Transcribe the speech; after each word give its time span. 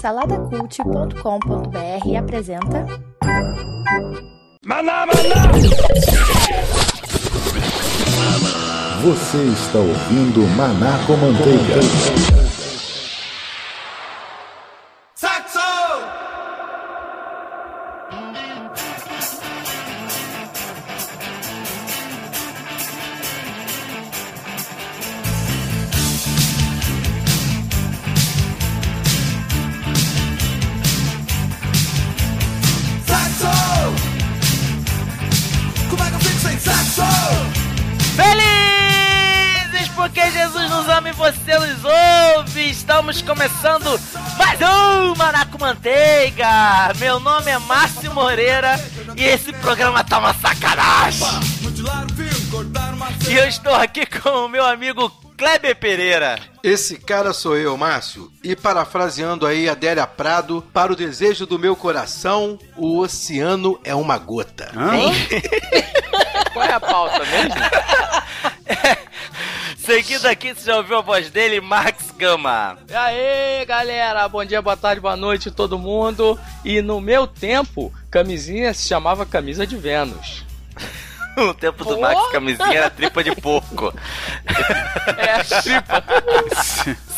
Saladacult.com.br 0.00 2.16
apresenta 2.18 2.84
Maná, 4.64 5.06
maná! 5.06 5.52
Você 9.02 9.38
está 9.38 9.78
ouvindo 9.78 10.40
Maná 10.56 10.98
com 11.06 11.16
Manteiga. 11.16 12.41
Meu 46.98 47.18
nome 47.18 47.50
é 47.50 47.58
Márcio 47.58 48.12
Moreira 48.12 48.78
e 49.16 49.24
esse 49.24 49.52
programa 49.54 50.04
tá 50.04 50.18
uma 50.18 50.34
sacanagem! 50.34 51.26
Mutilar 51.60 52.04
o 52.04 52.14
fio, 52.14 52.50
cortar 52.50 52.92
uma 52.94 53.08
E 53.28 53.34
eu 53.34 53.48
estou 53.48 53.74
aqui 53.74 54.04
com 54.06 54.46
o 54.46 54.48
meu 54.48 54.64
amigo 54.64 55.10
Kleber 55.36 55.74
Pereira. 55.76 56.38
Esse 56.62 56.96
cara 56.98 57.32
sou 57.32 57.56
eu, 57.56 57.76
Márcio. 57.76 58.30
E 58.44 58.54
parafraseando 58.54 59.46
aí 59.46 59.68
Adélia 59.68 60.06
Prado, 60.06 60.64
para 60.72 60.92
o 60.92 60.96
desejo 60.96 61.46
do 61.46 61.58
meu 61.58 61.74
coração, 61.74 62.58
o 62.76 62.98
oceano 62.98 63.80
é 63.82 63.94
uma 63.94 64.18
gota. 64.18 64.70
Qual 66.52 66.64
é 66.64 66.72
a 66.72 66.80
pauta 66.80 67.24
mesmo? 67.24 67.54
Seguindo 69.84 70.26
aqui, 70.26 70.54
você 70.54 70.66
já 70.66 70.76
ouviu 70.76 70.98
a 70.98 71.00
voz 71.00 71.28
dele, 71.28 71.60
Max 71.60 72.12
Gama. 72.16 72.78
E 72.88 72.94
aí, 72.94 73.64
galera, 73.66 74.28
bom 74.28 74.44
dia, 74.44 74.62
boa 74.62 74.76
tarde, 74.76 75.00
boa 75.00 75.16
noite 75.16 75.50
todo 75.50 75.76
mundo. 75.76 76.38
E 76.64 76.80
no 76.80 77.00
meu 77.00 77.26
tempo, 77.26 77.92
camisinha 78.08 78.72
se 78.72 78.86
chamava 78.86 79.26
camisa 79.26 79.66
de 79.66 79.76
Vênus. 79.76 80.44
No 81.34 81.54
tempo 81.54 81.82
do 81.82 81.98
Max, 81.98 82.30
camisinha 82.30 82.74
era 82.74 82.90
tripa 82.90 83.24
de 83.24 83.34
porco. 83.34 83.92
É, 85.16 85.42
tripa. 85.62 86.04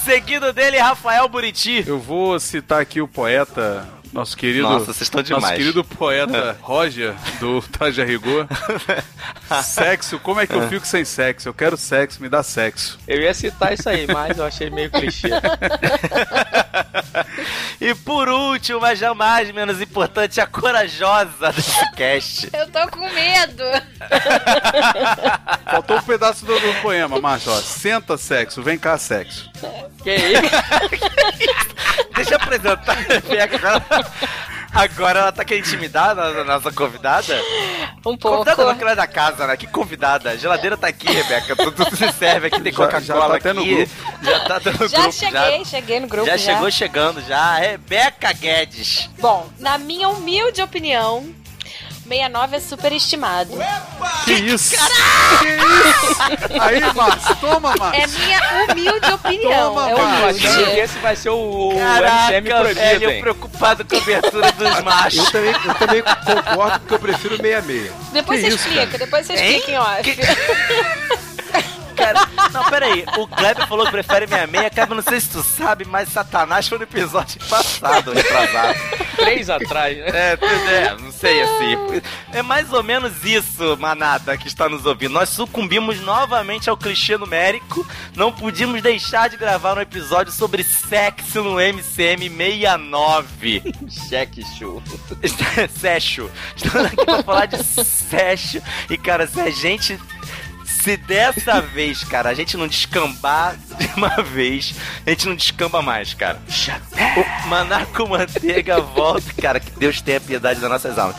Seguindo 0.05 0.53
dele, 0.53 0.79
Rafael 0.79 1.29
Buriti. 1.29 1.85
Eu 1.85 1.99
vou 1.99 2.39
citar 2.39 2.81
aqui 2.81 3.01
o 3.01 3.09
poeta, 3.09 3.85
nosso 4.15 4.37
querido. 4.37 4.63
Nossa, 4.63 4.87
vocês 4.87 5.03
estão 5.03 5.23
demais. 5.23 5.43
Nosso 5.43 5.57
querido 5.57 5.85
poeta 5.85 6.57
Roger, 6.63 7.15
do 7.41 7.61
Traje 7.61 8.01
a 8.01 8.05
Rigor. 8.05 8.47
sexo, 9.63 10.19
como 10.21 10.41
é 10.41 10.47
que 10.47 10.55
eu 10.55 10.69
fico 10.69 10.87
sem 10.87 11.05
sexo? 11.05 11.49
Eu 11.49 11.55
quero 11.55 11.77
sexo, 11.77 12.23
me 12.23 12.29
dá 12.29 12.43
sexo. 12.43 12.99
Eu 13.09 13.21
ia 13.21 13.35
citar 13.35 13.75
isso 13.75 13.89
aí, 13.89 14.07
mas 14.07 14.39
eu 14.39 14.45
achei 14.45 14.71
meio 14.71 14.91
clichê. 14.91 15.29
E 17.81 17.95
por 17.95 18.29
último, 18.29 18.81
mas 18.81 18.99
jamais 18.99 19.51
menos 19.51 19.81
importante, 19.81 20.41
a 20.41 20.47
corajosa 20.47 21.53
desse 21.53 21.91
cast. 21.93 22.51
Eu 22.53 22.69
tô 22.71 22.89
com 22.89 23.09
medo. 23.11 23.65
Faltou 25.71 25.99
um 25.99 26.03
pedaço 26.03 26.45
do, 26.45 26.59
do 26.59 26.75
poema. 26.81 27.17
Ó, 27.17 27.39
senta 27.61 28.17
sexo, 28.17 28.63
vem 28.63 28.79
cá 28.79 28.97
sexo. 28.99 29.51
Que 30.03 30.15
isso? 30.15 30.43
Deixa 32.15 32.35
eu 32.35 32.37
apresentar. 32.37 32.97
Agora, 34.75 35.21
ela 35.21 35.33
tá 35.33 35.45
querendo 35.45 35.67
intimidar 35.67 36.19
a 36.19 36.45
nossa 36.45 36.73
convidada? 36.73 37.41
Um 38.05 38.17
pouco. 38.17 38.39
Convidada 38.39 38.65
não, 38.65 38.75
que 38.75 38.83
ela 38.83 38.93
é 38.93 38.97
da 38.97 39.07
casa, 39.07 39.47
né? 39.47 39.57
Que 39.57 39.67
convidada. 39.69 40.31
A 40.31 40.37
geladeira 40.37 40.77
tá 40.77 40.89
aqui, 40.89 41.07
Rebeca. 41.11 41.55
Tudo, 41.55 41.85
se 41.97 42.11
serve 42.13 42.49
aqui, 42.49 42.61
tem 42.61 42.73
Já- 42.73 42.79
Coca-Cola 42.79 43.01
já 43.01 43.29
tá 43.29 43.37
até 43.37 43.53
no 43.53 43.61
aqui. 43.61 43.75
grupo. 43.77 43.93
Já 44.23 44.41
tá 44.41 44.55
no 44.73 44.89
Já 44.89 44.99
grupo. 44.99 45.13
cheguei, 45.13 45.65
cheguei 45.65 46.01
no 46.01 46.09
grupo 46.09 46.27
já, 46.27 46.37
já. 46.37 46.53
chegou 46.55 46.71
chegando 46.71 47.21
já. 47.23 47.55
Rebeca 47.57 48.33
Guedes. 48.33 49.09
Bom, 49.21 49.49
na 49.61 49.79
minha 49.79 50.09
humilde 50.09 50.61
opinião, 50.61 51.25
69 52.09 52.57
é 52.57 52.61
superestimado. 52.61 53.51
Que 54.25 54.33
isso? 54.35 54.71
Que 54.71 55.49
isso? 55.49 56.63
Aí, 56.63 56.81
Márcio, 56.95 57.37
toma, 57.37 57.75
Márcio. 57.77 58.03
É 58.03 58.07
minha 58.07 58.65
humilde 58.73 59.13
opinião. 59.13 59.75
Toma, 59.75 59.91
é 59.91 59.95
Márcio. 59.95 60.51
Que 60.67 60.81
esse 60.81 60.99
vai 60.99 61.17
ser 61.17 61.31
o, 61.31 61.71
o 61.71 61.77
Caraca, 61.79 62.33
MCM 62.41 62.49
proibido, 62.51 62.75
velho, 62.81 63.11
hein? 63.11 63.21
preocupado 63.21 63.85
com 63.85 63.97
a 63.97 63.99
abertura 63.99 64.53
dos 64.53 64.77
Eu 64.79 64.85
machos. 64.85 65.31
também, 65.31 65.53
eu 65.65 65.75
também 65.75 66.03
concordo 66.03 66.81
porque 66.81 66.95
eu 66.95 66.99
prefiro 66.99 67.37
66. 67.37 67.93
Depois 68.13 68.41
Que 68.41 68.51
você 68.51 68.55
isso, 68.55 68.69
explica, 68.69 68.99
depois 68.99 69.27
você 69.27 69.33
Hein? 69.35 69.57
explica 69.59 69.71
em 69.73 69.79
off. 69.79 70.19
Cara, 72.05 72.51
não, 72.53 72.65
peraí. 72.65 73.05
O 73.17 73.27
Kleber 73.27 73.67
falou 73.67 73.87
que 73.87 73.93
prefere 73.93 74.27
meia 74.27 74.47
meia. 74.47 74.71
Kleber, 74.71 74.95
não 74.95 75.03
sei 75.03 75.21
se 75.21 75.31
tu 75.31 75.43
sabe, 75.43 75.85
mas 75.85 76.09
Satanás 76.09 76.69
foi 76.69 76.79
no 76.79 76.85
episódio 76.85 77.41
passado, 77.49 78.13
retrasado. 78.13 78.79
Três 79.17 79.49
atrás, 79.49 79.97
né? 79.97 80.05
É, 80.09 80.39
é, 80.43 80.97
não 81.01 81.13
sei 81.13 81.43
assim. 81.43 82.03
É 82.33 82.43
mais 82.43 82.73
ou 82.73 82.83
menos 82.83 83.25
isso, 83.25 83.77
manada, 83.79 84.37
que 84.37 84.49
está 84.49 84.69
nos 84.69 84.85
ouvindo. 84.85 85.13
Nós 85.13 85.29
sucumbimos 85.29 86.01
novamente 86.01 86.69
ao 86.69 86.77
clichê 86.77 87.17
numérico. 87.17 87.87
Não 88.17 88.33
podíamos 88.33 88.83
deixar 88.83 89.29
de 89.29 89.37
gravar 89.37 89.79
um 89.79 89.81
episódio 89.81 90.33
sobre 90.33 90.63
sexo 90.63 91.43
no 91.43 91.61
MCM 91.61 92.29
69. 92.29 93.63
Cheque 94.09 94.45
show. 94.59 94.83
Sexo. 95.81 96.31
Estamos 96.57 96.87
aqui 96.87 97.05
pra 97.05 97.23
falar 97.23 97.47
de 97.47 97.63
sexo. 97.63 98.63
E, 98.91 98.99
cara, 98.99 99.27
se 99.27 99.41
a 99.41 99.51
gente. 99.51 99.99
Se 100.85 100.99
dessa 100.99 101.63
vez, 101.63 102.05
cara, 102.05 102.29
a 102.29 102.35
gente 102.35 102.59
não 102.59 102.69
descambar 102.69 103.57
de 103.57 103.89
uma 103.97 104.23
vez, 104.23 104.75
a 105.07 105.09
gente 105.09 105.27
não 105.27 105.35
descamba 105.35 105.81
mais, 105.81 106.13
cara. 106.13 106.39
O 107.17 107.49
Maná 107.49 107.87
com 107.87 108.07
Manteiga 108.07 108.83
volta, 108.83 109.33
cara, 109.41 109.59
que 109.59 109.71
Deus 109.71 110.03
tenha 110.03 110.21
piedade 110.21 110.61
das 110.61 110.69
nossas 110.69 110.99
almas. 110.99 111.17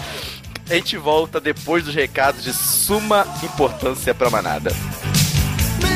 A 0.69 0.75
gente 0.75 0.95
volta 0.97 1.41
depois 1.41 1.83
dos 1.83 1.95
recados 1.95 2.43
de 2.43 2.53
suma 2.53 3.25
importância 3.41 4.13
pra 4.13 4.29
manada. 4.29 4.71
Me 5.81 5.95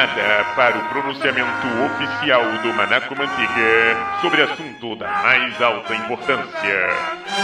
dá 0.00 0.06
saxo! 0.06 0.20
Atenção 0.20 0.30
manada 0.30 0.44
para 0.54 0.78
o 0.78 0.88
pronunciamento 0.88 1.66
oficial 1.84 2.42
do 2.62 2.72
Manaco 2.72 3.14
Manteiga 3.16 3.96
sobre 4.20 4.42
assunto 4.42 4.96
da 4.96 5.08
mais 5.22 5.60
alta 5.60 5.94
importância. 5.94 7.40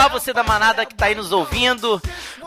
Olá, 0.00 0.08
você 0.08 0.32
da 0.32 0.42
manada 0.42 0.86
que 0.86 0.94
tá 0.94 1.04
aí 1.04 1.14
nos 1.14 1.30
ouvindo, 1.30 2.00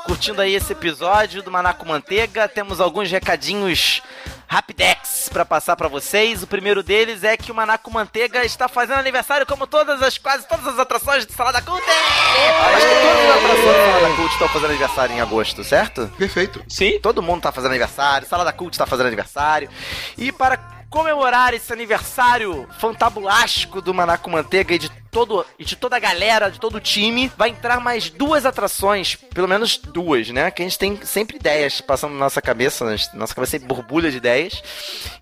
curtindo 0.07 0.41
aí 0.41 0.55
esse 0.55 0.73
episódio 0.73 1.43
do 1.43 1.51
Maná 1.51 1.71
com 1.71 1.85
Manteiga. 1.85 2.47
Temos 2.47 2.81
alguns 2.81 3.11
recadinhos 3.11 4.01
Rapidex 4.47 5.29
pra 5.31 5.45
passar 5.45 5.75
pra 5.75 5.87
vocês. 5.87 6.41
O 6.41 6.47
primeiro 6.47 6.81
deles 6.81 7.23
é 7.23 7.37
que 7.37 7.51
o 7.51 7.55
Maná 7.55 7.77
com 7.77 7.91
Manteiga 7.91 8.43
está 8.43 8.67
fazendo 8.67 8.97
aniversário 8.97 9.45
como 9.45 9.67
todas 9.67 10.01
as 10.01 10.17
quase 10.17 10.47
todas 10.47 10.65
as 10.65 10.79
atrações 10.79 11.27
de 11.27 11.33
Salada 11.33 11.61
Cult. 11.61 11.83
Acho 11.83 12.87
que 12.87 12.95
todas 12.95 13.29
as 13.29 13.37
atrações 13.37 13.75
de 13.75 13.85
Salada 13.85 14.15
Cult 14.15 14.33
estão 14.33 14.49
fazendo 14.49 14.69
aniversário 14.71 15.15
em 15.15 15.21
agosto, 15.21 15.63
certo? 15.63 16.07
Perfeito. 16.17 16.63
Sim? 16.67 16.99
Todo 17.01 17.21
mundo 17.21 17.43
tá 17.43 17.51
fazendo 17.51 17.69
aniversário, 17.69 18.27
Salada 18.27 18.51
Cult 18.51 18.75
tá 18.75 18.87
fazendo 18.87 19.05
aniversário. 19.05 19.69
E 20.17 20.31
para 20.31 20.57
comemorar 20.93 21.55
esse 21.55 21.73
aniversário 21.73 22.69
fantabulástico 22.77 23.81
do 23.81 23.91
Maná 23.95 24.15
com 24.15 24.29
Manteiga 24.29 24.75
e 24.75 24.77
de 24.77 24.89
todo 25.09 25.43
e 25.57 25.65
de 25.65 25.75
toda 25.75 25.95
a 25.95 25.99
galera, 25.99 26.51
de 26.51 26.59
todo 26.59 26.75
o 26.75 26.79
time, 26.79 27.31
vai 27.35 27.49
entrar 27.49 27.79
mais 27.79 28.11
duas 28.11 28.45
atrações, 28.45 29.15
pelo 29.15 29.47
menos 29.47 29.75
duas, 29.75 30.29
né? 30.29 30.51
Que 30.51 30.61
a 30.61 30.65
gente 30.65 30.77
tem 30.77 31.03
sempre 31.03 31.37
ideias 31.37 31.81
passando 31.81 32.13
na 32.13 32.19
nossa 32.19 32.39
cabeça, 32.43 32.85
na 32.85 32.91
nossa 33.15 33.33
cabeça 33.33 33.53
sempre 33.53 33.67
borbulha 33.67 34.11
de 34.11 34.17
ideias. 34.17 34.61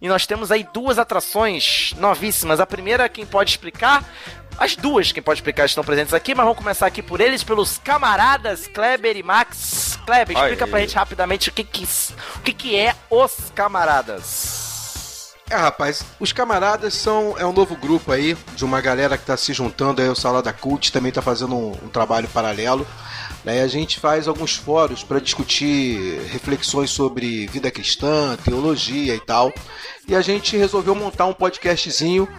E 0.01 0.09
nós 0.09 0.25
temos 0.25 0.51
aí 0.51 0.68
duas 0.73 1.00
atrações 1.00 1.94
novíssimas. 1.97 2.59
A 2.59 2.68
primeira, 2.68 3.07
quem 3.07 3.25
pode 3.25 3.51
explicar? 3.51 4.03
As 4.57 4.75
duas, 4.75 5.13
quem 5.13 5.23
pode 5.23 5.39
explicar, 5.39 5.68
estão 5.68 5.85
presentes 5.85 6.13
aqui, 6.13 6.35
mas 6.35 6.44
vamos 6.44 6.57
começar 6.59 6.85
aqui 6.85 7.01
por 7.01 7.21
eles, 7.21 7.45
pelos 7.45 7.77
camaradas 7.77 8.68
Kleber 8.68 9.15
e 9.15 9.23
Max. 9.23 9.97
Kleber, 10.06 10.35
explica 10.35 10.65
Aí. 10.65 10.69
pra 10.69 10.79
gente 10.81 10.95
rapidamente 10.95 11.47
o 11.47 11.53
que 11.53 11.63
que, 11.63 11.88
o 12.35 12.39
que, 12.41 12.51
que 12.51 12.75
é 12.75 12.94
Os 13.09 13.53
Camaradas. 13.56 14.60
É, 15.51 15.56
rapaz, 15.57 16.01
os 16.18 16.31
camaradas 16.31 16.94
são 16.94 17.36
é 17.38 17.45
um 17.45 17.51
novo 17.51 17.75
grupo 17.75 18.13
aí 18.13 18.38
de 18.56 18.63
uma 18.63 18.80
galera 18.80 19.18
que 19.18 19.25
tá 19.25 19.36
se 19.36 19.51
juntando 19.51 20.01
aí 20.01 20.07
ao 20.07 20.15
Salada 20.15 20.53
Cult, 20.53 20.94
também 20.94 21.12
tá 21.12 21.21
fazendo 21.21 21.53
um, 21.53 21.71
um 21.71 21.89
trabalho 21.89 22.30
paralelo. 22.30 22.88
Né? 23.44 23.57
E 23.57 23.59
a 23.59 23.68
gente 23.68 24.00
faz 24.00 24.30
alguns 24.30 24.56
fóruns 24.56 25.03
para 25.03 25.19
discutir 25.19 26.21
reflexões 26.30 26.89
sobre 26.89 27.48
vida 27.48 27.69
cristã, 27.69 28.38
teologia 28.45 29.13
e 29.13 29.19
tal. 29.19 29.51
E 30.07 30.15
a 30.15 30.21
gente 30.21 30.56
resolveu 30.56 30.95
montar 30.95 31.25
um 31.25 31.33
podcastzinho 31.33 32.30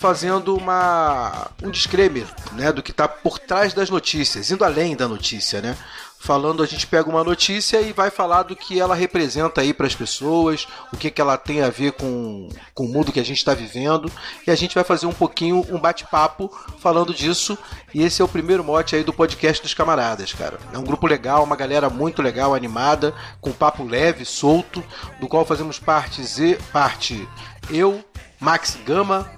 fazendo 0.00 0.56
uma 0.56 1.52
um 1.62 1.70
disclaimer, 1.70 2.26
né, 2.54 2.72
do 2.72 2.82
que 2.82 2.92
tá 2.92 3.06
por 3.06 3.38
trás 3.38 3.72
das 3.72 3.88
notícias, 3.88 4.50
indo 4.50 4.64
além 4.64 4.96
da 4.96 5.06
notícia, 5.06 5.60
né? 5.60 5.76
Falando, 6.20 6.62
a 6.62 6.66
gente 6.66 6.86
pega 6.86 7.08
uma 7.08 7.22
notícia 7.22 7.80
e 7.80 7.92
vai 7.92 8.10
falar 8.10 8.42
do 8.42 8.56
que 8.56 8.80
ela 8.80 8.94
representa 8.94 9.60
aí 9.60 9.72
para 9.72 9.86
as 9.86 9.94
pessoas, 9.94 10.66
o 10.92 10.96
que, 10.96 11.10
que 11.10 11.20
ela 11.20 11.38
tem 11.38 11.62
a 11.62 11.70
ver 11.70 11.92
com, 11.92 12.48
com 12.74 12.84
o 12.84 12.88
mundo 12.88 13.12
que 13.12 13.20
a 13.20 13.24
gente 13.24 13.38
está 13.38 13.54
vivendo, 13.54 14.10
e 14.46 14.50
a 14.50 14.54
gente 14.56 14.74
vai 14.74 14.82
fazer 14.82 15.06
um 15.06 15.12
pouquinho 15.12 15.64
um 15.70 15.78
bate-papo 15.78 16.50
falando 16.80 17.14
disso. 17.14 17.56
E 17.94 18.02
esse 18.02 18.20
é 18.20 18.24
o 18.24 18.28
primeiro 18.28 18.64
mote 18.64 18.96
aí 18.96 19.04
do 19.04 19.12
podcast 19.12 19.62
dos 19.62 19.74
camaradas, 19.74 20.32
cara. 20.32 20.58
É 20.72 20.78
um 20.78 20.84
grupo 20.84 21.06
legal, 21.06 21.44
uma 21.44 21.56
galera 21.56 21.88
muito 21.88 22.20
legal, 22.20 22.52
animada, 22.52 23.14
com 23.40 23.52
papo 23.52 23.84
leve, 23.84 24.24
solto, 24.24 24.82
do 25.20 25.28
qual 25.28 25.44
fazemos 25.44 25.78
parte, 25.78 26.22
Z, 26.22 26.58
parte 26.72 27.28
eu, 27.70 28.04
Max 28.40 28.76
Gama, 28.84 29.30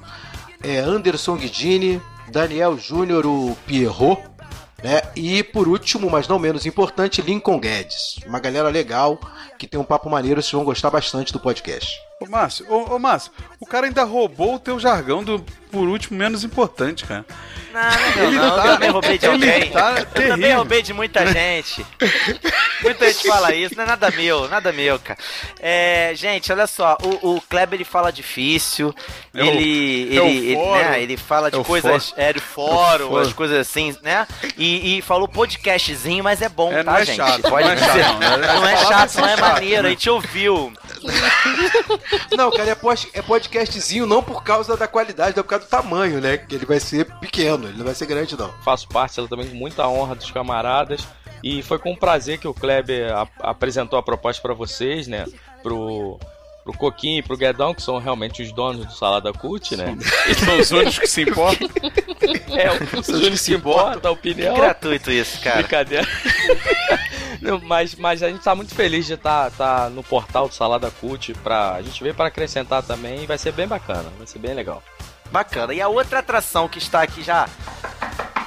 é, 0.62 0.78
Anderson 0.78 1.36
Guidini, 1.36 2.00
Daniel 2.30 2.78
Júnior, 2.78 3.26
o 3.26 3.56
Pierrot, 3.66 4.22
né? 4.82 5.02
E 5.14 5.42
por 5.42 5.68
último, 5.68 6.10
mas 6.10 6.28
não 6.28 6.38
menos 6.38 6.66
importante, 6.66 7.22
Lincoln 7.22 7.58
Guedes. 7.58 8.18
Uma 8.26 8.40
galera 8.40 8.68
legal 8.68 9.18
que 9.58 9.66
tem 9.66 9.78
um 9.78 9.84
papo 9.84 10.08
maneiro, 10.08 10.42
vocês 10.42 10.52
vão 10.52 10.64
gostar 10.64 10.90
bastante 10.90 11.32
do 11.32 11.40
podcast. 11.40 11.98
Ô, 12.20 12.26
Márcio, 12.26 12.66
ô, 12.68 12.94
ô, 12.94 12.98
Márcio, 12.98 13.32
o 13.58 13.66
cara 13.66 13.86
ainda 13.86 14.04
roubou 14.04 14.54
o 14.54 14.58
teu 14.58 14.78
jargão 14.78 15.24
do 15.24 15.44
por 15.70 15.88
último 15.88 16.18
menos 16.18 16.44
importante, 16.44 17.04
cara. 17.04 17.24
Não, 17.72 17.80
não, 17.80 18.26
Ele 18.26 18.36
não, 18.36 18.56
tá- 18.56 18.66
eu 18.66 18.72
também 18.72 18.90
roubei 18.90 19.18
de 19.18 19.26
alguém. 19.26 19.70
tá 19.70 19.94
eu 19.98 20.06
também 20.28 20.54
roubei 20.54 20.82
de 20.82 20.92
muita 20.92 21.24
gente. 21.32 21.86
muita 22.82 23.06
gente 23.12 23.28
fala 23.28 23.54
isso, 23.54 23.76
não 23.76 23.84
é 23.84 23.86
nada 23.86 24.10
meu, 24.10 24.48
nada 24.48 24.72
meu, 24.72 24.98
cara. 24.98 25.18
É, 25.60 26.12
gente, 26.16 26.50
olha 26.52 26.66
só, 26.66 26.98
o, 27.00 27.36
o 27.36 27.40
Kleber 27.42 27.76
ele 27.76 27.84
fala 27.84 28.10
difícil, 28.10 28.92
É 29.32 29.42
o- 29.42 29.46
ele, 29.46 30.16
é 30.16 30.20
o 30.20 30.26
ele, 30.26 30.46
ele, 30.52 30.56
né, 30.56 31.02
ele 31.02 31.16
fala 31.16 31.48
de 31.48 31.56
É 31.56 31.60
o 31.60 31.64
coisas, 31.64 32.08
fórum. 32.10 32.22
é, 32.22 32.32
de 32.32 32.40
fórum, 32.40 33.18
É 33.18 33.22
as 33.22 33.32
coisas 33.32 33.58
assim, 33.58 33.96
né? 34.02 34.26
E, 34.58 34.98
e 34.98 35.02
falou 35.02 35.28
podcastzinho, 35.28 36.24
mas 36.24 36.42
é 36.42 36.48
bom, 36.48 36.72
É, 36.72 36.82
tá, 36.82 36.90
não 36.90 36.98
é 36.98 37.04
gente? 37.04 37.16
chato, 37.18 37.42
Pode 37.42 37.64
não 37.66 37.72
é 37.72 37.76
dizer. 37.76 38.02
chato, 38.02 38.18
não. 38.20 38.36
Não 38.38 38.66
é 38.66 38.76
chato, 38.76 39.14
não 39.16 39.28
é 39.28 39.32
é 39.32 39.36
chato, 39.36 39.40
maneiro, 39.52 39.82
né? 39.84 39.88
a 39.88 39.90
gente 39.92 40.10
ouviu. 40.10 40.72
Não, 42.36 42.50
cara, 42.50 42.70
é, 42.70 42.74
pod- 42.74 43.08
é 43.12 43.22
podcastzinho 43.22 44.06
não 44.06 44.22
por 44.22 44.42
causa 44.42 44.76
da 44.76 44.86
qualidade, 44.88 45.36
não 45.36 45.42
por 45.44 45.50
causa 45.50 45.59
do 45.60 45.66
tamanho, 45.66 46.20
né? 46.20 46.36
Que 46.38 46.54
ele 46.56 46.66
vai 46.66 46.80
ser 46.80 47.04
pequeno, 47.18 47.68
ele 47.68 47.78
não 47.78 47.84
vai 47.84 47.94
ser 47.94 48.06
grande, 48.06 48.36
não. 48.36 48.52
Faço 48.64 48.88
parte 48.88 49.18
ela 49.18 49.28
também 49.28 49.46
com 49.48 49.56
muita 49.56 49.86
honra 49.86 50.14
dos 50.14 50.30
camaradas. 50.30 51.06
E 51.42 51.62
foi 51.62 51.78
com 51.78 51.94
prazer 51.96 52.38
que 52.38 52.48
o 52.48 52.52
Kleber 52.52 53.12
a- 53.16 53.28
apresentou 53.40 53.98
a 53.98 54.02
proposta 54.02 54.42
para 54.42 54.52
vocês, 54.52 55.06
né? 55.06 55.24
Pro, 55.62 56.18
pro 56.64 56.72
Coquinho 56.74 57.20
e 57.20 57.22
pro 57.22 57.36
Guedão, 57.36 57.72
que 57.74 57.82
são 57.82 57.96
realmente 57.98 58.42
os 58.42 58.52
donos 58.52 58.84
do 58.84 58.92
Salada 58.92 59.32
Cult, 59.32 59.74
né? 59.76 59.96
Eles 60.26 60.38
são 60.38 60.58
os 60.58 60.70
únicos 60.70 60.98
que 60.98 61.06
se 61.06 61.22
importam. 61.22 61.68
É, 62.50 62.98
os 62.98 63.08
únicos 63.08 63.40
que 63.46 63.54
importam, 63.54 64.12
a 64.12 64.16
Que 64.16 64.20
opinião. 64.30 64.54
gratuito 64.54 65.10
isso, 65.10 65.40
cara. 65.40 65.58
Brincadeira. 65.58 66.06
Não, 67.40 67.58
mas, 67.60 67.94
mas 67.94 68.22
a 68.22 68.28
gente 68.28 68.42
tá 68.44 68.54
muito 68.54 68.74
feliz 68.74 69.06
de 69.06 69.14
estar 69.14 69.50
tá, 69.52 69.88
no 69.88 70.02
portal 70.02 70.46
do 70.46 70.54
Salada 70.54 70.90
Cult. 70.90 71.32
Pra, 71.42 71.72
a 71.76 71.80
gente 71.82 72.02
veio 72.02 72.14
para 72.14 72.26
acrescentar 72.26 72.82
também 72.82 73.22
e 73.22 73.26
vai 73.26 73.38
ser 73.38 73.52
bem 73.52 73.66
bacana, 73.66 74.10
vai 74.18 74.26
ser 74.26 74.38
bem 74.38 74.52
legal. 74.52 74.82
Bacana. 75.30 75.72
E 75.74 75.80
a 75.80 75.88
outra 75.88 76.18
atração 76.18 76.68
que 76.68 76.78
está 76.78 77.02
aqui 77.02 77.22
já 77.22 77.48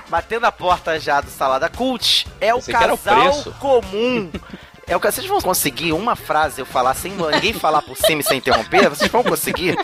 batendo 0.09 0.45
a 0.45 0.51
porta 0.51 0.99
já 0.99 1.21
do 1.21 1.29
Salada 1.29 1.69
Cult 1.69 2.27
é 2.39 2.53
o 2.53 2.57
o 2.59 2.63
casal 2.63 2.97
preço. 2.97 3.51
comum. 3.59 4.31
É 4.85 4.97
o 4.97 4.99
que 4.99 5.09
vocês 5.09 5.25
vão 5.25 5.39
conseguir 5.39 5.93
uma 5.93 6.13
frase 6.13 6.59
eu 6.59 6.65
falar 6.65 6.93
sem 6.93 7.13
ninguém 7.13 7.53
falar 7.53 7.81
por 7.81 7.95
cima 7.95 8.19
e 8.19 8.23
sem 8.23 8.37
interromper? 8.37 8.89
Vocês 8.89 9.09
vão 9.09 9.23
conseguir? 9.23 9.77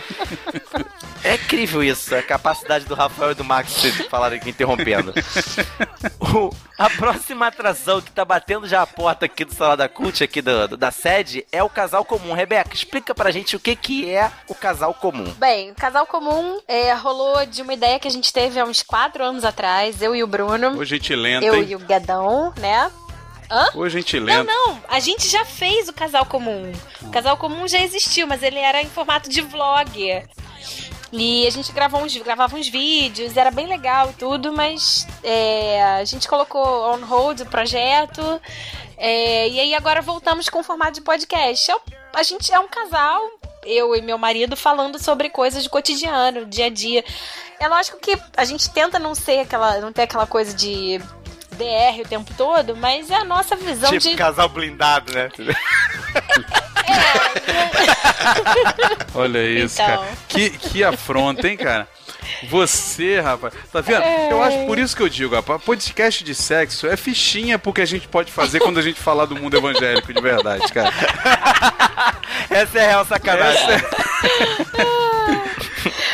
É 1.24 1.36
incrível 1.36 1.84
isso, 1.84 2.16
a 2.16 2.22
capacidade 2.24 2.86
do 2.86 2.96
Rafael 2.96 3.32
e 3.32 3.36
do 3.36 3.44
Max 3.44 3.82
de 3.82 3.92
falarem 4.10 4.40
aqui 4.40 4.50
interrompendo. 4.52 5.14
O- 6.20 6.50
a 6.78 6.90
próxima 6.90 7.48
atração 7.48 8.02
que 8.02 8.12
tá 8.12 8.24
batendo 8.24 8.68
já 8.68 8.82
a 8.82 8.88
porta 8.88 9.26
aqui 9.26 9.44
do 9.44 9.54
Salada 9.54 9.88
Cult, 9.90 10.24
aqui 10.24 10.42
do- 10.42 10.70
do- 10.70 10.78
da 10.78 10.92
sede, 10.92 11.46
é 11.52 11.62
o 11.64 11.70
casal 11.70 12.06
comum. 12.06 12.34
Rebeca, 12.34 12.74
explica 12.74 13.14
pra 13.14 13.32
gente 13.32 13.56
o 13.56 13.60
que, 13.60 13.76
que 13.76 14.10
é 14.10 14.32
o 14.48 14.56
casal 14.56 14.94
comum. 14.94 15.32
Bem, 15.38 15.72
o 15.72 15.76
Casal 15.76 16.06
Comum 16.06 16.60
é, 16.68 16.94
rolou 16.94 17.46
de 17.46 17.62
uma 17.62 17.74
ideia 17.74 18.00
que 18.00 18.08
a 18.08 18.12
gente 18.12 18.32
teve 18.32 18.60
há 18.60 18.64
uns 18.66 18.82
quatro 18.84 19.24
anos 19.24 19.44
atrás, 19.44 20.02
eu 20.02 20.16
e 20.16 20.24
o 20.24 20.28
Bruno, 20.28 20.78
Ô, 20.80 20.86
gente 20.86 21.14
lenta, 21.16 21.46
eu 21.46 21.56
hein? 21.56 21.66
e 21.70 21.76
o 21.76 21.80
Guedão, 21.80 22.54
né? 22.58 22.90
Ô, 23.74 23.90
gente 23.90 24.20
Não, 24.20 24.26
lenta. 24.26 24.44
não, 24.44 24.80
a 24.88 25.00
gente 25.00 25.28
já 25.28 25.44
fez 25.44 25.90
o 25.90 25.94
Casal 25.94 26.26
Comum. 26.26 26.72
O 27.02 27.10
Casal 27.10 27.36
Comum 27.36 27.68
já 27.68 27.80
existiu, 27.82 28.28
mas 28.28 28.44
ele 28.44 28.60
era 28.60 28.82
em 28.82 28.90
formato 28.90 29.28
de 29.30 29.42
vlog. 29.42 30.24
E 31.12 31.48
a 31.48 31.50
gente 31.50 31.72
gravou 31.72 32.02
uns, 32.04 32.16
gravava 32.18 32.56
uns 32.56 32.68
vídeos, 32.68 33.36
era 33.36 33.50
bem 33.50 33.68
legal 33.68 34.10
e 34.12 34.14
tudo, 34.14 34.54
mas 34.54 35.08
é, 35.24 35.82
a 35.84 36.06
gente 36.06 36.28
colocou 36.28 36.62
on 36.94 37.04
hold 37.06 37.40
o 37.42 37.46
projeto. 37.48 38.22
é, 38.98 39.48
e 39.50 39.60
aí 39.60 39.74
agora 39.74 40.02
voltamos 40.02 40.50
com 40.50 40.60
o 40.60 40.64
formato 40.64 40.94
de 40.94 41.02
podcast. 41.02 41.72
É 41.72 41.76
o- 41.76 41.82
a 42.14 42.22
gente 42.24 42.52
é 42.54 42.60
um 42.60 42.68
casal, 42.68 43.22
eu 43.66 43.96
e 43.96 44.02
meu 44.02 44.18
marido, 44.18 44.56
falando 44.58 45.02
sobre 45.02 45.30
coisas 45.30 45.64
do 45.64 45.70
cotidiano, 45.70 46.46
dia 46.46 46.66
a 46.66 46.70
dia. 46.70 47.04
É 47.60 47.68
lógico 47.68 47.98
que 48.00 48.18
a 48.38 48.46
gente 48.46 48.70
tenta 48.70 48.98
não 49.00 49.14
ser 49.16 49.40
aquela. 49.40 49.80
não 49.80 49.92
ter 49.92 50.04
aquela 50.04 50.26
coisa 50.28 50.54
de 50.54 51.00
DR 51.60 52.02
o 52.04 52.08
tempo 52.08 52.32
todo, 52.38 52.76
mas 52.76 53.10
é 53.12 53.16
a 53.16 53.24
nossa 53.24 53.56
visão 53.56 53.90
Tipo 53.92 54.10
de. 54.10 54.16
casal 54.16 54.50
blindado, 54.50 55.14
né? 55.14 55.30
Olha 59.14 59.44
isso, 59.46 59.82
Então. 59.82 59.98
cara. 59.98 60.08
Que, 60.28 60.50
que 60.50 60.84
afronta, 60.84 61.48
hein, 61.48 61.58
cara? 61.58 61.88
Você, 62.50 63.20
rapaz, 63.20 63.54
tá 63.72 63.82
vendo? 63.82 64.04
Eu 64.30 64.42
acho 64.42 64.66
por 64.66 64.78
isso 64.78 64.96
que 64.96 65.02
eu 65.04 65.10
digo, 65.10 65.36
rapaz, 65.36 65.62
podcast 65.64 66.24
de 66.24 66.34
sexo 66.36 66.88
é 66.88 66.96
fichinha 66.96 67.58
porque 67.60 67.82
a 67.82 67.86
gente 67.86 68.08
pode 68.08 68.32
fazer 68.32 68.60
quando 68.60 68.78
a 68.80 68.82
gente 68.82 69.00
falar 69.00 69.26
do 69.26 69.36
mundo 69.36 69.58
evangélico 69.58 70.14
de 70.14 70.22
verdade, 70.22 70.72
cara. 70.72 70.94
Essa 72.50 72.80
é 72.80 72.86
a 72.86 72.88
real 72.88 73.06
sacanagem. 73.06 73.60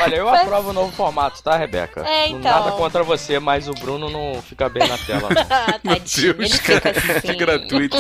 Olha, 0.02 0.16
eu 0.16 0.30
aprovo 0.30 0.70
o 0.70 0.74
novo 0.74 0.92
formato, 0.92 1.42
tá, 1.42 1.56
Rebeca? 1.56 2.02
É, 2.08 2.30
Não- 2.30 2.40
então. 2.40 2.52
Nada 2.52 2.72
contra 2.74 3.04
você, 3.04 3.40
mas 3.40 3.68
o 3.68 3.74
Bruno 3.74 4.10
não 4.10 4.42
fica 4.42 4.68
bem 4.70 4.88
na 4.88 4.98
tela. 4.98 5.30
não. 5.30 5.46
Ah, 5.56 5.80
tadinho, 5.80 6.32
ele 6.38 6.50
fica 6.50 6.78
assim. 6.90 7.22
que 7.28 7.36
gratuito. 7.36 7.98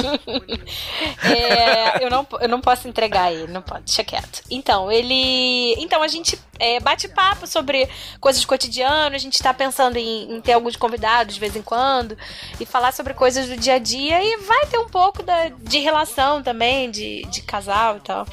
É, 1.23 2.03
eu, 2.03 2.09
não, 2.09 2.27
eu 2.41 2.49
não 2.49 2.61
posso 2.61 2.87
entregar 2.87 3.31
ele, 3.31 3.51
não 3.51 3.61
pode, 3.61 3.83
deixa 3.85 4.03
quieto. 4.03 4.41
Então, 4.49 4.91
ele. 4.91 5.73
Então, 5.79 6.03
a 6.03 6.07
gente 6.07 6.39
é, 6.59 6.79
bate 6.79 7.07
papo 7.07 7.47
sobre 7.47 7.87
coisas 8.19 8.41
do 8.41 8.47
cotidiano, 8.47 9.15
a 9.15 9.19
gente 9.19 9.41
tá 9.41 9.53
pensando 9.53 9.97
em, 9.97 10.35
em 10.35 10.41
ter 10.41 10.53
alguns 10.53 10.75
convidados 10.75 11.33
de 11.35 11.39
vez 11.39 11.55
em 11.55 11.61
quando 11.61 12.17
e 12.59 12.65
falar 12.65 12.91
sobre 12.93 13.13
coisas 13.13 13.47
do 13.47 13.57
dia 13.57 13.75
a 13.75 13.79
dia 13.79 14.21
e 14.23 14.37
vai 14.37 14.65
ter 14.67 14.77
um 14.77 14.89
pouco 14.89 15.23
da, 15.23 15.49
de 15.49 15.79
relação 15.79 16.41
também, 16.43 16.89
de, 16.91 17.23
de 17.29 17.41
casal 17.41 17.97
e 17.97 17.99
tal. 18.01 18.25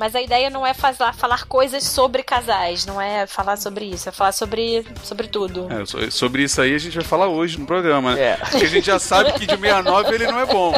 Mas 0.00 0.14
a 0.14 0.22
ideia 0.22 0.48
não 0.48 0.66
é 0.66 0.72
falar, 0.72 1.12
falar 1.12 1.44
coisas 1.44 1.84
sobre 1.84 2.22
casais, 2.22 2.86
não 2.86 2.98
é 2.98 3.26
falar 3.26 3.58
sobre 3.58 3.84
isso, 3.84 4.08
é 4.08 4.12
falar 4.12 4.32
sobre, 4.32 4.82
sobre 5.04 5.28
tudo. 5.28 5.68
É, 5.70 5.84
so- 5.84 6.10
sobre 6.10 6.42
isso 6.42 6.58
aí 6.62 6.74
a 6.74 6.78
gente 6.78 6.94
vai 6.94 7.04
falar 7.04 7.26
hoje 7.28 7.60
no 7.60 7.66
programa, 7.66 8.14
né? 8.14 8.22
É. 8.22 8.36
Porque 8.36 8.64
a 8.64 8.68
gente 8.68 8.86
já 8.86 8.98
sabe 8.98 9.30
que 9.34 9.40
de 9.46 9.56
69 9.58 10.14
ele 10.14 10.26
não 10.26 10.40
é 10.40 10.46
bom. 10.46 10.72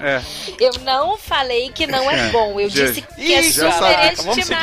É. 0.00 0.22
Eu 0.58 0.70
não 0.82 1.18
falei 1.18 1.70
que 1.72 1.86
não 1.86 2.10
é 2.10 2.28
bom, 2.30 2.58
eu 2.58 2.70
disse 2.70 3.02
que 3.02 3.34
é 3.34 3.40
Ih, 3.42 3.52
já 3.52 3.70
super 3.70 3.84
sabe. 3.92 4.16
Vamos 4.16 4.34
seguir. 4.46 4.58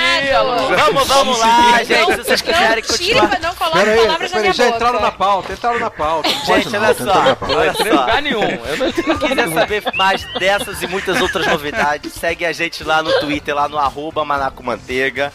Vamos, 0.77 1.07
vamos 1.07 1.39
lá, 1.39 1.83
gente. 1.83 2.05
Se 2.11 2.17
vocês 2.23 2.41
quiserem 2.41 2.83
não, 2.83 2.89
continuar. 2.89 3.29
tira, 3.29 3.39
não 3.39 3.55
coloque 3.55 3.77
Pera 3.77 3.91
aí, 3.91 3.97
palavras 3.99 4.31
na 4.31 4.39
minha 4.39 4.53
já 4.53 4.63
boca. 4.65 4.75
entraram 4.77 4.99
na 5.01 5.11
pauta, 5.11 5.53
entraram 5.53 5.79
na 5.79 5.91
pauta. 5.91 6.29
Não 6.29 6.45
Gente, 6.45 6.69
não, 6.69 6.81
olha 6.81 6.93
só, 6.95 7.03
Não 7.03 7.75
só. 7.75 7.83
lugar 8.01 8.21
nenhum. 8.23 8.41
Eu 8.43 8.77
não 8.77 8.91
Se 8.93 9.03
quiser 9.27 9.49
saber 9.53 9.83
mais 9.93 10.23
dessas 10.39 10.81
e 10.81 10.87
muitas 10.87 11.21
outras 11.21 11.45
novidades, 11.45 12.13
segue 12.13 12.45
a 12.45 12.51
gente 12.51 12.83
lá 12.83 13.03
no 13.03 13.11
Twitter, 13.19 13.53
lá 13.53 13.67
no 13.67 13.74
arroba 13.77 14.25
Manaco 14.25 14.63
Manteiga. 14.63 15.31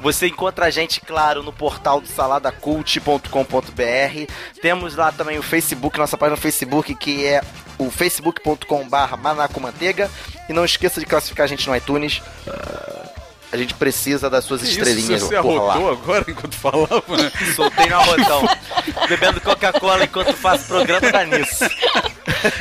Você 0.00 0.26
encontra 0.26 0.66
a 0.66 0.70
gente, 0.70 1.00
claro, 1.00 1.44
no 1.44 1.52
portal 1.52 2.00
do 2.00 2.08
saladacult.com.br. 2.08 4.32
Temos 4.60 4.96
lá 4.96 5.12
também 5.12 5.38
o 5.38 5.42
Facebook, 5.42 5.96
nossa 5.96 6.18
página 6.18 6.34
no 6.34 6.42
Facebook, 6.42 6.92
que 6.96 7.24
é 7.24 7.40
o 7.78 7.90
facebook.com.br 7.90 9.16
Manacomanteiga. 9.16 10.10
E 10.48 10.52
não 10.52 10.64
esqueça 10.64 10.98
de 10.98 11.06
classificar 11.06 11.44
a 11.44 11.46
gente 11.46 11.68
no 11.68 11.76
iTunes. 11.76 12.20
A 13.52 13.56
gente 13.56 13.74
precisa 13.74 14.30
das 14.30 14.46
suas 14.46 14.62
Isso, 14.62 14.78
estrelinhas 14.78 15.22
você 15.22 15.40
por 15.42 15.62
lá. 15.62 15.74
arrotou 15.74 15.92
agora 15.92 16.24
enquanto 16.26 16.54
falava, 16.54 17.02
né? 17.18 17.30
Soltei 17.54 17.86
no 17.86 17.96
arrotão. 17.96 18.48
Bebendo 19.06 19.40
Coca-Cola 19.42 20.04
enquanto 20.04 20.32
faço 20.34 20.64
programa, 20.66 21.12
dá 21.12 21.22
nisso. 21.24 21.64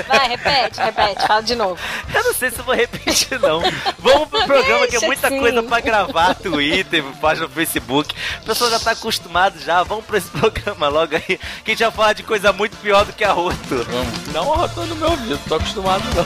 Vai, 0.07 0.27
repete, 0.27 0.79
repete, 0.81 1.25
fala 1.25 1.41
de 1.41 1.55
novo. 1.55 1.79
Eu 2.13 2.23
não 2.25 2.33
sei 2.33 2.51
se 2.51 2.59
eu 2.59 2.65
vou 2.65 2.75
repetir, 2.75 3.39
não. 3.39 3.61
Vamos 3.99 4.27
pro 4.27 4.43
programa 4.45 4.85
que 4.85 4.97
é 4.97 4.99
muita 4.99 5.27
assim. 5.27 5.39
coisa 5.39 5.63
pra 5.63 5.79
gravar. 5.79 6.35
Twitter, 6.35 7.03
página 7.21 7.47
no 7.47 7.53
Facebook. 7.53 8.13
O 8.41 8.45
pessoal 8.45 8.69
já 8.69 8.79
tá 8.79 8.91
acostumado 8.91 9.59
já. 9.59 9.81
Vamos 9.83 10.03
pra 10.03 10.17
esse 10.17 10.27
programa 10.37 10.89
logo 10.89 11.15
aí. 11.15 11.39
Que 11.63 11.71
a 11.71 11.73
gente 11.73 11.83
vai 11.83 11.91
falar 11.91 12.13
de 12.13 12.23
coisa 12.23 12.51
muito 12.51 12.75
pior 12.77 13.05
do 13.05 13.13
que 13.13 13.23
arroto. 13.23 13.57
Vamos. 13.69 14.27
Não 14.33 14.53
arrotou 14.53 14.85
no 14.85 14.95
meu 14.97 15.09
ouvido, 15.11 15.39
tô 15.47 15.55
acostumado 15.55 16.03
não. 16.15 16.25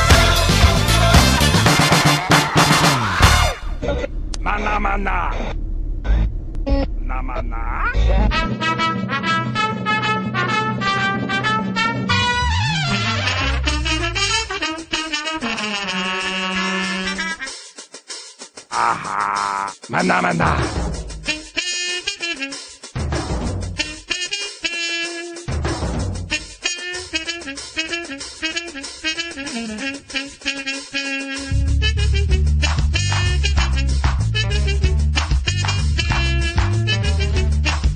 Maná, 4.40 4.78
maná. 4.78 5.30
Na 7.02 7.22
maná. 7.22 7.86
Ahá. 18.70 19.70
Maná, 19.88 20.20
maná. 20.20 20.50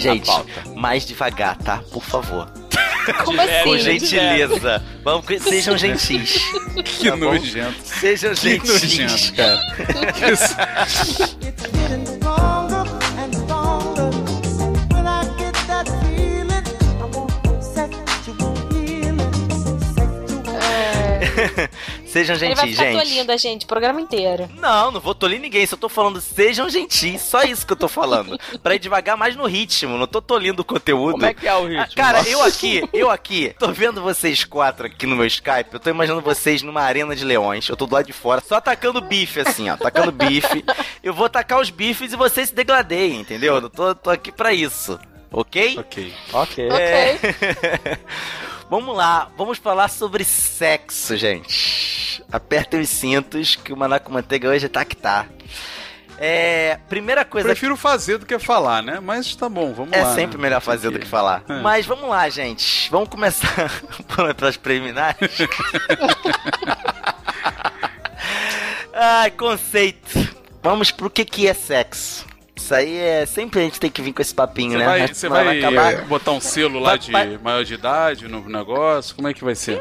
Gente, 0.00 0.30
mais 0.76 1.04
devagar, 1.06 1.56
tá? 1.58 1.82
Por 1.92 2.02
favor. 2.02 2.50
Como 3.24 3.40
assim? 3.40 3.64
Com 3.64 3.78
gentileza. 3.78 4.82
Vamos, 5.02 5.26
que- 5.26 5.40
sejam 5.40 5.76
gentis. 5.76 6.38
Que 6.84 7.10
Tá 7.10 7.16
nojento. 7.16 7.74
Sejam 7.84 8.34
Que 8.34 8.50
gentis. 8.60 8.70
nojento, 8.70 9.34
cara. 9.34 9.60
Sejam 22.10 22.36
Ele 22.36 22.54
vai 22.54 22.64
gentis, 22.66 22.78
ficar 22.78 22.90
gente. 22.92 23.02
tolindo 23.08 23.32
a 23.32 23.36
gente 23.36 23.64
o 23.64 23.68
programa 23.68 24.00
inteiro. 24.00 24.48
Não, 24.56 24.90
não 24.90 25.00
vou 25.00 25.14
tolir 25.14 25.40
ninguém, 25.40 25.64
só 25.66 25.76
tô 25.76 25.88
falando 25.88 26.20
sejam 26.20 26.68
gentis, 26.68 27.22
só 27.22 27.42
isso 27.42 27.66
que 27.66 27.72
eu 27.72 27.76
tô 27.76 27.88
falando. 27.88 28.38
Pra 28.62 28.74
ir 28.74 28.78
devagar 28.78 29.16
mais 29.16 29.36
no 29.36 29.46
ritmo, 29.46 29.96
não 29.96 30.06
tô 30.06 30.20
tolindo 30.20 30.62
o 30.62 30.64
conteúdo. 30.64 31.12
Como 31.12 31.26
é 31.26 31.32
que 31.34 31.46
é 31.46 31.54
o 31.54 31.64
Ah, 31.66 31.68
ritmo? 31.84 31.96
Cara, 31.96 32.22
eu 32.28 32.42
aqui, 32.42 32.82
eu 32.92 33.10
aqui, 33.10 33.54
tô 33.58 33.72
vendo 33.72 34.02
vocês 34.02 34.44
quatro 34.44 34.86
aqui 34.86 35.06
no 35.06 35.14
meu 35.16 35.26
Skype, 35.26 35.72
eu 35.72 35.80
tô 35.80 35.88
imaginando 35.90 36.20
vocês 36.22 36.62
numa 36.62 36.82
arena 36.82 37.14
de 37.14 37.24
leões, 37.24 37.68
eu 37.68 37.76
tô 37.76 37.86
do 37.86 37.94
lado 37.94 38.06
de 38.06 38.12
fora, 38.12 38.42
só 38.46 38.56
atacando 38.56 39.00
bife 39.00 39.40
assim, 39.40 39.70
ó, 39.70 39.74
atacando 39.74 40.10
bife. 40.12 40.64
Eu 41.02 41.14
vou 41.14 41.24
atacar 41.26 41.58
os 41.60 41.70
bifes 41.70 42.12
e 42.12 42.16
vocês 42.16 42.50
se 42.50 42.54
degladeiem, 42.54 43.20
entendeu? 43.20 43.54
Eu 43.56 43.70
tô, 43.70 43.94
tô 43.94 44.10
aqui 44.10 44.30
pra 44.30 44.52
isso, 44.52 44.98
ok? 45.32 45.78
Ok. 45.78 46.12
Ok. 46.32 46.68
É. 46.70 47.18
vamos 48.70 48.96
lá, 48.96 49.28
vamos 49.36 49.58
falar 49.58 49.88
sobre 49.88 50.24
sexo, 50.24 51.16
gente. 51.16 52.22
Apertem 52.32 52.80
os 52.80 52.88
cintos 52.88 53.56
que 53.56 53.72
o 53.72 53.76
Manaco 53.76 54.12
Manteiga 54.12 54.48
hoje 54.48 54.68
tá 54.68 54.84
que 54.84 54.96
tá. 54.96 55.26
É, 56.22 56.78
primeira 56.86 57.24
coisa 57.24 57.48
Prefiro 57.48 57.74
fazer 57.78 58.18
do 58.18 58.26
que 58.26 58.38
falar, 58.38 58.82
né? 58.82 59.00
Mas 59.00 59.34
tá 59.34 59.48
bom, 59.48 59.72
vamos 59.72 59.94
é 59.94 60.02
lá. 60.02 60.14
sempre 60.14 60.36
né? 60.36 60.42
melhor 60.42 60.60
fazer 60.60 60.90
do 60.90 60.98
que 60.98 61.06
falar. 61.06 61.42
É. 61.48 61.60
Mas 61.62 61.86
vamos 61.86 62.08
lá, 62.08 62.28
gente. 62.28 62.90
Vamos 62.90 63.08
começar 63.08 63.72
pelas 64.36 64.56
preliminares. 64.58 65.18
Ai, 68.92 69.30
conceito. 69.30 70.28
Vamos 70.62 70.90
pro 70.90 71.08
que 71.08 71.24
que 71.24 71.48
é 71.48 71.54
sexo. 71.54 72.29
Isso 72.60 72.74
aí 72.74 72.96
é. 72.98 73.26
Sempre 73.26 73.60
a 73.60 73.62
gente 73.64 73.80
tem 73.80 73.90
que 73.90 74.02
vir 74.02 74.12
com 74.12 74.22
esse 74.22 74.34
papinho, 74.34 74.72
Você 74.72 74.78
né? 74.78 74.84
vai, 74.84 75.08
você 75.08 75.28
vai 75.28 75.44
vai 75.44 75.58
acabar- 75.58 75.92
eh, 75.94 75.96
botar 76.02 76.32
um 76.32 76.40
selo 76.40 76.78
lá 76.78 76.90
Vai- 76.90 76.98
de 76.98 77.12
vai- 77.12 77.38
maior 77.38 77.64
de 77.64 77.74
idade 77.74 78.28
no 78.28 78.46
negócio? 78.48 79.14
Como 79.14 79.26
é 79.28 79.34
que 79.34 79.42
vai 79.44 79.54
ser? 79.54 79.80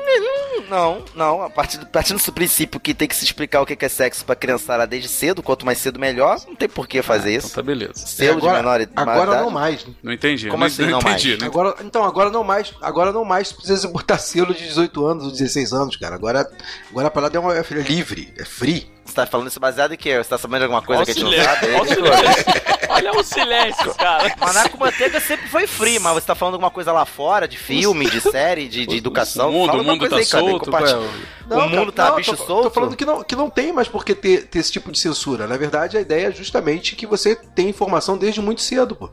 Não, 0.69 1.03
não. 1.15 1.41
A 1.41 1.49
partir, 1.49 1.77
do- 1.77 1.85
partindo 1.87 2.23
do 2.23 2.31
princípio 2.31 2.79
que 2.79 2.93
tem 2.93 3.07
que 3.07 3.15
se 3.15 3.25
explicar 3.25 3.61
o 3.61 3.65
que 3.65 3.75
que 3.75 3.85
é 3.85 3.89
sexo 3.89 4.23
pra 4.23 4.35
criançada 4.35 4.85
desde 4.85 5.07
cedo, 5.09 5.41
quanto 5.41 5.65
mais 5.65 5.79
cedo 5.79 5.99
melhor, 5.99 6.39
não 6.47 6.55
tem 6.55 6.69
por 6.69 6.87
que 6.87 7.01
fazer 7.01 7.31
Então 7.33 7.47
isso. 7.47 7.55
tá 7.55 7.61
beleza. 7.63 8.05
Selo 8.05 8.39
de 8.39 8.47
menor 8.47 8.79
de 8.79 8.87
maior 8.95 9.09
agora 9.11 9.31
idade. 9.31 9.43
não 9.43 9.49
mais. 9.51 9.85
né? 9.85 9.93
Não 10.03 10.13
entendi. 10.13 10.47
Como 10.47 10.59
não, 10.59 10.67
assim 10.67 10.85
não 10.85 10.99
entendi. 10.99 11.29
mais? 11.29 11.39
Não 11.39 11.47
Agora, 11.47 11.75
então, 11.83 12.03
agora 12.03 12.29
não 12.29 12.43
mais. 12.43 12.73
Agora 12.81 13.11
não 13.11 13.25
mais 13.25 13.51
precisa 13.51 13.87
botar 13.87 14.17
selo 14.19 14.53
de 14.53 14.63
18 14.67 15.05
anos 15.05 15.23
ou 15.25 15.31
16 15.31 15.73
anos, 15.73 15.95
cara. 15.97 16.15
Agora, 16.15 16.47
agora 16.91 17.07
a 17.07 17.11
parada 17.11 17.37
é, 17.37 17.39
uma, 17.39 17.55
é 17.57 17.63
livre, 17.87 18.31
é 18.37 18.45
free. 18.45 18.87
Você 19.09 19.15
tá 19.15 19.25
falando 19.25 19.47
isso 19.47 19.59
baseado 19.59 19.93
em 19.93 19.97
quê? 19.97 20.17
Você 20.17 20.29
tá 20.29 20.37
sabendo 20.37 20.59
de 20.59 20.63
alguma 20.65 20.81
coisa 20.81 21.03
que 21.03 21.11
a 21.11 21.13
gente 21.13 21.23
não 21.23 21.31
silêncio, 21.31 21.55
sabe? 21.55 21.73
olha 21.75 21.81
o 21.81 21.93
silêncio. 21.95 22.45
Olha 22.89 23.11
o 23.11 23.23
silêncio, 23.23 23.95
cara. 23.95 24.35
Manaco 24.39 24.77
Manteiga 24.79 25.19
sempre 25.19 25.47
foi 25.47 25.67
free, 25.67 25.99
mas 25.99 26.13
você 26.13 26.27
tá 26.27 26.35
falando 26.35 26.53
alguma 26.55 26.71
coisa 26.71 26.91
lá 26.91 27.05
fora, 27.05 27.47
de 27.47 27.57
filme, 27.57 28.09
de 28.09 28.21
série, 28.21 28.67
de, 28.67 28.85
de 28.85 28.97
educação. 28.97 29.49
O 29.49 29.51
mundo, 29.53 29.67
Fala 29.67 29.77
o 29.77 29.79
alguma 29.79 29.93
mundo 29.93 29.99
coisa 30.09 30.15
tá 30.15 30.21
aí, 30.21 30.27
cara, 30.27 30.51
solto. 30.51 30.69
qual 30.69 30.85
é 30.85 30.95
o- 30.95 31.65
O 31.65 31.69
mundo 31.69 31.91
tá 31.91 32.11
bicho 32.11 32.35
tô, 32.35 32.45
solto? 32.45 32.63
Tô 32.63 32.69
falando 32.71 32.95
que 32.95 33.05
não, 33.05 33.23
que 33.23 33.35
não 33.35 33.49
tem 33.49 33.71
mais 33.73 33.87
por 33.87 34.05
que 34.05 34.13
ter, 34.15 34.45
ter 34.47 34.59
esse 34.59 34.71
tipo 34.71 34.91
de 34.91 34.99
censura. 34.99 35.47
Na 35.47 35.57
verdade, 35.57 35.97
a 35.97 36.01
ideia 36.01 36.27
é 36.27 36.31
justamente 36.31 36.95
que 36.95 37.05
você 37.07 37.35
tem 37.35 37.69
informação 37.69 38.17
desde 38.17 38.41
muito 38.41 38.61
cedo, 38.61 38.95
pô. 38.95 39.09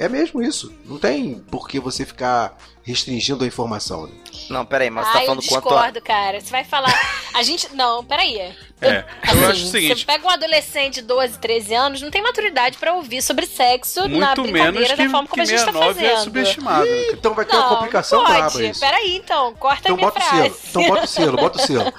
É 0.00 0.08
mesmo 0.08 0.42
isso. 0.42 0.72
Não 0.86 0.98
tem 0.98 1.34
por 1.50 1.68
que 1.68 1.78
você 1.78 2.06
ficar 2.06 2.56
restringindo 2.82 3.44
a 3.44 3.46
informação. 3.46 4.06
né? 4.06 4.12
Não, 4.48 4.64
peraí, 4.64 4.88
mas 4.90 5.04
você 5.06 5.10
Ah, 5.10 5.12
tá 5.12 5.20
eu 5.20 5.26
falando 5.26 5.42
quanto 5.46 5.68
a... 5.68 5.72
discordo, 5.76 6.00
cara. 6.00 6.40
Você 6.40 6.50
vai 6.50 6.64
falar. 6.64 6.92
A 7.34 7.42
gente. 7.42 7.68
Não, 7.74 8.02
peraí. 8.02 8.38
É, 8.80 9.04
eu 9.30 9.50
acho 9.50 9.64
o 9.64 9.66
seguinte- 9.68 9.98
Você 10.00 10.06
pega 10.06 10.26
um 10.26 10.30
adolescente 10.30 10.94
de 10.94 11.02
12, 11.02 11.38
13 11.38 11.74
anos, 11.74 12.00
não 12.00 12.10
tem 12.10 12.22
maturidade 12.22 12.78
pra 12.78 12.94
ouvir 12.94 13.20
sobre 13.20 13.44
sexo 13.46 14.08
na 14.08 14.28
Muito 14.28 14.42
brincadeira 14.44 14.72
menos 14.72 14.88
que, 14.92 14.96
da 14.96 15.10
forma 15.10 15.28
como 15.28 15.42
a 15.42 15.44
gente 15.44 15.58
tá 15.58 15.64
69 15.66 16.00
é 16.00 16.08
fazendo. 16.08 16.24
subestimado. 16.24 16.86
né? 16.86 17.02
Então 17.12 17.34
vai 17.34 17.44
ter 17.44 17.56
uma 17.56 17.62
Não, 17.62 17.68
complicação 17.76 18.24
pode. 18.24 18.36
braba 18.38 18.62
isso. 18.64 18.80
Peraí, 18.80 19.16
então, 19.16 19.54
corta 19.56 19.80
Então 19.82 19.94
a 19.94 19.96
minha 19.98 20.08
bota 20.10 20.18
o 20.18 20.22
frase. 20.22 20.42
selo. 20.42 20.56
Então 20.70 20.88
bota 20.88 21.04
o 21.04 21.08
selo, 21.08 21.36
bota 21.36 21.58
o 21.58 21.62
selo. 21.66 21.92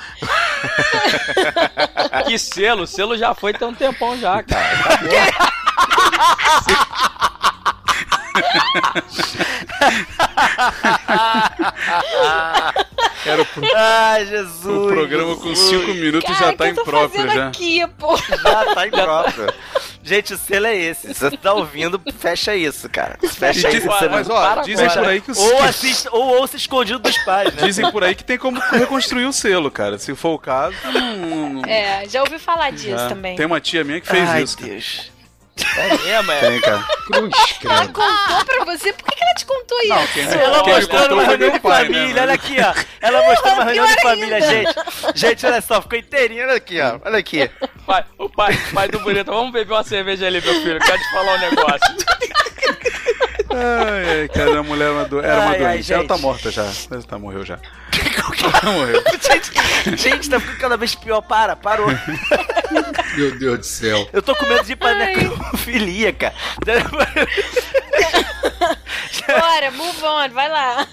Que 2.28 2.40
selo? 2.40 2.82
O 2.84 2.88
selo 2.88 3.16
já 3.18 3.36
foi 3.36 3.54
tem 3.54 3.68
um 3.68 3.74
tempão 3.76 4.18
já, 4.18 4.42
cara. 4.42 4.72
Era 13.26 13.46
pro, 13.46 13.64
Ai, 13.76 14.26
Jesus. 14.26 14.66
o 14.66 14.88
programa 14.88 15.36
com 15.36 15.50
Jesus. 15.50 15.70
5 15.82 15.94
minutos 15.94 16.38
Cara, 16.38 16.52
já 16.52 16.58
tá 16.58 16.70
impróprio 16.70 17.32
já. 17.32 17.48
aqui, 17.48 17.88
pô? 17.98 18.18
Já 18.18 18.74
tá 18.74 18.88
impróprio. 18.88 19.54
Gente, 20.04 20.34
o 20.34 20.38
selo 20.38 20.66
é 20.66 20.76
esse. 20.76 21.14
Se 21.14 21.20
você 21.30 21.38
tá 21.38 21.54
ouvindo, 21.54 22.02
fecha 22.18 22.56
isso, 22.56 22.90
cara. 22.90 23.18
Fecha 23.22 23.70
isso. 23.70 23.78
diz- 23.78 23.86
você 23.86 24.10
mas 24.10 24.28
ó, 24.30 24.42
para 24.42 24.62
dizem 24.64 24.86
agora. 24.86 25.02
por 25.02 25.10
aí 25.10 25.22
que 25.22 25.32
o 25.32 25.38
Ou 25.40 25.64
assista, 25.64 26.10
ou 26.12 26.40
ouça 26.40 26.58
escondido 26.58 26.98
dos 26.98 27.18
pais, 27.20 27.54
né? 27.54 27.62
Dizem 27.68 27.90
por 27.92 28.04
aí 28.04 28.16
que 28.16 28.24
tem 28.24 28.38
como 28.40 28.60
reconstruir 28.60 29.26
o 29.26 29.34
selo, 29.34 29.70
cara. 29.70 30.00
Se 30.00 30.16
for 30.16 30.34
o 30.34 30.40
caso, 30.40 30.76
não- 30.92 31.64
É, 31.66 32.10
já 32.10 32.22
ouvi 32.24 32.40
falar 32.40 32.72
disso 32.72 32.98
já. 32.98 33.08
também. 33.10 33.36
Tem 33.36 33.46
uma 33.46 33.62
tia 33.62 33.84
minha 33.84 34.02
que 34.02 34.08
fez 34.08 34.28
Ai, 34.28 34.42
isso. 34.44 34.58
Deus. 34.58 35.11
É 35.78 35.98
mesmo, 35.98 36.32
é. 36.32 36.40
Tem, 36.40 36.62
cara. 36.62 36.84
Cruz, 37.06 37.32
Ela 37.64 37.88
contou 37.88 38.46
pra 38.46 38.66
você? 38.66 38.94
Por 38.94 39.06
que, 39.06 39.16
que 39.16 39.24
ela 39.24 39.34
te 39.36 39.46
contou 39.46 39.78
isso? 39.80 39.90
Não, 39.90 40.08
quem, 40.08 40.24
Ela 40.24 40.64
quem 40.64 40.74
mostrando 40.76 41.02
contou 41.02 41.18
uma 41.18 41.24
reunião 41.26 41.52
de 41.52 41.60
pai, 41.60 41.86
família, 41.86 42.14
né? 42.14 42.22
olha 42.22 42.34
aqui, 42.34 42.56
ó. 42.60 42.74
Ela 43.02 43.22
mostrou 43.28 43.54
uma 43.54 43.64
reunião 43.64 43.88
de 43.88 44.02
família, 44.02 44.36
ainda. 44.36 44.48
gente. 44.50 44.76
Gente, 45.16 45.46
olha 45.46 45.62
só, 45.62 45.82
ficou 45.82 45.98
inteirinho, 46.00 46.44
olha 46.44 46.56
aqui, 46.56 46.80
ó. 46.82 47.00
Olha 47.04 47.18
aqui. 47.18 47.50
Pai, 47.86 48.06
o 48.18 48.30
pai, 48.30 48.58
pai 48.74 48.88
do 48.88 49.00
bonito, 49.00 49.32
vamos 49.32 49.52
beber 49.52 49.74
uma 49.74 49.84
cerveja 49.84 50.28
ali, 50.28 50.42
meu 50.42 50.54
filho. 50.62 50.80
Quero 50.80 50.98
te 50.98 51.12
falar 51.12 51.36
um 51.36 51.40
negócio. 51.40 51.96
Ai, 53.54 54.22
ai, 54.22 54.28
cara, 54.30 54.60
a 54.60 54.64
mulher 54.64 54.86
era 54.86 54.94
uma, 54.94 55.06
do... 55.06 55.20
era 55.20 55.36
uma 55.36 55.52
Ai, 55.52 55.64
ai, 55.64 55.74
doente. 55.74 55.94
Ela 55.94 56.08
tá 56.08 56.18
morta 56.18 56.52
já. 56.52 56.72
Ela 56.90 57.04
tá, 57.04 57.20
morreu 57.20 57.46
já. 57.46 57.60
Ela 58.64 58.72
morreu. 58.74 59.04
Gente, 59.22 59.98
gente, 59.98 60.30
tá 60.30 60.40
ficando 60.40 60.60
cada 60.60 60.78
vez 60.78 60.96
pior. 60.96 61.22
Para, 61.22 61.56
parou. 61.56 61.88
Meu 63.16 63.38
Deus 63.38 63.60
do 63.60 63.66
céu. 63.66 64.08
Eu 64.14 64.22
tô 64.22 64.36
com 64.36 64.46
medo 64.46 64.64
de 64.64 64.74
ir 64.74 64.76
pra 64.76 64.94
necrofilia, 64.94 66.14
cara. 66.14 66.34
Bora, 69.28 69.72
move 69.72 70.04
on, 70.04 70.30
vai 70.30 70.50
lá. 70.50 70.88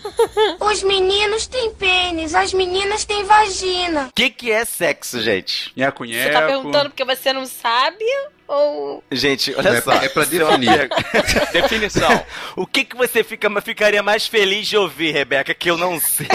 Os 0.61 0.83
meninos 0.83 1.47
têm 1.47 1.73
pênis, 1.75 2.35
as 2.35 2.53
meninas 2.53 3.05
têm 3.05 3.25
vagina. 3.25 4.09
O 4.09 4.13
que, 4.15 4.31
que 4.31 4.51
é 4.51 4.65
sexo, 4.65 5.21
gente? 5.21 5.73
Nheco, 5.77 6.07
Você 6.07 6.31
tá 6.31 6.43
perguntando 6.43 6.91
porque 6.91 7.05
você 7.05 7.33
não 7.33 7.47
sabe? 7.47 8.05
Ou. 8.49 9.05
Gente, 9.13 9.55
olha 9.55 9.69
É 9.69 9.81
só. 9.83 9.93
pra- 9.93 10.05
é 10.05 10.09
pra 10.09 10.23
isso 10.23 10.43
uma 10.43 10.57
definir. 10.59 10.89
Definição. 11.53 12.25
O 12.57 12.67
que, 12.67 12.83
que 12.85 12.97
você 12.97 13.23
fica, 13.23 13.49
ficaria 13.61 14.03
mais 14.03 14.27
feliz 14.27 14.67
de 14.67 14.77
ouvir, 14.77 15.13
Rebeca? 15.13 15.53
Que 15.55 15.71
eu 15.71 15.77
não 15.77 16.01
sei? 16.01 16.27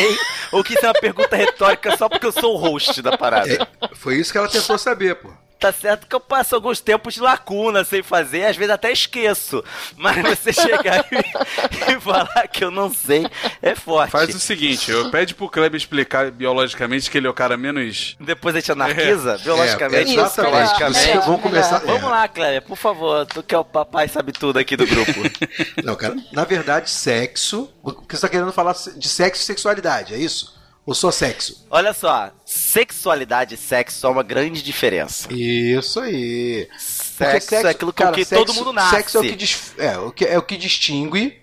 Ou 0.51 0.63
que 0.63 0.73
isso 0.75 0.85
é 0.85 0.89
uma 0.89 0.93
pergunta 0.99 1.35
retórica 1.35 1.97
só 1.97 2.07
porque 2.07 2.27
eu 2.27 2.31
sou 2.31 2.53
o 2.53 2.57
host 2.57 3.01
da 3.01 3.17
parada? 3.17 3.51
É, 3.51 3.95
foi 3.95 4.17
isso 4.17 4.31
que 4.31 4.37
ela 4.37 4.47
tentou 4.47 4.77
saber, 4.77 5.15
pô. 5.15 5.29
Tá 5.59 5.71
certo 5.71 6.07
que 6.07 6.13
eu 6.15 6.19
passo 6.19 6.55
alguns 6.55 6.81
tempos 6.81 7.13
de 7.13 7.21
lacuna 7.21 7.85
sem 7.85 8.03
fazer, 8.03 8.45
às 8.45 8.57
vezes 8.57 8.73
até 8.73 8.91
esqueço. 8.91 9.63
Mas 9.95 10.17
você 10.21 10.51
chegar 10.53 11.05
e, 11.09 11.91
e 11.93 11.99
falar 12.01 12.47
que 12.51 12.65
eu 12.65 12.69
não 12.71 12.93
sei 12.93 13.25
é 13.61 13.73
forte. 13.73 14.11
Faz 14.11 14.35
o 14.35 14.39
seguinte, 14.41 14.91
eu 14.91 15.09
pede 15.09 15.33
pro 15.33 15.47
Kleber 15.47 15.77
explicar 15.79 16.29
biologicamente 16.31 17.09
que 17.09 17.17
ele 17.17 17.27
é 17.27 17.29
o 17.29 17.33
cara 17.33 17.55
menos. 17.55 18.17
Depois 18.19 18.53
a 18.55 18.59
gente 18.59 18.73
anarquiza, 18.73 19.37
biologicamente, 19.37 20.11
É, 20.11 20.13
exatamente. 20.15 20.51
biologicamente. 20.51 21.17
Isso, 21.17 21.21
vamos 21.27 21.41
começar- 21.41 21.81
é. 21.83 21.85
Vamos 21.85 22.09
lá, 22.11 22.27
Cléber, 22.27 22.61
por 22.63 22.77
favor, 22.77 23.25
tu 23.25 23.41
que 23.41 23.55
é 23.55 23.57
o 23.57 23.63
papai 23.63 24.09
sabe 24.09 24.33
tudo 24.33 24.59
aqui 24.59 24.75
do 24.75 24.85
grupo. 24.85 25.13
Não, 25.81 25.95
cara, 25.95 26.15
na 26.33 26.43
verdade, 26.43 26.89
sexo. 26.89 27.69
O 27.81 27.91
que 27.93 28.15
você 28.17 28.21
tá 28.21 28.27
querendo 28.29 28.51
falar 28.51 28.73
de 28.97 29.07
sexo 29.07 29.41
e 29.41 29.45
sexualidade, 29.45 30.13
é 30.13 30.17
isso? 30.17 30.61
Ou 30.85 30.93
só 30.93 31.11
sexo? 31.11 31.65
Olha 31.69 31.93
só, 31.93 32.31
sexualidade 32.45 33.55
e 33.55 33.57
sexo 33.57 34.05
há 34.05 34.09
uma 34.09 34.23
grande 34.23 34.61
diferença. 34.61 35.27
Isso 35.31 35.99
aí. 36.01 36.67
Sexo, 36.77 37.55
é 37.55 37.69
aquilo 37.69 37.93
com 37.93 38.11
que 38.11 38.25
todo 38.25 38.53
mundo 38.53 38.73
nasce. 38.73 38.95
Sexo 38.97 39.17
é 39.17 39.21
o 39.21 39.23
que, 39.23 39.35
dis- 39.35 39.73
é, 39.77 39.97
o 39.97 40.11
que, 40.11 40.25
é 40.25 40.37
o 40.37 40.41
que 40.41 40.57
distingue, 40.57 41.39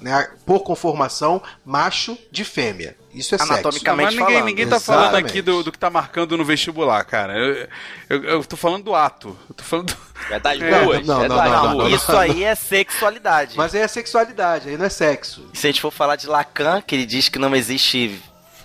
né, 0.00 0.28
por 0.46 0.60
conformação, 0.60 1.42
macho 1.64 2.16
de 2.30 2.44
fêmea. 2.44 2.96
Isso 3.12 3.34
é 3.34 3.38
sexo. 3.38 3.52
Anatomicamente 3.52 4.06
Mas 4.06 4.14
ninguém, 4.14 4.34
falando. 4.34 4.46
ninguém 4.46 4.68
tá 4.68 4.78
falando 4.80 5.02
Exatamente. 5.04 5.30
aqui 5.30 5.42
do, 5.42 5.62
do 5.64 5.72
que 5.72 5.78
tá 5.78 5.90
marcando 5.90 6.36
no 6.36 6.44
vestibular, 6.44 7.02
cara. 7.04 7.36
Eu, 7.36 7.68
eu, 8.10 8.24
eu 8.24 8.44
tô 8.44 8.56
falando 8.56 8.84
do 8.84 8.94
ato. 8.94 9.36
Eu 9.48 9.54
tô 9.56 9.64
falando 9.64 9.86
do... 9.92 9.96
É 10.30 10.38
das 10.38 10.60
É, 10.60 10.84
duas. 10.84 11.06
não, 11.06 11.24
é 11.24 11.28
não, 11.28 11.36
das 11.36 11.50
não, 11.50 11.76
duas. 11.78 11.92
Isso 11.94 12.16
aí 12.16 12.44
é 12.44 12.54
sexualidade. 12.54 13.56
Mas 13.56 13.74
aí 13.74 13.80
é 13.82 13.88
sexualidade, 13.88 14.68
aí 14.68 14.76
não 14.76 14.84
é 14.86 14.88
sexo. 14.88 15.48
Se 15.52 15.66
a 15.66 15.70
gente 15.70 15.80
for 15.80 15.90
falar 15.92 16.14
de 16.16 16.26
Lacan, 16.28 16.80
que 16.80 16.94
ele 16.94 17.06
diz 17.06 17.28
que 17.28 17.38
não 17.38 17.54
existe 17.56 18.20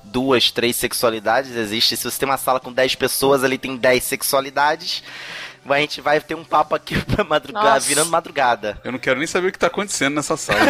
duas, 0.10 0.52
três 0.52 0.76
sexualidades, 0.76 1.56
existe. 1.56 1.96
Se 1.98 2.04
você 2.10 2.20
tem 2.20 2.28
uma 2.30 2.38
sala 2.38 2.60
com 2.60 2.72
10 2.74 2.96
pessoas, 2.96 3.44
ali 3.44 3.58
tem 3.58 3.76
10 3.78 4.04
sexualidades. 4.04 5.04
A 5.68 5.78
gente 5.80 6.02
vai 6.02 6.20
ter 6.20 6.36
um 6.36 6.44
papo 6.44 6.74
aqui 6.76 6.98
pra 7.06 7.24
madrugada, 7.24 7.70
Nossa. 7.76 7.88
virando 7.88 8.10
madrugada. 8.10 8.80
Eu 8.84 8.92
não 8.92 9.00
quero 9.00 9.20
nem 9.20 9.28
saber 9.28 9.48
o 9.50 9.52
que 9.52 9.60
tá 9.60 9.68
acontecendo 9.68 10.16
nessa 10.16 10.36
sala. 10.38 10.60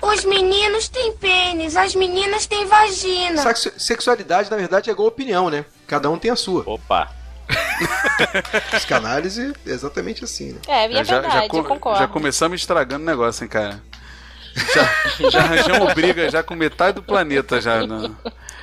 Os 0.00 0.24
meninos 0.24 0.88
têm 0.88 1.12
pênis, 1.16 1.76
as 1.76 1.94
meninas 1.94 2.46
têm 2.46 2.64
vagina. 2.66 3.42
Sexu- 3.42 3.72
Sexualidade, 3.78 4.48
na 4.50 4.56
verdade, 4.56 4.88
é 4.88 4.92
igual 4.92 5.08
opinião, 5.08 5.50
né? 5.50 5.64
Cada 5.88 6.08
um 6.08 6.16
tem 6.18 6.30
a 6.30 6.36
sua. 6.36 6.62
Opa. 6.66 7.10
Psicanálise 8.72 9.52
é 9.66 9.70
exatamente 9.70 10.22
assim, 10.22 10.52
né? 10.52 10.60
É, 10.68 10.88
e 10.90 10.96
é 10.96 11.04
já, 11.04 11.20
verdade, 11.20 11.48
já, 11.48 11.56
eu 11.56 11.64
concordo. 11.64 11.98
já 11.98 12.06
começamos 12.06 12.60
estragando 12.60 13.02
o 13.02 13.06
negócio, 13.06 13.42
hein, 13.42 13.48
cara. 13.50 13.82
Já, 14.74 15.30
já 15.30 15.38
arranjamos 15.40 15.94
briga 15.94 16.30
já 16.30 16.42
com 16.42 16.54
metade 16.54 16.94
do 16.96 17.02
planeta 17.02 17.60
já. 17.60 17.86
Não. 17.86 18.14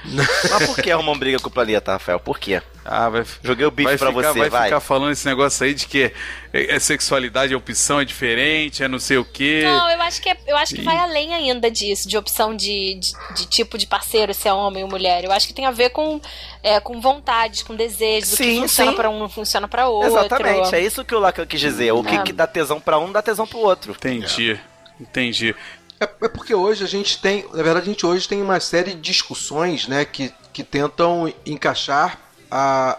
Mas 0.07 0.67
por 0.67 0.75
que 0.83 0.91
arrumam 0.91 1.17
briga 1.17 1.39
com 1.39 1.47
o 1.47 1.51
planeta, 1.51 1.93
Rafael? 1.93 2.19
Por 2.19 2.37
quê? 2.37 2.61
Ah, 2.83 3.09
vai, 3.09 3.25
Joguei 3.43 3.65
o 3.65 3.71
bife 3.71 3.89
vai 3.89 3.97
pra 3.97 4.09
ficar, 4.09 4.33
você, 4.33 4.39
vai, 4.39 4.49
vai. 4.51 4.63
ficar 4.65 4.79
falando 4.79 5.11
esse 5.11 5.25
negócio 5.25 5.65
aí 5.65 5.73
de 5.73 5.87
que 5.87 6.11
é, 6.53 6.75
é 6.75 6.79
sexualidade, 6.79 7.53
é 7.53 7.57
opção, 7.57 7.99
é 7.99 8.05
diferente, 8.05 8.83
é 8.83 8.87
não 8.87 8.99
sei 8.99 9.17
o 9.17 9.25
quê. 9.25 9.61
Não, 9.65 9.89
eu 9.89 9.99
acho 10.03 10.21
que, 10.21 10.29
é- 10.29 10.37
eu 10.45 10.55
acho 10.57 10.75
que 10.75 10.81
Ih. 10.81 10.83
vai 10.83 10.95
além 10.97 11.33
ainda 11.33 11.71
disso, 11.71 12.07
de 12.07 12.15
opção 12.15 12.55
de, 12.55 12.99
de, 12.99 13.13
de 13.35 13.45
tipo 13.47 13.75
de 13.75 13.87
parceiro, 13.87 14.31
se 14.35 14.47
é 14.47 14.53
homem 14.53 14.83
ou 14.83 14.89
mulher. 14.89 15.23
Eu 15.23 15.31
acho 15.31 15.47
que 15.47 15.53
tem 15.55 15.65
a 15.65 15.71
ver 15.71 15.89
com, 15.89 16.21
é, 16.61 16.79
com 16.79 17.01
vontades, 17.01 17.63
com 17.63 17.75
desejos. 17.75 18.33
o 18.33 18.35
Sim, 18.35 18.43
que 18.43 18.59
funciona 18.61 18.91
sim. 18.91 18.97
pra 18.97 19.09
um 19.09 19.17
não 19.17 19.29
funciona 19.29 19.67
pra 19.67 19.87
outro. 19.87 20.11
Exatamente, 20.19 20.75
é 20.75 20.81
isso 20.81 21.03
que 21.03 21.15
o 21.15 21.19
Lacan 21.19 21.47
quis 21.47 21.59
dizer. 21.59 21.91
O 21.93 22.03
que, 22.03 22.15
É. 22.15 22.21
que 22.21 22.31
dá 22.33 22.45
tesão 22.45 22.79
pra 22.79 22.99
um, 22.99 23.11
dá 23.11 23.23
tesão 23.23 23.47
pro 23.47 23.57
outro. 23.57 23.93
Entendi, 23.93 24.59
entendi. 24.99 25.55
É, 25.99 26.03
é 26.03 26.27
porque 26.27 26.53
hoje 26.53 26.83
a 26.83 26.87
gente 26.87 27.19
tem, 27.21 27.45
na 27.53 27.63
verdade, 27.63 27.87
a 27.87 27.91
gente 27.91 28.05
hoje 28.05 28.27
tem 28.27 28.41
uma 28.41 28.59
série 28.59 28.93
de 28.93 29.01
discussões, 29.01 29.87
né, 29.87 30.03
que, 30.05 30.33
que 30.51 30.63
tentam 30.63 31.33
encaixar 31.45 32.19
a, 32.51 32.97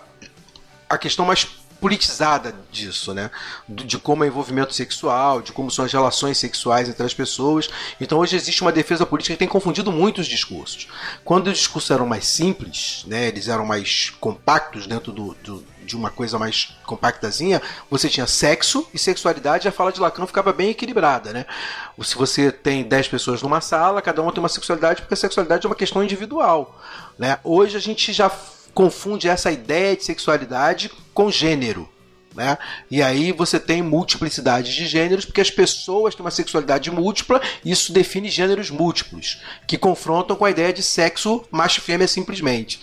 a 0.88 0.96
questão 0.98 1.24
mais 1.26 1.44
politizada 1.78 2.54
disso, 2.72 3.12
né, 3.12 3.30
de 3.68 3.98
como 3.98 4.24
é 4.24 4.26
envolvimento 4.26 4.74
sexual, 4.74 5.42
de 5.42 5.52
como 5.52 5.70
são 5.70 5.84
as 5.84 5.92
relações 5.92 6.38
sexuais 6.38 6.88
entre 6.88 7.04
as 7.04 7.12
pessoas. 7.12 7.68
Então 8.00 8.18
hoje 8.18 8.34
existe 8.34 8.62
uma 8.62 8.72
defesa 8.72 9.04
política 9.04 9.34
que 9.34 9.38
tem 9.38 9.46
confundido 9.46 9.92
muito 9.92 10.22
os 10.22 10.26
discursos. 10.26 10.88
Quando 11.22 11.48
os 11.48 11.58
discursos 11.58 11.90
eram 11.90 12.06
mais 12.06 12.26
simples, 12.26 13.04
né, 13.06 13.28
eles 13.28 13.46
eram 13.46 13.66
mais 13.66 14.10
compactos 14.18 14.86
dentro 14.86 15.12
do, 15.12 15.34
do- 15.44 15.64
de 15.86 15.96
uma 15.96 16.10
coisa 16.10 16.38
mais 16.38 16.76
compactazinha, 16.84 17.62
você 17.90 18.08
tinha 18.08 18.26
sexo 18.26 18.86
e 18.92 18.98
sexualidade, 18.98 19.68
a 19.68 19.72
fala 19.72 19.92
de 19.92 20.00
Lacan 20.00 20.26
ficava 20.26 20.52
bem 20.52 20.70
equilibrada, 20.70 21.32
né? 21.32 21.46
Se 22.02 22.16
você 22.16 22.50
tem 22.52 22.82
10 22.82 23.08
pessoas 23.08 23.40
numa 23.40 23.60
sala, 23.60 24.02
cada 24.02 24.20
uma 24.20 24.32
tem 24.32 24.40
uma 24.42 24.48
sexualidade, 24.48 25.02
porque 25.02 25.14
a 25.14 25.16
sexualidade 25.16 25.64
é 25.64 25.68
uma 25.68 25.76
questão 25.76 26.02
individual, 26.02 26.78
né? 27.18 27.38
Hoje 27.42 27.76
a 27.76 27.80
gente 27.80 28.12
já 28.12 28.30
confunde 28.74 29.26
essa 29.28 29.50
ideia 29.50 29.96
de 29.96 30.04
sexualidade 30.04 30.90
com 31.14 31.30
gênero. 31.30 31.88
Né? 32.34 32.58
E 32.90 33.02
aí 33.02 33.32
você 33.32 33.58
tem 33.58 33.80
multiplicidade 33.80 34.74
de 34.74 34.86
gêneros, 34.86 35.24
porque 35.24 35.40
as 35.40 35.50
pessoas 35.50 36.14
têm 36.14 36.22
uma 36.22 36.30
sexualidade 36.30 36.90
múltipla, 36.90 37.40
e 37.64 37.70
isso 37.70 37.94
define 37.94 38.28
gêneros 38.28 38.68
múltiplos, 38.68 39.40
que 39.66 39.78
confrontam 39.78 40.36
com 40.36 40.44
a 40.44 40.50
ideia 40.50 40.70
de 40.70 40.82
sexo 40.82 41.42
macho 41.50 41.78
e 41.78 41.82
fêmea 41.82 42.06
simplesmente. 42.06 42.82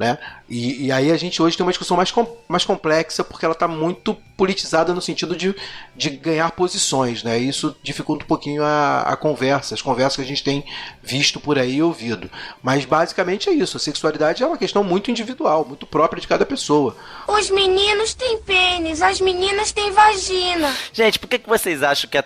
Né? 0.00 0.16
E, 0.48 0.86
e 0.86 0.92
aí 0.92 1.12
a 1.12 1.16
gente 1.18 1.42
hoje 1.42 1.58
tem 1.58 1.66
uma 1.66 1.70
discussão 1.72 1.94
mais, 1.94 2.10
com- 2.10 2.26
mais 2.48 2.64
complexa, 2.64 3.22
porque 3.22 3.44
ela 3.44 3.52
está 3.52 3.68
muito 3.68 4.14
politizada 4.34 4.94
no 4.94 5.02
sentido 5.02 5.36
de, 5.36 5.54
de 5.94 6.08
ganhar 6.08 6.50
posições. 6.52 7.22
Né? 7.22 7.38
E 7.38 7.50
isso 7.50 7.76
dificulta 7.82 8.24
um 8.24 8.26
pouquinho 8.26 8.64
a, 8.64 9.02
a 9.02 9.14
conversa, 9.14 9.74
as 9.74 9.82
conversas 9.82 10.16
que 10.16 10.22
a 10.22 10.26
gente 10.26 10.42
tem 10.42 10.64
visto 11.02 11.38
por 11.38 11.58
aí 11.58 11.74
e 11.74 11.82
ouvido. 11.82 12.30
Mas 12.62 12.86
basicamente 12.86 13.50
é 13.50 13.52
isso. 13.52 13.76
A 13.76 13.80
sexualidade 13.80 14.42
é 14.42 14.46
uma 14.46 14.56
questão 14.56 14.82
muito 14.82 15.10
individual, 15.10 15.66
muito 15.66 15.84
própria 15.84 16.18
de 16.18 16.26
cada 16.26 16.46
pessoa. 16.46 16.96
Os 17.28 17.50
meninos 17.50 18.14
têm 18.14 18.38
pênis, 18.38 19.02
as 19.02 19.20
meninas 19.20 19.70
têm 19.70 19.90
vagina. 19.90 20.74
Gente, 20.94 21.18
por 21.18 21.28
que, 21.28 21.38
que 21.38 21.46
vocês 21.48 21.82
acham 21.82 22.08
que 22.08 22.16
é 22.16 22.24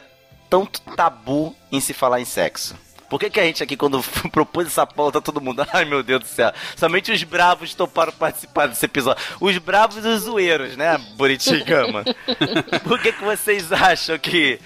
tanto 0.49 0.81
tabu 0.95 1.53
em 1.73 1.81
se 1.81 1.93
falar 1.93 2.21
em 2.21 2.25
sexo? 2.25 2.77
Por 3.09 3.21
que, 3.21 3.31
que 3.31 3.39
a 3.41 3.45
gente 3.45 3.63
aqui, 3.63 3.77
quando 3.77 4.03
propôs 4.33 4.67
essa 4.67 4.87
pauta, 4.87 5.21
todo 5.21 5.41
mundo, 5.41 5.67
ai 5.73 5.85
meu 5.85 6.03
Deus 6.03 6.21
do 6.23 6.27
céu, 6.27 6.53
somente 6.77 7.13
os 7.13 7.23
bravos 7.23 7.75
toparam 7.75 8.13
participar 8.13 8.67
desse 8.69 8.85
episódio. 8.85 9.23
Os 9.41 9.57
bravos 9.59 10.05
e 10.05 10.09
os 10.09 10.23
zoeiros, 10.23 10.77
né, 10.77 10.99
Buritigama? 11.17 12.05
Por 12.85 13.01
que, 13.01 13.13
que 13.13 13.25
vocês 13.25 13.71
acham 13.73 14.19
que, 14.19 14.59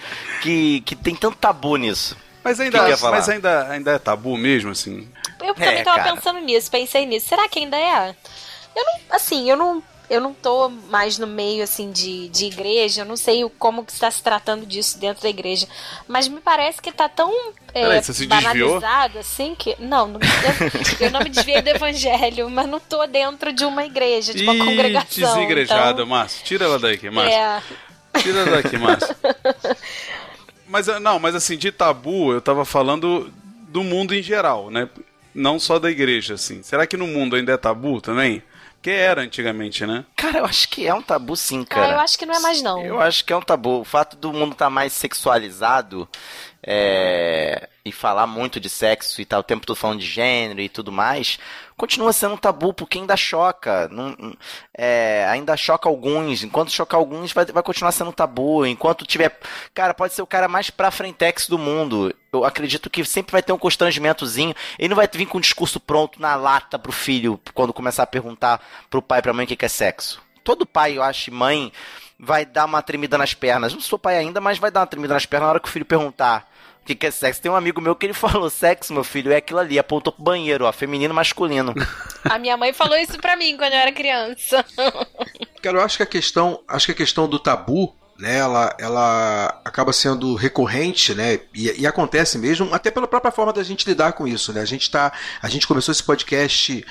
que, 0.43 0.81
que 0.83 0.97
tem 0.97 1.15
tanto 1.15 1.37
tabu 1.37 1.77
nisso? 1.77 2.17
Mas 2.43 2.57
Que 2.57 2.65
ainda, 2.65 2.85
que 2.87 2.97
falar? 2.97 3.17
mas 3.17 3.29
ainda, 3.29 3.69
ainda 3.69 3.91
é 3.93 3.99
tabu 3.99 4.37
mesmo, 4.37 4.71
assim. 4.71 5.09
Eu 5.43 5.55
também 5.55 5.79
É, 5.79 5.83
tava 5.83 5.99
cara. 5.99 6.15
pensando 6.15 6.41
nisso, 6.41 6.71
pensei 6.71 7.05
nisso. 7.05 7.29
Será 7.29 7.49
que 7.49 7.59
ainda 7.59 7.77
é? 7.77 8.15
Eu 8.75 8.85
não, 8.85 9.17
assim, 9.17 9.51
eu 9.51 9.57
não, 9.57 9.83
eu 10.11 10.21
não 10.21 10.33
tô 10.35 10.69
mais 10.69 11.19
no 11.19 11.27
meio, 11.27 11.63
assim, 11.63 11.91
de, 11.91 12.29
de 12.29 12.47
igreja, 12.47 13.03
eu 13.03 13.05
não 13.05 13.17
sei 13.17 13.45
o- 13.45 13.51
como 13.51 13.85
que 13.85 13.93
está 13.93 14.11
se 14.11 14.23
tratando 14.23 14.65
disso 14.67 14.99
dentro 14.99 15.23
da 15.23 15.29
igreja, 15.29 15.67
mas 16.07 16.29
me 16.29 16.41
parece 16.41 16.81
que 16.81 16.91
tá 16.93 17.09
tão 17.09 17.31
é, 17.75 17.83
Peraí, 17.83 18.03
você 18.03 18.15
se 18.15 18.27
desviou? 18.27 18.81
banalizado, 18.81 19.19
assim, 19.19 19.55
que... 19.55 19.77
Não, 19.79 20.09
não 20.09 20.21
eu, 20.21 20.97
eu 21.07 21.11
não 21.11 21.21
me 21.21 21.29
desviei 21.29 21.61
do 21.61 21.69
evangelho, 21.69 22.49
mas 22.51 22.67
não 22.67 22.81
tô 22.81 23.07
dentro 23.07 23.53
de 23.53 23.65
uma 23.65 23.85
igreja, 23.85 24.33
de 24.33 24.43
uma 24.43 24.55
Ih, 24.55 24.59
congregação. 24.59 25.35
desigrejada, 25.35 25.91
então, 26.03 26.07
Márcio. 26.07 26.45
Tira 26.45 26.65
ela 26.65 26.79
daqui, 26.79 27.11
Márcio. 27.11 27.35
é, 27.39 27.63
Tira 28.21 28.41
ela 28.41 28.63
daqui, 28.63 28.79
Márcio. 28.79 29.15
Mas, 30.67 30.87
não, 31.01 31.19
mas 31.19 31.35
assim, 31.35 31.57
de 31.57 31.73
tabu, 31.73 32.33
eu 32.33 32.41
tava 32.43 32.65
falando 32.65 33.33
do 33.69 33.83
mundo 33.83 34.15
em 34.15 34.23
geral, 34.23 34.71
né? 34.71 34.89
Não 35.35 35.59
só 35.59 35.79
da 35.79 35.91
igreja, 35.91 36.35
assim. 36.35 36.63
Será 36.63 36.87
que 36.87 36.97
no 36.97 37.07
mundo 37.07 37.37
ainda 37.37 37.53
é 37.53 37.57
tabu 37.57 38.01
também? 38.01 38.43
Porque 38.79 38.91
era 38.91 39.23
antigamente, 39.23 39.85
né? 39.85 40.05
Cara, 40.15 40.39
eu 40.39 40.45
acho 40.45 40.69
que 40.69 40.87
é 40.87 40.95
um 40.95 41.03
tabu 41.03 41.37
sim, 41.37 41.63
ah, 41.63 41.75
cara. 41.75 41.93
eu 41.95 42.01
acho 42.01 42.17
que 42.17 42.25
não 42.25 42.35
é 42.35 42.39
mais 42.39 42.63
não. 42.63 42.81
Eu 42.81 43.01
acho 43.01 43.25
que 43.25 43.33
é 43.33 43.37
um 43.37 43.43
tabu. 43.43 43.81
O 43.81 43.85
fato 43.85 44.17
do 44.17 44.33
mundo 44.33 44.53
estar 44.53 44.71
mais 44.71 44.93
sexualizado 44.93 46.09
é, 46.63 47.69
e 47.85 47.91
falar 47.91 48.29
muito 48.29 48.61
de 48.61 48.71
sexo 48.71 49.21
e 49.21 49.25
tal, 49.25 49.41
o 49.41 49.43
tempo 49.45 49.67
todo 49.67 49.77
falando 49.77 49.99
de 49.99 50.07
gênero 50.07 50.61
e 50.61 50.69
tudo 50.69 50.93
mais, 50.93 51.41
continua 51.79 52.13
sendo 52.13 52.35
um 52.35 52.37
tabu 52.37 52.75
porque 52.75 52.99
ainda 52.99 53.17
choca. 53.17 53.89
Não- 53.89 54.15
é, 54.77 55.27
ainda 55.31 55.57
choca 55.57 55.89
alguns. 55.89 56.43
Enquanto 56.43 56.71
chocar 56.73 56.99
alguns, 56.99 57.33
vai, 57.33 57.47
vai 57.47 57.63
continuar 57.63 57.93
sendo 57.93 58.11
um 58.11 58.13
tabu. 58.13 58.67
Enquanto 58.67 59.07
tiver. 59.07 59.39
Cara, 59.73 59.95
pode 59.95 60.13
ser 60.13 60.21
o 60.21 60.27
cara 60.27 60.49
mais 60.49 60.69
pra 60.69 60.91
frentex 60.91 61.49
do 61.49 61.57
mundo. 61.57 62.15
Eu 62.33 62.45
acredito 62.45 62.91
que 62.91 63.03
sempre 63.05 63.33
vai 63.33 63.43
ter 63.43 63.53
um 63.53 63.59
constrangimentozinho. 63.59 64.55
Ele 64.79 64.89
não 64.91 64.97
vai 64.97 65.09
vir 65.11 65.27
com 65.27 65.39
um 65.39 65.41
discurso 65.41 65.81
pronto 65.81 66.21
na 66.21 66.35
lata 66.35 66.79
pro 66.79 66.93
filho 66.93 67.41
quando 67.55 67.73
começar 67.73 68.03
a 68.03 68.07
perguntar 68.07 68.61
pro 68.91 69.01
pai 69.01 69.21
e 69.21 69.23
pra 69.23 69.33
mãe 69.33 69.45
o 69.45 69.49
que 69.49 69.65
é 69.65 69.69
sexo. 69.69 70.21
Todo 70.45 70.67
pai, 70.67 70.99
eu 70.99 71.03
acho, 71.03 71.33
mãe 71.33 71.73
vai 72.19 72.45
dar 72.45 72.65
uma 72.65 72.83
tremida 72.83 73.17
nas 73.17 73.33
pernas. 73.33 73.73
Não 73.73 73.81
sou 73.81 73.99
pai 73.99 74.19
ainda, 74.19 74.41
mas 74.41 74.59
vai 74.59 74.71
dar 74.71 74.81
uma 74.81 74.87
tremida 74.87 75.15
nas 75.15 75.25
pernas 75.25 75.47
na 75.47 75.51
hora 75.51 75.61
que 75.61 75.69
o 75.69 75.73
filho 75.73 75.85
perguntar 75.85 76.49
que, 76.89 76.95
que 76.95 77.07
é 77.07 77.11
sexo. 77.11 77.43
Tem 77.43 77.51
um 77.51 77.57
amigo 77.57 77.81
meu 77.81 77.95
que 77.95 78.07
ele 78.07 78.15
falou: 78.15 78.49
sexo, 78.49 78.93
meu 78.93 79.05
filho, 79.05 79.33
é 79.33 79.37
aquilo 79.37 79.59
ali. 79.61 79.79
Apontou 79.79 80.13
pro 80.13 80.23
banheiro, 80.23 80.65
ó, 80.65 80.73
feminino 80.73 81.13
masculino. 81.13 81.75
A 82.25 82.39
minha 82.39 82.57
mãe 82.57 82.73
falou 82.73 82.97
isso 82.97 83.19
pra 83.19 83.37
mim 83.37 83.57
quando 83.57 83.73
eu 83.73 83.79
era 83.79 83.93
criança. 83.93 84.65
Cara, 85.63 85.79
eu 85.79 85.83
acho 85.83 85.97
que 85.97 86.03
a 86.03 86.07
questão, 86.07 86.61
acho 86.67 86.87
que 86.87 86.93
a 86.93 86.95
questão 86.95 87.29
do 87.29 87.39
tabu, 87.39 87.95
né, 88.19 88.39
ela, 88.39 88.75
ela 88.79 89.61
acaba 89.65 89.93
sendo 89.93 90.35
recorrente, 90.35 91.15
né, 91.15 91.41
e, 91.55 91.81
e 91.81 91.87
acontece 91.87 92.39
mesmo, 92.39 92.73
até 92.73 92.91
pela 92.91 93.09
própria 93.09 93.33
forma 93.33 93.53
da 93.53 93.63
gente 93.63 93.87
lidar 93.87 94.13
com 94.13 94.27
isso, 94.27 94.53
né. 94.53 94.61
A 94.61 94.65
gente 94.65 94.91
tá, 94.91 95.13
a 95.43 95.49
gente 95.49 95.67
começou 95.67 95.93
esse 95.93 96.03
podcast 96.03 96.85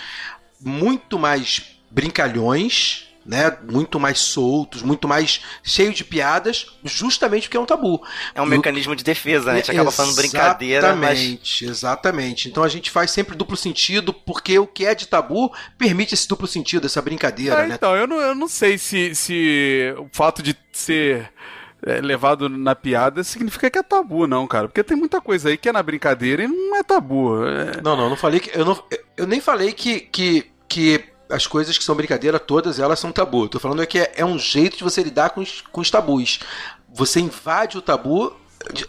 muito 0.60 1.18
mais 1.18 1.78
brincalhões, 1.90 3.08
né, 3.28 3.58
muito 3.70 4.00
mais 4.00 4.20
soltos, 4.20 4.82
muito 4.82 5.08
mais 5.08 5.42
cheio 5.62 5.94
de 5.94 6.04
piadas, 6.06 6.78
justamente 6.86 7.44
porque 7.44 7.58
é 7.58 7.60
um 7.60 7.66
tabu. 7.66 8.02
É 8.34 8.42
um 8.42 8.46
mecanismo 8.46 8.96
de 8.96 9.04
defesa, 9.04 9.48
né? 9.48 9.54
A 9.54 9.56
gente 9.58 9.72
acaba 9.72 9.92
falando 9.92 10.16
brincadeira, 10.16 10.96
mas 10.96 11.20
Exatamente, 11.20 11.66
exatamente. 11.66 12.50
Então 12.50 12.64
a 12.64 12.70
gente 12.70 12.90
faz 12.90 13.12
sempre 13.12 13.36
duplo 13.36 13.58
sentido, 13.58 14.14
porque 14.14 14.58
o 14.58 14.66
que 14.66 14.86
é 14.86 14.96
de 14.96 15.08
tabu 15.08 15.52
permite 15.78 16.14
esse 16.14 16.28
duplo 16.28 16.48
sentido, 16.48 16.86
essa 16.86 17.02
brincadeira, 17.02 17.64
É, 17.64 17.68
né? 17.68 17.76
então, 17.76 17.96
eu 17.96 18.08
não, 18.08 18.20
eu 18.22 18.34
não 18.34 18.48
sei 18.48 18.78
se, 18.78 19.14
se 19.14 19.94
o 19.98 20.08
fato 20.14 20.42
de 20.42 20.56
ser 20.72 21.30
é, 21.86 22.00
levado 22.00 22.48
na 22.48 22.76
piada 22.76 23.24
significa 23.24 23.70
que 23.70 23.78
é 23.78 23.84
tabu, 23.84 24.26
não, 24.26 24.48
cara. 24.48 24.68
Porque 24.70 24.84
tem 24.84 24.96
muita 24.96 25.20
coisa 25.20 25.50
aí 25.50 25.58
que 25.58 25.68
é 25.68 25.74
na 25.74 25.84
brincadeira 25.84 26.44
e 26.44 26.48
não 26.48 26.78
é 26.78 26.84
tabu. 26.84 27.46
É- 27.46 27.82
Não, 27.82 27.96
não, 27.98 28.06
eu 28.06 28.10
não 28.10 28.16
falei 28.18 28.40
que. 28.40 28.58
Eu, 28.58 28.64
não, 28.64 28.84
eu 29.18 29.28
nem 29.28 29.42
falei 29.42 29.74
que, 29.74 30.00
que, 30.00 30.50
que 30.68 31.04
as 31.30 31.46
coisas 31.48 31.78
que 31.78 31.84
são 31.84 31.96
brincadeira, 31.96 32.40
todas 32.40 32.80
elas 32.80 33.00
são 33.00 33.12
tabu. 33.12 33.44
Eu 33.46 33.50
tô 33.50 33.60
falando 33.60 33.82
é 33.82 33.86
que 33.86 34.00
é, 34.00 34.14
é 34.18 34.26
um 34.26 34.38
jeito 34.40 34.78
de 34.78 34.84
você 34.84 35.04
lidar 35.04 35.32
com 35.32 35.42
os, 35.42 35.62
com 35.72 35.82
os 35.82 35.90
tabus. 35.92 36.40
Você 36.94 37.20
invade 37.20 37.78
o 37.78 37.82
tabu 37.82 38.36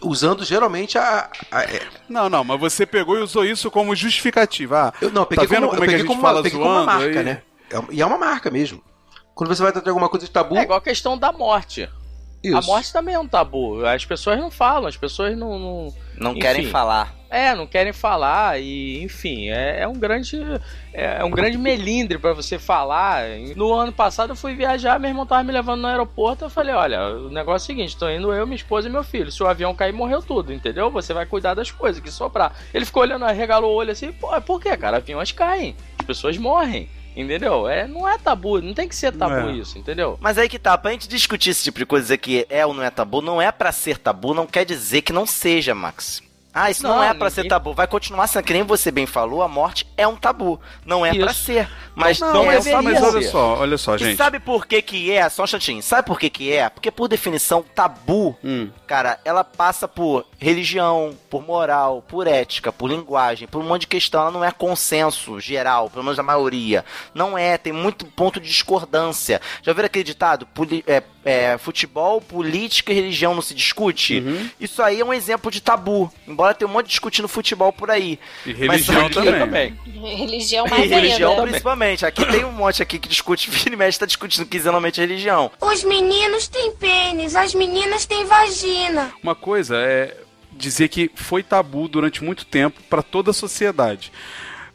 usando 0.01 0.44
geralmente 0.44 0.96
a. 0.98 1.31
a- 1.51 1.62
é, 1.64 1.83
Não, 2.09 2.29
não, 2.29 2.42
mas 2.44 2.59
você 2.59 2.87
pegou 2.87 3.18
e 3.18 3.22
usou 3.22 3.44
isso 3.44 3.70
como 3.70 3.94
justificativa. 3.94 4.88
Ah, 4.88 4.98
eu 5.01 5.11
não, 5.11 5.22
eu 5.22 5.27
peguei 5.27 5.46
tá 5.46 5.55
vendo 5.55 5.66
como, 5.66 5.72
como, 5.79 5.85
é 5.85 5.88
que 5.88 5.94
a 5.94 5.98
gente 5.98 6.07
como 6.07 6.20
uma, 6.20 6.29
fala 6.29 6.42
peguei 6.42 6.59
como 6.59 6.70
uma 6.70 6.85
zoando? 6.85 6.87
marca, 7.05 7.18
aí? 7.18 7.24
né? 7.24 7.42
É- 7.70 7.85
e 7.94 8.01
é 8.03 8.07
uma 8.07 8.18
marca 8.18 8.51
mesmo. 8.51 8.83
Quando 9.35 9.55
você 9.55 9.62
vai 9.62 9.70
tratar 9.72 9.90
alguma 9.90 10.09
coisa 10.09 10.27
de 10.27 10.33
tabu. 10.33 10.57
É 10.57 10.62
igual 10.62 10.79
a 10.79 10.83
questão 10.83 11.16
da 11.18 11.31
morte. 11.33 11.88
Isso. 12.42 12.57
A 12.57 12.62
morte 12.62 12.92
também 12.92 13.14
é 13.14 13.18
um 13.18 13.27
tabu. 13.27 13.85
As 13.85 14.05
pessoas 14.05 14.38
não 14.38 14.51
falam, 14.51 14.87
as 14.88 14.96
pessoas 14.96 15.37
não. 15.37 15.59
Não, 15.59 15.94
não 16.16 16.31
Enfim. 16.33 16.40
querem 16.40 16.66
falar. 16.66 17.14
é, 17.31 17.55
não 17.55 17.66
querem 17.66 17.92
falar 17.92 18.61
e, 18.61 19.03
enfim, 19.03 19.51
é, 19.51 19.81
é 19.81 19.88
um 19.88 19.92
grande. 19.94 20.40
É, 20.94 21.18
é 21.20 21.24
um 21.24 21.31
grande 21.31 21.59
melindre 21.59 22.16
pra 22.16 22.33
você 22.33 22.59
falar. 22.59 23.24
No 23.57 23.72
ano 23.74 23.92
passado 23.92 24.31
eu 24.31 24.37
fui 24.37 24.55
viajar, 24.55 24.98
meu 25.01 25.11
irmão 25.11 25.27
tava 25.27 25.42
me 25.42 25.53
levando 25.53 25.81
no 25.83 25.88
aeroporto. 25.88 26.44
Eu 26.44 26.51
falei: 26.51 26.74
olha, 26.74 27.01
o 27.16 27.29
negócio 27.29 27.70
é 27.70 27.74
o 27.74 27.77
seguinte: 27.77 27.96
tô 27.96 28.09
indo 28.09 28.33
eu, 28.33 28.46
minha 28.46 28.57
esposa 28.57 28.88
e 28.88 28.92
meu 28.92 29.03
filho. 29.03 29.33
Se 29.33 29.42
o 29.42 29.46
avião 29.48 29.74
cair, 29.74 29.92
morreu 29.92 30.22
tudo, 30.22 30.53
entendeu? 30.53 30.90
Você 30.90 31.12
vai 31.12 31.27
cuidar 31.27 31.55
das 31.55 31.72
coisas 31.72 32.01
que 32.01 32.11
sobrar. 32.11 32.53
Ele 32.72 32.85
ficou 32.85 33.03
olhando, 33.03 33.27
regalou 33.27 33.72
o 33.72 33.77
olho 33.77 33.90
assim: 33.90 34.12
pô, 34.12 34.29
por 34.42 34.61
que, 34.61 34.77
cara? 34.77 34.98
Aviões 34.98 35.33
caem, 35.33 35.74
as 35.98 36.07
pessoas 36.07 36.38
morrem. 36.38 36.88
Entendeu? 37.16 37.68
É, 37.68 37.87
não 37.87 38.09
é 38.09 38.16
tabu, 38.16 38.61
não 38.61 38.73
tem 38.73 38.88
que 38.88 38.94
ser 38.94 39.12
tabu 39.12 39.49
É. 39.49 39.53
isso, 39.53 39.77
entendeu? 39.79 40.16
Mas 40.21 40.38
aí 40.38 40.49
que 40.49 40.59
tá, 40.59 40.77
pra 40.79 40.92
gente 40.92 41.09
discutir 41.09 41.51
esse 41.51 41.64
tipo 41.64 41.79
de 41.79 41.87
coisa, 41.87 42.05
dizer 42.05 42.18
que 42.18 42.47
é 42.49 42.64
ou 42.64 42.73
não 42.73 42.83
é 42.83 42.90
tabu, 42.90 43.21
não 43.21 43.42
é 43.42 43.51
pra 43.51 43.73
ser 43.73 43.99
tabu, 43.99 44.35
não 44.35 44.47
quer 44.47 44.64
dizer 44.64 45.03
que 45.03 45.12
não 45.12 45.27
seja, 45.27 45.75
Max. 45.75 46.23
Ah, 46.61 46.71
isso 46.71 46.83
não, 46.83 46.97
Não, 46.97 47.03
é 47.03 47.09
pra 47.14 47.29
ninguém- 47.29 47.31
ser 47.31 47.49
tabu. 47.49 47.73
Vai 47.73 47.87
continuar 47.87 48.27
sendo, 48.27 48.42
que 48.44 48.53
nem 48.53 48.62
você 48.62 48.90
bem 48.90 49.07
falou, 49.07 49.42
a 49.42 49.49
morte 49.49 49.87
é 49.97 50.07
um 50.09 50.16
tabu. 50.16 50.61
Não 50.85 51.07
é 51.07 51.14
pra 51.14 51.31
Isso. 51.31 51.44
ser. 51.44 51.68
Mas 51.94 52.18
Não, 52.21 52.33
não, 52.33 52.44
mas, 52.47 52.66
é 52.66 52.73
mas 52.75 52.85
deveria 52.85 53.09
olha 53.09 53.31
só, 53.31 53.55
olha 53.59 53.79
só, 53.79 53.94
E 53.94 53.99
gente. 53.99 54.16
sabe 54.16 54.38
por 54.40 54.66
que 54.66 54.81
que 54.83 55.11
é? 55.12 55.29
Só 55.29 55.44
um 55.44 55.47
chatinho. 55.47 55.83
Sabe 55.83 56.07
por 56.07 56.18
que 56.18 56.29
que 56.31 56.53
é? 56.53 56.68
Porque, 56.68 56.90
por 56.90 57.09
definição, 57.09 57.62
tabu, 57.75 58.37
Hum. 58.42 58.71
cara, 58.87 59.18
ela 59.25 59.42
passa 59.44 59.87
por 59.88 60.25
religião, 60.38 61.14
por 61.31 61.42
moral, 61.44 62.03
por 62.07 62.27
ética, 62.27 62.73
por 62.73 62.88
linguagem, 62.88 63.47
por 63.49 63.61
um 63.61 63.64
monte 63.64 63.83
de 63.83 63.87
questão. 63.88 64.23
Ela 64.23 64.31
não 64.31 64.44
é 64.44 64.51
consenso 64.51 65.38
geral, 65.40 65.88
pelo 65.90 66.03
menos 66.05 66.16
da 66.16 66.23
maioria. 66.23 66.85
Não 67.14 67.37
é, 67.38 67.57
tem 67.59 67.73
muito 67.73 68.05
ponto 68.07 68.40
de 68.40 68.49
discordância. 68.49 69.40
Já 69.62 69.73
viram 69.73 69.87
aquele 69.87 70.05
ditado? 70.05 70.47
Poli- 70.47 70.85
é, 70.87 71.03
é, 71.29 71.59
futebol, 71.59 72.23
política 72.23 72.91
e 72.91 72.95
religião 72.95 73.35
não 73.35 73.43
se 73.43 73.53
discute? 73.55 74.19
Uhum. 74.21 74.49
Isso 74.59 74.83
aí 74.83 75.01
é 75.01 75.05
um 75.05 75.12
exemplo 75.12 75.51
de 75.51 75.61
tabu. 75.61 76.11
Embora 76.27 76.55
tenha 76.55 76.67
um 76.67 76.73
monte 76.73 76.87
discutindo 76.87 77.29
futebol 77.29 77.71
por 77.71 77.91
aí. 77.91 78.19
E 78.47 78.55
Mas 78.67 78.87
religião 78.87 79.07
aqui 79.07 79.14
também. 79.14 79.38
também. 79.38 80.17
Religião 80.17 80.67
E 80.67 80.71
mais 80.71 80.91
religião 80.91 81.31
ainda. 81.33 81.43
principalmente. 81.43 82.07
Aqui 82.07 82.25
tem 82.25 82.47
um 82.47 82.53
monte 82.53 82.83
aqui 82.83 82.99
que 82.99 83.09
discute, 83.09 83.51
vira 83.53 83.75
e 83.75 83.77
mexe, 83.77 83.99
tá 83.99 84.07
discutindo 84.07 84.47
quinzenalmente 84.47 85.01
religião. 85.03 85.51
Os 85.61 85.85
meninos 85.85 86.49
têm 86.49 86.75
pênis, 86.75 87.37
as 87.37 87.55
meninas 87.55 88.07
têm 88.07 88.25
vagina. 88.25 89.12
Uma 89.23 89.35
coisa 89.35 89.77
é 89.77 90.17
dizer 90.51 90.88
que 90.88 91.11
foi 91.14 91.43
tabu 91.43 91.88
durante 91.88 92.25
muito 92.25 92.47
tempo 92.47 92.81
para 92.88 93.03
toda 93.03 93.33
a 93.33 93.35
sociedade. 93.35 94.11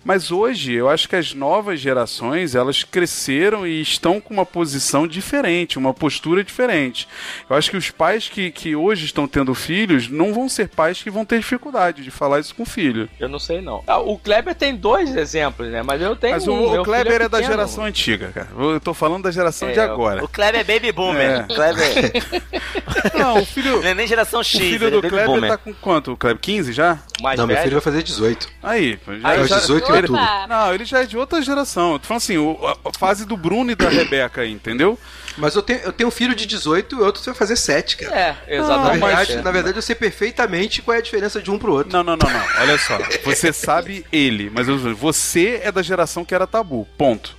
Mas 0.03 0.31
hoje 0.31 0.73
eu 0.73 0.89
acho 0.89 1.07
que 1.07 1.15
as 1.15 1.33
novas 1.33 1.79
gerações 1.79 2.55
elas 2.55 2.83
cresceram 2.83 3.65
e 3.65 3.81
estão 3.81 4.19
com 4.19 4.33
uma 4.33 4.45
posição 4.45 5.07
diferente, 5.07 5.77
uma 5.77 5.93
postura 5.93 6.43
diferente. 6.43 7.07
Eu 7.49 7.55
acho 7.55 7.71
que 7.71 7.77
os 7.77 7.89
pais 7.89 8.27
que, 8.27 8.51
que 8.51 8.75
hoje 8.75 9.05
estão 9.05 9.27
tendo 9.27 9.53
filhos 9.55 10.09
não 10.09 10.33
vão 10.33 10.49
ser 10.49 10.67
pais 10.69 11.01
que 11.01 11.09
vão 11.09 11.23
ter 11.25 11.39
dificuldade 11.39 12.03
de 12.03 12.11
falar 12.11 12.39
isso 12.39 12.53
com 12.53 12.63
o 12.63 12.65
filho. 12.65 13.07
Eu 13.19 13.29
não 13.29 13.39
sei 13.39 13.61
não. 13.61 13.83
Ah, 13.87 13.99
o 13.99 14.17
Kleber 14.17 14.53
tem 14.55 14.75
dois 14.75 15.15
exemplos, 15.15 15.69
né? 15.69 15.81
Mas 15.83 16.01
eu 16.01 16.15
tenho 16.15 16.33
Mas 16.33 16.47
o, 16.47 16.51
um. 16.53 16.67
o 16.67 16.71
meu 16.71 16.83
Kleber 16.83 17.13
filho 17.13 17.23
é 17.25 17.29
da 17.29 17.41
geração 17.41 17.83
antiga, 17.85 18.31
cara. 18.33 18.49
Eu 18.57 18.79
tô 18.79 18.93
falando 18.93 19.23
da 19.23 19.31
geração 19.31 19.71
de 19.71 19.79
É, 19.79 19.83
agora. 19.83 20.23
O 20.23 20.27
Kleber 20.27 20.61
é 20.61 20.63
baby 20.63 20.91
boomer. 20.91 21.31
É. 21.41 21.43
Kleber 21.43 22.11
Não, 23.17 23.41
o 23.41 23.45
filho, 23.45 23.81
não 23.81 23.87
é 23.87 23.93
nem 23.93 24.07
geração 24.07 24.39
o 24.39 24.43
X, 24.43 24.59
filho 24.59 24.75
ele 24.75 24.85
é 24.85 24.89
do 24.89 24.95
baby 25.01 25.09
Kleber 25.09 25.27
boomer. 25.27 25.49
tá 25.51 25.57
com 25.57 25.73
quanto? 25.73 26.11
O 26.13 26.17
Kleber 26.17 26.41
15 26.41 26.73
já? 26.73 26.99
Mais 27.21 27.37
Não, 27.39 27.47
meu 27.47 27.55
velho. 27.55 27.63
filho 27.67 27.75
vai 27.79 27.81
fazer 27.83 28.03
18. 28.03 28.49
Aí, 28.61 28.99
já, 29.21 29.29
Aí, 29.29 29.39
Aos 29.39 29.49
já- 29.49 29.59
18 29.59 29.92
outubro. 30.01 30.21
Opa! 30.21 30.47
Não, 30.47 30.73
ele 30.73 30.85
já 30.85 31.01
é 31.01 31.05
de 31.05 31.17
outra 31.17 31.41
geração. 31.41 31.93
Eu 31.93 31.99
tô 31.99 32.07
falando 32.07 32.21
assim, 32.21 32.37
o- 32.37 32.59
a 32.67 32.89
a 32.89 32.91
fase 32.99 33.25
do 33.25 33.35
Bruno 33.37 33.71
e 33.71 33.75
da 33.75 33.89
Rebeca 33.89 34.41
aí, 34.41 34.51
entendeu? 34.51 34.97
Mas 35.37 35.55
eu 35.55 35.61
tenho, 35.61 35.79
eu 35.79 35.91
tenho 35.91 36.07
um 36.07 36.11
filho 36.11 36.35
de 36.35 36.45
18 36.45 36.95
e 36.95 36.99
outro 37.01 37.21
vai 37.23 37.33
fazer 37.33 37.55
7, 37.55 37.97
cara. 37.97 38.15
É, 38.47 38.57
Na 38.57 38.63
exatamente. 38.63 38.99
verdade, 39.05 39.35
na 39.41 39.51
verdade, 39.51 39.77
eu 39.77 39.81
sei 39.81 39.95
perfeitamente 39.95 40.81
qual 40.81 40.95
é 40.95 40.99
a 40.99 41.01
diferença 41.01 41.41
de 41.41 41.49
um 41.49 41.57
pro 41.57 41.73
outro. 41.73 41.91
Não, 41.91 42.03
não, 42.03 42.15
não, 42.15 42.29
não. 42.29 42.45
Olha 42.61 42.77
só. 42.77 42.97
Você 43.23 43.51
sabe 43.51 44.05
ele, 44.11 44.51
mas 44.53 44.67
eu- 44.67 44.77
você 44.95 45.59
é 45.63 45.71
da 45.71 45.81
geração 45.81 46.23
que 46.23 46.35
era 46.35 46.45
tabu. 46.45 46.87
Ponto. 46.97 47.35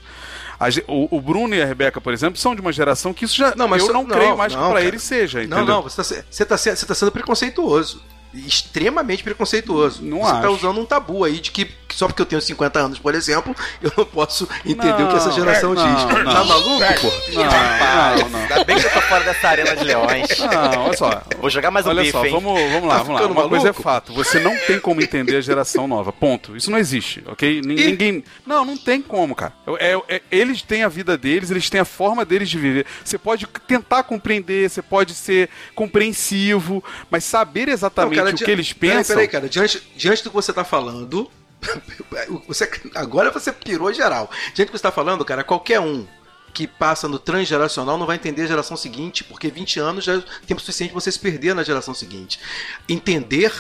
A 0.58 0.66
o, 0.86 1.16
o 1.16 1.20
Bruno 1.20 1.54
e 1.54 1.60
a 1.60 1.66
Rebeca, 1.66 2.00
por 2.00 2.12
exemplo, 2.12 2.38
são 2.38 2.54
de 2.54 2.60
uma 2.60 2.72
geração 2.72 3.12
que 3.12 3.24
isso 3.24 3.36
já. 3.36 3.54
Não, 3.56 3.66
mas 3.68 3.82
eu 3.82 3.92
não, 3.92 4.02
não, 4.04 4.16
creio 4.16 4.36
mais 4.36 4.52
não, 4.54 4.60
que 4.62 4.66
pra 4.68 4.74
cara. 4.76 4.86
ele 4.88 4.98
seja, 4.98 5.40
entendeu? 5.40 5.58
Não, 5.58 5.66
não, 5.66 5.82
você 5.82 5.96
tá, 5.96 6.02
você, 6.30 6.44
tá, 6.44 6.56
você 6.56 6.86
tá 6.86 6.94
sendo 6.94 7.10
preconceituoso. 7.12 8.02
Extremamente 8.34 9.22
preconceituoso. 9.22 10.02
Não 10.02 10.18
você 10.20 10.32
tá 10.32 10.38
acho. 10.40 10.50
usando 10.50 10.80
um 10.80 10.84
tabu 10.84 11.24
aí 11.24 11.38
de 11.40 11.50
que, 11.50 11.68
só 11.92 12.06
porque 12.06 12.22
eu 12.22 12.26
tenho 12.26 12.40
50 12.42 12.78
anos, 12.78 12.98
por 12.98 13.14
exemplo, 13.14 13.54
eu 13.82 13.92
não 13.96 14.04
posso 14.04 14.48
entender 14.64 14.98
Não, 14.98 15.06
o 15.06 15.10
que 15.10 15.16
essa 15.16 15.30
geração 15.32 15.74
não, 15.74 15.82
diz. 15.94 16.04
não. 16.24 16.32
Tá 16.32 16.44
maluco, 16.44 16.84
pô? 17.00 17.12
Não, 17.34 17.44
não, 17.44 18.28
não. 18.30 18.38
Ainda 18.40 18.64
bem 18.64 18.78
que 18.78 18.86
eu 18.86 18.92
tô 18.92 19.00
fora 19.02 19.24
dessa 19.24 19.48
arena 19.48 19.76
de 19.76 19.84
leões. 19.84 20.28
Não, 20.38 20.84
olha 20.86 20.96
só. 20.96 21.22
Vou 21.40 21.48
jogar 21.50 21.70
mais 21.70 21.86
um 21.86 21.90
Olha 21.90 22.02
bife, 22.02 22.12
só, 22.12 22.24
hein? 22.24 22.32
vamos, 22.32 22.60
vamos 22.72 22.88
lá, 22.88 22.96
Tá 22.98 23.02
vamos 23.04 23.20
lá. 23.20 23.26
Uma 23.28 23.48
coisa 23.48 23.68
é 23.68 23.70
maluco? 23.70 23.82
fato. 23.82 24.12
Você 24.14 24.40
não 24.40 24.56
tem 24.66 24.80
como 24.80 25.00
entender 25.02 25.36
a 25.36 25.40
geração 25.40 25.86
nova. 25.86 26.12
Ponto. 26.12 26.56
Isso 26.56 26.70
não 26.70 26.78
existe, 26.78 27.22
ok? 27.26 27.60
Ninguém. 27.64 28.24
Não, 28.46 28.64
não 28.64 28.76
tem 28.76 29.00
como, 29.00 29.34
cara. 29.34 29.52
É- 29.78 29.98
é- 30.16 30.22
eles 30.30 30.62
têm 30.62 30.82
a 30.82 30.88
vida 30.88 31.16
deles, 31.16 31.50
eles 31.50 31.68
têm 31.70 31.80
a 31.80 31.84
forma 31.84 32.24
deles 32.24 32.48
de 32.48 32.58
viver. 32.58 32.86
Você 33.04 33.16
pode 33.18 33.46
tentar 33.66 34.02
compreender, 34.04 34.68
você 34.68 34.82
pode 34.82 35.14
ser 35.14 35.48
compreensivo, 35.74 36.82
mas 37.10 37.24
saber 37.24 37.68
exatamente 37.68 38.23
cara, 38.32 38.42
o 38.42 38.46
que 38.46 38.50
eles 38.50 38.72
peraí, 38.72 38.96
pensam. 38.98 39.16
Peraí, 39.16 39.28
cara, 39.28 39.48
diante, 39.48 39.82
diante 39.96 40.24
do 40.24 40.30
que 40.30 40.36
você 40.36 40.52
tá 40.52 40.64
falando. 40.64 41.30
Você, 42.46 42.70
agora 42.94 43.30
você 43.30 43.50
pirou 43.50 43.90
geral. 43.90 44.30
Diante 44.54 44.66
do 44.68 44.72
que 44.72 44.76
você 44.76 44.82
tá 44.82 44.92
falando, 44.92 45.24
cara, 45.24 45.42
qualquer 45.42 45.80
um 45.80 46.06
que 46.52 46.66
passa 46.66 47.08
no 47.08 47.18
transgeracional 47.18 47.96
não 47.96 48.06
vai 48.06 48.16
entender 48.16 48.42
a 48.42 48.46
geração 48.46 48.76
seguinte, 48.76 49.24
porque 49.24 49.48
20 49.48 49.80
anos 49.80 50.04
já 50.04 50.16
é 50.16 50.22
tempo 50.46 50.60
suficiente 50.60 50.90
pra 50.92 51.00
você 51.00 51.10
se 51.10 51.18
perder 51.18 51.54
na 51.54 51.62
geração 51.62 51.94
seguinte. 51.94 52.38
Entender 52.86 53.50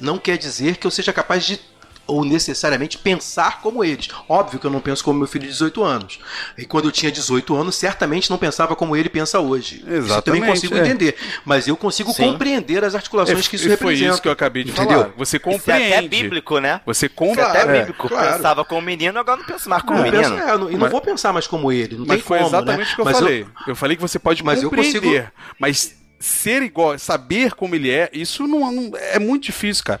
não 0.00 0.18
quer 0.18 0.38
dizer 0.38 0.76
que 0.76 0.86
eu 0.86 0.90
seja 0.90 1.12
capaz 1.12 1.44
de 1.44 1.60
ou 2.08 2.24
necessariamente 2.24 2.98
pensar 2.98 3.60
como 3.60 3.84
eles. 3.84 4.08
Óbvio 4.28 4.58
que 4.58 4.66
eu 4.66 4.70
não 4.70 4.80
penso 4.80 5.04
como 5.04 5.18
meu 5.20 5.28
filho 5.28 5.44
de 5.44 5.52
18 5.52 5.84
anos. 5.84 6.18
E 6.56 6.64
quando 6.64 6.86
eu 6.86 6.90
tinha 6.92 7.12
18 7.12 7.54
anos, 7.54 7.76
certamente 7.76 8.30
não 8.30 8.38
pensava 8.38 8.74
como 8.74 8.96
ele 8.96 9.08
pensa 9.10 9.38
hoje. 9.38 9.76
Isso 9.76 9.84
eu 9.86 9.92
também 9.92 10.40
Exatamente, 10.40 10.46
consigo 10.46 10.74
é. 10.76 10.80
entender. 10.80 11.16
Mas 11.44 11.68
eu 11.68 11.76
consigo 11.76 12.10
Sim. 12.12 12.32
compreender 12.32 12.82
as 12.82 12.94
articulações 12.94 13.46
que 13.46 13.56
isso 13.56 13.66
e 13.66 13.76
foi 13.76 13.76
representa. 13.76 14.12
isso 14.12 14.22
que 14.22 14.28
eu 14.28 14.32
acabei 14.32 14.64
de 14.64 14.70
Entendeu? 14.70 14.98
falar. 15.00 15.12
Você 15.18 15.36
Isso 15.36 15.48
é 15.48 15.52
compreende. 15.52 15.92
até 15.94 16.08
bíblico, 16.08 16.58
né? 16.58 16.80
Você 16.86 17.04
é 17.04 17.08
até 17.08 17.14
compreende. 17.14 17.78
bíblico. 17.80 18.08
claro. 18.08 18.36
Pensava 18.36 18.64
como 18.64 18.80
menino, 18.82 19.18
agora 19.18 19.36
não 19.38 19.44
penso 19.46 19.68
mais 19.68 19.82
como 19.82 19.98
Não, 19.98 20.04
menino. 20.04 20.22
penso, 20.22 20.34
é, 20.34 20.50
eu 20.52 20.58
não, 20.58 20.70
e 20.70 20.76
não 20.76 20.88
vou 20.88 21.00
pensar 21.02 21.32
mais 21.32 21.46
como 21.46 21.70
ele. 21.70 21.96
Não 21.96 22.06
Mas 22.06 22.16
tem 22.16 22.24
foi 22.26 22.38
como, 22.38 22.48
exatamente 22.50 22.86
né? 22.86 22.92
o 22.92 22.94
que 22.94 23.00
eu 23.00 23.04
Mas 23.04 23.18
falei. 23.18 23.46
Eu... 23.66 23.76
falei 23.76 23.96
que 23.96 24.02
você 24.02 24.18
pode 24.18 24.42
Mas 24.42 24.62
eu 24.62 24.70
compreender, 24.70 25.00
consigo- 25.00 25.32
mas 25.58 25.94
ser 26.18 26.62
igual, 26.62 26.98
saber 26.98 27.54
como 27.54 27.74
ele 27.74 27.90
é, 27.90 28.08
isso 28.12 28.46
não, 28.46 28.72
não- 28.72 28.92
é 28.96 29.18
muito 29.18 29.44
difícil, 29.44 29.84
cara. 29.84 30.00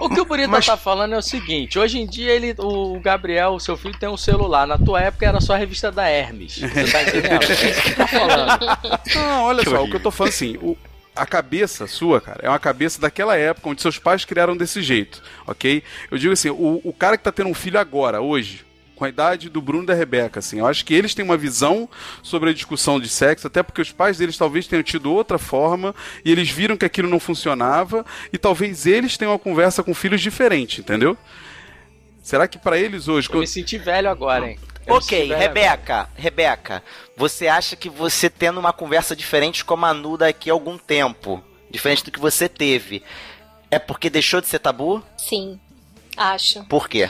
O 0.00 0.08
que 0.10 0.20
o 0.20 0.24
Burita 0.24 0.48
Mas- 0.48 0.66
tá 0.66 0.76
falando 0.76 1.14
é 1.14 1.18
o 1.18 1.22
seguinte: 1.22 1.78
hoje 1.78 1.98
em 1.98 2.06
dia 2.06 2.32
ele, 2.32 2.54
o 2.58 2.98
Gabriel, 3.00 3.52
o 3.54 3.60
seu 3.60 3.76
filho, 3.76 3.98
tem 3.98 4.08
um 4.08 4.16
celular. 4.16 4.66
Na 4.66 4.76
tua 4.78 5.00
época 5.00 5.26
era 5.26 5.40
só 5.40 5.54
a 5.54 5.56
revista 5.56 5.90
da 5.90 6.08
Hermes. 6.08 6.58
Você 6.58 6.84
tá 6.90 7.02
entendendo? 7.02 7.40
É 7.50 7.70
isso 7.70 7.82
que 7.82 7.94
tá 7.94 8.06
falando. 8.06 8.60
Não, 9.14 9.44
olha 9.44 9.58
Que 9.62 9.70
só, 9.70 9.70
o 9.70 9.74
horrível. 9.80 9.90
que 9.90 9.96
eu 9.96 10.00
tô 10.02 10.10
falando 10.10 10.32
assim, 10.32 10.56
o- 10.62 10.76
a 11.16 11.26
cabeça 11.26 11.86
sua, 11.86 12.20
cara, 12.20 12.40
é 12.42 12.48
uma 12.48 12.58
cabeça 12.58 13.00
daquela 13.00 13.36
época 13.36 13.68
onde 13.68 13.82
seus 13.82 13.98
pais 13.98 14.24
criaram 14.24 14.56
desse 14.56 14.80
jeito, 14.82 15.22
ok? 15.46 15.82
Eu 16.10 16.16
digo 16.18 16.32
assim, 16.32 16.50
o, 16.50 16.80
o 16.84 16.92
cara 16.92 17.16
que 17.18 17.24
tá 17.24 17.32
tendo 17.32 17.48
um 17.50 17.54
filho 17.54 17.78
agora, 17.78 18.20
hoje, 18.22 18.64
com 19.00 19.06
a 19.06 19.08
idade 19.08 19.48
do 19.48 19.62
Bruno 19.62 19.84
e 19.84 19.86
da 19.86 19.94
Rebeca, 19.94 20.40
assim, 20.40 20.58
eu 20.58 20.66
acho 20.66 20.84
que 20.84 20.92
eles 20.92 21.14
têm 21.14 21.24
uma 21.24 21.36
visão 21.38 21.88
sobre 22.22 22.50
a 22.50 22.52
discussão 22.52 23.00
de 23.00 23.08
sexo, 23.08 23.46
até 23.46 23.62
porque 23.62 23.80
os 23.80 23.90
pais 23.90 24.18
deles 24.18 24.36
talvez 24.36 24.66
tenham 24.66 24.82
tido 24.82 25.10
outra 25.10 25.38
forma 25.38 25.94
e 26.22 26.30
eles 26.30 26.50
viram 26.50 26.76
que 26.76 26.84
aquilo 26.84 27.08
não 27.08 27.18
funcionava 27.18 28.04
e 28.30 28.36
talvez 28.36 28.84
eles 28.84 29.16
tenham 29.16 29.32
uma 29.32 29.38
conversa 29.38 29.82
com 29.82 29.94
filhos 29.94 30.20
diferente, 30.20 30.82
entendeu? 30.82 31.16
Será 32.22 32.46
que 32.46 32.58
pra 32.58 32.76
eles 32.76 33.08
hoje, 33.08 33.30
Eu 33.32 33.40
me 33.40 33.46
senti 33.46 33.78
velho 33.78 34.10
agora, 34.10 34.50
hein? 34.50 34.58
Eu 34.86 34.96
Ok, 34.96 35.34
Rebeca, 35.34 36.10
Rebeca, 36.14 36.82
você 37.16 37.48
acha 37.48 37.76
que 37.76 37.88
você 37.88 38.28
tendo 38.28 38.60
uma 38.60 38.72
conversa 38.72 39.16
diferente 39.16 39.64
com 39.64 39.72
a 39.72 39.78
Manu 39.78 40.18
daqui 40.18 40.50
a 40.50 40.52
algum 40.52 40.76
tempo, 40.76 41.42
diferente 41.70 42.04
do 42.04 42.10
que 42.10 42.20
você 42.20 42.50
teve, 42.50 43.02
é 43.70 43.78
porque 43.78 44.10
deixou 44.10 44.42
de 44.42 44.46
ser 44.46 44.58
tabu? 44.58 45.02
Sim, 45.16 45.58
acho. 46.18 46.62
Por 46.66 46.86
quê? 46.86 47.08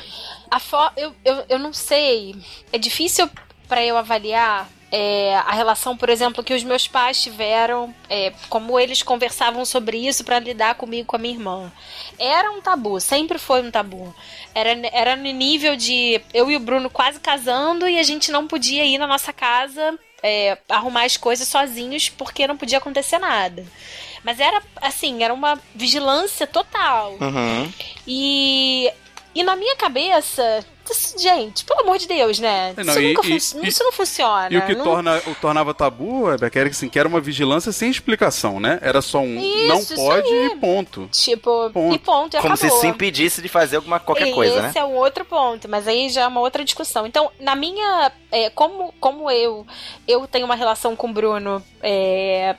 A 0.51 0.59
fo- 0.59 0.91
eu, 0.97 1.15
eu, 1.25 1.45
eu 1.49 1.59
não 1.59 1.73
sei. 1.73 2.35
É 2.73 2.79
difícil 2.79 3.29
pra 3.69 3.85
eu 3.85 3.97
avaliar 3.97 4.69
é, 4.91 5.37
a 5.37 5.53
relação, 5.53 5.97
por 5.97 6.09
exemplo, 6.09 6.43
que 6.43 6.53
os 6.53 6.65
meus 6.65 6.89
pais 6.89 7.23
tiveram, 7.23 7.95
é, 8.09 8.33
como 8.49 8.79
eles 8.81 9.03
conversavam 9.03 9.65
sobre 9.65 9.97
isso 9.99 10.25
pra 10.25 10.41
lidar 10.41 10.75
comigo 10.75 11.03
e 11.03 11.07
com 11.07 11.15
a 11.15 11.19
minha 11.21 11.35
irmã. 11.35 11.73
Era 12.19 12.51
um 12.51 12.61
tabu, 12.61 12.99
sempre 13.01 13.39
foi 13.39 13.63
um 13.63 13.71
tabu. 13.71 14.13
Era, 14.53 14.71
era 14.93 15.15
no 15.17 15.31
nível 15.31 15.77
de 15.77 16.21
eu 16.35 16.51
e 16.51 16.57
o 16.57 16.61
Bruno 16.61 16.91
quase 16.91 17.21
casando 17.21 17.89
e 17.89 17.99
a 17.99 18.03
gente 18.03 18.33
não 18.33 18.49
podia 18.49 18.85
ir 18.85 18.99
na 18.99 19.07
nossa 19.07 19.33
casa 19.33 19.97
é, 20.23 20.59
arrumar 20.69 21.05
as 21.05 21.17
coisas 21.17 21.47
sozinhos 21.47 22.09
porque 22.09 22.49
não 22.49 22.57
podia 22.57 22.79
acontecer 22.79 23.19
nada. 23.19 23.65
Mas 24.25 24.41
era 24.41 24.61
assim, 24.83 25.23
era 25.23 25.33
uma 25.33 25.59
vigilância 25.75 26.47
total. 26.47 27.13
Uhum. 27.21 27.73
E, 28.07 28.91
e 29.35 29.43
na 29.43 29.55
minha 29.57 29.77
cabeça, 29.77 30.65
gente, 31.19 31.65
pelo 31.65 31.81
amor 31.83 31.99
de 31.99 32.09
Deus, 32.09 32.39
né? 32.41 32.75
Não, 32.77 32.85
isso, 32.85 33.01
e- 33.01 33.09
nunca 33.15 33.27
e- 33.29 33.41
fun- 33.41 33.61
e- 33.63 33.69
isso 33.69 33.85
não 33.85 33.93
funciona. 33.93 34.49
E 34.51 34.57
o 34.57 34.67
que 34.67 34.75
não- 34.75 34.85
torna, 34.85 35.17
o 35.27 35.35
tornava 35.37 35.73
tabu, 35.73 36.29
Rebeca, 36.31 36.59
era 36.59 36.69
que, 36.69 36.75
assim, 36.75 36.89
que 36.89 36.99
era 36.99 37.07
uma 37.09 37.21
vigilância 37.21 37.71
sem 37.71 37.91
explicação, 37.91 38.59
né? 38.59 38.79
Era 38.83 39.01
só 39.01 39.21
um 39.21 39.39
Isso, 39.41 39.95
não 39.95 40.05
pode 40.05 40.29
e 40.29 40.57
ponto. 40.57 41.09
Tipo, 41.13 41.71
Ponto. 41.71 41.95
e 41.95 41.99
ponto, 41.99 42.37
e 42.37 42.41
Como 42.41 42.55
acabou. 42.55 42.71
se 42.77 42.81
se 42.81 42.87
impedisse 42.89 43.41
de 43.41 43.49
fazer 43.49 43.77
alguma 43.77 44.01
qualquer 44.01 44.29
E 44.29 44.33
coisa, 44.33 44.63
né? 44.63 44.69
Esse 44.71 44.79
é 44.79 44.85
um 44.85 44.97
outro 44.97 45.25
ponto, 45.25 45.69
mas 45.69 45.87
aí 45.87 46.09
já 46.09 46.23
é 46.23 46.27
uma 46.27 46.41
outra 46.41 46.65
discussão. 46.65 47.07
Então, 47.07 47.31
na 47.39 47.55
minha. 47.55 48.11
é, 48.33 48.51
como, 48.51 48.93
como 49.01 49.31
eu 49.31 49.67
eu 50.09 50.27
tenho 50.27 50.45
uma 50.45 50.55
relação 50.57 50.95
com 50.97 51.09
o 51.09 51.13
Bruno 51.13 51.63
é, 51.83 52.57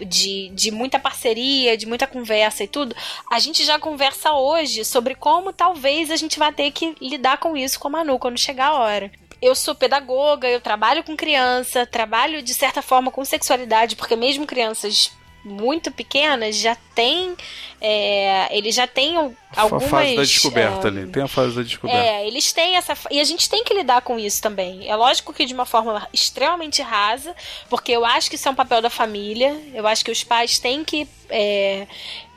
de, 0.00 0.48
de 0.50 0.70
muita 0.70 0.98
parceria, 0.98 1.76
de 1.76 1.86
muita 1.86 2.06
conversa 2.06 2.64
e 2.64 2.68
tudo, 2.68 2.94
a 3.30 3.38
gente 3.38 3.64
já 3.64 3.78
conversa 3.78 4.32
hoje 4.32 4.84
sobre 4.84 5.14
como 5.14 5.52
talvez 5.52 6.10
a 6.10 6.16
gente 6.16 6.38
vai 6.38 6.52
ter 6.52 6.70
que 6.70 6.94
lidar 7.00 7.38
com 7.38 7.56
isso 7.56 7.78
com 7.78 7.88
a 7.88 7.90
Manu 7.90 8.18
quando 8.18 8.38
chegar 8.38 8.68
a 8.68 8.78
hora. 8.78 9.10
Eu 9.40 9.54
sou 9.54 9.74
pedagoga, 9.74 10.48
eu 10.48 10.60
trabalho 10.60 11.04
com 11.04 11.16
criança, 11.16 11.86
trabalho 11.86 12.42
de 12.42 12.54
certa 12.54 12.80
forma 12.80 13.10
com 13.10 13.24
sexualidade, 13.24 13.94
porque 13.94 14.16
mesmo 14.16 14.46
crianças 14.46 15.12
muito 15.46 15.90
pequenas 15.92 16.56
já 16.56 16.76
têm. 16.94 17.36
É, 17.80 18.48
eles 18.56 18.74
já 18.74 18.86
têm 18.86 19.16
algumas. 19.54 19.84
a 19.84 19.88
fase 19.88 20.16
da 20.16 20.22
descoberta 20.22 20.88
é, 20.88 20.90
ali. 20.90 21.06
Tem 21.06 21.22
a 21.22 21.28
fase 21.28 21.54
da 21.54 21.62
descoberta. 21.62 21.98
é, 21.98 22.26
eles 22.26 22.52
têm 22.52 22.76
essa. 22.76 22.96
E 23.10 23.20
a 23.20 23.24
gente 23.24 23.48
tem 23.48 23.62
que 23.62 23.72
lidar 23.72 24.02
com 24.02 24.18
isso 24.18 24.42
também. 24.42 24.88
É 24.88 24.96
lógico 24.96 25.32
que 25.32 25.46
de 25.46 25.54
uma 25.54 25.64
forma 25.64 26.06
extremamente 26.12 26.82
rasa, 26.82 27.34
porque 27.70 27.92
eu 27.92 28.04
acho 28.04 28.28
que 28.28 28.36
isso 28.36 28.48
é 28.48 28.50
um 28.50 28.54
papel 28.54 28.82
da 28.82 28.90
família. 28.90 29.56
Eu 29.72 29.86
acho 29.86 30.04
que 30.04 30.10
os 30.10 30.24
pais 30.24 30.58
têm 30.58 30.84
que. 30.84 31.06
É, 31.30 31.86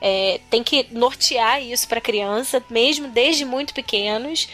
é, 0.00 0.40
têm 0.48 0.62
que 0.62 0.86
nortear 0.90 1.62
isso 1.62 1.86
para 1.88 2.00
criança, 2.00 2.62
mesmo 2.70 3.08
desde 3.08 3.44
muito 3.44 3.74
pequenos. 3.74 4.48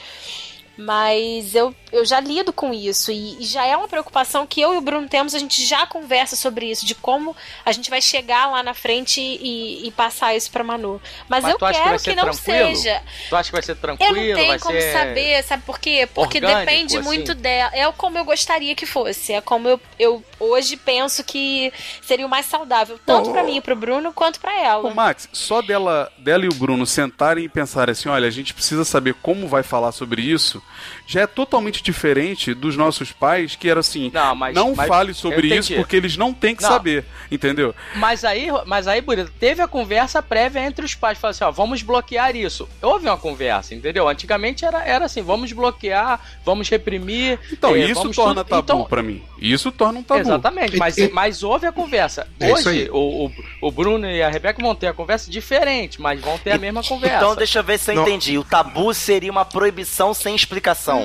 Mas 0.77 1.55
eu, 1.55 1.75
eu 1.91 2.05
já 2.05 2.21
lido 2.21 2.53
com 2.53 2.73
isso 2.73 3.11
e, 3.11 3.41
e 3.41 3.45
já 3.45 3.65
é 3.65 3.77
uma 3.77 3.89
preocupação 3.89 4.47
que 4.47 4.61
eu 4.61 4.75
e 4.75 4.77
o 4.77 4.81
Bruno 4.81 5.09
temos. 5.09 5.35
A 5.35 5.39
gente 5.39 5.65
já 5.65 5.87
conversa 5.87 6.37
sobre 6.37 6.71
isso, 6.71 6.85
de 6.85 6.95
como 6.95 7.35
a 7.65 7.73
gente 7.73 7.89
vai 7.89 8.01
chegar 8.03 8.51
lá 8.51 8.63
na 8.63 8.75
frente 8.75 9.21
e, 9.21 9.87
e 9.87 9.91
passar 9.93 10.35
isso 10.37 10.51
pra 10.51 10.63
Manu. 10.63 11.01
Mas, 11.29 11.43
Mas 11.43 11.53
eu 11.53 11.59
que 11.59 11.73
quero 11.73 11.93
que, 11.93 11.99
ser 11.99 12.17
não 12.17 12.25
tranquilo? 12.25 12.77
seja. 12.77 13.03
Tu 13.29 13.37
acha 13.37 13.49
que 13.49 13.53
vai 13.53 13.63
ser 13.63 13.73
Eu 13.73 13.77
tranquilo? 13.77 14.15
não 14.15 14.35
tenho 14.35 14.47
vai 14.49 14.59
como 14.59 14.81
saber, 14.81 15.43
sabe 15.45 15.63
por 15.65 15.79
quê? 15.79 16.09
Porque 16.13 16.39
orgânico, 16.39 16.61
depende 16.61 16.97
assim? 16.99 17.05
muito 17.07 17.35
dela. 17.35 17.71
É 17.75 17.91
como 17.93 18.19
eu 18.19 18.25
gostaria 18.25 18.75
que 18.75 18.85
fosse. 18.87 19.33
É 19.33 19.41
como 19.41 19.69
eu, 19.69 19.81
eu 19.99 20.23
hoje 20.39 20.77
penso 20.77 21.25
que 21.25 21.73
seria 22.03 22.27
o 22.27 22.29
mais 22.29 22.47
saudável, 22.47 22.99
tanto 23.07 23.31
pra 23.31 23.43
mim 23.43 23.57
e 23.57 23.61
pro 23.61 23.75
Bruno, 23.77 24.13
quanto 24.13 24.41
pra 24.41 24.53
Ô, 24.53 24.55
ela. 24.65 24.95
Max, 24.95 25.29
só 25.33 25.63
dela, 25.63 26.13
dela 26.19 26.45
e 26.45 26.49
o 26.49 26.55
Bruno 26.55 26.85
sentarem 26.87 27.45
e 27.45 27.49
pensarem 27.49 27.93
assim, 27.93 28.09
olha, 28.09 28.27
a 28.29 28.31
gente 28.31 28.53
precisa 28.53 28.85
saber 28.85 29.15
como 29.23 29.49
vai 29.49 29.63
falar 29.63 29.93
sobre 29.93 30.23
isso, 30.23 30.63
já 31.07 31.21
é 31.23 31.27
totalmente 31.27 31.83
diferente 31.83 32.53
dos 32.55 32.77
nossos 32.77 33.13
pais, 33.13 33.55
que 33.55 33.69
era 33.69 33.81
assim, 33.81 34.11
Não, 34.13 34.35
mas- 34.35 34.55
não 34.55 34.75
mas 34.75 34.89
fale 34.89 35.15
sobre 35.15 35.55
isso 35.57 35.75
porque 35.75 35.97
eles 35.97 36.17
não 36.17 36.33
têm 36.35 36.55
que 36.55 36.63
Não. 36.63 36.69
saber, 36.71 37.05
entendeu? 37.31 37.75
Mas 37.95 38.25
aí, 38.25 38.49
mas 38.67 38.87
aí, 38.89 39.01
Burita, 39.01 39.31
teve 39.39 39.63
a 39.63 39.69
conversa 39.69 40.23
prévia 40.23 40.61
entre 40.67 40.85
os 40.85 40.95
pais. 40.95 41.19
Falaram 41.19 41.31
assim, 41.37 41.45
ó, 41.45 41.51
vamos 41.51 41.83
bloquear 41.83 42.35
isso. 42.35 42.69
Houve 42.83 43.07
uma 43.07 43.17
conversa, 43.17 43.75
entendeu? 43.75 44.09
Antigamente 44.09 44.65
era, 44.65 44.83
era 44.85 45.05
assim, 45.05 45.23
vamos 45.23 45.53
bloquear, 45.53 46.21
vamos 46.45 46.69
reprimir. 46.69 47.39
Então, 47.53 47.75
é, 47.75 47.79
isso 47.81 48.11
torna 48.11 48.43
tudo. 48.45 48.51
tabu 48.51 48.63
Então, 48.63 48.85
pra 48.85 49.03
mim. 49.03 49.23
Isso 49.41 49.71
torna 49.71 50.01
um 50.01 50.03
tabu. 50.03 50.21
Exatamente, 50.21 50.77
mas, 50.77 50.97
mas 51.13 51.43
houve 51.43 51.67
a 51.67 51.73
conversa. 51.73 52.27
É 52.41 52.51
isso 52.53 52.69
aí. 52.69 52.83
Hoje, 52.83 52.91
o, 52.91 53.27
o, 53.27 53.69
o 53.69 53.71
Bruno 53.71 54.09
e 54.11 54.23
a 54.23 54.29
Rebeca 54.29 54.61
vão 54.63 54.75
ter 54.75 54.89
a 54.89 54.93
conversa 54.93 55.31
diferente, 55.31 56.01
mas 56.01 56.21
vão 56.21 56.37
ter 56.39 56.53
a 56.53 56.59
mesma 56.59 56.83
conversa. 56.83 57.17
Então 57.17 57.37
deixa 57.37 57.61
eu 57.61 57.65
ver 57.65 57.79
se 57.79 57.91
eu 57.93 57.97
Não. 57.97 58.03
entendi. 58.03 58.39
O 58.39 58.45
tabu 58.45 58.93
seria 58.93 59.31
uma 59.31 59.45
proibição 59.45 60.13
sem 60.13 60.35
explicação. 60.35 60.56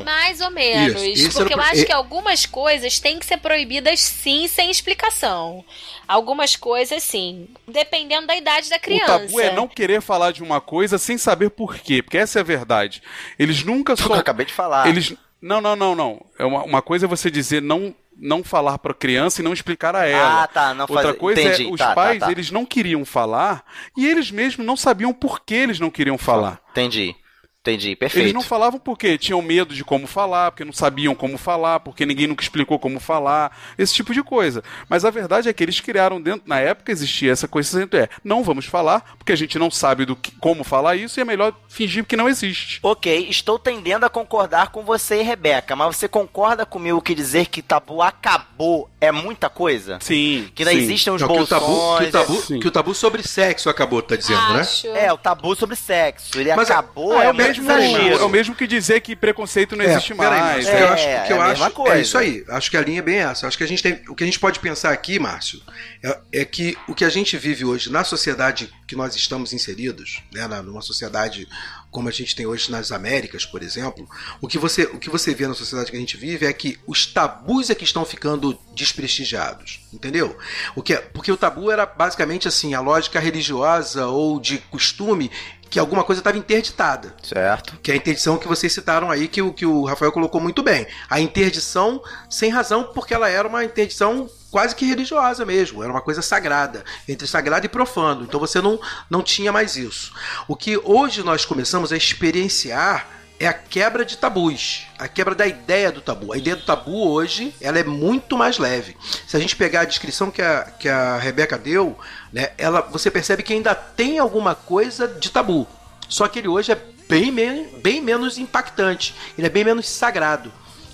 Mais 0.04 0.40
ou 0.42 0.52
menos. 0.52 1.02
Isso, 1.02 1.28
isso 1.28 1.38
porque 1.40 1.54
era 1.54 1.62
eu 1.62 1.66
pro- 1.66 1.72
acho 1.74 1.82
e- 1.82 1.86
que 1.86 1.92
algumas 1.94 2.46
coisas 2.46 3.00
têm 3.00 3.20
que 3.20 3.26
ser 3.26 3.38
proibidas 3.38 4.00
sim, 4.00 4.48
sem 4.48 4.70
explicação. 4.72 5.64
Algumas 6.08 6.56
coisas 6.56 7.02
sim. 7.04 7.48
Dependendo 7.68 8.28
da 8.28 8.36
idade 8.36 8.70
da 8.70 8.76
O 8.78 8.80
criança. 8.80 9.20
tabu 9.20 9.40
é 9.40 9.54
não 9.54 9.68
querer 9.68 10.02
falar 10.02 10.32
de 10.32 10.44
uma 10.44 10.60
coisa 10.62 10.98
sem 10.98 11.18
saber 11.18 11.50
por 11.50 11.76
quê, 11.78 12.02
porque 12.02 12.18
essa 12.18 12.40
é 12.40 12.42
a 12.42 12.44
verdade. 12.44 13.02
Eles 13.40 13.64
nunca 13.64 13.94
O 13.94 13.96
que 13.96 14.04
eu 14.04 14.08
só 14.08 14.14
acabei 14.16 14.46
de 14.46 14.54
falar. 14.54 14.88
Eles. 14.88 15.14
Não, 15.42 15.60
não, 15.60 15.76
não, 15.76 15.96
não. 15.96 16.26
É 16.38 16.46
uma, 16.46 16.64
uma 16.64 16.82
coisa 16.84 17.06
é 17.06 17.10
você 17.10 17.32
dizer 17.32 17.62
não, 17.64 17.96
não 18.16 18.44
falar 18.44 18.78
pra 18.78 18.94
criança 18.94 19.42
e 19.42 19.44
não 19.44 19.54
explicar 19.54 19.96
a 19.96 20.06
ela. 20.06 20.44
Ah, 20.44 20.48
tá, 20.48 20.74
não 20.76 20.84
Outra 20.88 21.04
fazer- 21.08 21.18
coisa 21.18 21.42
entendi, 21.42 21.64
é 21.68 21.72
os 21.72 21.80
tá, 21.80 21.88
tá, 21.88 21.96
pais, 21.96 22.20
tá. 22.20 22.30
eles 22.32 22.52
não 22.52 22.64
queriam 22.64 23.04
falar 23.04 23.64
e 23.98 24.06
eles 24.08 24.30
mesmos 24.30 24.64
não 24.66 24.78
sabiam 24.78 25.12
por 25.12 25.40
que 25.44 25.56
eles 25.56 25.80
não 25.80 25.90
queriam 25.90 26.18
falar. 26.18 26.62
Entendi. 26.72 27.16
Entendi, 27.62 27.96
perfeito. 27.96 28.24
Eles 28.24 28.34
não 28.34 28.42
falavam 28.42 28.80
porque 28.80 29.20
tinham 29.20 29.40
medo 29.40 29.76
de 29.76 29.84
como 29.84 30.08
falar, 30.08 30.50
porque 30.50 30.66
não 30.66 30.74
sabiam 30.74 31.14
como 31.14 31.38
falar, 31.38 31.80
porque 31.80 32.08
ninguém 32.08 32.26
nunca 32.26 32.42
explicou 32.42 32.80
como 32.80 33.00
falar, 33.00 33.56
esse 33.78 33.94
tipo 33.94 34.16
de 34.16 34.24
coisa. 34.24 34.64
Mas 34.90 35.06
a 35.06 35.12
verdade 35.12 35.48
é 35.48 35.54
que 35.54 35.62
eles 35.62 35.80
criaram 35.80 36.20
dentro, 36.20 36.42
na 36.48 36.60
época 36.60 36.92
existia 36.92 37.32
essa 37.32 37.48
coisa 37.48 37.80
dentro, 37.80 38.00
é, 38.00 38.10
não 38.24 38.44
vamos 38.44 38.66
falar, 38.66 39.16
porque 39.16 39.32
a 39.32 39.36
gente 39.36 39.60
não 39.60 39.70
sabe 39.70 40.06
do 40.06 40.16
que, 40.16 40.32
como 40.38 40.64
falar 40.64 40.96
isso 40.96 41.20
e 41.20 41.22
é 41.22 41.26
melhor 41.26 41.54
fingir 41.70 42.04
que 42.04 42.18
não 42.18 42.28
existe. 42.28 42.80
Ok, 42.82 43.28
estou 43.30 43.60
tendendo 43.60 44.08
a 44.08 44.10
concordar 44.10 44.72
com 44.72 44.84
você 44.84 45.22
Rebeca, 45.22 45.76
mas 45.76 45.96
você 45.96 46.08
concorda 46.08 46.66
comigo 46.66 47.00
que 47.00 47.14
dizer 47.14 47.46
que 47.46 47.62
tabu 47.62 48.02
acabou 48.02 48.90
é 49.02 49.12
muita 49.12 49.50
coisa? 49.50 49.98
Sim. 50.00 50.50
Que 50.56 50.64
não 50.64 50.72
sim. 50.72 50.78
existem 50.78 51.12
os 51.12 51.22
Não, 51.22 51.28
que, 51.28 51.34
o 51.34 51.38
bolsões. 51.38 51.50
tabu, 51.62 51.98
que, 51.98 52.04
o 52.06 52.12
tabu, 52.12 52.42
Sim. 52.42 52.60
que 52.60 52.68
o 52.68 52.72
tabu 52.72 52.94
sobre 52.96 53.28
sexo 53.28 53.68
acabou, 53.70 54.02
tá 54.02 54.16
dizendo, 54.16 54.54
né? 54.54 54.62
Acho. 54.62 54.88
É, 54.90 55.12
o 55.12 55.18
tabu 55.18 55.56
sobre 55.56 55.76
sexo. 55.76 56.40
Ele 56.40 56.54
Mas 56.56 56.70
é- 56.70 56.74
acabou, 56.74 57.18
Ah, 57.18 57.24
é, 57.24 57.28
é, 57.28 57.32
o 57.32 57.34
mesmo, 57.34 57.64
exagero. 57.64 58.20
é 58.20 58.24
o 58.24 58.30
mesmo 58.30 58.56
que 58.56 58.68
dizer 58.68 59.02
que 59.02 59.16
preconceito 59.16 59.76
não 59.76 59.84
existe 59.84 60.14
peraí, 60.14 60.40
mais. 60.40 60.66
Márcio, 60.68 60.74
né? 60.74 60.82
eu 60.82 60.86
É, 60.86 60.90
acho, 60.90 61.04
o 61.04 61.06
que 61.28 61.34
é 61.34 61.36
eu 61.36 61.42
acho 61.42 61.72
coisa. 61.72 61.96
é 61.98 62.02
isso 62.02 62.18
aí. 62.18 62.46
Acho 62.48 62.70
que 62.72 62.78
a 62.78 62.82
linha 62.82 63.00
é 63.00 63.02
bem 63.02 63.18
essa. 63.18 63.48
Acho 63.48 63.58
que 63.58 63.64
a 63.64 63.68
gente 63.68 63.82
tem, 63.82 64.00
o 64.08 64.16
que 64.16 64.24
a 64.24 64.28
gente 64.28 64.40
pode 64.40 64.60
pensar 64.60 64.92
aqui, 64.92 65.18
Márcio, 65.18 65.60
é, 66.04 66.20
é 66.42 66.46
que 66.46 66.78
o 66.88 66.94
que 66.94 67.04
a 67.04 67.10
gente 67.10 67.36
vive 67.38 67.66
hoje 67.66 67.92
na 67.92 68.04
sociedade 68.04 68.72
que 68.88 68.96
nós 68.96 69.16
estamos 69.16 69.52
inseridos, 69.52 70.22
né, 70.32 70.48
numa 70.64 70.82
sociedade 70.82 71.48
como 71.92 72.08
a 72.08 72.12
gente 72.12 72.36
tem 72.36 72.46
hoje 72.48 72.72
nas 72.72 72.92
Américas, 72.92 73.46
por 73.46 73.62
exemplo, 73.62 74.08
o 74.40 74.48
que 74.48 74.58
você, 74.58 74.84
o 74.84 74.98
que 74.98 75.10
você 75.10 75.36
vê 75.36 75.46
na 75.46 75.54
sociedade 75.54 75.92
que 75.92 75.98
a 75.98 76.00
gente 76.00 76.16
vive 76.18 76.46
é 76.46 76.54
que 76.54 76.80
os 76.88 77.06
tabus 77.06 77.70
é 77.70 77.76
que 77.76 77.84
estão 77.84 78.06
ficando 78.06 78.58
desprestigiados, 78.74 79.82
entendeu? 79.94 80.38
O 80.76 80.82
que 80.82 80.94
é- 80.94 81.02
porque 81.02 81.32
o 81.32 81.38
tabu 81.38 81.70
era 81.70 81.86
basicamente 81.86 82.48
assim, 82.48 82.74
a 82.74 82.80
lógica 82.80 83.20
religiosa 83.20 84.08
ou 84.08 84.40
de 84.40 84.58
costume 84.58 85.30
que 85.70 85.80
alguma 85.80 86.04
coisa 86.04 86.20
estava 86.20 86.38
interditada. 86.38 87.16
Certo. 87.24 87.78
Que 87.82 87.92
é 87.92 87.94
a 87.94 87.98
interdição 87.98 88.38
que 88.38 88.48
vocês 88.48 88.74
citaram 88.74 89.10
aí, 89.10 89.28
que 89.28 89.42
o, 89.42 89.54
que 89.54 89.66
o 89.66 89.86
Rafael 89.86 90.12
colocou 90.12 90.42
muito 90.42 90.62
bem. 90.62 90.86
A 91.10 91.20
interdição 91.22 92.02
sem 92.30 92.50
razão, 92.50 92.92
porque 92.94 93.14
ela 93.14 93.30
era 93.30 93.48
uma 93.48 93.64
interdição 93.64 94.30
quase 94.52 94.76
que 94.76 94.86
religiosa 94.86 95.46
mesmo, 95.46 95.82
era 95.82 95.92
uma 95.92 96.02
coisa 96.02 96.22
sagrada, 96.22 96.84
entre 97.08 97.26
sagrado 97.26 97.66
e 97.66 97.70
profano. 97.70 98.24
Então 98.24 98.40
você 98.40 98.62
não, 98.62 98.80
não 99.10 99.24
tinha 99.24 99.52
mais 99.52 99.78
isso. 99.78 100.14
O 100.48 100.56
que 100.56 100.78
hoje 100.84 101.24
nós 101.24 101.46
começamos 101.46 101.92
a 101.94 101.98
experienciar 101.98 103.08
é 103.40 103.48
a 103.48 103.54
quebra 103.54 104.06
de 104.06 104.18
tabus, 104.18 104.86
a 105.00 105.08
quebra 105.08 105.34
da 105.34 105.48
ideia 105.48 105.92
do 105.92 106.00
tabu. 106.00 106.32
A 106.32 106.38
ideia 106.38 106.56
do 106.56 106.64
tabu 106.64 107.10
hoje 107.10 107.56
ela 107.60 107.80
é 107.80 107.84
muito 107.84 108.38
mais 108.38 108.60
leve. 108.60 108.96
Se 109.26 109.36
a 109.36 109.40
gente 109.40 109.56
pegar 109.56 109.82
a 109.82 109.86
descrição 109.86 110.30
que 110.30 110.44
a, 110.44 110.64
que 110.78 110.88
a 110.88 111.18
Rebeca 111.18 111.58
deu, 111.58 111.98
né, 112.32 112.52
ela, 112.56 112.82
você 112.82 113.10
percebe 113.10 113.42
que 113.42 113.54
ainda 113.54 113.74
tem 113.74 114.20
alguma 114.20 114.54
coisa 114.54 115.08
de 115.08 115.32
tabu. 115.32 115.68
Só 116.08 116.28
que 116.28 116.38
ele 116.38 116.50
hoje 116.50 116.72
é 116.72 116.76
bem, 117.10 117.34
bem 117.82 118.00
menos 118.00 118.38
impactante, 118.38 119.16
ele 119.36 119.48
é 119.48 119.50
bem 119.50 119.64
menos 119.64 119.90
sagrado. 119.90 120.54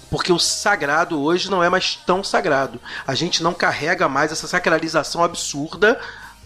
Porque 0.10 0.32
o 0.32 0.40
sagrado 0.40 1.22
hoje 1.22 1.50
não 1.50 1.64
é 1.64 1.70
mais 1.70 1.96
tão 1.96 2.24
sagrado. 2.24 2.80
A 3.06 3.14
gente 3.14 3.44
não 3.44 3.54
carrega 3.54 4.08
mais 4.08 4.32
essa 4.32 4.48
sacralização 4.48 5.24
absurda 5.24 6.00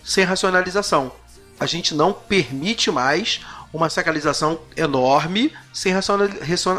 sem 0.04 0.24
racionalização. 0.24 1.12
A 1.60 1.66
gente 1.66 1.94
não 1.94 2.12
permite 2.12 2.90
mais 2.90 3.42
uma 3.72 3.90
sacralização 3.90 4.60
enorme 4.76 5.54
sem 5.74 5.94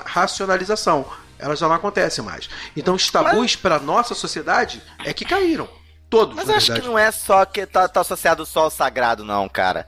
racionalização. 0.05 1.07
Ela 1.39 1.57
já 1.57 1.69
não 1.69 1.75
acontece 1.75 2.21
mais. 2.21 2.49
Então 2.77 2.95
os 2.95 3.11
tabus 3.11 3.57
para 3.57 3.79
nossa 3.79 4.15
sociedade 4.15 4.83
é 5.05 5.13
que 5.13 5.25
caíram. 5.25 5.69
Todos, 6.09 6.37
Mas 6.37 6.51
acho 6.51 6.75
que 6.75 6.83
não 6.83 6.99
é 6.99 7.11
só 7.11 7.45
que 7.47 7.65
tá, 7.65 7.89
tá 7.89 8.03
associado 8.03 8.45
só 8.45 8.65
ao 8.65 8.71
sagrado, 8.71 9.25
não, 9.25 9.49
cara. 9.49 9.87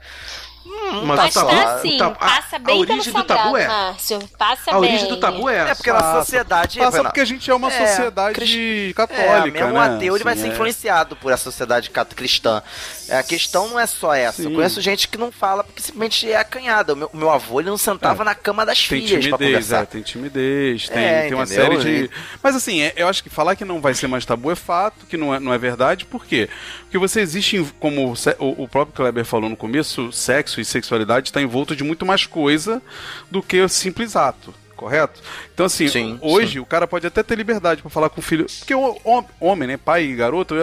Hum, 0.65 1.05
mas 1.05 1.31
tá 1.31 1.43
lá, 1.43 1.79
sim, 1.79 1.95
tabu, 1.97 2.17
passa 2.17 2.57
bem 2.57 2.75
a 2.75 2.79
origem 2.79 3.13
do 3.13 3.23
tabu 3.23 3.55
é. 3.55 3.67
Márcio, 3.67 4.29
passa 4.35 4.71
a 4.71 4.79
bem. 4.79 4.89
origem 4.89 5.07
do 5.09 5.17
tabu 5.17 5.47
é. 5.47 5.69
É 5.69 5.75
porque 5.75 5.91
passa, 5.91 6.13
na 6.13 6.19
sociedade. 6.19 6.79
Passa 6.79 7.03
porque 7.03 7.19
a 7.19 7.25
gente 7.25 7.51
é 7.51 7.53
uma 7.53 7.71
é, 7.71 7.87
sociedade 7.87 8.93
católica. 8.95 9.47
É, 9.47 9.51
mesmo 9.51 9.67
né? 9.67 9.73
um 9.73 9.79
ateu 9.79 10.15
ele 10.15 10.23
vai 10.23 10.35
ser 10.35 10.47
é. 10.47 10.47
influenciado 10.47 11.15
por 11.15 11.31
essa 11.31 11.43
sociedade 11.43 11.91
cristã. 12.15 12.63
A 13.09 13.23
questão 13.23 13.69
não 13.69 13.79
é 13.79 13.85
só 13.85 14.13
essa. 14.13 14.41
Sim. 14.41 14.49
Eu 14.49 14.55
conheço 14.55 14.81
gente 14.81 15.07
que 15.07 15.17
não 15.17 15.31
fala 15.31 15.63
porque 15.63 15.81
simplesmente 15.81 16.31
é 16.31 16.37
acanhada. 16.37 16.93
O 16.93 16.95
meu, 16.95 17.09
o 17.13 17.17
meu 17.17 17.29
avô 17.29 17.59
ele 17.59 17.69
não 17.69 17.77
sentava 17.77 18.23
é. 18.23 18.25
na 18.25 18.35
cama 18.35 18.65
das 18.65 18.87
tem 18.87 19.01
filhas 19.01 19.27
pra 19.27 19.37
conversar. 19.37 19.83
É, 19.83 19.85
tem 19.85 20.01
timidez, 20.01 20.87
tem, 20.87 20.97
tem 20.97 21.33
uma 21.33 21.45
série 21.45 21.77
de. 21.77 22.09
Mas 22.41 22.55
assim, 22.55 22.79
eu 22.95 23.07
acho 23.07 23.23
que 23.23 23.29
falar 23.29 23.55
que 23.55 23.65
não 23.65 23.81
vai 23.81 23.93
ser 23.93 24.07
mais 24.07 24.25
tabu 24.25 24.51
é 24.51 24.55
fato, 24.55 25.05
que 25.05 25.17
não 25.17 25.33
é, 25.33 25.39
não 25.39 25.53
é 25.53 25.57
verdade. 25.57 26.05
Por 26.05 26.25
quê? 26.25 26.49
Porque 26.81 26.97
você 26.97 27.21
existe, 27.21 27.65
como 27.79 28.13
o 28.39 28.67
próprio 28.67 28.95
Kleber 28.95 29.25
falou 29.25 29.49
no 29.49 29.57
começo, 29.57 30.11
sexo 30.11 30.59
e 30.59 30.65
sexualidade 30.65 31.29
está 31.29 31.41
envolto 31.41 31.75
de 31.75 31.83
muito 31.83 32.05
mais 32.05 32.25
coisa 32.25 32.81
do 33.29 33.41
que 33.41 33.61
o 33.61 33.69
simples 33.69 34.15
ato. 34.15 34.53
Correto? 34.75 35.21
Então, 35.53 35.65
assim, 35.65 35.87
sim, 35.87 36.19
hoje 36.21 36.53
sim. 36.53 36.59
o 36.59 36.65
cara 36.65 36.85
pode 36.85 37.07
até 37.07 37.23
ter 37.23 37.35
liberdade 37.35 37.81
para 37.81 37.89
falar 37.89 38.09
com 38.09 38.19
o 38.19 38.23
filho. 38.23 38.45
Porque 38.59 38.75
o 38.75 38.97
homem, 39.39 39.69
né? 39.69 39.77
Pai 39.77 40.03
e 40.03 40.15
garoto, 40.15 40.55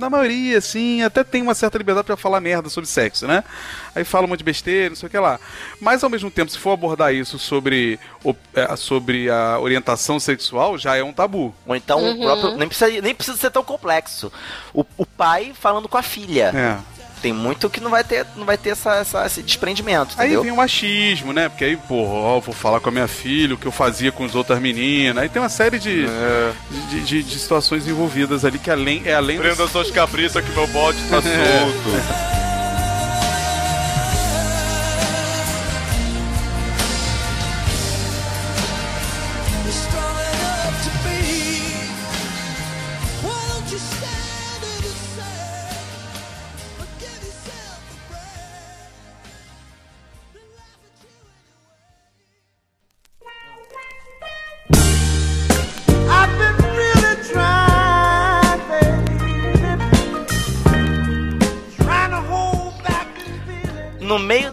na 0.00 0.10
maioria, 0.10 0.58
assim, 0.58 1.02
até 1.02 1.22
tem 1.22 1.42
uma 1.42 1.54
certa 1.54 1.78
liberdade 1.78 2.06
para 2.06 2.16
falar 2.16 2.40
merda 2.40 2.68
sobre 2.68 2.88
sexo, 2.88 3.26
né? 3.26 3.44
Aí 3.94 4.04
fala 4.04 4.26
um 4.26 4.28
monte 4.28 4.38
de 4.38 4.44
besteira, 4.44 4.88
não 4.88 4.96
sei 4.96 5.06
o 5.06 5.10
que 5.10 5.18
lá. 5.18 5.38
Mas 5.80 6.02
ao 6.02 6.10
mesmo 6.10 6.30
tempo, 6.30 6.50
se 6.50 6.58
for 6.58 6.72
abordar 6.72 7.14
isso 7.14 7.38
sobre, 7.38 8.00
o, 8.24 8.34
é, 8.54 8.74
sobre 8.76 9.30
a 9.30 9.58
orientação 9.60 10.18
sexual, 10.18 10.78
já 10.78 10.96
é 10.96 11.04
um 11.04 11.12
tabu. 11.12 11.54
Ou 11.66 11.76
então 11.76 12.00
uhum. 12.00 12.12
o 12.12 12.20
próprio. 12.20 12.56
Nem 12.56 12.68
precisa, 12.68 13.00
nem 13.00 13.14
precisa 13.14 13.36
ser 13.36 13.50
tão 13.50 13.62
complexo. 13.62 14.32
O, 14.74 14.84
o 14.96 15.06
pai 15.06 15.52
falando 15.54 15.88
com 15.88 15.98
a 15.98 16.02
filha. 16.02 16.52
É 16.54 16.99
tem 17.20 17.32
muito 17.32 17.68
que 17.68 17.80
não 17.80 17.90
vai 17.90 18.02
ter, 18.02 18.26
não 18.36 18.44
vai 18.44 18.56
ter 18.56 18.70
essa, 18.70 18.96
essa 18.96 19.26
esse 19.26 19.42
desprendimento, 19.42 20.14
entendeu? 20.14 20.40
Aí 20.40 20.44
vem 20.44 20.52
o 20.52 20.56
machismo, 20.56 21.32
né? 21.32 21.48
Porque 21.48 21.64
aí, 21.64 21.76
porra, 21.76 22.14
ó, 22.14 22.40
vou 22.40 22.54
falar 22.54 22.80
com 22.80 22.88
a 22.88 22.92
minha 22.92 23.08
filha 23.08 23.54
o 23.54 23.58
que 23.58 23.66
eu 23.66 23.72
fazia 23.72 24.10
com 24.10 24.24
as 24.24 24.34
outras 24.34 24.58
meninas. 24.60 25.22
Aí 25.22 25.28
tem 25.28 25.40
uma 25.40 25.48
série 25.48 25.78
de, 25.78 26.06
é. 26.06 26.52
de, 26.90 27.00
de, 27.00 27.22
de, 27.22 27.38
situações 27.38 27.86
envolvidas 27.86 28.44
ali 28.44 28.58
que 28.58 28.70
além, 28.70 29.02
é 29.04 29.14
além... 29.14 29.38
Prenda 29.38 29.56
dos... 29.56 29.70
suas 29.70 29.90
cabritas 29.90 30.44
que 30.44 30.50
meu 30.52 30.66
bode 30.68 30.98
tá 31.08 31.20
solto. 31.22 32.49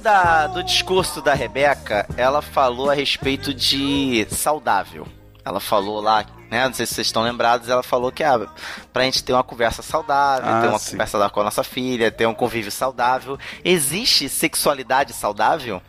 Da, 0.07 0.47
do 0.47 0.63
discurso 0.63 1.21
da 1.21 1.33
Rebeca, 1.33 2.07
ela 2.15 2.41
falou 2.41 2.89
a 2.89 2.93
respeito 2.93 3.53
de 3.53 4.25
saudável. 4.31 5.05
Ela 5.43 5.59
falou 5.59 5.99
lá, 5.99 6.25
né? 6.49 6.65
Não 6.65 6.73
sei 6.73 6.85
se 6.85 6.93
vocês 6.95 7.07
estão 7.07 7.23
lembrados, 7.23 7.67
ela 7.67 7.83
falou 7.83 8.09
que 8.09 8.23
ah, 8.23 8.47
pra 8.93 9.03
gente 9.03 9.21
ter 9.21 9.33
uma 9.33 9.43
conversa 9.43 9.81
saudável, 9.81 10.49
Ah, 10.49 10.61
ter 10.61 10.67
uma 10.69 10.79
sim. 10.79 10.91
conversa 10.91 11.29
com 11.29 11.41
a 11.41 11.43
nossa 11.43 11.61
filha, 11.61 12.09
ter 12.09 12.25
um 12.25 12.33
convívio 12.33 12.71
saudável. 12.71 13.37
Existe 13.65 14.29
sexualidade 14.29 15.11
saudável? 15.11 15.81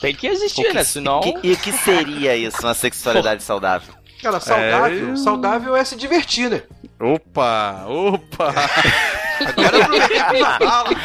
Tem 0.00 0.12
que 0.12 0.26
existir, 0.26 0.66
O 0.66 0.74
né? 0.74 0.80
que- 0.80 0.84
Senão. 0.84 1.20
que- 1.20 1.38
e 1.44 1.52
o 1.52 1.56
que 1.56 1.70
seria 1.72 2.34
isso, 2.34 2.60
uma 2.62 2.74
sexualidade 2.74 3.42
saudável? 3.44 3.94
Cara, 4.20 4.40
saudável, 4.40 5.12
É. 5.12 5.16
saudável 5.16 5.76
é 5.76 5.84
se 5.84 5.94
divertir, 5.94 6.50
né? 6.50 6.62
Opa, 6.98 7.84
opa! 7.86 8.52
Agora. 9.40 10.96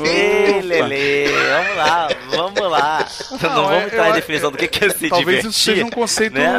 Ei, 0.04 0.62
Lele, 0.62 1.26
vamos 1.32 1.76
lá, 1.76 2.08
vamos 2.30 2.70
lá. 2.70 3.08
Não, 3.30 3.38
vamos 3.38 3.72
é- 3.72 3.84
entrar 3.86 4.04
em 4.04 4.08
eu- 4.08 4.14
definição 4.14 4.50
do 4.50 4.56
que 4.58 4.68
que 4.68 4.84
é 4.84 4.90
se 4.90 5.08
Talvez 5.08 5.26
divertir. 5.42 5.50
isso 5.50 5.52
seja 5.52 5.84
um 5.84 5.90
conceito 5.90 6.34
né? 6.34 6.58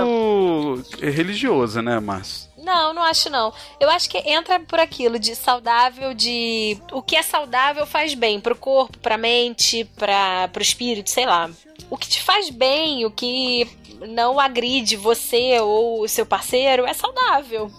religioso, 1.00 1.82
né, 1.82 2.00
Márcio? 2.00 2.50
Não, 2.58 2.94
não 2.94 3.02
acho 3.02 3.30
não. 3.30 3.52
Eu 3.80 3.90
acho 3.90 4.08
que 4.10 4.18
entra 4.20 4.60
por 4.60 4.80
aquilo 4.80 5.18
de 5.18 5.36
saudável, 5.36 6.14
de 6.14 6.78
o 6.92 7.02
que 7.02 7.16
é 7.16 7.24
saudável 7.24 7.88
faz 7.88 8.14
bem 8.14 8.40
pro 8.40 8.56
corpo, 8.56 8.98
pra 9.00 9.18
mente, 9.18 9.84
para 9.98 10.48
pro 10.50 10.62
espírito, 10.62 11.10
sei 11.10 11.26
lá. 11.26 11.50
O 11.90 11.98
que 11.98 12.08
te 12.08 12.22
faz 12.22 12.50
bem, 12.52 13.04
o 13.06 13.10
que 13.12 13.68
não 14.08 14.40
agride 14.40 14.96
você 14.96 15.60
ou 15.60 16.04
o 16.04 16.08
seu 16.08 16.26
parceiro 16.26 16.86
é 16.86 16.94
saudável. 16.94 17.72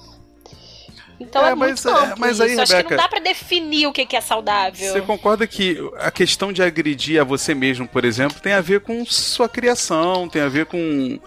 Então 1.23 1.45
É, 1.45 1.51
é, 1.51 1.55
mas, 1.55 1.85
muito 1.85 1.99
é, 1.99 2.15
mas 2.19 2.33
isso. 2.35 2.43
aí, 2.43 2.61
Acho 2.61 2.71
que 2.73 2.77
Rebeca, 2.77 2.97
não 2.97 3.03
dá 3.03 3.09
pra 3.09 3.21
definir 3.21 3.87
o 3.87 3.93
que 3.93 4.05
que 4.07 4.17
é 4.17 4.21
saudável. 4.21 4.93
Você 4.93 5.01
concorda 5.01 5.47
que 5.47 5.79
a 5.99 6.11
questão 6.11 6.53
de 6.53 6.63
agredir 6.63 7.21
a 7.21 7.25
você 7.25 7.55
mesmo, 7.55 7.87
por 7.89 8.05
exemplo, 8.05 8.41
tem 8.41 8.53
a 8.53 8.61
ver 8.61 8.81
com 8.81 9.05
sua 9.07 9.49
criação, 9.49 10.29
tem 10.29 10.43
a 10.43 10.49
ver 10.49 10.67
com 10.67 11.19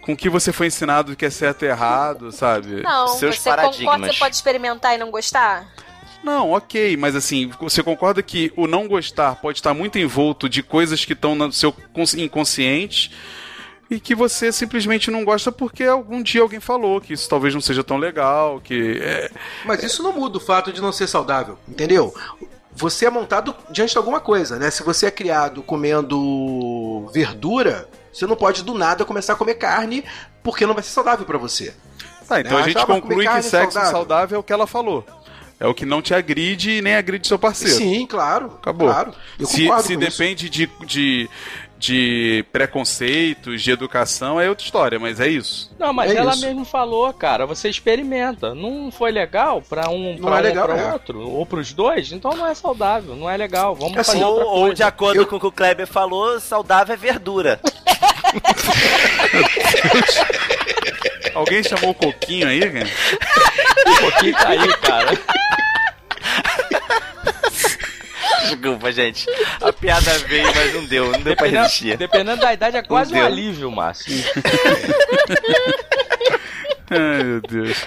com 0.00 0.12
o 0.12 0.16
que 0.16 0.28
você 0.30 0.52
foi 0.52 0.68
ensinado 0.68 1.16
que 1.16 1.24
é 1.26 1.30
certo 1.30 1.64
e 1.64 1.68
errado, 1.68 2.30
sabe? 2.30 2.80
Não, 2.80 3.08
Seus 3.08 3.40
você 3.40 3.50
concorda 3.50 3.72
paradigmas. 3.72 4.12
você 4.12 4.18
pode 4.20 4.36
experimentar 4.36 4.94
e 4.94 4.98
não 4.98 5.10
gostar? 5.10 5.66
Não, 6.22 6.52
ok, 6.52 6.96
mas 6.96 7.16
assim, 7.16 7.50
você 7.60 7.82
concorda 7.82 8.22
que 8.22 8.52
o 8.56 8.68
não 8.68 8.86
gostar 8.86 9.34
pode 9.36 9.58
estar 9.58 9.74
muito 9.74 9.98
envolto 9.98 10.48
de 10.48 10.62
coisas 10.62 11.04
que 11.04 11.12
estão 11.12 11.34
no 11.34 11.50
seu 11.52 11.72
cons- 11.92 12.14
inconsciente 12.14 13.10
e 13.90 14.00
que 14.00 14.14
você 14.14 14.50
simplesmente 14.50 15.10
não 15.10 15.24
gosta 15.24 15.52
porque 15.52 15.84
algum 15.84 16.22
dia 16.22 16.42
alguém 16.42 16.60
falou 16.60 17.00
que 17.00 17.12
isso 17.12 17.28
talvez 17.28 17.54
não 17.54 17.60
seja 17.60 17.84
tão 17.84 17.96
legal, 17.96 18.60
que 18.60 18.98
é, 19.00 19.30
Mas 19.64 19.82
isso 19.82 20.02
não 20.02 20.12
muda 20.12 20.38
o 20.38 20.40
fato 20.40 20.72
de 20.72 20.80
não 20.80 20.92
ser 20.92 21.06
saudável, 21.06 21.58
entendeu? 21.68 22.14
Você 22.72 23.06
é 23.06 23.10
montado 23.10 23.54
diante 23.70 23.92
de 23.92 23.98
alguma 23.98 24.20
coisa, 24.20 24.58
né? 24.58 24.70
Se 24.70 24.82
você 24.82 25.06
é 25.06 25.10
criado 25.10 25.62
comendo 25.62 27.06
verdura, 27.12 27.88
você 28.12 28.26
não 28.26 28.36
pode 28.36 28.62
do 28.62 28.74
nada 28.74 29.04
começar 29.04 29.32
a 29.32 29.36
comer 29.36 29.54
carne 29.54 30.04
porque 30.42 30.66
não 30.66 30.74
vai 30.74 30.82
ser 30.82 30.90
saudável 30.90 31.24
pra 31.24 31.38
você. 31.38 31.74
Tá, 32.28 32.40
então 32.40 32.58
Né? 32.58 32.64
a 32.64 32.68
gente 32.68 32.84
conclui 32.84 33.26
que 33.26 33.42
sexo 33.42 33.72
saudável. 33.72 33.90
saudável. 33.90 34.36
é 34.36 34.38
o 34.38 34.42
que 34.42 34.52
ela 34.52 34.66
falou. 34.66 35.06
É 35.58 35.66
o 35.66 35.72
que 35.72 35.86
não 35.86 36.02
te 36.02 36.12
agride 36.12 36.72
e 36.72 36.82
nem 36.82 36.96
agride 36.96 37.26
seu 37.26 37.38
parceiro. 37.38 37.74
Sim, 37.74 38.06
claro. 38.06 38.52
Acabou. 38.60 38.88
Claro. 38.88 39.14
Se 39.42 39.70
se 39.82 39.96
depende 39.96 40.50
de, 40.50 40.68
de, 40.84 41.30
de 41.86 42.44
preconceitos, 42.52 43.62
de 43.62 43.70
educação, 43.70 44.40
é 44.40 44.48
outra 44.48 44.64
história, 44.64 44.98
mas 44.98 45.20
é 45.20 45.28
isso. 45.28 45.70
Não, 45.78 45.92
mas 45.92 46.10
É 46.12 46.16
ela 46.16 46.32
isso. 46.32 46.44
mesmo 46.44 46.64
falou, 46.64 47.12
cara, 47.12 47.46
você 47.46 47.68
experimenta. 47.68 48.54
Não 48.54 48.90
foi 48.90 49.10
legal 49.12 49.62
pra 49.62 49.88
um, 49.88 50.14
Não 50.18 50.28
pra 50.28 50.38
é 50.38 50.40
um 50.40 50.42
legal, 50.42 50.66
pra 50.68 50.76
é. 50.76 50.92
outro, 50.92 51.20
ou 51.28 51.46
pros 51.46 51.72
dois, 51.72 52.10
então 52.12 52.32
não 52.36 52.46
é 52.46 52.54
saudável, 52.54 53.14
não 53.14 53.30
é 53.30 53.36
legal. 53.36 53.74
Vamos 53.74 53.96
Assim, 53.98 54.12
fazer 54.12 54.24
Ou, 54.24 54.30
outra 54.32 54.46
ou 54.46 54.60
coisa. 54.62 54.74
de 54.74 54.82
acordo 54.82 55.26
com 55.26 55.36
o 55.36 55.40
que 55.40 55.46
o 55.46 55.52
Kleber 55.52 55.86
falou, 55.86 56.40
saudável 56.40 56.94
é 56.94 56.96
verdura. 56.96 57.60
Alguém 61.34 61.62
chamou 61.62 61.90
o 61.90 61.94
Coquinho 61.94 62.48
aí, 62.48 62.60
cara? 62.60 62.88
Um 63.86 63.96
pouquinho 63.96 64.34
caiu, 64.34 64.78
cara. 64.78 65.18
Desculpa, 68.50 68.92
gente. 68.92 69.26
A 69.60 69.72
piada 69.72 70.18
veio, 70.20 70.46
mas 70.54 70.74
não 70.74 70.84
deu. 70.84 71.04
Não 71.06 71.12
deu 71.12 71.22
dependendo, 71.22 71.36
pra 71.36 71.62
resistir. 71.62 71.96
Dependendo 71.96 72.40
da 72.40 72.52
idade, 72.52 72.76
é 72.76 72.82
quase 72.82 73.12
não 73.12 73.18
um 73.18 73.22
deu. 73.22 73.32
alívio, 73.32 73.70
Márcio. 73.70 74.12
Ai, 76.90 77.22
meu 77.24 77.40
Deus. 77.40 77.86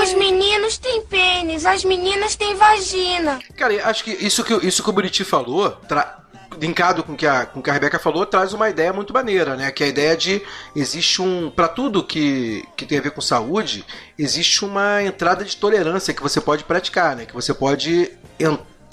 Os 0.00 0.14
meninos 0.14 0.78
têm 0.78 1.02
pênis, 1.06 1.66
as 1.66 1.84
meninas 1.84 2.36
têm 2.36 2.54
vagina. 2.54 3.40
Cara, 3.56 3.88
acho 3.88 4.04
que 4.04 4.12
isso 4.12 4.44
que, 4.44 4.54
isso 4.66 4.82
que 4.82 4.90
o 4.90 4.92
Buriti 4.92 5.24
falou 5.24 5.70
tra 5.70 6.18
linkado 6.58 7.02
com 7.02 7.16
que 7.16 7.26
a, 7.26 7.46
com 7.46 7.62
que 7.62 7.70
a 7.70 7.72
Rebeca 7.72 7.98
falou, 7.98 8.26
traz 8.26 8.52
uma 8.52 8.68
ideia 8.68 8.92
muito 8.92 9.12
maneira, 9.12 9.56
né? 9.56 9.70
Que 9.70 9.84
é 9.84 9.86
a 9.86 9.90
ideia 9.90 10.16
de 10.16 10.42
existe 10.74 11.22
um. 11.22 11.50
Para 11.50 11.68
tudo 11.68 12.04
que, 12.04 12.64
que 12.76 12.84
tem 12.84 12.98
a 12.98 13.02
ver 13.02 13.10
com 13.10 13.20
saúde, 13.20 13.84
existe 14.18 14.64
uma 14.64 15.02
entrada 15.02 15.44
de 15.44 15.56
tolerância 15.56 16.14
que 16.14 16.22
você 16.22 16.40
pode 16.40 16.64
praticar, 16.64 17.16
né? 17.16 17.26
Que 17.26 17.34
você 17.34 17.54
pode 17.54 18.10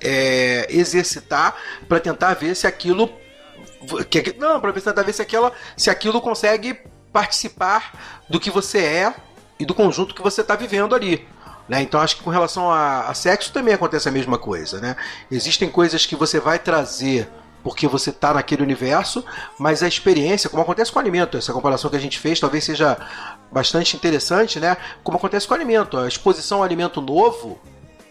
é, 0.02 0.68
exercitar 0.70 1.56
para 1.88 2.00
tentar 2.00 2.34
ver 2.34 2.56
se 2.56 2.68
aquilo. 2.68 3.10
Que, 4.10 4.36
não, 4.40 4.62
para 4.62 4.72
tentar 4.72 5.04
ver 5.04 5.14
se, 5.14 5.22
aquela, 5.22 5.52
se 5.76 5.90
aquilo 5.90 6.22
consegue 6.22 6.80
participar 7.12 8.24
do 8.30 8.40
que 8.40 8.50
você 8.50 8.80
é 8.80 9.14
e 9.60 9.66
do 9.66 9.74
conjunto 9.74 10.16
que 10.16 10.22
você 10.22 10.42
está 10.42 10.56
vivendo 10.56 10.96
ali. 10.96 11.28
Né? 11.68 11.82
Então 11.82 12.00
acho 12.00 12.18
que 12.18 12.24
com 12.24 12.30
relação 12.30 12.70
a, 12.70 13.08
a 13.08 13.14
sexo 13.14 13.52
também 13.52 13.74
acontece 13.74 14.08
a 14.10 14.12
mesma 14.12 14.38
coisa. 14.38 14.80
Né? 14.80 14.96
Existem 15.32 15.70
coisas 15.70 16.06
que 16.06 16.16
você 16.16 16.40
vai 16.40 16.60
trazer 16.60 17.30
porque 17.64 17.88
você 17.88 18.10
está 18.10 18.34
naquele 18.34 18.62
universo, 18.62 19.24
mas 19.58 19.82
a 19.82 19.88
experiência, 19.88 20.50
como 20.50 20.62
acontece 20.64 20.92
com 20.92 21.00
o 21.00 21.02
alimento, 21.02 21.38
essa 21.38 21.54
comparação 21.54 21.90
que 21.90 21.96
a 21.96 22.00
gente 22.00 22.20
fez 22.20 22.40
talvez 22.40 22.64
seja 22.64 22.98
bastante 23.52 23.96
interessante, 23.96 24.60
né? 24.60 24.76
Como 25.04 25.18
acontece 25.18 25.48
com 25.48 25.54
o 25.54 25.56
alimento, 25.58 25.98
a 25.98 26.08
exposição 26.08 26.58
ao 26.60 26.64
alimento 26.64 27.00
novo, 27.02 27.60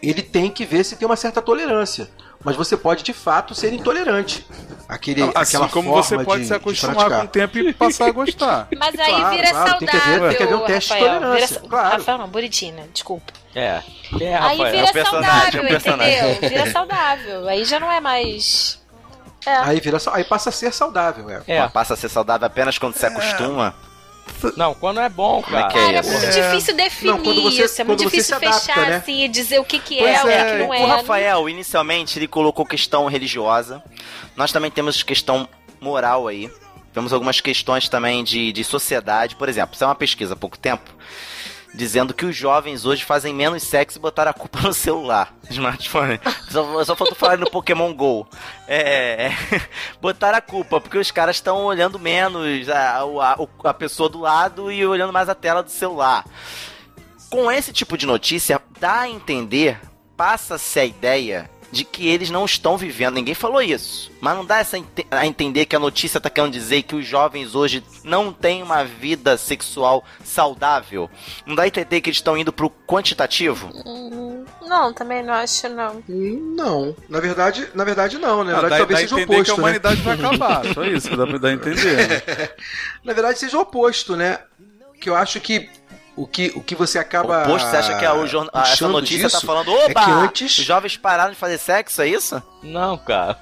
ele 0.01 0.21
tem 0.21 0.49
que 0.49 0.65
ver 0.65 0.83
se 0.83 0.95
tem 0.95 1.05
uma 1.05 1.15
certa 1.15 1.41
tolerância. 1.41 2.09
Mas 2.45 2.57
você 2.57 2.75
pode 2.75 3.03
de 3.03 3.13
fato 3.13 3.55
ser 3.55 3.71
intolerante. 3.71 4.45
Aquele, 4.89 5.21
Assim 5.23 5.55
aquela 5.55 5.69
como 5.69 5.87
forma 5.89 6.03
você 6.03 6.19
pode 6.25 6.41
de, 6.41 6.47
se 6.47 6.51
de 6.51 6.57
acostumar 6.57 7.09
com 7.09 7.19
o 7.23 7.27
tempo 7.29 7.57
e 7.57 7.71
passar 7.73 8.07
a 8.07 8.11
gostar. 8.11 8.67
Mas 8.77 8.99
aí 8.99 9.05
Claro, 9.15 9.35
vira 9.35 9.49
claro, 9.49 9.77
tem 9.79 9.87
que 9.87 9.97
saudável. 9.97 10.27
tem 10.27 10.37
que 10.37 10.43
haver 10.43 10.55
um 10.55 10.65
teste 10.65 10.93
de 10.93 10.99
Rafael, 10.99 11.19
tolerância, 11.21 11.47
vira- 11.59 11.69
claro. 11.69 11.89
Rafael 11.97 12.17
não, 12.17 12.27
Buritina, 12.27 12.83
desculpa. 12.93 13.31
É. 13.55 13.81
É, 14.19 14.35
aí 14.35 14.57
Rafael? 14.57 14.71
vira 14.87 14.99
É 14.99 15.05
saudável, 15.05 15.63
é 15.63 15.67
personagem. 15.69 16.31
entendeu? 16.33 16.49
Vira 16.49 16.71
saudável. 16.73 17.47
Aí 17.47 17.63
já 17.63 17.79
não 17.79 17.89
é 17.89 18.01
mais. 18.01 18.82
É. 19.45 19.55
Aí, 19.57 19.79
vira, 19.79 19.97
aí 20.13 20.23
passa 20.23 20.49
a 20.49 20.51
ser 20.51 20.73
saudável, 20.73 21.29
é. 21.29 21.41
É. 21.47 21.67
Passa 21.67 21.93
a 21.93 21.97
ser 21.97 22.09
saudável 22.09 22.45
apenas 22.47 22.77
quando 22.77 22.95
se 22.95 23.05
acostuma. 23.05 23.73
Não, 24.55 24.73
quando 24.73 24.99
é 25.01 25.09
bom, 25.09 25.41
Como 25.41 25.55
é 25.55 25.61
cara. 25.61 25.71
que 25.73 25.77
é 25.77 25.81
Cara, 25.85 25.97
é 25.97 25.99
isso? 25.99 26.09
muito 26.11 26.25
É. 26.25 26.49
difícil 26.49 26.75
definir 26.75 27.11
Não, 27.11 27.21
quando 27.21 27.41
você- 27.41 27.65
isso. 27.65 27.81
É 27.81 27.83
muito 27.83 28.03
difícil 28.05 28.35
adapta, 28.37 28.59
fechar 28.59 28.89
né? 28.89 28.95
assim 28.97 29.23
e 29.23 29.27
dizer 29.27 29.59
o 29.59 29.65
que, 29.65 29.79
que 29.79 29.97
Pois 29.97 30.09
é, 30.15 30.19
o 30.21 30.23
que, 30.23 30.29
é, 30.31 30.51
que 30.57 30.63
não 30.63 30.73
é. 30.73 30.79
o 30.81 30.85
Rafael, 30.87 31.49
inicialmente, 31.49 32.17
ele 32.19 32.27
colocou 32.27 32.65
questão 32.65 33.05
religiosa. 33.07 33.83
Nós 34.35 34.51
também 34.51 34.71
temos 34.71 35.03
questão 35.03 35.47
moral 35.81 36.27
aí. 36.27 36.49
Temos 36.93 37.11
algumas 37.11 37.41
questões 37.41 37.89
também 37.89 38.23
de, 38.23 38.51
de 38.53 38.63
sociedade. 38.63 39.35
Por 39.35 39.49
exemplo, 39.49 39.75
isso 39.75 39.83
é 39.83 39.87
uma 39.87 39.95
pesquisa 39.95 40.33
há 40.33 40.37
pouco 40.37 40.57
tempo, 40.57 40.89
dizendo 41.73 42.13
que 42.13 42.25
os 42.25 42.35
jovens 42.35 42.85
hoje 42.85 43.03
fazem 43.03 43.33
menos 43.33 43.63
sexo 43.63 43.97
e 43.97 44.01
botaram 44.01 44.31
a 44.31 44.33
culpa 44.33 44.61
no 44.63 44.73
celular, 44.73 45.33
smartphone. 45.49 46.19
Só, 46.49 46.83
só 46.83 46.95
faltou 46.95 47.15
falar 47.15 47.37
no 47.37 47.49
Pokémon 47.49 47.93
GO. 47.93 48.27
É, 48.67 49.27
é, 49.27 49.35
botaram 49.99 50.37
a 50.37 50.41
culpa, 50.41 50.79
porque 50.79 50.97
os 50.97 51.11
caras 51.11 51.37
estão 51.37 51.65
olhando 51.65 51.97
menos 51.97 52.69
a, 52.69 52.99
a, 53.01 53.69
a 53.69 53.73
pessoa 53.73 54.09
do 54.09 54.19
lado 54.19 54.71
e 54.71 54.85
olhando 54.85 55.13
mais 55.13 55.29
a 55.29 55.35
tela 55.35 55.63
do 55.63 55.71
celular. 55.71 56.25
Com 57.29 57.51
esse 57.51 57.73
tipo 57.73 57.97
de 57.97 58.05
notícia, 58.05 58.61
dá 58.79 59.01
a 59.01 59.09
entender, 59.09 59.79
passa-se 60.15 60.79
a 60.79 60.85
ideia 60.85 61.49
de 61.73 61.83
que 61.83 62.07
eles 62.07 62.29
não 62.29 62.45
estão 62.45 62.77
vivendo. 62.77 63.15
Ninguém 63.15 63.33
falou 63.33 63.59
isso. 63.61 64.11
Mas 64.21 64.37
não 64.37 64.45
dá 64.45 64.59
essa 64.59 64.77
ente- 64.77 65.07
a 65.09 65.25
entender 65.25 65.65
que 65.65 65.75
a 65.75 65.79
notícia 65.79 66.19
está 66.19 66.29
querendo 66.29 66.53
dizer 66.53 66.83
que 66.83 66.95
os 66.95 67.05
jovens 67.05 67.55
hoje 67.55 67.83
não 68.03 68.31
têm 68.31 68.61
uma 68.61 68.83
vida 68.85 69.35
sexual 69.37 70.03
saudável. 70.23 71.09
Não 71.47 71.55
dá 71.55 71.63
a 71.63 71.67
entender 71.67 71.99
que 71.99 72.09
eles 72.11 72.17
estão 72.19 72.37
indo 72.37 72.53
pro 72.53 72.69
quantitativo. 72.69 73.71
Hum, 73.85 74.45
Não, 74.61 74.93
também 74.93 75.23
não 75.23 75.33
acho, 75.33 75.67
não. 75.69 76.03
Hum, 76.07 76.53
Não, 76.55 76.95
na 77.09 77.19
verdade, 77.19 77.67
na 77.73 77.83
verdade 77.83 78.17
não, 78.19 78.43
né? 78.43 78.51
Na 78.51 78.59
Ah, 78.59 78.61
verdade, 78.61 78.81
dá, 78.81 78.87
talvez 78.87 78.99
dá 78.99 79.05
a 79.05 79.07
seja 79.09 79.15
o 79.15 79.19
entender 79.19 79.43
que 79.43 79.49
a 79.49 79.53
oposto, 79.53 79.55
né? 79.55 79.63
humanidade 79.63 80.01
vai 80.01 80.15
acabar. 80.15 80.73
Só 80.73 80.83
isso 80.85 81.09
que 81.09 81.17
dá 81.17 81.25
pra 81.27 81.37
dar 81.39 81.47
a 81.49 81.53
entender. 81.53 82.07
né? 82.07 82.49
Na 83.03 83.13
verdade, 83.13 83.39
seja 83.39 83.57
o 83.57 83.61
oposto, 83.61 84.15
né? 84.15 84.39
Que 85.01 85.09
eu 85.09 85.15
acho 85.15 85.41
que 85.41 85.69
o 86.15 86.27
que, 86.27 86.51
o 86.55 86.61
que 86.61 86.75
você 86.75 86.99
acaba. 86.99 87.43
O 87.43 87.45
posto, 87.47 87.69
você 87.69 87.77
acha 87.77 87.97
que 87.97 88.05
a, 88.05 88.13
o 88.13 88.27
jorna- 88.27 88.49
a- 88.53 88.61
essa 88.61 88.71
puxando 88.71 88.91
notícia 88.91 89.29
tá 89.29 89.37
disso 89.37 89.45
falando, 89.47 89.71
é 89.71 89.85
oba! 89.85 90.03
que 90.05 90.11
antes- 90.11 90.57
Os 90.59 90.65
jovens 90.65 90.97
pararam 90.97 91.31
de 91.31 91.37
fazer 91.37 91.57
sexo, 91.57 92.01
é 92.01 92.07
isso? 92.07 92.41
Não, 92.61 92.97
cara. 92.97 93.37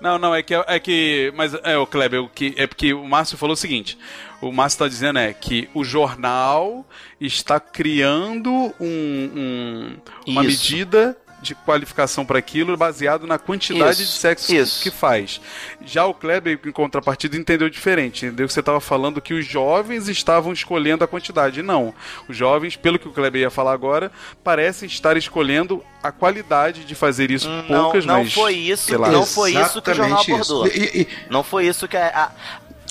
Não, 0.00 0.18
não, 0.18 0.34
é 0.34 0.42
que. 0.42 0.54
É 0.54 0.80
que 0.80 1.32
mas, 1.36 1.54
é, 1.62 1.76
o 1.78 1.86
Kleber, 1.86 2.22
o 2.22 2.28
que, 2.28 2.54
é 2.56 2.66
porque 2.66 2.92
o 2.92 3.04
Márcio 3.06 3.38
falou 3.38 3.54
o 3.54 3.56
seguinte: 3.56 3.96
o 4.40 4.50
Márcio 4.50 4.80
tá 4.80 4.88
dizendo 4.88 5.18
é 5.18 5.32
que 5.32 5.68
o 5.74 5.84
jornal 5.84 6.84
está 7.20 7.60
criando 7.60 8.50
um, 8.80 8.86
um- 8.86 9.96
uma 10.26 10.44
Isso. 10.44 10.72
medida 10.72 11.16
de 11.42 11.54
qualificação 11.56 12.24
para 12.24 12.38
aquilo 12.38 12.76
baseado 12.76 13.26
na 13.26 13.36
quantidade 13.38 14.02
Isso, 14.02 14.12
de 14.12 14.18
sexo 14.18 14.54
isso. 14.54 14.82
que 14.82 14.90
faz. 14.90 15.40
Já 15.84 16.06
o 16.06 16.14
Kleber, 16.14 16.58
em 16.64 16.70
contrapartida, 16.70 17.36
entendeu 17.36 17.68
diferente. 17.68 18.24
Entendeu 18.24 18.46
que 18.46 18.52
você 18.52 18.60
estava 18.60 18.80
falando 18.80 19.20
que 19.20 19.34
os 19.34 19.44
jovens 19.44 20.08
estavam 20.08 20.52
escolhendo 20.52 21.02
a 21.02 21.08
quantidade. 21.08 21.60
Não. 21.60 21.92
Os 22.28 22.36
jovens, 22.36 22.76
pelo 22.76 22.98
que 22.98 23.08
o 23.08 23.12
Kleber 23.12 23.40
ia 23.42 23.50
falar 23.50 23.72
agora, 23.72 24.12
parecem 24.44 24.86
estar 24.86 25.16
escolhendo 25.16 25.84
a 26.02 26.12
qualidade 26.12 26.84
de 26.84 26.94
fazer 26.94 27.30
isso 27.30 27.48
Não, 27.48 27.64
poucas, 27.84 28.06
não 28.06 28.22
mas. 28.22 28.32
foi 28.32 28.54
isso, 28.54 28.84
sei 28.84 28.96
lá. 28.96 29.10
não 29.10 29.26
foi 29.26 29.52
isso 29.54 29.82
que 29.82 29.90
o 29.90 29.94
jornal 29.94 30.18
Exatamente 30.20 30.40
isso. 30.42 30.52
abordou. 30.54 30.66
E- 30.76 31.00
e- 31.02 31.08
Não 31.28 31.42
foi 31.42 31.66
isso 31.66 31.88
que 31.88 31.96
a, 31.96 32.06
a- 32.08 32.30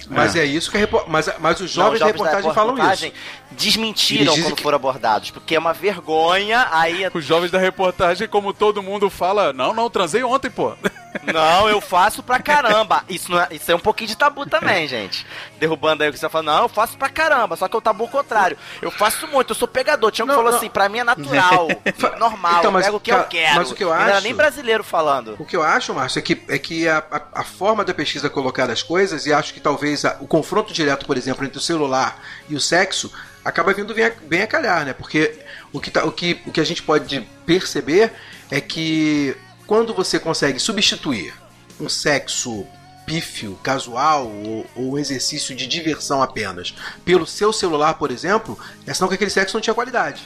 mas 0.09 0.35
é. 0.35 0.43
isso 0.43 0.69
que 0.69 0.75
a 0.75 0.79
repo... 0.81 1.03
mas, 1.07 1.29
mas 1.39 1.59
os 1.61 1.71
jovens 1.71 1.77
Não, 1.77 1.89
da 1.91 1.93
os 1.95 1.99
da 1.99 2.05
reportagem 2.07 2.53
falam 2.53 2.73
reportagem 2.75 3.09
isso. 3.11 3.40
Desmentiram 3.51 4.33
quando 4.41 4.55
que- 4.55 4.63
foram 4.63 4.75
abordados, 4.77 5.31
porque 5.31 5.55
é 5.55 5.59
uma 5.59 5.73
vergonha. 5.73 6.67
Aí 6.71 7.05
Os 7.13 7.25
jovens 7.25 7.51
da 7.51 7.59
reportagem, 7.59 8.27
como 8.27 8.53
todo 8.53 8.81
mundo 8.81 9.09
fala, 9.09 9.53
não, 9.53 9.73
não, 9.73 9.89
transei 9.89 10.23
ontem, 10.23 10.49
pô. 10.49 10.73
Não, 11.25 11.67
eu 11.67 11.81
faço 11.81 12.23
pra 12.23 12.39
caramba. 12.39 13.03
Isso, 13.09 13.29
não 13.29 13.41
é, 13.41 13.47
isso 13.51 13.69
é 13.69 13.75
um 13.75 13.79
pouquinho 13.79 14.07
de 14.07 14.15
tabu 14.15 14.45
também, 14.45 14.87
gente. 14.87 15.27
Derrubando 15.59 16.01
aí 16.01 16.09
o 16.09 16.13
que 16.13 16.17
você 16.17 16.25
tá 16.25 16.29
falando. 16.29 16.47
Não, 16.47 16.63
eu 16.63 16.69
faço 16.69 16.97
pra 16.97 17.09
caramba. 17.09 17.57
Só 17.57 17.67
que 17.67 17.75
o 17.75 17.81
tabu 17.81 18.05
é 18.05 18.07
o 18.07 18.09
contrário. 18.09 18.57
Eu 18.81 18.89
faço 18.89 19.27
muito, 19.27 19.51
eu 19.51 19.55
sou 19.55 19.67
pegador. 19.67 20.09
Tinha 20.09 20.23
um 20.23 20.29
que 20.29 20.33
falou 20.33 20.49
não. 20.51 20.57
assim, 20.57 20.69
pra 20.69 20.87
mim 20.87 20.99
é 20.99 21.03
natural, 21.03 21.67
normal, 22.17 22.59
Então, 22.59 22.63
eu 22.69 22.71
mas, 22.71 22.85
pego 22.85 22.97
o 22.97 22.99
que 23.01 23.11
cara, 23.11 23.23
eu 23.23 23.27
quero. 23.27 23.55
mas 23.55 23.71
o 23.71 23.75
que 23.75 23.83
eu 23.83 23.89
Não 23.89 23.95
era 24.01 24.13
acho- 24.13 24.23
nem 24.23 24.33
brasileiro 24.33 24.85
falando. 24.85 25.35
O 25.37 25.45
que 25.45 25.55
eu 25.57 25.61
acho, 25.61 25.93
Márcio, 25.93 26.17
é 26.17 26.21
que, 26.21 26.41
é 26.47 26.57
que 26.57 26.87
a, 26.87 27.03
a, 27.11 27.41
a 27.41 27.43
forma 27.43 27.83
da 27.83 27.93
pesquisa 27.93 28.29
colocar 28.29 28.69
as 28.71 28.81
coisas, 28.81 29.25
e 29.25 29.33
acho 29.33 29.53
que 29.53 29.59
talvez 29.59 30.05
a- 30.05 30.15
o 30.21 30.25
confronto 30.27 30.71
direto, 30.73 31.05
por 31.05 31.17
exemplo, 31.17 31.43
entre 31.45 31.57
o 31.57 31.61
celular 31.61 32.19
e 32.47 32.55
o 32.55 32.59
sexo, 32.61 33.11
acaba 33.43 33.73
vindo 33.73 33.93
bem 33.93 34.05
a, 34.05 34.09
bem 34.09 34.41
a 34.41 34.47
calhar, 34.47 34.85
né? 34.85 34.93
Porque 34.93 35.39
o 35.71 35.79
que, 35.79 35.91
tá, 35.91 36.05
o, 36.05 36.11
que, 36.11 36.41
o 36.45 36.51
que 36.51 36.59
a 36.59 36.63
gente 36.63 36.83
pode 36.83 37.27
perceber 37.45 38.11
é 38.49 38.59
que 38.61 39.35
quando 39.65 39.93
você 39.93 40.19
consegue 40.19 40.59
substituir 40.59 41.33
um 41.79 41.89
sexo 41.89 42.65
pífio, 43.05 43.59
casual 43.63 44.27
ou, 44.27 44.65
ou 44.75 44.99
exercício 44.99 45.55
de 45.55 45.67
diversão 45.67 46.21
apenas 46.21 46.73
pelo 47.03 47.25
seu 47.25 47.51
celular, 47.51 47.95
por 47.95 48.11
exemplo, 48.11 48.57
é 48.85 48.93
sinal 48.93 49.09
que 49.09 49.15
aquele 49.15 49.31
sexo 49.31 49.55
não 49.55 49.61
tinha 49.61 49.73
qualidade. 49.73 50.21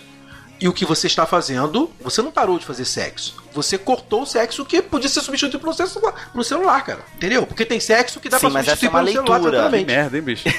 E 0.59 0.69
o 0.69 0.73
que 0.73 0.85
você 0.85 1.07
está 1.07 1.25
fazendo, 1.25 1.91
você 1.99 2.21
não 2.21 2.31
parou 2.31 2.57
de 2.57 2.65
fazer 2.65 2.85
sexo. 2.85 3.35
Você 3.53 3.77
cortou 3.77 4.21
o 4.21 4.25
sexo 4.25 4.63
que 4.65 4.81
podia 4.81 5.09
ser 5.09 5.19
substituído 5.21 5.59
pelo 5.59 5.73
celular, 5.73 6.29
pelo 6.31 6.43
celular 6.45 6.81
cara. 6.83 6.99
Entendeu? 7.15 7.45
Porque 7.45 7.65
tem 7.65 7.77
sexo 7.79 8.21
que 8.21 8.29
dá 8.29 8.37
Sim, 8.39 8.45
pra 8.47 8.53
mas 8.53 8.67
essa 8.67 8.77
substituir 8.77 9.17
é 9.17 9.19
uma 9.19 9.35
pelo 9.39 9.49
celular 9.49 9.69
leitura. 9.69 9.79
Que 9.79 9.85
merda, 9.85 10.17
hein, 10.17 10.23
bicho? 10.23 10.45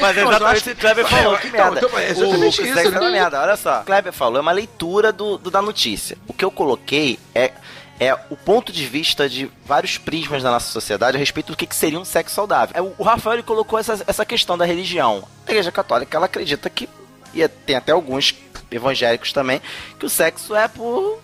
Mas 0.00 0.16
é 0.16 0.24
Não, 0.24 0.30
mas 0.40 0.58
exatamente 0.58 0.60
o 0.60 0.64
que 0.64 0.70
o 0.72 0.76
Kleber 0.76 1.06
falou, 1.06 1.38
que 1.38 1.46
Então, 1.48 1.70
merda. 1.72 1.86
então, 1.86 1.98
é 1.98 2.10
exatamente 2.10 2.60
o, 2.60 2.64
isso, 2.64 2.74
sexo 2.74 2.90
né? 2.90 2.96
é 2.96 3.00
uma 3.00 3.10
merda. 3.10 3.40
Olha 3.40 3.56
só, 3.56 3.80
o 3.80 3.84
Kleber 3.84 4.12
falou, 4.12 4.38
é 4.38 4.40
uma 4.40 4.52
leitura 4.52 5.12
do, 5.12 5.38
do- 5.38 5.50
da 5.50 5.62
notícia. 5.62 6.16
O 6.26 6.32
que 6.32 6.44
eu 6.44 6.50
coloquei 6.50 7.18
é, 7.34 7.52
é 8.00 8.12
o 8.30 8.36
ponto 8.36 8.72
de 8.72 8.84
vista 8.86 9.28
de 9.28 9.50
vários 9.64 9.98
prismas 9.98 10.42
da 10.42 10.50
nossa 10.50 10.70
sociedade 10.72 11.16
a 11.16 11.20
respeito 11.20 11.52
do 11.52 11.56
que, 11.56 11.66
que 11.66 11.76
seria 11.76 12.00
um 12.00 12.04
sexo 12.04 12.34
saudável. 12.34 12.74
É, 12.76 12.82
O, 12.82 12.92
o 12.98 13.02
Rafael 13.04 13.34
ele 13.34 13.42
colocou 13.42 13.78
essa, 13.78 14.02
essa 14.06 14.24
questão 14.24 14.58
da 14.58 14.64
religião. 14.64 15.22
A 15.46 15.50
igreja 15.50 15.70
católica, 15.70 16.16
ela 16.16 16.26
acredita 16.26 16.68
que, 16.68 16.88
e 17.34 17.46
tem 17.48 17.76
até 17.76 17.92
alguns 17.92 18.34
evangélicos 18.70 19.32
também, 19.32 19.60
que 19.98 20.06
o 20.06 20.10
sexo 20.10 20.54
é 20.54 20.68
por... 20.68 21.20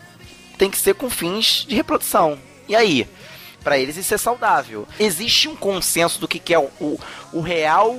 tem 0.56 0.70
que 0.70 0.78
ser 0.78 0.94
com 0.94 1.08
fins 1.08 1.64
de 1.66 1.74
reprodução. 1.74 2.38
E 2.68 2.76
aí? 2.76 3.08
Pra 3.62 3.78
eles 3.78 3.96
isso 3.96 4.14
é 4.14 4.18
saudável. 4.18 4.86
Existe 4.98 5.48
um 5.48 5.56
consenso 5.56 6.20
do 6.20 6.28
que, 6.28 6.38
que 6.38 6.54
é 6.54 6.58
o, 6.58 6.70
o, 6.80 7.00
o 7.32 7.40
real 7.40 7.96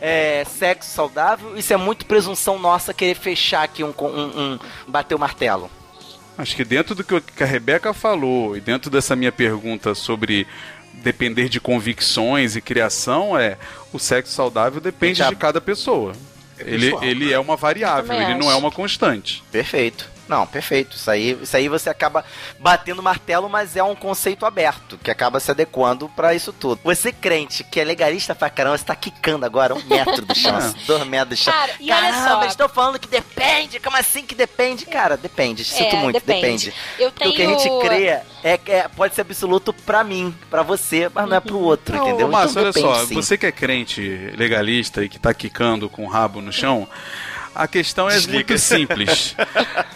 é, 0.00 0.44
sexo 0.44 0.90
saudável? 0.90 1.56
Isso 1.56 1.72
é 1.72 1.76
muito 1.76 2.06
presunção 2.06 2.58
nossa 2.58 2.94
querer 2.94 3.16
fechar 3.16 3.62
aqui 3.62 3.82
um, 3.82 3.94
um, 3.98 4.52
um 4.52 4.58
bater 4.86 5.14
o 5.14 5.18
martelo. 5.18 5.70
Acho 6.36 6.56
que 6.56 6.64
dentro 6.64 6.94
do 6.94 7.04
que 7.04 7.42
a 7.42 7.46
Rebeca 7.46 7.92
falou 7.92 8.56
e 8.56 8.60
dentro 8.60 8.90
dessa 8.90 9.14
minha 9.14 9.32
pergunta 9.32 9.94
sobre 9.94 10.46
depender 10.94 11.48
de 11.48 11.60
convicções 11.60 12.56
e 12.56 12.60
criação, 12.60 13.38
é 13.38 13.56
o 13.92 13.98
sexo 13.98 14.32
saudável 14.32 14.80
depende 14.80 15.18
Já- 15.18 15.28
de 15.28 15.36
cada 15.36 15.60
pessoa. 15.60 16.12
Ele, 16.66 16.94
ele 17.02 17.32
é 17.32 17.38
uma 17.38 17.56
variável, 17.56 18.14
ele 18.14 18.34
não 18.34 18.50
é 18.50 18.54
uma 18.54 18.70
constante. 18.70 19.42
Perfeito. 19.50 20.08
Não, 20.30 20.46
perfeito. 20.46 20.96
Isso 20.96 21.10
aí, 21.10 21.36
isso 21.42 21.56
aí 21.56 21.68
você 21.68 21.90
acaba 21.90 22.24
batendo 22.58 23.02
martelo, 23.02 23.48
mas 23.50 23.74
é 23.76 23.82
um 23.82 23.96
conceito 23.96 24.46
aberto, 24.46 24.96
que 24.96 25.10
acaba 25.10 25.40
se 25.40 25.50
adequando 25.50 26.08
pra 26.10 26.32
isso 26.34 26.52
tudo. 26.52 26.80
Você 26.84 27.10
crente, 27.12 27.64
que 27.64 27.80
é 27.80 27.84
legalista 27.84 28.32
pra 28.32 28.48
caramba, 28.48 28.78
você 28.78 28.84
tá 28.84 28.94
quicando 28.94 29.44
agora 29.44 29.74
um 29.74 29.82
metro 29.84 30.24
do 30.24 30.34
chão, 30.34 30.54
assim, 30.56 30.76
dois 30.86 31.04
metros 31.04 31.30
do 31.40 31.42
chão. 31.44 31.52
Cara, 31.52 31.72
e 31.80 31.90
olha 31.90 32.00
Caramba, 32.12 32.28
só. 32.28 32.40
eles 32.42 32.52
estão 32.52 32.68
falando 32.68 32.98
que 33.00 33.08
depende, 33.08 33.80
como 33.80 33.96
assim 33.96 34.24
que 34.24 34.34
depende? 34.36 34.86
Cara, 34.86 35.16
depende, 35.16 35.64
sinto 35.64 35.96
É, 35.96 35.98
muito, 36.00 36.14
depende. 36.14 36.66
depende. 36.66 36.74
Eu 36.98 37.10
Porque 37.10 37.28
o 37.28 37.32
que 37.32 37.42
a 37.42 37.46
gente 37.46 37.62
tenho- 37.64 37.80
crê 37.80 38.04
é, 38.06 38.22
é- 38.44 38.88
pode 38.94 39.14
ser 39.16 39.22
absoluto 39.22 39.72
pra 39.72 40.04
mim, 40.04 40.32
pra 40.48 40.62
você, 40.62 41.10
mas 41.12 41.28
não 41.28 41.36
é 41.36 41.40
pro 41.40 41.58
outro, 41.58 41.96
Não, 41.96 42.06
entendeu? 42.08 42.28
Márcio, 42.28 42.50
Então 42.52 42.62
olha 42.62 42.72
depende, 42.72 42.94
só, 43.00 43.06
sim. 43.06 43.14
você 43.14 43.36
que 43.36 43.46
é 43.46 43.52
crente 43.52 44.00
legalista 44.36 45.02
e 45.02 45.08
que 45.08 45.18
tá 45.18 45.34
quicando 45.34 45.88
com 45.90 46.04
o 46.04 46.08
rabo 46.08 46.40
no 46.40 46.52
chão, 46.52 46.86
a 47.54 47.66
questão 47.68 48.08
é 48.08 48.14
Desliga. 48.14 48.34
muito 48.36 48.58
simples. 48.58 49.34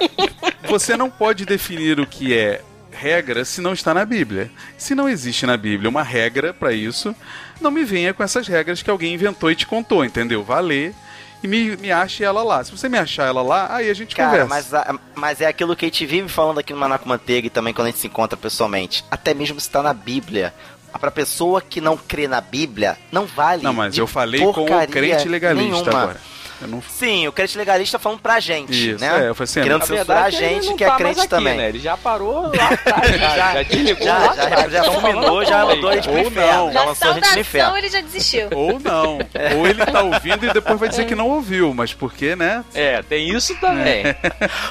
Você 0.69 0.97
não 0.97 1.11
pode 1.11 1.45
definir 1.45 2.01
o 2.01 2.07
que 2.07 2.37
é 2.37 2.61
regra 2.91 3.45
se 3.45 3.61
não 3.61 3.73
está 3.73 3.93
na 3.93 4.05
Bíblia. 4.05 4.51
Se 4.79 4.95
não 4.95 5.09
existe 5.09 5.47
na 5.47 5.57
Bíblia 5.57 5.89
uma 5.91 6.03
regra 6.03 6.55
pra 6.55 6.73
isso, 6.73 7.15
não 7.61 7.71
me 7.71 7.85
venha 7.85 8.15
com 8.15 8.23
essas 8.23 8.47
regras 8.47 8.83
que 8.83 8.91
alguém 8.91 9.15
inventou 9.15 9.51
e 9.51 9.55
te 9.57 9.67
contou, 9.67 10.05
entendeu? 10.05 10.43
Vá 10.43 10.61
ler 10.61 10.95
e 11.43 11.49
me, 11.49 11.77
me 11.77 11.93
ache 11.93 12.25
ela 12.25 12.43
lá. 12.43 12.65
Se 12.65 12.71
você 12.73 12.89
me 12.89 12.97
achar 12.99 13.27
ela 13.27 13.43
lá, 13.43 13.75
aí 13.75 13.91
a 13.91 13.95
gente 13.95 14.17
Cara, 14.17 14.31
conversa. 14.45 14.49
mas, 14.49 14.75
a- 14.75 14.99
mas 15.15 15.41
é 15.41 15.47
aquilo 15.47 15.77
que 15.77 15.85
a 15.85 15.89
gente 15.89 16.07
vive 16.07 16.29
falando 16.29 16.59
aqui 16.61 16.73
no 16.73 16.79
Manaco 16.79 17.09
Manteiga 17.09 17.47
e 17.47 17.51
também 17.51 17.75
quando 17.75 17.89
a 17.89 17.91
gente 17.91 18.01
se 18.01 18.07
encontra 18.07 18.37
pessoalmente. 18.37 19.05
Até 19.11 19.35
mesmo 19.35 19.61
se 19.61 19.69
tá 19.71 19.83
na 19.83 19.93
Bíblia. 19.93 20.55
Pra 21.01 21.11
pessoa 21.11 21.61
que 21.61 21.81
não 21.81 21.97
crê 21.97 22.29
na 22.29 22.41
Bíblia, 22.41 22.97
não 23.11 23.27
vale. 23.27 23.65
Não, 23.65 23.73
mas 23.73 23.93
de 23.93 24.01
eu 24.01 24.07
falei 24.07 24.41
com 24.41 24.63
o 24.63 24.87
crente 24.87 25.29
legalista 25.29 25.73
nenhuma. 25.73 25.91
agora. 26.03 26.21
Eu 26.61 26.69
não... 26.69 26.83
Sim, 26.83 27.27
o 27.29 27.33
crente 27.33 27.57
legalista 27.59 27.99
falando 27.99 28.21
pra 28.21 28.39
gente, 28.41 28.93
Isso, 28.93 29.01
né? 29.05 29.25
é, 29.25 29.29
eu 29.29 29.35
falei 29.35 29.45
assim, 29.51 29.63
Querendo 29.63 29.85
censurar 29.87 30.25
a 30.25 30.31
gente 30.31 30.67
não 30.69 30.77
que 30.77 30.85
é 30.85 30.89
tá 30.89 30.97
crente 30.97 31.21
aqui, 31.21 31.29
também. 31.29 31.57
Né? 31.57 31.69
Ele 31.69 31.79
já 31.79 31.97
parou 31.97 32.43
lá 32.57 32.69
atrás, 32.71 33.11
já, 33.11 33.17
já, 33.37 33.53
já 33.55 33.65
te 33.65 33.77
ligou 33.77 34.07
Já, 34.07 34.19
lá 34.19 34.35
já, 34.37 34.69
já 34.69 34.83
Tão 34.85 34.93
fulminou, 34.95 35.45
já 35.45 35.67
mandou 35.67 35.91
a 35.91 35.95
gente 35.97 36.05
pro 36.09 36.13
Ou 36.13 36.21
inferno. 36.21 36.65
não. 36.67 36.73
Já 36.73 36.85
lançou 36.85 37.11
a 37.11 37.13
gente 37.15 37.33
no 37.35 37.39
inferno. 37.41 37.77
ele 37.77 37.89
já 37.89 38.01
desistiu. 38.01 38.49
Ou 38.55 38.79
não. 38.81 39.19
Ou 39.59 39.67
ele 39.67 39.85
tá 39.87 40.03
ouvindo 40.03 40.47
e 40.47 40.53
depois 40.53 40.79
vai 40.81 40.89
dizer 40.89 41.07
que 41.07 41.15
não 41.15 41.29
ouviu, 41.29 41.75
mas 41.75 41.93
porque, 41.93 42.35
né? 42.37 42.65
É, 42.75 43.03
tem 43.03 43.29
isso 43.29 43.55
também. 43.57 44.05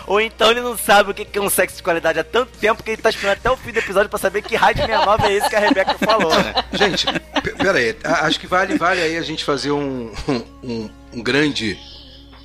Ou 0.07 0.19
então 0.21 0.51
ele 0.51 0.61
não 0.61 0.77
sabe 0.77 1.11
o 1.11 1.13
que 1.13 1.25
que 1.25 1.37
é 1.37 1.41
um 1.41 1.49
sexo 1.49 1.77
de 1.77 1.83
qualidade 1.83 2.19
há 2.19 2.23
tanto 2.23 2.51
tempo 2.57 2.81
que 2.83 2.91
ele 2.91 3.01
tá 3.01 3.09
esperando 3.09 3.37
até 3.37 3.51
o 3.51 3.57
fim 3.57 3.71
do 3.71 3.79
episódio 3.79 4.09
pra 4.09 4.19
saber 4.19 4.41
que 4.41 4.55
rádio 4.55 4.85
69 4.85 5.27
é 5.27 5.33
esse 5.33 5.49
que 5.49 5.55
a 5.55 5.59
Rebeca 5.59 5.95
falou, 5.97 6.33
né? 6.33 6.53
Gente, 6.73 7.05
p- 7.07 7.51
pera 7.51 7.77
aí. 7.77 7.95
a- 8.03 8.25
Acho 8.25 8.39
que 8.39 8.47
vale, 8.47 8.77
vale 8.77 9.01
aí 9.01 9.17
a 9.17 9.21
gente 9.21 9.43
fazer 9.43 9.71
um, 9.71 10.11
um, 10.27 10.43
um 10.63 10.89
grande 11.21 11.77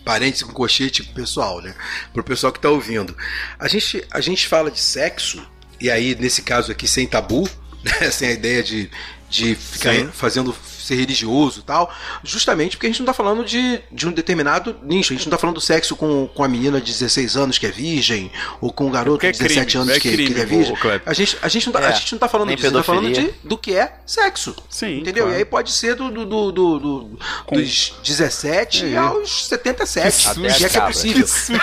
parênteses 0.05 0.43
com 0.43 0.53
colchete 0.53 1.03
pessoal, 1.03 1.61
né? 1.61 1.75
Pro 2.12 2.25
pessoal 2.25 2.53
que 2.53 2.61
tá 2.61 2.71
ouvindo. 2.71 3.16
A 3.59 3.69
gente, 3.69 4.05
a 4.11 4.21
gente 4.21 4.47
fala 4.47 4.71
de 4.71 4.81
sexo, 4.81 5.47
e 5.81 5.91
aí, 5.91 6.14
nesse 6.14 6.43
caso 6.43 6.73
aqui, 6.73 6.89
sem 6.89 7.07
tabu, 7.07 7.49
né? 7.85 8.11
sem 8.11 8.29
a 8.29 8.33
ideia 8.33 8.62
de, 8.62 8.91
de 9.29 9.55
ficar 9.55 9.95
Sim. 9.95 10.09
fazendo 10.12 10.57
ser 10.81 10.95
religioso 10.97 11.61
e 11.61 11.62
tal, 11.62 11.93
justamente 12.24 12.76
porque 12.76 12.87
a 12.87 12.91
gente 12.91 13.01
não 13.01 13.07
tá 13.07 13.12
falando 13.14 13.45
de, 13.45 13.81
de 13.91 14.07
um 14.07 14.12
determinado 14.12 14.76
nicho, 14.83 15.12
a 15.12 15.16
gente 15.16 15.26
não 15.26 15.31
tá 15.31 15.39
falando 15.39 15.57
do 15.57 15.61
sexo 15.61 15.97
com, 15.97 16.26
com 16.29 16.45
a 16.45 16.49
menina 16.49 16.81
de 16.81 16.93
16 16.93 17.37
anos 17.37 17.59
que 17.59 17.66
é 17.66 17.70
virgem, 17.70 18.31
ou 18.61 18.72
com 18.72 18.87
o 18.87 18.91
garoto 18.91 19.24
é 19.26 19.33
de 19.33 19.39
17 19.39 19.66
crime, 19.66 19.83
anos 19.83 19.97
é 19.97 20.01
que, 20.01 20.09
que 20.11 20.14
crime, 20.16 20.31
ele 20.31 20.41
é 20.41 20.47
virgem. 20.47 20.74
A 21.07 21.12
gente, 21.12 21.37
a, 21.43 21.49
gente 21.49 21.66
não 21.66 21.72
tá, 21.72 21.81
É, 21.81 21.87
a 21.87 21.91
gente 21.93 22.12
não 22.12 22.18
tá 22.18 22.29
falando 22.29 22.49
disso, 22.55 22.66
a 22.66 22.70
gente 22.70 22.76
tá 22.79 22.83
falando 22.85 23.12
de, 23.12 23.35
do 23.45 23.57
que 23.59 23.74
é 23.74 23.95
sexo. 24.07 24.55
Sim. 24.68 24.99
Entendeu? 25.01 25.24
claro. 25.24 25.37
E 25.39 25.39
aí 25.41 25.45
pode 25.45 25.72
ser 25.72 25.95
do, 25.95 26.11
do, 26.11 26.24
do, 26.26 26.53
do- 26.53 26.79
do- 26.79 27.18
Com- 27.47 27.57
dos 27.57 27.95
17 28.05 28.87
É. 28.95 28.97
aos 28.97 29.47
77. 29.47 30.07
Que 30.07 30.12
se 30.12 30.22
susto, 30.22 30.47
é 30.64 30.68
que 30.68 30.76
é 30.79 30.81
possível. 30.81 31.26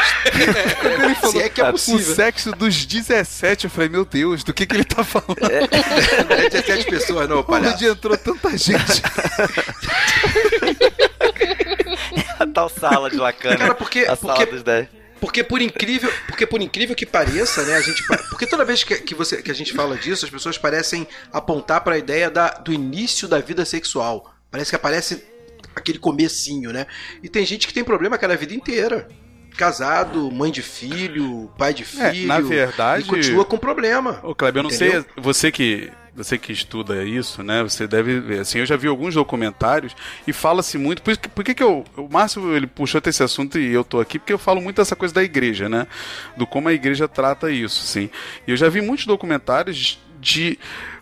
Ele 1.05 1.15
falou, 1.15 1.31
Se 1.31 1.41
é 1.41 1.49
que 1.49 1.61
é 1.61 1.65
"Ah, 1.65 1.71
possível. 1.71 2.11
O 2.11 2.15
sexo 2.15 2.51
dos 2.51 2.85
17, 2.85 3.65
eu 3.65 3.69
falei, 3.69 3.89
meu 3.89 4.05
Deus, 4.05 4.43
do 4.43 4.53
que 4.53 4.65
que 4.65 4.75
ele 4.75 4.83
tá 4.83 5.03
falando? 5.03 5.35
Não 6.29 6.35
é 6.35 6.49
17 6.49 6.85
pessoas, 6.89 7.27
não, 7.29 7.43
palhaço. 7.43 7.75
Onde 7.75 7.85
entrou 7.87 8.17
tanta 8.17 8.57
gente? 8.57 9.01
A 12.39 12.47
tal 12.47 12.69
sala 12.69 13.09
de 13.09 13.17
Lacana. 13.17 13.57
Cara, 13.57 13.75
porque- 13.75 14.05
a 14.07 14.15
sala 14.15 14.35
porque- 14.35 14.51
dos 14.51 14.63
10. 14.63 14.87
Porque 15.19 15.43
por 15.43 15.61
incrível, 15.61 16.11
porque 16.27 16.45
por 16.45 16.61
incrível 16.61 16.95
que 16.95 17.05
pareça, 17.05 17.63
né, 17.63 17.75
a 17.75 17.81
gente, 17.81 18.03
porque 18.29 18.45
toda 18.45 18.65
vez 18.65 18.83
que, 18.83 18.95
que 18.97 19.15
você 19.15 19.41
que 19.41 19.49
a 19.49 19.53
gente 19.55 19.73
fala 19.73 19.97
disso, 19.97 20.25
as 20.25 20.29
pessoas 20.29 20.57
parecem 20.57 21.07
apontar 21.31 21.81
para 21.81 21.95
a 21.95 21.97
ideia 21.97 22.29
da, 22.29 22.49
do 22.49 22.71
início 22.73 23.27
da 23.27 23.39
vida 23.39 23.63
sexual. 23.65 24.33
Parece 24.51 24.71
que 24.71 24.75
aparece 24.75 25.23
aquele 25.73 25.97
comecinho, 25.99 26.71
né? 26.71 26.85
E 27.23 27.29
tem 27.29 27.45
gente 27.45 27.65
que 27.65 27.73
tem 27.73 27.83
problema 27.83 28.17
aquela 28.17 28.35
vida 28.35 28.53
inteira. 28.53 29.07
Casado, 29.57 30.29
mãe 30.31 30.51
de 30.51 30.61
filho, 30.61 31.49
pai 31.57 31.73
de 31.73 31.83
É, 31.83 32.11
filho. 32.11 32.27
na 32.27 32.39
verdade- 32.41 33.03
E 33.03 33.07
continua 33.07 33.45
com 33.45 33.57
problema. 33.57 34.19
Ô, 34.21 34.35
Kleber, 34.35 34.59
eu 34.59 34.63
não 34.63 34.69
Entendeu? 34.69 35.01
sei, 35.01 35.11
você 35.23 35.49
que 35.51 35.89
você 36.15 36.37
que 36.37 36.51
estuda 36.51 37.03
isso, 37.03 37.43
né? 37.43 37.61
Você 37.63 37.85
deve 37.87 38.19
ver. 38.19 38.39
Assim, 38.39 38.59
eu 38.59 38.65
já 38.65 38.75
vi 38.77 38.87
alguns 38.87 39.13
documentários 39.15 39.95
e 40.25 40.31
fala-se 40.31 40.77
muito. 40.77 41.01
Por, 41.01 41.17
por 41.17 41.43
que, 41.43 41.53
que 41.53 41.63
eu. 41.63 41.83
O 41.97 42.07
Márcio 42.09 42.55
ele 42.55 42.67
puxou 42.67 42.99
até 42.99 43.09
esse 43.09 43.21
assunto 43.23 43.59
e 43.59 43.73
eu 43.73 43.83
tô 43.83 43.99
aqui, 43.99 44.17
porque 44.17 44.33
eu 44.33 44.39
falo 44.39 44.61
muito 44.61 44.77
dessa 44.77 44.95
coisa 44.95 45.13
da 45.13 45.23
igreja, 45.23 45.67
né? 45.67 45.87
Do 46.37 46.47
como 46.47 46.69
a 46.69 46.73
igreja 46.73 47.07
trata 47.07 47.51
isso, 47.51 47.85
sim. 47.85 48.09
E 48.47 48.51
eu 48.51 48.57
já 48.57 48.69
vi 48.69 48.81
muitos 48.81 49.05
documentários 49.05 49.99
de 50.19 50.57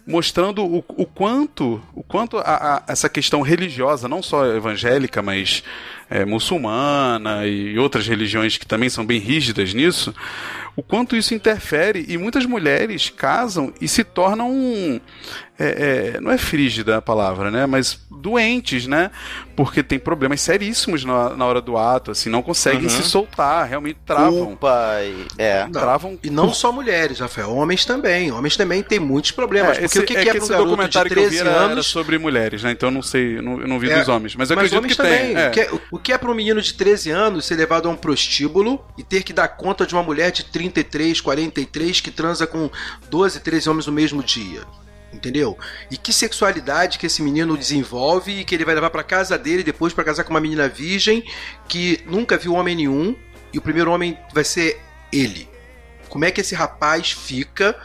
mostrando 0.05 0.65
o, 0.65 0.83
o 0.89 1.05
quanto 1.05 1.81
o 1.93 2.03
quanto 2.03 2.37
a, 2.39 2.41
a- 2.41 2.83
essa 2.87 3.07
questão 3.07 3.41
religiosa 3.41 4.05
não 4.09 4.21
só 4.21 4.45
evangélica 4.47 5.21
mas 5.21 5.63
é, 6.09 6.25
muçulmana 6.25 7.47
e 7.47 7.79
outras 7.79 8.05
religiões 8.05 8.57
que 8.57 8.65
também 8.65 8.89
são 8.89 9.05
bem 9.05 9.19
rígidas 9.19 9.73
nisso 9.73 10.13
o 10.75 10.81
quanto 10.81 11.15
isso 11.15 11.33
interfere 11.33 12.05
e 12.07 12.17
muitas 12.17 12.45
mulheres 12.45 13.09
casam 13.09 13.73
e 13.79 13.87
se 13.87 14.03
tornam 14.03 14.99
é, 15.59 16.13
é, 16.15 16.19
não 16.19 16.31
é 16.31 16.37
frígida 16.37 16.97
a 16.97 17.01
palavra, 17.01 17.51
né? 17.51 17.65
Mas 17.65 17.99
doentes, 18.09 18.87
né? 18.87 19.11
Porque 19.55 19.83
tem 19.83 19.99
problemas 19.99 20.41
seríssimos 20.41 21.05
na, 21.05 21.29
na 21.35 21.45
hora 21.45 21.61
do 21.61 21.77
ato, 21.77 22.09
assim, 22.11 22.29
não 22.29 22.41
conseguem 22.41 22.83
Uhum. 22.83 22.89
se 22.89 23.03
soltar, 23.03 23.67
realmente 23.67 23.99
travam. 24.05 24.57
E... 25.03 25.27
É. 25.37 25.65
Não. 25.65 25.71
Travam 25.71 26.19
E 26.23 26.29
não 26.29 26.51
só 26.51 26.71
mulheres, 26.71 27.19
Rafael, 27.19 27.53
homens 27.53 27.85
também. 27.85 28.31
Homens 28.31 28.57
também 28.57 28.81
têm 28.81 28.99
muitos 28.99 29.31
problemas. 29.31 29.77
É, 29.77 29.81
porque 29.81 29.85
esse, 29.85 29.99
o 29.99 30.05
que, 30.05 30.17
é 30.17 30.23
que 30.23 30.29
é 30.29 30.31
que 30.31 30.39
um 30.39 30.41
esse 30.41 30.49
garoto 30.49 30.65
de 30.69 30.71
documentário 30.75 31.11
que 31.11 31.19
eu 31.19 31.23
vi 31.23 31.29
13 31.37 31.41
era, 31.47 31.49
era 31.51 31.59
anos 31.71 31.85
sobre 31.87 32.17
mulheres, 32.17 32.63
né? 32.63 32.71
Então 32.71 32.89
eu 32.89 32.93
não 32.93 33.01
sei, 33.03 33.37
eu 33.37 33.43
não, 33.43 33.61
eu 33.61 33.67
não 33.67 33.77
vi 33.79 33.91
É, 33.91 33.99
dos 33.99 34.07
homens. 34.07 34.35
Mas 34.35 34.49
eu 34.49 34.55
Mas 34.55 34.73
acredito 34.73 34.89
que 34.89 34.95
também. 34.97 35.35
tem. 35.35 35.37
é. 35.37 35.47
O, 35.47 35.51
que 35.51 35.59
é, 35.59 35.69
o 35.91 35.99
que 35.99 36.13
é 36.13 36.17
para 36.17 36.31
um 36.31 36.35
menino 36.35 36.61
de 36.61 36.73
13 36.73 37.11
anos 37.11 37.45
ser 37.45 37.55
levado 37.55 37.87
a 37.87 37.91
um 37.91 37.95
prostíbulo 37.95 38.83
e 38.97 39.03
ter 39.03 39.21
que 39.21 39.31
dar 39.33 39.47
conta 39.49 39.85
de 39.85 39.93
uma 39.93 40.01
mulher 40.03 40.31
de 40.31 40.45
33, 40.45 41.21
43 41.21 42.01
que 42.01 42.09
transa 42.09 42.47
com 42.47 42.69
12, 43.09 43.39
13 43.39 43.69
homens 43.69 43.85
no 43.85 43.93
mesmo 43.93 44.23
dia? 44.23 44.61
Entendeu? 45.13 45.57
E 45.91 45.97
que 45.97 46.11
sexualidade 46.11 46.97
que 46.97 47.05
esse 47.05 47.21
menino 47.21 47.55
desenvolve 47.55 48.39
e 48.39 48.43
que 48.43 48.55
ele 48.55 48.65
vai 48.65 48.73
levar 48.73 48.89
para 48.89 49.03
casa 49.03 49.37
dele 49.37 49.63
depois 49.63 49.93
para 49.93 50.03
casar 50.03 50.23
com 50.23 50.31
uma 50.31 50.41
menina 50.41 50.67
virgem 50.67 51.23
que 51.67 52.01
nunca 52.05 52.37
viu 52.37 52.53
homem 52.53 52.75
nenhum 52.75 53.15
e 53.53 53.57
o 53.57 53.61
primeiro 53.61 53.91
homem 53.91 54.17
vai 54.33 54.43
ser 54.43 54.81
ele. 55.11 55.47
Como 56.09 56.25
é 56.25 56.31
que 56.31 56.41
esse 56.41 56.55
rapaz 56.55 57.11
fica 57.11 57.79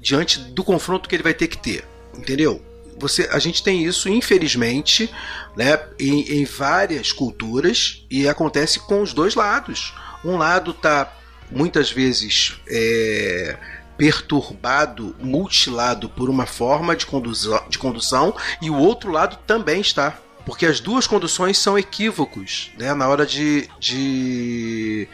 diante 0.00 0.38
do 0.38 0.64
confronto 0.64 1.08
que 1.08 1.14
ele 1.14 1.22
vai 1.22 1.34
ter 1.34 1.46
que 1.46 1.58
ter? 1.58 1.84
Entendeu? 2.16 2.60
Você, 2.98 3.28
a 3.32 3.38
gente 3.38 3.62
tem 3.62 3.84
isso, 3.84 4.08
infelizmente, 4.08 5.10
né, 5.56 5.80
em, 5.98 6.40
em 6.40 6.44
várias 6.44 7.10
culturas 7.12 8.04
e 8.10 8.28
acontece 8.28 8.80
com 8.80 9.02
os 9.02 9.12
dois 9.12 9.34
lados. 9.34 9.94
Um 10.24 10.36
lado 10.36 10.72
tá 10.74 11.12
muitas 11.50 11.90
vezes 11.90 12.60
é, 12.68 13.56
perturbado, 14.02 15.14
mutilado 15.20 16.08
por 16.08 16.28
uma 16.28 16.44
forma 16.44 16.96
de 16.96 17.06
condução, 17.06 17.64
de 17.68 17.78
condução 17.78 18.34
e 18.60 18.68
o 18.68 18.76
outro 18.76 19.12
lado 19.12 19.38
também 19.46 19.80
está. 19.80 20.18
Porque 20.44 20.66
as 20.66 20.80
duas 20.80 21.06
conduções 21.06 21.56
são 21.56 21.78
equívocos 21.78 22.72
né, 22.76 22.92
na 22.94 23.06
hora 23.06 23.24
de, 23.24 23.70
de 23.78 25.06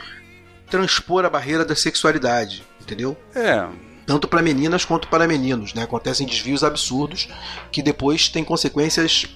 transpor 0.70 1.22
a 1.26 1.28
barreira 1.28 1.66
da 1.66 1.76
sexualidade, 1.76 2.64
entendeu? 2.80 3.14
É, 3.34 3.68
tanto 4.06 4.26
para 4.26 4.40
meninas 4.40 4.86
quanto 4.86 5.06
para 5.08 5.28
meninos, 5.28 5.74
né? 5.74 5.82
Acontecem 5.82 6.26
desvios 6.26 6.64
absurdos 6.64 7.28
que 7.70 7.82
depois 7.82 8.30
têm 8.30 8.42
consequências 8.42 9.26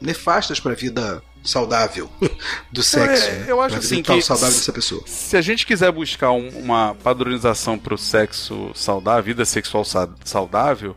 nefastas 0.00 0.58
para 0.58 0.72
a 0.72 0.74
vida 0.74 1.22
saudável 1.42 2.08
do 2.70 2.82
sexo. 2.82 3.26
é, 3.26 3.32
né? 3.40 3.44
eu 3.48 3.60
acho 3.60 3.76
assim 3.76 4.02
que- 4.02 4.22
saudável 4.22 4.54
dessa 4.54 4.72
pessoa. 4.72 5.02
Se 5.06 5.36
a 5.36 5.40
gente 5.42 5.66
quiser 5.66 5.90
buscar 5.90 6.30
um- 6.32 6.48
uma 6.50 6.94
padronização 7.02 7.78
para 7.78 7.94
o 7.94 7.98
sexo 7.98 8.70
saudável, 8.74 9.22
vida 9.24 9.44
sexual 9.44 9.84
sa- 9.84 10.08
saudável, 10.24 10.96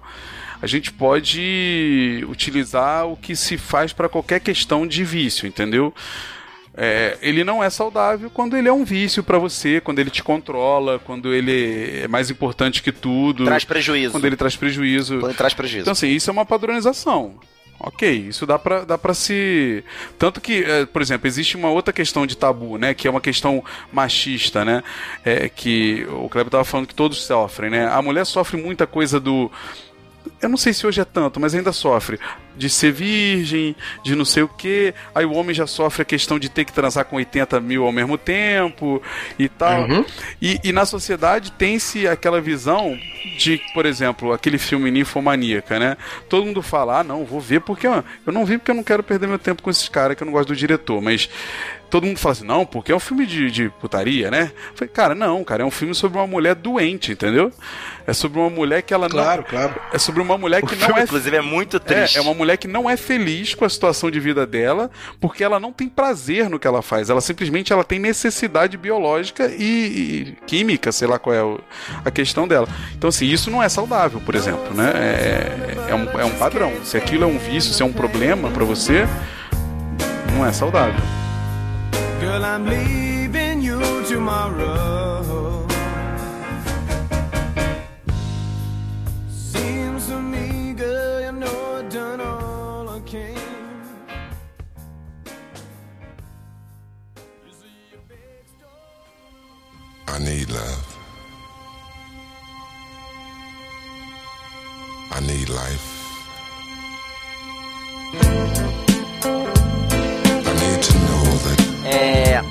a 0.62 0.68
gente 0.68 0.92
pode 0.92 2.26
utilizar 2.30 3.08
o 3.08 3.16
que 3.18 3.36
se 3.36 3.58
faz 3.58 3.92
para 3.94 4.08
qualquer 4.10 4.40
questão 4.40 4.86
de 4.88 5.04
vício, 5.04 5.48
entendeu? 5.48 5.94
É, 6.78 7.18
ele 7.22 7.44
não 7.46 7.64
é 7.64 7.70
saudável 7.70 8.30
quando 8.30 8.58
ele 8.58 8.68
é 8.68 8.74
um 8.74 8.84
vício 8.84 9.24
para 9.24 9.38
você, 9.38 9.80
quando 9.80 10.00
ele 10.00 10.10
te 10.10 10.22
controla, 10.22 11.00
quando 11.00 11.34
ele 11.34 12.02
é 12.04 12.08
mais 12.08 12.30
importante 12.30 12.84
que 12.84 12.92
tudo, 12.92 13.46
Traz 13.46 13.64
prejuízo. 13.64 14.12
quando 14.12 14.26
ele 14.26 14.36
traz 14.36 14.58
prejuízo. 14.58 15.20
Quando 15.20 15.30
ele 15.32 15.38
traz 15.38 15.54
prejuízo. 15.54 15.84
Então, 15.84 15.94
assim, 15.94 16.10
isso 16.10 16.30
é 16.30 16.34
uma 16.34 16.46
padronização. 16.46 17.36
Ok, 17.78 18.10
isso 18.10 18.46
dá 18.46 18.58
pra, 18.58 18.86
dá 18.86 18.98
pra 18.98 19.14
se. 19.14 19.84
Tanto 20.18 20.40
que, 20.40 20.64
é, 20.64 20.86
por 20.86 21.02
exemplo, 21.02 21.28
existe 21.28 21.58
uma 21.58 21.70
outra 21.70 21.94
questão 21.94 22.26
de 22.26 22.38
tabu, 22.38 22.78
né? 22.78 22.94
Que 22.94 23.08
é 23.08 23.12
uma 23.12 23.20
questão 23.20 23.64
machista, 23.92 24.64
né? 24.64 24.82
É, 25.26 25.50
que 25.50 26.06
o 26.10 26.30
Kleber 26.30 26.50
tava 26.50 26.64
falando 26.64 26.88
que 26.88 26.96
todos 26.96 27.24
sofrem, 27.26 27.70
né? 27.70 27.88
A 27.88 28.02
mulher 28.02 28.26
sofre 28.26 28.62
muita 28.62 28.88
coisa 28.88 29.20
do. 29.20 29.52
Eu 30.42 30.50
não 30.50 30.58
sei 30.58 30.74
se 30.74 30.86
hoje 30.86 31.02
é 31.02 31.06
tanto, 31.06 31.40
mas 31.40 31.56
ainda 31.56 31.72
sofre. 31.72 32.20
De 32.56 32.70
ser 32.70 32.92
virgem, 32.92 33.76
de 34.04 34.16
não 34.16 34.24
sei 34.24 34.44
o 34.44 34.48
que. 34.48 34.94
Aí 35.14 35.26
o 35.26 35.34
homem 35.34 35.54
já 35.54 35.68
sofre 35.68 36.02
a 36.04 36.06
questão 36.06 36.40
de 36.40 36.50
ter 36.50 36.66
que 36.66 36.72
transar 36.72 37.06
com 37.06 37.18
80 37.18 37.60
mil 37.60 37.86
ao 37.86 37.92
mesmo 37.92 38.18
tempo 38.18 39.02
e 39.38 39.50
tal. 39.50 39.90
Uhum. 39.90 40.06
E, 40.42 40.60
e 40.64 40.72
na 40.72 40.86
sociedade 40.86 41.52
tem-se 41.52 42.08
aquela 42.08 42.40
visão 42.40 42.98
de, 43.38 43.62
por 43.74 43.86
exemplo, 43.86 44.32
aquele 44.32 44.58
filme 44.58 44.90
Ninfomaníaca, 44.92 45.80
né? 45.80 45.98
Todo 46.30 46.46
mundo 46.46 46.62
fala, 46.62 47.00
ah, 47.00 47.04
não, 47.04 47.26
vou 47.26 47.42
ver 47.42 47.62
porque 47.62 47.88
eu 47.88 48.04
não 48.28 48.46
vi 48.46 48.58
porque 48.58 48.72
eu 48.72 48.76
não 48.76 48.84
quero 48.84 49.04
perder 49.04 49.28
meu 49.28 49.40
tempo 49.40 49.62
com 49.62 49.70
esses 49.70 49.90
caras 49.90 50.16
que 50.16 50.24
eu 50.24 50.26
não 50.26 50.34
gosto 50.34 50.50
do 50.50 50.56
diretor, 50.56 51.02
mas 51.02 51.30
todo 51.90 52.06
mundo 52.06 52.18
fala 52.20 52.34
assim, 52.34 52.46
não, 52.46 52.66
porque 52.66 52.92
é 52.92 52.96
um 52.96 53.00
filme 53.00 53.26
de, 53.26 53.50
de 53.52 53.70
putaria, 53.70 54.30
né? 54.32 54.52
Eu 54.72 54.78
falei, 54.78 54.92
cara, 54.94 55.16
não, 55.16 55.44
cara, 55.44 55.64
é 55.64 55.66
um 55.66 55.72
filme 55.72 55.94
sobre 55.96 56.18
uma 56.18 56.28
mulher 56.28 56.56
doente, 56.56 57.12
entendeu? 57.12 57.52
É 58.08 58.14
sobre 58.14 58.40
uma 58.40 58.50
mulher 58.50 58.82
que 58.84 58.94
ela 58.94 59.10
Claro, 59.10 59.42
não. 59.44 59.50
claro. 59.50 59.76
É 59.92 59.98
sobre 59.98 60.22
uma 60.22 60.38
mulher 60.38 60.64
O 60.64 60.68
que 60.68 60.76
filme, 60.76 60.92
não 60.94 61.00
é. 61.00 61.04
inclusive, 61.04 61.36
é 61.38 61.42
muito 61.42 61.78
É, 61.78 61.80
triste. 61.80 62.18
é 62.18 62.22
uma 62.22 62.34
mulher 62.34 62.58
que 62.58 62.68
não 62.68 62.90
é 62.90 62.96
feliz 62.98 63.56
com 63.56 63.66
a 63.66 63.70
situação 63.70 64.12
de 64.12 64.20
vida 64.20 64.46
dela, 64.46 64.92
porque 65.20 65.44
ela 65.44 65.60
não 65.60 65.72
tem 65.74 65.88
prazer 65.90 66.50
no 66.50 66.60
que 66.60 66.68
ela 66.68 66.82
faz. 66.82 67.10
Ela 67.10 67.22
simplesmente 67.22 67.72
ela 67.74 67.84
tem 67.84 67.98
necessidade 67.98 68.78
biológica 68.78 69.48
e, 69.48 69.64
e 69.64 70.38
química, 70.46 70.92
sei 70.92 71.08
lá 71.08 71.18
qual 71.18 71.36
é 71.36 71.44
o- 71.44 71.60
a 72.04 72.12
questão 72.12 72.48
dela. 72.48 72.68
Então, 72.96 73.08
assim, 73.08 73.26
isso 73.26 73.50
não 73.50 73.62
é 73.64 73.70
saudável, 73.70 74.20
por 74.22 74.36
exemplo, 74.36 74.74
né? 74.76 74.92
É, 74.96 75.92
é, 75.92 75.96
um, 75.96 76.20
é 76.20 76.26
um 76.26 76.32
padrão. 76.38 76.72
Se 76.84 76.98
aquilo 76.98 77.24
é 77.24 77.28
um 77.28 77.40
vício, 77.40 77.74
se 77.74 77.82
é 77.82 77.86
um 77.86 77.94
problema 77.94 78.50
pra 78.52 78.64
você, 78.64 79.08
não 80.36 80.46
é 80.46 80.52
saudável. 80.52 81.02
Girl, 82.22 82.44
I'm 82.46 82.66
leaving 82.66 83.62
you 83.62 83.80
tomorrow. 84.06 85.68
Seems 89.30 90.08
to 90.08 90.20
me, 90.22 90.74
girl, 90.74 91.22
you 91.22 91.32
know 91.34 91.76
I've 91.78 91.90
done 91.90 92.22
all 92.22 92.90
I 92.90 93.00
can. 93.02 93.38
I 100.08 100.20
need 100.20 100.50
love. 100.50 100.98
I 105.12 105.20
need 105.22 105.50
life. 105.50 105.92
É. 111.86 112.42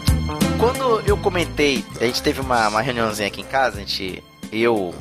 Quando 0.59 1.01
eu 1.07 1.17
comentei, 1.17 1.85
a 2.01 2.05
gente 2.05 2.23
teve 2.23 2.41
uma, 2.41 2.69
uma 2.69 2.81
reuniãozinha 2.81 3.29
aqui 3.29 3.41
em 3.41 3.45
casa, 3.45 3.77
a 3.77 3.81
gente. 3.81 4.23
Eu. 4.53 4.95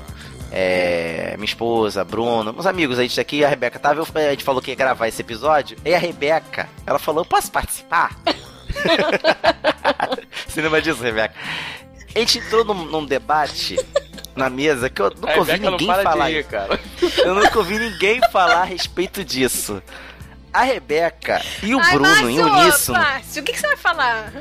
É, 0.56 1.34
minha 1.38 1.46
esposa, 1.46 2.04
Bruno, 2.06 2.54
uns 2.56 2.68
amigos, 2.68 3.00
a 3.00 3.02
gente 3.02 3.20
aqui, 3.20 3.44
a 3.44 3.50
Rebeca 3.50 3.80
tava, 3.80 4.00
eu- 4.02 4.06
a 4.16 4.30
gente 4.32 4.44
falou 4.44 4.62
que 4.62 4.70
ia 4.70 4.76
gravar 4.76 5.08
esse 5.08 5.20
episódio, 5.20 5.76
e 5.84 5.96
a 5.96 5.98
Rebeca, 5.98 6.70
ela 6.86 7.00
falou, 7.00 7.26
posso 7.26 7.52
participar? 7.52 8.16
Você 10.48 10.62
lembra 10.62 10.80
disso, 10.80 11.02
Rebeca? 11.02 11.34
A 12.16 12.20
gente 12.20 12.38
entrou 12.38 12.64
num, 12.64 12.86
num 12.86 13.04
debate 13.04 13.80
na 14.36 14.48
mesa 14.48 14.92
que 14.92 15.02
eu 15.02 15.10
nunca 15.10 15.40
ouvi 15.40 15.52
ninguém 15.72 15.88
falar 16.04 16.30
rir. 16.30 16.46
Eu 17.26 17.34
nunca 17.34 17.58
ouvi 17.58 17.80
ninguém 17.80 18.22
falar 18.32 18.62
a 18.62 18.66
respeito 18.66 19.24
disso. 19.24 19.82
A 20.54 20.62
Rebeca 20.64 21.42
e 21.64 21.74
o 21.74 21.80
Ai, 21.80 21.94
Bruno 21.94 22.30
em 22.30 22.38
Márcio, 22.40 22.62
uníssono. 22.64 23.00
Márcio, 23.00 23.42
o 23.42 23.46
que, 23.46 23.54
que 23.54 23.60
você 23.60 23.68
vai 23.68 23.78
falar? 23.78 24.32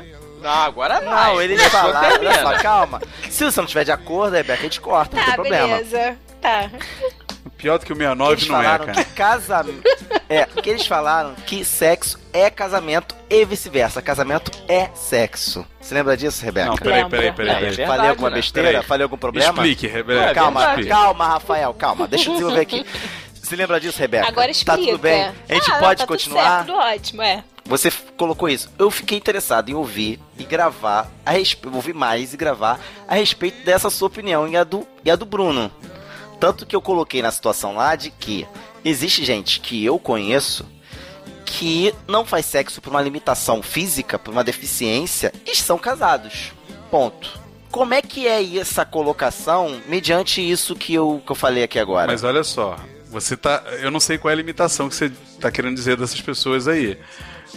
Não, 0.41 0.49
agora 0.49 0.99
vai. 0.99 1.47
Não, 1.47 1.69
falaram, 1.69 1.99
olha 1.99 2.19
termina. 2.19 2.41
só, 2.41 2.57
calma. 2.61 3.01
Se 3.29 3.43
você 3.45 3.59
não 3.61 3.67
tiver 3.67 3.85
de 3.85 3.91
acordo, 3.91 4.35
Rebeca, 4.35 4.59
a 4.59 4.63
gente 4.63 4.79
corta, 4.81 5.15
não 5.15 5.23
Tá, 5.23 5.25
tem 5.27 5.35
problema. 5.35 5.67
beleza. 5.67 6.17
Tá. 6.41 6.69
Pior 7.57 7.79
do 7.79 7.85
que 7.85 7.93
o 7.93 7.95
Que 7.95 8.01
69 8.03 8.33
eles 8.33 8.47
não 8.49 8.59
é, 8.59 8.63
falaram 8.63 8.85
cara. 8.87 9.03
que 9.05 9.11
casamento. 9.11 9.81
É, 10.27 10.45
que 10.45 10.69
eles 10.69 10.85
falaram 10.85 11.33
que 11.45 11.63
sexo 11.63 12.19
é 12.33 12.49
casamento 12.49 13.15
e 13.29 13.45
vice-versa. 13.45 14.01
Casamento 14.01 14.51
é 14.67 14.89
sexo. 14.93 15.65
Você 15.79 15.93
lembra 15.93 16.17
disso, 16.17 16.43
Rebeca? 16.43 16.67
Não, 16.67 16.75
peraí, 16.75 17.07
peraí, 17.09 17.31
peraí. 17.31 17.49
É, 17.49 17.53
peraí. 17.53 17.55
é 17.55 17.69
verdade, 17.69 17.87
Falei 17.87 18.09
alguma 18.09 18.29
né? 18.29 18.35
besteira? 18.35 18.69
Peraí. 18.69 18.83
Falei 18.85 19.03
algum 19.03 19.17
problema? 19.17 19.49
Explique, 19.53 19.87
Rebeca. 19.87 20.33
Calma, 20.33 20.75
calma, 20.89 21.27
Rafael, 21.27 21.73
calma. 21.73 22.07
Deixa 22.07 22.29
eu 22.29 22.33
desenvolver 22.33 22.61
aqui. 22.61 22.85
Você 23.43 23.57
lembra 23.57 23.77
disso, 23.79 23.99
Rebeca? 23.99 24.25
Agora 24.27 24.49
explica. 24.49 24.77
Tá 24.77 24.83
tudo 24.85 24.97
bem? 24.97 25.23
A 25.49 25.53
gente 25.53 25.69
Ah, 25.71 25.79
pode 25.79 25.99
tá 25.99 26.07
continuar? 26.07 26.65
Tudo, 26.65 26.77
certo, 26.77 26.81
tudo 26.87 26.95
ótimo, 26.95 27.21
é. 27.21 27.43
Você 27.65 27.91
colocou 28.17 28.47
isso. 28.47 28.69
Eu 28.79 28.89
fiquei 28.89 29.17
interessado 29.17 29.69
em 29.69 29.73
ouvir 29.73 30.17
e 30.37 30.45
gravar 30.45 31.11
a 31.25 31.31
respeito. 31.31 31.75
Ouvir 31.75 31.93
mais 31.93 32.33
e 32.33 32.37
gravar 32.37 32.79
a 33.07 33.15
respeito 33.15 33.63
dessa 33.65 33.89
sua 33.89 34.07
opinião 34.07 34.47
e 34.47 34.55
a 34.55 34.63
do, 34.63 34.87
e 35.03 35.11
a 35.11 35.15
do 35.17 35.25
Bruno. 35.25 35.69
Tanto 36.39 36.65
que 36.65 36.75
eu 36.75 36.81
coloquei 36.81 37.21
na 37.21 37.31
situação 37.31 37.75
lá 37.75 37.95
de 37.95 38.11
que 38.11 38.47
existe 38.83 39.23
gente 39.25 39.59
que 39.59 39.83
eu 39.83 39.99
conheço 39.99 40.65
que 41.45 41.93
não 42.07 42.25
faz 42.25 42.45
sexo 42.45 42.81
por 42.81 42.89
uma 42.89 43.01
limitação 43.01 43.61
física, 43.61 44.17
por 44.17 44.31
uma 44.31 44.43
deficiência, 44.43 45.31
e 45.45 45.55
são 45.55 45.77
casados. 45.77 46.51
Ponto. 46.89 47.39
Como 47.69 47.93
é 47.93 48.01
que 48.01 48.27
é 48.27 48.57
essa 48.57 48.85
colocação 48.85 49.79
mediante 49.87 50.41
isso 50.41 50.75
que 50.75 50.93
eu, 50.93 51.21
que 51.25 51.31
eu 51.31 51.35
falei 51.35 51.63
aqui 51.63 51.77
agora? 51.79 52.11
Mas 52.11 52.23
olha 52.23 52.43
só, 52.43 52.75
você 53.13 53.37
tá. 53.37 53.63
Eu 53.79 53.89
não 53.91 53.99
sei 53.99 54.17
qual 54.17 54.29
é 54.29 54.33
a 54.33 54.37
limitação 54.37 54.89
que 54.89 54.95
você 54.95 55.11
tá 55.39 55.49
querendo 55.51 55.75
dizer 55.75 55.95
dessas 55.95 56.19
pessoas 56.19 56.67
aí. 56.67 56.97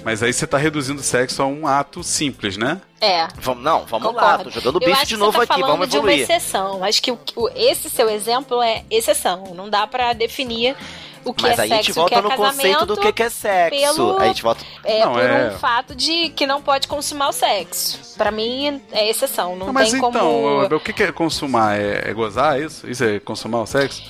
Mas 0.04 0.22
aí 0.22 0.30
você 0.32 0.46
tá 0.46 0.58
reduzindo 0.58 1.00
o 1.00 1.02
sexo 1.02 1.42
a 1.42 1.46
um 1.46 1.66
ato 1.66 2.04
simples, 2.04 2.56
né? 2.58 2.80
É. 3.00 3.26
Vamos, 3.40 3.64
não, 3.64 3.86
vamos 3.86 4.14
lá, 4.14 4.22
Concordo. 4.22 4.44
tô 4.44 4.50
jogando 4.50 4.92
acho 4.92 5.06
de 5.06 5.16
novo 5.16 5.32
tá 5.38 5.44
aqui, 5.44 5.54
falando 5.60 5.66
vamos 5.72 5.88
de 5.88 5.96
uma 5.96 6.12
evoluir. 6.12 6.22
exceção. 6.22 6.84
Acho 6.84 7.02
que 7.02 7.10
o, 7.10 7.18
o- 7.34 7.48
esse 7.56 7.88
seu 7.88 8.08
exemplo 8.10 8.60
é 8.62 8.84
exceção. 8.90 9.54
Não 9.54 9.70
dá 9.70 9.86
pra 9.86 10.12
definir 10.12 10.76
o 11.24 11.32
que 11.32 11.44
Mas 11.44 11.58
é 11.58 11.62
aí 11.62 11.72
a 11.72 11.76
gente 11.76 11.86
sexo 11.86 11.98
e 12.00 12.02
o 12.02 12.06
que 12.06 12.14
volta 12.14 12.14
é 12.14 12.22
no 12.22 12.36
conceito 12.36 12.86
do 12.86 12.96
que, 12.98 13.10
que 13.12 13.22
é 13.22 13.30
sexo. 13.30 13.80
pelo- 13.96 14.18
Aí 14.18 14.24
a 14.24 14.28
gente 14.28 14.42
volta. 14.42 14.64
É 14.84 15.00
Não, 15.04 15.12
por 15.14 15.22
é- 15.22 15.48
um 15.54 15.58
fato 15.58 15.94
de 15.94 16.28
que 16.28 16.46
não 16.46 16.60
pode 16.60 16.86
consumar 16.88 17.28
o 17.30 17.32
sexo. 17.32 18.14
Pra 18.18 18.30
mim 18.30 18.82
é 18.92 19.08
exceção. 19.08 19.56
Não, 19.56 19.66
Não, 19.66 19.72
mas 19.72 19.88
tem 19.90 19.98
então, 19.98 20.10
como 20.10 20.76
o 20.76 20.80
que 20.80 20.92
que 20.92 21.02
é 21.04 21.10
consumar? 21.10 21.80
É, 21.80 22.10
é 22.10 22.12
gozar 22.12 22.60
isso? 22.60 22.86
Isso 22.88 23.02
é 23.02 23.18
consumar 23.18 23.62
o 23.62 23.66
sexo? 23.66 24.02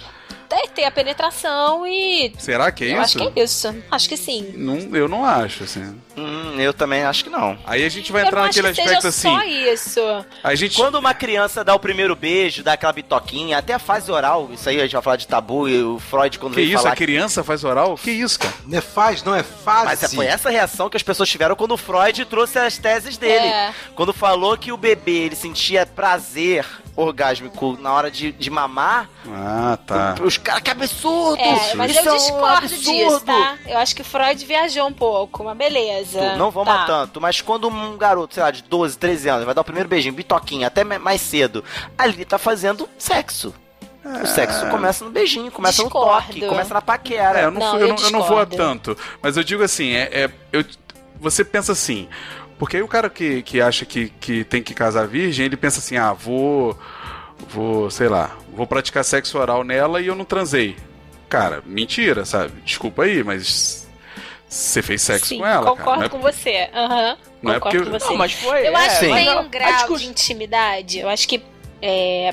Ter, 0.48 0.68
ter 0.68 0.84
a 0.84 0.90
penetração 0.90 1.86
e. 1.86 2.32
Será 2.38 2.70
que 2.72 2.84
é 2.84 2.88
Eu 2.88 3.02
isso? 3.02 3.18
acho 3.18 3.18
que 3.32 3.40
é 3.40 3.42
isso. 3.44 3.76
Acho 3.90 4.08
que 4.08 4.16
sim. 4.16 4.52
Não, 4.56 4.78
eu 4.96 5.08
não 5.08 5.24
acho, 5.24 5.64
assim. 5.64 6.00
Hum, 6.16 6.58
eu 6.58 6.72
também 6.72 7.02
acho 7.04 7.24
que 7.24 7.30
não. 7.30 7.58
Aí 7.66 7.84
a 7.84 7.88
gente 7.88 8.10
vai 8.10 8.22
Eu 8.22 8.26
entrar 8.28 8.40
não 8.42 8.48
acho 8.48 8.62
naquele 8.62 8.74
que 8.74 8.80
aspecto 8.82 9.12
seja 9.12 9.36
assim. 9.38 9.38
só 9.38 9.72
isso. 9.72 10.24
A 10.42 10.54
gente. 10.54 10.76
Quando 10.76 10.94
uma 10.96 11.12
criança 11.12 11.62
dá 11.62 11.74
o 11.74 11.78
primeiro 11.78 12.16
beijo, 12.16 12.62
dá 12.62 12.72
aquela 12.72 12.92
bitoquinha, 12.92 13.58
até 13.58 13.74
a 13.74 13.78
fase 13.78 14.10
oral, 14.10 14.48
isso 14.52 14.68
aí 14.68 14.78
a 14.78 14.82
gente 14.84 14.92
vai 14.92 15.02
falar 15.02 15.16
de 15.16 15.26
tabu, 15.28 15.68
e 15.68 15.82
o 15.82 15.98
Freud 15.98 16.38
quando 16.38 16.54
Que 16.54 16.60
veio 16.60 16.68
isso? 16.74 16.82
falar 16.82 16.92
A 16.92 16.96
criança 16.96 17.44
faz 17.44 17.64
oral? 17.64 17.96
Que 17.96 18.10
isso, 18.10 18.38
cara? 18.38 18.54
Não 18.66 18.78
é 18.78 18.80
faz, 18.80 19.22
não 19.22 19.34
é 19.34 19.42
fase. 19.42 19.86
Mas 20.02 20.14
foi 20.14 20.26
essa 20.26 20.48
reação 20.50 20.88
que 20.88 20.96
as 20.96 21.02
pessoas 21.02 21.28
tiveram 21.28 21.54
quando 21.56 21.72
o 21.72 21.76
Freud 21.76 22.24
trouxe 22.24 22.58
as 22.58 22.78
teses 22.78 23.16
dele. 23.18 23.46
É. 23.46 23.72
Quando 23.94 24.12
falou 24.14 24.56
que 24.56 24.72
o 24.72 24.76
bebê 24.76 25.24
ele 25.26 25.36
sentia 25.36 25.84
prazer 25.86 26.64
orgásmico 26.96 27.76
na 27.80 27.92
hora 27.92 28.10
de, 28.10 28.32
de 28.32 28.50
mamar, 28.50 29.08
Ah, 29.28 29.78
tá. 29.86 30.14
os 30.22 30.38
caras, 30.38 30.62
que 30.62 30.70
absurdo! 30.70 31.40
É, 31.40 31.74
mas 31.74 31.90
Isso 31.92 32.00
eu 32.00 32.12
é 32.12 32.12
um 32.12 32.16
discordo 32.16 32.68
disso, 32.68 33.20
tá? 33.20 33.56
Eu 33.66 33.78
acho 33.78 33.94
que 33.94 34.02
Freud 34.02 34.44
viajou 34.46 34.86
um 34.86 34.92
pouco, 34.92 35.44
mas 35.44 35.56
beleza. 35.56 36.36
Não 36.36 36.50
vamos 36.50 36.72
tá. 36.72 36.82
a 36.82 36.86
tanto, 36.86 37.20
mas 37.20 37.40
quando 37.40 37.68
um 37.68 37.96
garoto, 37.96 38.34
sei 38.34 38.42
lá, 38.42 38.50
de 38.50 38.62
12, 38.62 38.96
13 38.98 39.28
anos, 39.28 39.44
vai 39.44 39.54
dar 39.54 39.60
o 39.60 39.64
primeiro 39.64 39.88
beijinho, 39.88 40.14
bitoquinha, 40.14 40.66
até 40.68 40.82
mais 40.84 41.20
cedo, 41.20 41.62
ali 41.98 42.14
ele 42.14 42.24
tá 42.24 42.38
fazendo 42.38 42.88
sexo. 42.98 43.54
O 44.22 44.26
sexo 44.26 44.64
começa 44.68 45.04
no 45.04 45.10
beijinho, 45.10 45.50
começa 45.50 45.82
no 45.82 45.88
Discordo. 45.88 46.26
toque, 46.28 46.46
começa 46.46 46.72
na 46.72 46.80
paquera. 46.80 47.40
É, 47.40 47.44
eu 47.46 47.50
não, 47.50 47.58
Não, 47.60 47.70
fui- 47.72 47.82
eu 47.82 47.88
eu 47.88 47.94
não, 47.94 48.02
eu 48.04 48.10
não 48.12 48.22
vou 48.22 48.38
a 48.38 48.44
discordo. 48.44 48.56
tanto. 48.56 48.98
Mas 49.20 49.36
eu 49.36 49.42
digo 49.42 49.64
assim, 49.64 49.90
é, 49.94 50.02
é- 50.12 50.30
eu- 50.52 50.64
você 51.20 51.44
pensa 51.44 51.72
assim. 51.72 52.08
Porque 52.58 52.76
aí 52.78 52.82
o 52.82 52.88
cara 52.88 53.10
que, 53.10 53.42
que 53.42 53.60
acha 53.60 53.84
que, 53.84 54.08
que 54.20 54.44
tem 54.44 54.62
que 54.62 54.72
casar 54.74 55.06
virgem, 55.06 55.44
ele 55.46 55.56
pensa 55.56 55.78
assim, 55.80 55.96
ah, 55.96 56.12
vou. 56.12 56.76
Vou, 57.50 57.90
sei 57.90 58.08
lá, 58.08 58.34
vou 58.50 58.66
praticar 58.66 59.04
sexo 59.04 59.36
oral 59.38 59.62
nela 59.62 60.00
e 60.00 60.06
eu 60.06 60.14
não 60.14 60.24
transei. 60.24 60.74
Cara, 61.28 61.62
mentira, 61.66 62.24
sabe? 62.24 62.52
Desculpa 62.64 63.02
aí, 63.04 63.22
mas. 63.22 63.86
Você 64.48 64.80
fez 64.80 65.02
sexo 65.02 65.26
Sim, 65.26 65.38
com 65.38 65.46
ela, 65.46 65.66
concordo 65.66 65.84
cara. 65.84 65.96
Não 65.98 66.04
é- 66.04 66.08
com 66.08 66.18
você. 66.20 66.70
Aham. 66.72 67.16
não 67.42 67.52
é 67.52 67.54
concordo 67.60 67.78
porque- 67.78 67.90
com 67.90 67.98
você. 67.98 68.10
Não, 68.10 68.16
mas 68.16 68.32
foi. 68.32 68.66
Eu 68.68 68.76
é, 68.76 68.86
acho 68.86 69.00
que 69.00 69.06
tem 69.12 69.38
um 69.38 69.48
grau 69.50 69.72
discuss- 69.72 70.00
de 70.00 70.08
intimidade. 70.08 70.98
Eu 71.00 71.08
acho 71.10 71.28
que 71.28 71.42
é, 71.82 72.32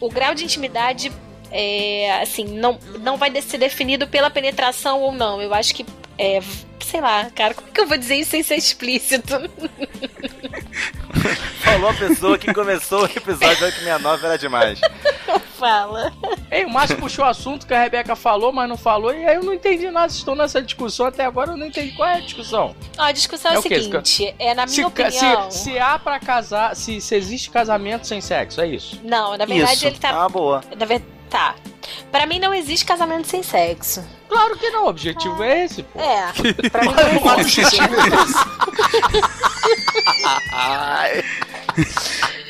o 0.00 0.08
grau 0.08 0.34
de 0.34 0.44
intimidade 0.44 1.12
é, 1.50 2.22
assim 2.22 2.44
não, 2.44 2.78
não 3.00 3.16
vai 3.18 3.30
ser 3.42 3.58
definido 3.58 4.06
pela 4.06 4.30
penetração 4.30 5.02
ou 5.02 5.12
não. 5.12 5.42
Eu 5.42 5.52
acho 5.52 5.74
que 5.74 5.84
é, 6.20 6.38
sei 6.84 7.00
lá, 7.00 7.30
cara, 7.30 7.54
como 7.54 7.66
é 7.68 7.70
que 7.72 7.80
eu 7.80 7.86
vou 7.86 7.96
dizer 7.96 8.16
isso 8.16 8.32
sem 8.32 8.42
ser 8.42 8.56
explícito? 8.56 9.32
falou 11.60 11.88
a 11.88 11.94
pessoa 11.94 12.36
que 12.36 12.52
começou 12.52 13.02
o 13.02 13.06
episódio 13.06 13.64
869 13.64 14.26
era 14.26 14.36
demais. 14.36 14.78
Fala. 15.54 16.12
Ei, 16.50 16.66
o 16.66 16.70
Márcio 16.70 16.98
puxou 16.98 17.24
o 17.24 17.28
assunto 17.28 17.66
que 17.66 17.72
a 17.72 17.82
Rebeca 17.82 18.14
falou, 18.14 18.52
mas 18.52 18.68
não 18.68 18.76
falou, 18.76 19.14
e 19.14 19.24
aí 19.24 19.36
eu 19.36 19.42
não 19.42 19.54
entendi 19.54 19.90
nada. 19.90 20.12
Estou 20.12 20.34
nessa 20.34 20.60
discussão 20.60 21.06
até 21.06 21.24
agora, 21.24 21.52
eu 21.52 21.56
não 21.56 21.66
entendi 21.66 21.92
qual 21.92 22.08
é 22.08 22.16
a 22.16 22.20
discussão. 22.20 22.76
Ó, 22.98 23.02
a 23.02 23.12
discussão 23.12 23.52
é, 23.52 23.54
É 23.54 23.58
o 23.58 23.62
seguinte, 23.62 24.34
é 24.38 24.54
na 24.54 24.66
minha 24.66 24.74
Se, 24.74 24.84
opinião... 24.84 25.50
se, 25.50 25.58
se 25.58 25.78
há 25.78 25.98
pra 25.98 26.20
casar, 26.20 26.76
se, 26.76 27.00
se 27.00 27.14
existe 27.14 27.50
casamento 27.50 28.06
sem 28.06 28.20
sexo, 28.20 28.60
é 28.60 28.66
isso? 28.66 29.00
Não, 29.02 29.38
na 29.38 29.46
verdade 29.46 29.72
Isso. 29.72 29.86
ele 29.86 29.98
tá... 29.98 30.24
Ah, 30.24 30.28
boa. 30.28 30.62
Na 30.76 30.84
verdade, 30.84 31.10
tá. 31.30 31.54
Pra 32.10 32.26
mim 32.26 32.38
não 32.38 32.52
existe 32.52 32.84
casamento 32.84 33.26
sem 33.26 33.42
sexo. 33.42 34.04
Claro 34.28 34.56
que 34.56 34.70
não, 34.70 34.84
o 34.84 34.88
objetivo 34.88 35.42
é 35.42 35.64
esse, 35.64 35.82
pô. 35.82 35.98
É, 35.98 36.32
pra 36.70 36.82
mim 36.82 37.20
não 37.24 37.40
existe. 37.40 37.78
Ai. 40.52 41.24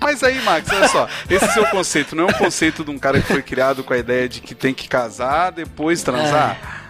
Mas 0.00 0.22
aí, 0.22 0.38
Max, 0.42 0.68
olha 0.70 0.88
só, 0.88 1.08
esse 1.30 1.50
seu 1.54 1.66
conceito 1.68 2.14
não 2.14 2.24
é 2.24 2.26
um 2.26 2.32
conceito 2.34 2.84
de 2.84 2.90
um 2.90 2.98
cara 2.98 3.22
que 3.22 3.26
foi 3.26 3.42
criado 3.42 3.82
com 3.82 3.94
a 3.94 3.96
ideia 3.96 4.28
de 4.28 4.42
que 4.42 4.54
tem 4.54 4.74
que 4.74 4.86
casar, 4.86 5.50
depois 5.50 6.02
transar? 6.02 6.83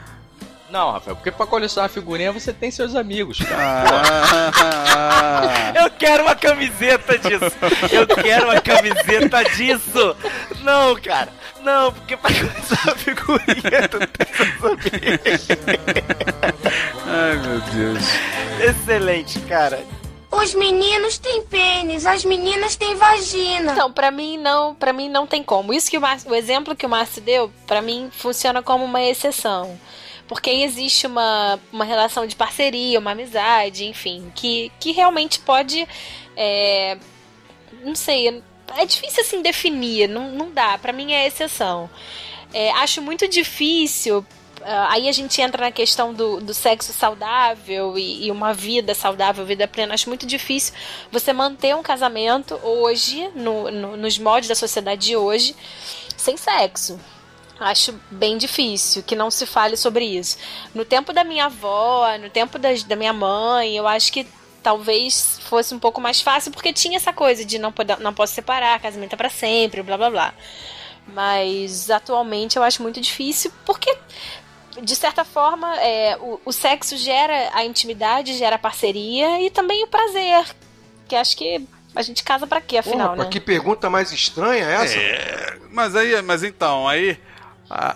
Não, 0.70 0.92
Rafael, 0.92 1.14
porque 1.16 1.30
pra 1.30 1.46
colecionar 1.46 1.88
figurinha 1.90 2.32
você 2.32 2.50
tem 2.52 2.70
seus 2.70 2.94
amigos. 2.96 3.38
Ah, 3.52 5.72
Eu 5.84 5.90
quero 5.90 6.22
uma 6.24 6.34
camiseta 6.34 7.18
disso. 7.18 7.52
Eu 7.92 8.06
quero 8.06 8.46
uma 8.50 8.60
camiseta 8.60 9.44
disso. 9.56 10.16
Não, 10.62 10.96
cara. 10.96 11.28
Não, 11.62 11.92
porque 11.92 12.16
pra 12.16 12.30
a 12.30 12.94
figurinha 12.96 13.88
tu 13.88 13.98
tem 13.98 14.26
seus 14.34 14.64
amigos. 14.64 15.48
ai, 17.06 17.36
meu 17.36 17.60
Deus. 17.60 18.02
Excelente, 18.60 19.38
cara. 19.40 19.84
Os 20.30 20.54
meninos 20.54 21.18
têm 21.18 21.42
pênis, 21.42 22.06
as 22.06 22.24
meninas 22.24 22.74
têm 22.74 22.96
vagina. 22.96 23.70
Então, 23.72 23.92
pra 23.92 24.10
mim 24.10 24.36
não, 24.36 24.74
para 24.74 24.92
mim 24.92 25.08
não 25.08 25.26
tem 25.28 25.44
como. 25.44 25.72
Isso 25.72 25.88
que 25.88 25.96
o, 25.96 26.00
Márcio- 26.00 26.28
o 26.30 26.34
exemplo 26.34 26.74
que 26.74 26.84
o 26.84 26.88
Márcio 26.88 27.22
deu, 27.22 27.52
pra 27.68 27.80
mim 27.80 28.10
funciona 28.10 28.60
como 28.60 28.84
uma 28.84 29.00
exceção. 29.00 29.78
Porque 30.26 30.48
existe 30.50 31.06
uma, 31.06 31.60
uma 31.72 31.84
relação 31.84 32.26
de 32.26 32.34
parceria, 32.34 32.98
uma 32.98 33.10
amizade, 33.12 33.84
enfim, 33.84 34.32
que, 34.34 34.72
que 34.80 34.90
realmente 34.92 35.38
pode. 35.40 35.86
é, 36.36 36.96
não 37.82 37.94
sei, 37.94 38.42
é 38.76 38.86
difícil 38.86 39.22
assim 39.22 39.42
definir, 39.42 40.08
não, 40.08 40.30
não 40.32 40.50
dá. 40.50 40.78
Pra 40.78 40.92
mim 40.92 41.12
é 41.12 41.26
exceção. 41.26 41.90
É, 42.54 42.70
acho 42.72 43.02
muito 43.02 43.28
difícil. 43.28 44.24
ah, 44.62 44.88
aí 44.92 45.08
a 45.08 45.12
gente 45.12 45.42
entra 45.42 45.66
na 45.66 45.72
questão 45.72 46.14
do, 46.14 46.40
do 46.40 46.54
sexo 46.54 46.92
saudável 46.92 47.98
e, 47.98 48.26
e 48.26 48.30
uma 48.30 48.54
vida 48.54 48.94
saudável, 48.94 49.44
vida 49.44 49.68
plena. 49.68 49.92
Acho 49.92 50.08
muito 50.08 50.24
difícil 50.26 50.72
você 51.12 51.32
manter 51.34 51.76
um 51.76 51.82
casamento 51.82 52.54
hoje, 52.62 53.28
no, 53.34 53.70
no- 53.70 53.96
nos 53.98 54.18
moldes 54.18 54.48
da 54.48 54.54
sociedade 54.54 55.06
de 55.08 55.16
hoje, 55.16 55.54
sem 56.16 56.36
sexo. 56.38 56.98
Acho 57.58 57.94
bem 58.10 58.36
difícil 58.36 59.02
que 59.02 59.14
não 59.14 59.30
se 59.30 59.46
fale 59.46 59.76
sobre 59.76 60.04
isso. 60.04 60.36
No 60.74 60.84
tempo 60.84 61.12
da 61.12 61.22
minha 61.22 61.46
avó, 61.46 62.06
no 62.18 62.28
tempo 62.28 62.58
das- 62.58 62.82
da 62.82 62.96
minha 62.96 63.12
mãe, 63.12 63.76
eu 63.76 63.86
acho 63.86 64.12
que 64.12 64.26
talvez 64.62 65.38
fosse 65.48 65.74
um 65.74 65.78
pouco 65.78 66.00
mais 66.00 66.20
fácil, 66.20 66.50
porque 66.50 66.72
tinha 66.72 66.96
essa 66.96 67.12
coisa 67.12 67.44
de 67.44 67.58
não, 67.58 67.70
poder, 67.70 67.98
não 68.00 68.12
posso 68.14 68.32
separar, 68.34 68.80
casamento 68.80 69.12
é 69.12 69.16
pra 69.16 69.28
sempre, 69.28 69.82
blá 69.82 69.96
blá 69.96 70.10
blá. 70.10 70.34
Mas 71.06 71.90
atualmente 71.90 72.56
eu 72.56 72.62
acho 72.62 72.82
muito 72.82 73.00
difícil, 73.00 73.52
porque 73.64 73.94
de 74.82 74.96
certa 74.96 75.24
forma 75.24 75.76
é, 75.80 76.16
o, 76.20 76.40
o 76.46 76.52
sexo 76.52 76.96
gera 76.96 77.50
a 77.52 77.64
intimidade, 77.64 78.36
gera 78.36 78.56
a 78.56 78.58
parceria 78.58 79.40
e 79.42 79.50
também 79.50 79.84
o 79.84 79.86
prazer. 79.86 80.44
Que 81.06 81.14
acho 81.14 81.36
que 81.36 81.62
a 81.94 82.02
gente 82.02 82.24
casa 82.24 82.46
pra 82.46 82.60
quê, 82.60 82.78
afinal, 82.78 83.10
Porra, 83.10 83.24
né? 83.24 83.30
que 83.30 83.38
pergunta 83.38 83.88
mais 83.90 84.10
estranha 84.10 84.64
é 84.64 84.72
essa? 84.82 84.96
É, 84.98 85.58
mas 85.70 85.94
aí, 85.94 86.20
mas 86.22 86.42
então, 86.42 86.88
aí, 86.88 87.18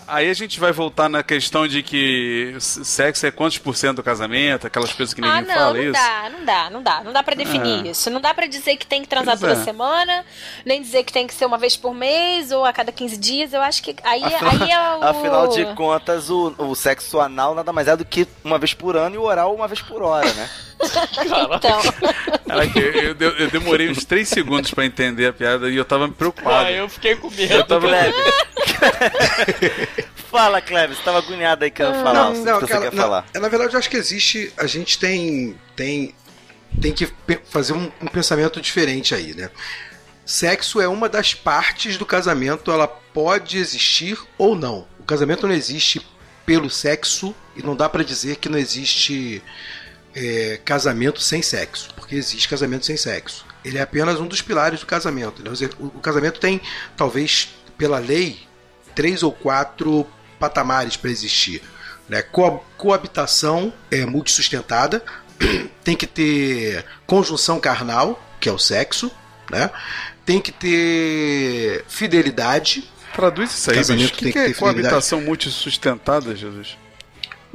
aí 0.06 0.28
a 0.28 0.34
gente 0.34 0.58
vai 0.58 0.72
voltar 0.72 1.08
na 1.08 1.22
questão 1.22 1.68
de 1.68 1.82
que 1.82 2.56
sexo 2.58 3.24
é 3.26 3.30
quantos 3.30 3.58
por 3.58 3.76
cento 3.76 3.96
do 3.96 4.02
casamento, 4.02 4.66
aquelas 4.66 4.92
coisas 4.92 5.14
que 5.14 5.20
ninguém 5.20 5.38
Ah, 5.38 5.40
não, 5.42 5.54
fala 5.54 5.74
não 5.74 5.82
isso. 5.82 5.92
dá, 5.92 6.30
não 6.30 6.44
dá, 6.44 6.70
não 6.70 6.82
dá. 6.82 7.04
Não 7.04 7.12
dá 7.12 7.22
pra 7.22 7.34
definir 7.34 7.84
Ah. 7.86 7.90
isso. 7.90 8.10
Não 8.10 8.20
dá 8.20 8.34
pra 8.34 8.46
dizer 8.46 8.76
que 8.76 8.86
tem 8.86 9.02
que 9.02 9.08
transar 9.08 9.38
Pois 9.38 9.50
toda 9.52 9.60
é. 9.60 9.64
semana, 9.64 10.24
nem 10.64 10.82
dizer 10.82 11.04
que 11.04 11.12
tem 11.12 11.26
que 11.26 11.34
ser 11.34 11.46
uma 11.46 11.58
vez 11.58 11.76
por 11.76 11.94
mês 11.94 12.50
ou 12.50 12.64
a 12.64 12.72
cada 12.72 12.90
15 12.90 13.16
dias. 13.16 13.52
Eu 13.52 13.60
acho 13.62 13.82
que 13.82 13.94
aí, 14.02 14.22
aí 14.24 14.70
é 14.70 14.80
o. 14.98 15.02
Afinal 15.04 15.48
de 15.48 15.64
contas, 15.74 16.28
o, 16.30 16.54
o 16.58 16.74
sexo 16.74 17.20
anal 17.20 17.54
nada 17.54 17.72
mais 17.72 17.86
é 17.88 17.96
do 17.96 18.04
que 18.04 18.26
uma 18.42 18.58
vez 18.58 18.74
por 18.74 18.96
ano 18.96 19.14
e 19.14 19.18
o 19.18 19.22
oral 19.22 19.54
uma 19.54 19.68
vez 19.68 19.80
por 19.80 20.02
hora, 20.02 20.32
né? 20.34 20.50
então. 21.56 21.80
Caraca, 22.46 22.78
eu, 22.78 23.16
eu, 23.18 23.30
eu- 23.36 23.50
demorei 23.50 23.88
uns 23.88 24.04
3 24.04 24.28
segundos 24.28 24.70
pra 24.72 24.84
entender 24.86 25.26
a 25.26 25.32
piada 25.32 25.68
e 25.68 25.76
eu 25.76 25.84
tava 25.84 26.08
preocupado. 26.08 26.66
Ah, 26.66 26.72
eu 26.72 26.88
fiquei 26.88 27.16
com 27.16 27.30
medo. 27.30 27.52
Eu 27.52 27.64
tava- 27.66 27.88
Kleber. 27.88 28.34
Fala, 30.30 30.60
Kleber, 30.60 30.94
você 30.96 31.02
tava 31.02 31.18
agoniado 31.18 31.64
aí 31.64 31.70
querendo 31.70 32.02
falar. 32.02 32.12
Não, 32.14 32.32
que 32.32 32.38
não, 32.40 32.60
você 32.60 32.66
cara, 32.66 32.90
quer 32.90 32.94
não, 32.96 33.02
falar? 33.02 33.24
na 33.34 33.48
verdade, 33.48 33.74
eu 33.74 33.78
acho 33.78 33.88
que 33.90 33.96
existe. 33.96 34.52
A 34.56 34.66
gente 34.66 34.98
tem. 34.98 35.56
tem 35.74 36.14
tem 36.80 36.92
que 36.92 37.08
fazer 37.50 37.72
um, 37.72 37.90
um 38.00 38.06
pensamento 38.06 38.60
diferente 38.60 39.14
aí, 39.14 39.34
né? 39.34 39.50
Sexo 40.24 40.80
é 40.80 40.86
uma 40.86 41.08
das 41.08 41.32
partes 41.34 41.96
do 41.96 42.04
casamento, 42.04 42.70
ela 42.70 42.86
pode 42.86 43.56
existir 43.56 44.16
ou 44.36 44.54
não. 44.54 44.86
O 45.00 45.02
casamento 45.02 45.46
não 45.48 45.54
existe 45.54 46.00
pelo 46.44 46.68
sexo 46.70 47.34
e 47.56 47.62
não 47.62 47.74
dá 47.74 47.88
pra 47.88 48.04
dizer 48.04 48.36
que 48.36 48.48
não 48.48 48.58
existe 48.58 49.42
é, 50.18 50.60
casamento 50.64 51.20
sem 51.20 51.40
sexo, 51.42 51.90
porque 51.94 52.14
existe 52.16 52.48
casamento 52.48 52.84
sem 52.86 52.96
sexo. 52.96 53.46
Ele 53.64 53.78
é 53.78 53.82
apenas 53.82 54.18
um 54.20 54.26
dos 54.26 54.40
pilares 54.42 54.80
do 54.80 54.86
casamento. 54.86 55.42
né? 55.42 55.50
O, 55.78 55.86
o 55.86 56.00
casamento 56.00 56.40
tem, 56.40 56.60
talvez, 56.96 57.48
pela 57.76 57.98
lei, 57.98 58.40
três 58.94 59.22
ou 59.22 59.32
quatro 59.32 60.06
patamares 60.38 60.96
para 60.96 61.10
existir. 61.10 61.62
Né? 62.08 62.22
Co- 62.22 62.64
coabitação 62.76 63.72
é 63.90 64.04
multissustentada, 64.06 65.02
tem 65.84 65.94
que 65.96 66.06
ter 66.06 66.84
conjunção 67.06 67.60
carnal, 67.60 68.22
que 68.40 68.48
é 68.48 68.52
o 68.52 68.58
sexo, 68.58 69.10
né? 69.50 69.70
tem 70.24 70.40
que 70.40 70.52
ter 70.52 71.84
fidelidade. 71.88 72.90
Traduz 73.14 73.50
isso 73.52 73.70
aí, 73.70 73.76
bicho. 73.96 74.14
O 74.14 74.16
que, 74.16 74.24
que 74.26 74.32
que 74.32 74.38
é 74.38 74.42
coabitação 74.54 75.20
multissustentada, 75.20 76.34
Jesus? 76.36 76.76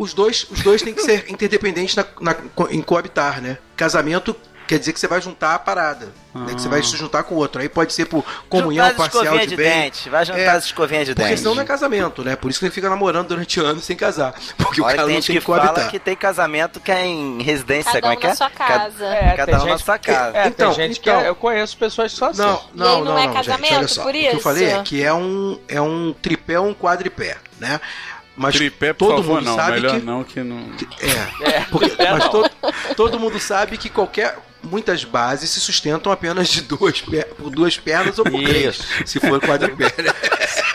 Os 0.03 0.13
dois, 0.13 0.45
os 0.51 0.61
dois 0.61 0.81
têm 0.81 0.93
que 0.93 1.01
ser 1.01 1.25
interdependentes 1.29 1.95
na, 1.95 2.05
na- 2.19 2.35
em 2.69 2.81
coabitar, 2.81 3.41
né? 3.41 3.57
Casamento 3.77 4.35
quer 4.67 4.79
dizer 4.79 4.93
que 4.93 4.99
você 4.99 5.07
vai 5.07 5.21
juntar 5.21 5.55
a 5.55 5.59
parada. 5.59 6.07
Né? 6.33 6.53
Que 6.55 6.61
você 6.61 6.67
vai 6.69 6.81
se 6.81 6.95
juntar 6.97 7.23
com 7.23 7.35
o 7.35 7.37
outro. 7.37 7.61
Aí 7.61 7.69
pode 7.69 7.93
ser 7.93 8.05
por 8.05 8.23
comunhão 8.49 8.85
Juntar 8.89 8.97
parcial 8.97 9.37
de 9.37 9.47
de 9.47 9.55
bem. 9.57 9.69
dente, 9.83 10.09
vai 10.09 10.25
juntar 10.25 10.39
É, 10.39 10.47
as 10.49 10.65
escovinhas 10.65 11.05
de 11.05 11.13
Porque 11.13 11.27
dente. 11.29 11.39
senão 11.41 11.53
não 11.53 11.61
é 11.61 11.65
casamento, 11.65 12.23
né? 12.23 12.35
Por 12.35 12.49
isso 12.49 12.59
que 12.59 12.65
ele 12.65 12.73
fica 12.73 12.89
namorando 12.89 13.27
durante 13.27 13.59
anos 13.59 13.83
sem 13.83 13.95
casar. 13.95 14.33
Porque 14.57 14.81
o 14.81 14.85
Olha, 14.85 14.95
cara 14.95 15.07
tem 15.07 15.15
não 15.17 15.21
tem 15.21 15.35
que 15.35 15.39
que 15.41 15.45
coabitar. 15.45 15.75
fala 15.75 15.87
que 15.89 15.99
tem 15.99 16.15
casamento 16.15 16.79
que 16.79 16.91
é 16.91 17.05
em 17.05 17.41
residência, 17.43 17.91
Cada 17.91 18.01
como 18.01 18.13
é 18.13 18.17
um 18.17 18.19
que 18.19 18.27
é? 18.27 18.35
sua 18.35 18.49
casa. 18.49 19.05
É, 19.05 19.35
Cada 19.35 19.63
um 19.63 19.67
na 19.67 19.77
sua 19.77 19.97
casa. 19.99 20.37
É, 20.37 20.47
Então, 20.47 20.73
tem 20.73 20.87
gente 20.87 20.99
então- 20.99 21.19
que 21.19 21.25
é- 21.25 21.29
eu 21.29 21.35
conheço 21.35 21.77
pessoas 21.77 22.11
só 22.13 22.29
assim. 22.29 22.41
Não, 22.41 22.61
não, 22.73 22.85
E 22.85 22.97
não, 22.99 23.05
não 23.05 23.19
é 23.19 23.27
não, 23.27 23.33
casamento, 23.33 23.65
gente, 23.69 23.77
olha 23.79 23.87
só. 23.87 24.01
por 24.03 24.09
O 24.09 24.13
que 24.13 24.25
eu 24.25 24.31
isso? 24.31 24.39
falei 24.41 24.65
é 24.71 24.81
que 24.81 25.03
é 25.03 25.13
um, 25.13 25.59
é 25.67 25.79
um 25.81 26.15
tripé 26.19 26.59
ou 26.59 26.67
um 26.67 26.73
quadripé, 26.73 27.37
né? 27.59 27.79
Mas 28.35 28.55
Tripé, 28.55 28.93
todo 28.93 29.17
favor, 29.17 29.35
mundo 29.35 29.45
não. 29.45 29.55
sabe 29.55 29.71
Melhor 29.73 29.99
que 29.99 30.05
não, 30.05 30.23
que 30.23 30.43
não... 30.43 30.71
é, 30.99 31.45
É, 31.57 31.59
porque- 31.69 31.87
tripé 31.89 32.11
mas 32.11 32.23
não. 32.23 32.29
todo, 32.31 32.51
todo 32.95 33.19
mundo 33.19 33.39
sabe 33.39 33.77
que 33.77 33.89
qualquer 33.89 34.37
muitas 34.63 35.03
bases 35.03 35.49
se 35.51 35.59
sustentam 35.59 36.11
apenas 36.11 36.47
de 36.47 36.61
duas 36.61 37.01
per- 37.01 37.27
por 37.35 37.49
duas 37.51 37.77
pernas 37.77 38.17
ou 38.17 38.25
por 38.25 38.41
três, 38.43 38.75
Isso. 38.77 38.87
se 39.05 39.19
for 39.19 39.39
quadripé. 39.39 39.85
né? 40.01 40.09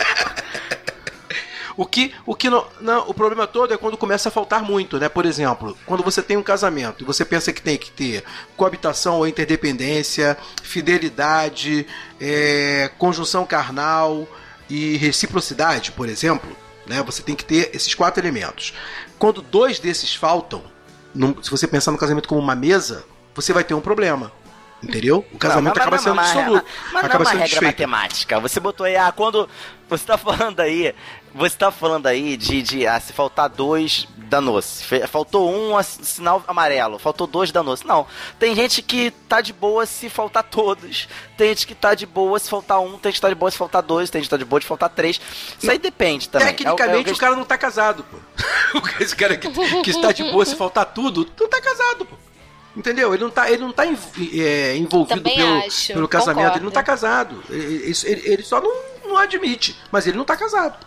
O 1.77 1.87
que, 1.87 2.13
o 2.27 2.35
que 2.35 2.51
não, 2.51 2.67
não, 2.81 3.09
o 3.09 3.15
problema 3.15 3.47
todo 3.47 3.73
é 3.73 3.77
quando 3.77 3.97
começa 3.97 4.29
a 4.29 4.33
faltar 4.33 4.65
muito, 4.65 4.99
né? 4.99 5.09
Por 5.09 5.25
exemplo, 5.25 5.79
quando 5.87 6.03
você 6.03 6.21
tem 6.21 6.37
um 6.37 6.43
casamento 6.43 7.05
e 7.05 7.07
você 7.07 7.25
pensa 7.25 7.53
que 7.53 7.63
tem 7.63 7.77
que 7.79 7.89
ter 7.89 8.25
coabitação 8.57 9.19
ou 9.19 9.29
interdependência, 9.29 10.37
fidelidade, 10.61 11.87
é, 12.21 12.91
conjunção 12.99 13.47
carnal 13.47 14.27
e 14.69 14.97
reciprocidade, 14.97 15.93
por 15.93 16.09
exemplo, 16.09 16.51
né? 16.89 17.03
Você 17.05 17.23
tem 17.23 17.35
que 17.35 17.45
ter 17.45 17.71
esses 17.75 17.95
quatro 17.95 18.21
elementos. 18.23 18.73
Quando 19.19 19.43
dois 19.43 19.79
desses 19.79 20.15
faltam, 20.15 20.63
num- 21.15 21.43
se 21.43 21.51
você 21.51 21.67
pensar 21.67 21.91
no 21.93 21.99
casamento 21.99 22.29
como 22.29 22.41
uma 22.41 22.55
mesa, 22.55 23.05
você 23.35 23.53
vai 23.53 23.65
ter 23.65 23.75
um 23.75 23.81
problema. 23.81 24.33
Entendeu? 24.81 25.27
O 25.33 25.39
casamento 25.39 25.65
Não, 25.65 25.73
mas- 25.75 25.81
acaba 25.81 25.91
mas- 25.91 26.03
sendo 26.03 26.15
mas- 26.15 26.27
dissoluto. 26.29 26.65
Mas, 26.85 26.93
mas 26.93 27.05
acaba 27.05 27.25
não 27.25 27.31
é 27.31 27.35
uma 27.35 27.41
regra 27.41 27.49
desfeito. 27.49 27.65
matemática. 27.65 28.41
Você 28.41 28.61
botou 28.61 28.87
aí, 28.87 28.97
ah, 28.97 29.11
quando. 29.11 29.49
Você 29.91 30.05
tá 30.07 30.17
falando 30.17 30.61
aí. 30.61 30.95
Você 31.35 31.57
tá 31.57 31.71
falando 31.71 32.07
aí 32.07 32.37
de, 32.37 32.63
de 32.63 32.87
ah, 32.87 32.99
se 32.99 33.13
faltar 33.13 33.49
dois, 33.49 34.09
danou-se. 34.17 34.83
Faltou 35.07 35.51
um, 35.53 35.81
sinal 35.83 36.43
amarelo. 36.49 36.99
Faltou 36.99 37.27
dois, 37.27 37.53
danou-se. 37.53 37.87
Não. 37.87 38.07
Tem 38.39 38.55
gente 38.57 38.83
que 38.83 39.11
tá 39.29 39.41
de 39.41 39.53
boa 39.53 39.87
se 39.87 40.09
faltar 40.09 40.43
todos. 40.43 41.09
Tem 41.37 41.49
gente 41.51 41.67
que 41.67 41.75
tá 41.75 41.95
de 41.95 42.07
boa 42.07 42.39
se 42.39 42.49
faltar 42.49 42.81
um. 42.81 42.99
Tem 42.99 43.11
gente 43.13 43.17
que 43.17 43.21
tá 43.21 43.29
de 43.29 43.35
boa 43.35 43.51
se 43.51 43.57
faltar 43.59 43.83
dois. 43.83 44.11
Tem 44.11 44.21
gente 44.21 44.27
que 44.27 44.31
tá 44.31 44.37
de 44.37 44.45
boa 44.45 44.61
se 44.61 44.67
faltar 44.67 44.89
três. 44.91 45.21
Isso 45.61 45.71
aí 45.71 45.79
depende 45.79 46.29
também. 46.29 46.49
Tecnicamente, 46.49 46.91
É 46.91 46.97
o- 46.97 47.09
é 47.09 47.13
o 47.13 47.15
o 47.15 47.19
cara 47.19 47.37
não 47.37 47.45
tá 47.45 47.57
casado, 47.59 48.05
pô. 48.05 48.17
Esse 48.99 49.15
cara 49.15 49.37
que, 49.37 49.49
que 49.83 49.91
está 49.91 50.13
de 50.13 50.25
boa 50.25 50.45
se 50.45 50.57
faltar 50.57 50.87
tudo, 50.87 51.27
não 51.39 51.49
tá 51.49 51.61
casado, 51.61 52.05
pô. 52.07 52.17
Entendeu? 52.77 53.13
Ele 53.13 53.25
não 53.25 53.31
tá, 53.31 53.51
ele 53.51 53.63
não 53.63 53.73
tá 53.73 53.87
env- 53.87 54.41
é, 54.41 54.77
envolvido 54.77 55.21
Também 55.21 55.37
pelo, 55.37 55.59
acho, 55.67 55.93
pelo 55.93 56.09
casamento, 56.09 56.37
concordo. 56.37 56.59
ele 56.59 56.65
não 56.65 56.71
tá 56.73 56.83
casado. 56.83 57.43
Ele, 57.51 57.93
ele- 58.05 58.23
ele 58.25 58.43
só 58.43 58.61
não, 58.61 58.73
não 59.09 59.17
admite, 59.19 59.77
mas 59.91 60.07
ele 60.07 60.17
não 60.17 60.25
tá 60.25 60.37
casado. 60.37 60.87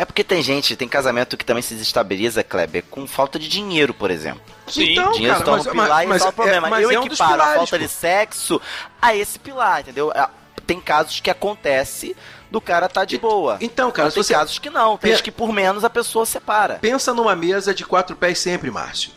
É 0.00 0.04
porque 0.06 0.24
tem 0.24 0.42
gente, 0.42 0.76
tem 0.76 0.88
casamento 0.88 1.36
que 1.36 1.44
também 1.44 1.62
se 1.62 1.74
desestabiliza, 1.74 2.42
Kleber, 2.42 2.84
com 2.90 3.06
falta 3.06 3.38
de 3.38 3.46
dinheiro, 3.48 3.92
por 3.92 4.10
exemplo. 4.10 4.40
Sim. 4.66 4.92
Então, 4.92 5.12
dinheiro 5.12 5.34
cara, 5.34 5.44
torna 5.44 5.58
mas, 5.58 5.66
um 5.66 5.70
pilar 5.72 5.88
mas, 5.88 6.04
e 6.04 6.06
mas, 6.06 6.12
resolve 6.14 6.32
o 6.32 6.36
problema. 6.36 6.66
é, 6.66 6.70
mas 6.70 6.82
Eu 6.84 6.90
é 6.90 6.98
um 7.00 7.04
equiparo 7.04 7.30
a 7.32 7.34
pilares, 7.34 7.54
falta 7.56 7.70
pô. 7.76 7.78
de 7.84 7.88
sexo 7.88 8.60
a 9.02 9.14
esse 9.14 9.38
pilar, 9.38 9.80
entendeu? 9.82 10.10
É, 10.12 10.26
Tem 10.66 10.80
casos 10.80 11.20
que 11.20 11.28
acontece 11.28 12.16
do 12.50 12.60
cara 12.62 12.88
tá 12.88 13.04
de 13.04 13.18
boa. 13.18 13.58
Então, 13.60 13.90
cara, 13.90 14.06
Mas 14.06 14.14
tem 14.14 14.22
você- 14.22 14.32
casos 14.32 14.58
que 14.58 14.70
não. 14.70 14.96
Tem 14.96 15.10
Pe- 15.10 15.16
gente 15.16 15.22
que 15.24 15.30
por 15.30 15.52
menos 15.52 15.84
a 15.84 15.90
pessoa 15.90 16.24
separa. 16.24 16.78
Pensa 16.80 17.12
numa 17.12 17.36
mesa 17.36 17.74
de 17.74 17.84
quatro 17.84 18.16
pés 18.16 18.38
sempre, 18.38 18.70
Márcio. 18.70 19.10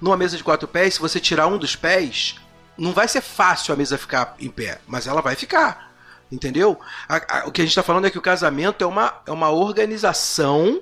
Numa 0.00 0.16
mesa 0.18 0.36
de 0.36 0.44
quatro 0.44 0.68
pés, 0.68 0.94
se 0.94 1.00
você 1.00 1.18
tirar 1.18 1.46
um 1.46 1.56
dos 1.56 1.74
pés, 1.76 2.34
não 2.76 2.92
vai 2.92 3.08
ser 3.08 3.22
fácil 3.22 3.72
a 3.72 3.76
mesa 3.76 3.96
ficar 3.96 4.34
em 4.38 4.50
pé, 4.50 4.80
mas 4.86 5.06
ela 5.06 5.22
vai 5.22 5.34
ficar. 5.34 5.92
Entendeu? 6.30 6.78
A- 7.08 7.40
a- 7.40 7.46
o 7.46 7.52
que 7.52 7.60
a 7.60 7.64
gente 7.64 7.70
está 7.72 7.82
falando 7.82 8.06
é 8.06 8.10
que 8.10 8.18
o 8.18 8.22
casamento 8.22 8.82
é 8.82 8.86
uma, 8.86 9.14
é 9.26 9.30
uma 9.30 9.50
organização 9.50 10.80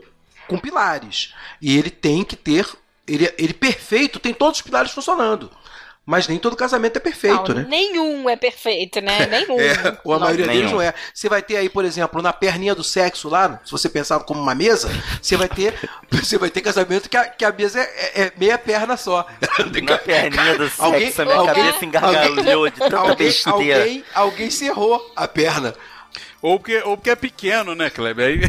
com 0.49 0.59
pilares. 0.59 1.35
E 1.61 1.77
ele 1.79 1.91
tem 1.91 2.25
que 2.25 2.37
ter. 2.37 2.67
Ele, 3.07 3.33
ele 3.37 3.53
perfeito 3.53 4.19
tem 4.19 4.33
todos 4.33 4.59
os 4.59 4.63
pilares 4.63 4.93
funcionando. 4.93 5.51
Mas 6.07 6.29
nem 6.29 6.39
todo 6.39 6.55
casamento 6.55 6.99
é 6.99 7.01
perfeito, 7.01 7.49
não, 7.55 7.63
né? 7.63 7.67
nenhum 7.67 8.29
é 8.29 8.37
perfeito, 8.37 9.01
né? 9.01 9.25
Nenhum. 9.27 9.59
É, 9.59 9.99
ou 10.05 10.13
a 10.13 10.19
Não. 10.19 10.25
maioria 10.27 10.47
deles 10.47 10.61
Nenhum. 10.65 10.73
não 10.75 10.83
é. 10.83 10.93
Você 11.15 11.31
vai 11.31 11.41
ter 11.41 11.57
aí, 11.57 11.69
por 11.71 11.83
exemplo, 11.83 12.21
na 12.21 12.31
perninha 12.31 12.75
do 12.75 12.85
sexo 12.85 13.29
lá, 13.31 13.59
se 13.65 13.73
você 13.73 13.89
pensar 13.89 14.21
como 14.21 14.39
uma 14.41 14.55
mesa, 14.55 14.91
você 15.23 15.35
vai 15.37 15.49
ter, 15.49 15.73
você 16.13 16.37
vai 16.37 16.51
ter 16.51 16.61
casamento 16.61 17.09
que 17.09 17.17
a, 17.17 17.25
que 17.25 17.43
a 17.45 17.51
mesa 17.53 17.81
é, 17.81 17.83
é- 17.83 18.23
é 18.25 18.33
meia 18.37 18.59
perna 18.59 18.97
só. 18.99 19.27
Na 19.83 19.97
perninha 19.99 20.59
do 20.59 20.69
sexo, 20.69 20.83
Alguém- 20.83 21.13
a 21.17 21.25
minha 21.25 21.37
alguém- 21.37 21.55
cabeça 21.65 21.85
engargalhou 21.87 22.69
de 22.69 22.79
tanta 22.79 22.97
alguém, 22.99 23.17
besteira. 23.17 23.79
alguém, 23.81 24.05
alguém 24.15 24.51
cerrou 24.51 25.13
a 25.17 25.27
perna. 25.27 25.75
Ou 26.43 26.59
porque, 26.59 26.79
ou 26.85 26.97
porque 26.97 27.11
é 27.11 27.17
pequeno, 27.17 27.75
né, 27.75 27.91
Kleber? 27.91 28.27
Aí... 28.27 28.41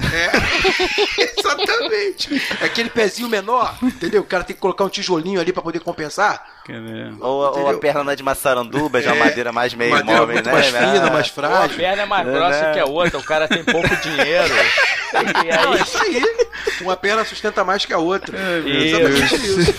Exatamente. 1.38 2.42
É 2.60 2.64
Aquele 2.66 2.90
pezinho 2.90 3.28
menor, 3.28 3.76
entendeu? 3.82 4.22
O 4.22 4.24
cara 4.24 4.44
tem 4.44 4.54
que 4.54 4.60
colocar 4.62 4.84
um 4.84 4.88
tijolinho 4.88 5.40
ali 5.40 5.52
pra 5.52 5.62
poder 5.62 5.80
compensar. 5.80 6.44
Ou, 7.20 7.44
a- 7.44 7.50
ou 7.52 7.68
a 7.70 7.78
perna 7.78 8.04
não 8.04 8.12
é 8.12 8.16
de 8.16 8.22
maçaranduba, 8.22 9.02
já 9.02 9.14
É, 9.14 9.18
madeira 9.18 9.52
mais 9.52 9.74
meio 9.74 9.90
madeira 9.90 10.20
móvel, 10.20 10.34
muito 10.34 10.46
né? 10.46 10.52
mais 10.52 10.66
fina, 10.66 11.06
Ah. 11.06 11.10
mais 11.10 11.28
Pô, 11.30 11.40
a 11.40 11.48
frágil. 11.48 11.76
perna 11.76 12.02
é 12.02 12.06
mais 12.06 12.28
É, 12.28 12.32
grossa 12.32 12.60
né? 12.62 12.72
que 12.72 12.78
a 12.78 12.84
outra, 12.86 13.18
o 13.18 13.22
cara 13.22 13.48
tem 13.48 13.64
pouco 13.64 13.88
dinheiro. 13.96 14.54
E 15.12 15.16
Não, 15.64 15.74
é 15.74 15.76
aí, 15.76 15.82
isso 15.82 15.98
aí. 16.02 16.22
Uma 16.82 16.96
perna 16.96 17.24
sustenta 17.24 17.64
mais 17.64 17.84
que 17.84 17.92
a 17.92 17.98
outra. 17.98 18.36
Isso. 18.64 18.96
Exatamente 18.96 19.34
isso. 19.60 19.74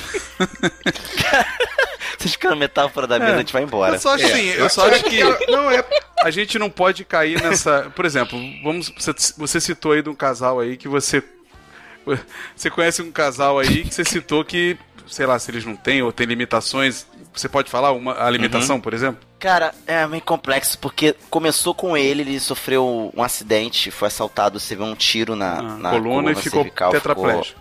Vocês 2.24 2.34
ficam 2.34 2.56
metáfora 2.56 3.08
da 3.08 3.18
mesa, 3.20 3.36
a 3.36 3.38
gente 3.40 3.54
vai 3.54 3.64
embora. 3.64 3.96
Eu 3.96 4.00
só 4.00 4.14
acho 4.16 4.26
É, 4.26 4.32
assim, 4.32 4.46
eu 4.50 4.70
só 4.70 4.88
acho 4.88 5.04
que 5.06 5.20
Não, 5.52 5.70
é. 5.72 5.84
a 6.24 6.30
gente 6.32 6.58
não 6.60 6.70
pode 6.70 7.04
cair 7.04 7.42
nessa. 7.42 7.92
Por 7.96 8.06
exemplo, 8.06 8.40
vamos. 8.64 8.90
Você, 8.98 9.14
você 9.38 9.60
citou 9.60 9.94
aí 9.94 10.02
de 10.02 10.10
um 10.10 10.16
casal 10.16 10.60
aí 10.60 10.78
que 10.78 10.88
você. 10.88 11.24
Você 12.56 12.70
conhece 12.70 13.02
um 13.02 13.12
casal 13.12 13.60
aí 13.60 13.84
que 13.84 13.94
você 13.94 14.04
citou 14.04 14.44
que, 14.44 14.78
sei 15.08 15.26
lá, 15.26 15.38
se 15.38 15.52
eles 15.52 15.64
não 15.66 15.76
têm 15.76 16.02
ou 16.02 16.12
têm 16.12 16.26
limitações. 16.26 17.06
Você 17.34 17.48
pode 17.48 17.70
falar 17.70 17.92
uma, 17.94 18.22
a 18.26 18.30
limitação, 18.30 18.76
Uhum. 18.76 18.82
por 18.82 18.94
exemplo? 18.94 19.22
Cara, 19.40 19.74
é 19.88 20.06
meio 20.06 20.22
complexo, 20.22 20.78
porque 20.80 21.16
começou 21.30 21.74
com 21.74 21.96
ele, 21.96 22.24
ele 22.24 22.40
sofreu 22.42 23.10
um 23.16 23.24
acidente, 23.24 23.90
foi 23.90 24.10
assaltado, 24.10 24.58
recebeu 24.58 24.86
um 24.86 24.96
tiro 24.96 25.34
na, 25.36 25.60
Ah, 25.60 25.62
na 25.78 25.90
coluna 25.92 26.32
e 26.32 26.36
ficou 26.36 26.60
cervical, 26.64 26.92
tetraplégico. 26.92 27.46
ficou 27.46 27.61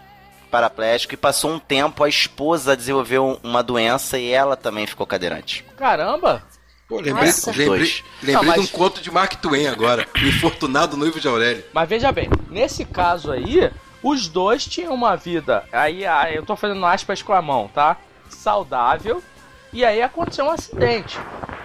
paraplégico, 0.50 1.14
e 1.14 1.16
passou 1.16 1.52
um 1.52 1.58
tempo, 1.58 2.02
a 2.04 2.08
esposa 2.08 2.76
desenvolveu 2.76 3.38
uma 3.42 3.62
doença 3.62 4.18
e 4.18 4.30
ela 4.30 4.56
também 4.56 4.86
ficou 4.86 5.06
cadeirante. 5.06 5.64
caramba! 5.76 6.42
Pô, 6.88 6.96
lembrei, 6.96 7.26
Nossa. 7.26 7.50
lembrei, 7.50 7.66
Dois. 7.68 8.04
lembrei 8.20 8.34
Não, 8.34 8.40
de 8.40 8.46
mas- 8.48 8.58
um 8.58 8.66
conto 8.66 9.00
de 9.00 9.10
Mark 9.12 9.34
Twain 9.36 9.68
agora. 9.68 10.08
O 10.12 10.26
Infortunado 10.26 10.96
Noivo 10.96 11.20
de 11.20 11.28
Aurélio. 11.28 11.64
Mas 11.72 11.88
veja 11.88 12.10
bem, 12.10 12.28
nesse 12.50 12.84
caso 12.84 13.30
aí, 13.30 13.70
os 14.02 14.26
dois 14.26 14.64
tinham 14.66 14.92
uma 14.92 15.14
vida. 15.16 15.62
Aí 15.70 16.02
eu 16.34 16.44
tô 16.44 16.56
fazendo 16.56 16.84
aspas 16.84 17.22
com 17.22 17.32
a 17.32 17.40
mão, 17.40 17.70
tá? 17.72 17.96
Saudável. 18.28 19.22
E 19.72 19.84
aí 19.84 20.02
aconteceu 20.02 20.46
um 20.46 20.50
acidente. 20.50 21.16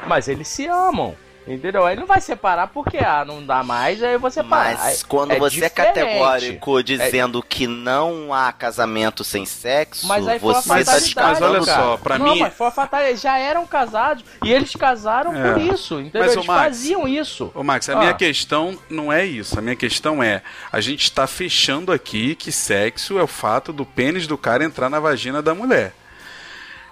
Mas 0.07 0.27
eles 0.27 0.47
se 0.47 0.67
amam. 0.67 1.15
Entendeu? 1.47 1.85
Aí 1.85 1.95
não 1.95 2.07
vai 2.07 2.19
separar 2.19 2.67
porque 2.67 2.97
ah, 2.97 3.23
não 3.23 3.45
dá 3.45 3.63
mais, 3.63 4.01
aí 4.01 4.17
você 4.17 4.43
para. 4.43 4.77
Mas 4.79 5.03
quando 5.03 5.31
é 5.31 5.37
você 5.37 5.63
é 5.65 5.69
diferente. 5.69 5.93
categórico 5.93 6.83
dizendo 6.83 7.43
que 7.43 7.67
não 7.67 8.33
há 8.33 8.51
casamento 8.51 9.23
sem 9.23 9.45
sexo, 9.45 10.07
Mas 10.07 10.27
aí 10.27 10.39
foi 10.39 10.53
você 10.55 10.67
tá 10.67 10.75
fatalidade, 10.77 11.15
mas 11.15 11.41
olha 11.41 11.63
cara. 11.65 11.81
só, 11.83 11.97
pra 11.97 12.17
não, 12.17 12.33
mim- 12.33 12.39
mas 12.39 12.53
foi 12.53 12.71
fatalidade. 12.71 13.17
Já 13.21 13.37
eram 13.37 13.65
casados. 13.67 14.23
E 14.43 14.51
eles 14.51 14.75
casaram 14.75 15.35
É. 15.35 15.51
por 15.53 15.61
isso, 15.61 15.99
entendeu? 15.99 16.21
Mas, 16.23 16.33
eles 16.33 16.45
Max, 16.47 16.63
faziam 16.63 17.07
isso. 17.07 17.51
Ô 17.53 17.63
Max, 17.63 17.89
a 17.89 17.93
Ah. 17.93 17.99
minha 17.99 18.13
questão 18.15 18.77
não 18.89 19.13
é 19.13 19.23
isso. 19.23 19.57
A 19.59 19.61
minha 19.61 19.75
questão 19.75 20.23
é: 20.23 20.41
a 20.71 20.81
gente 20.81 21.03
está 21.03 21.27
fechando 21.27 21.91
aqui 21.91 22.33
que 22.33 22.51
sexo 22.51 23.19
é 23.19 23.23
o 23.23 23.27
fato 23.27 23.71
do 23.71 23.85
pênis 23.85 24.25
do 24.25 24.35
cara 24.37 24.63
entrar 24.63 24.89
na 24.89 24.99
vagina 24.99 25.43
da 25.43 25.53
mulher. 25.53 25.93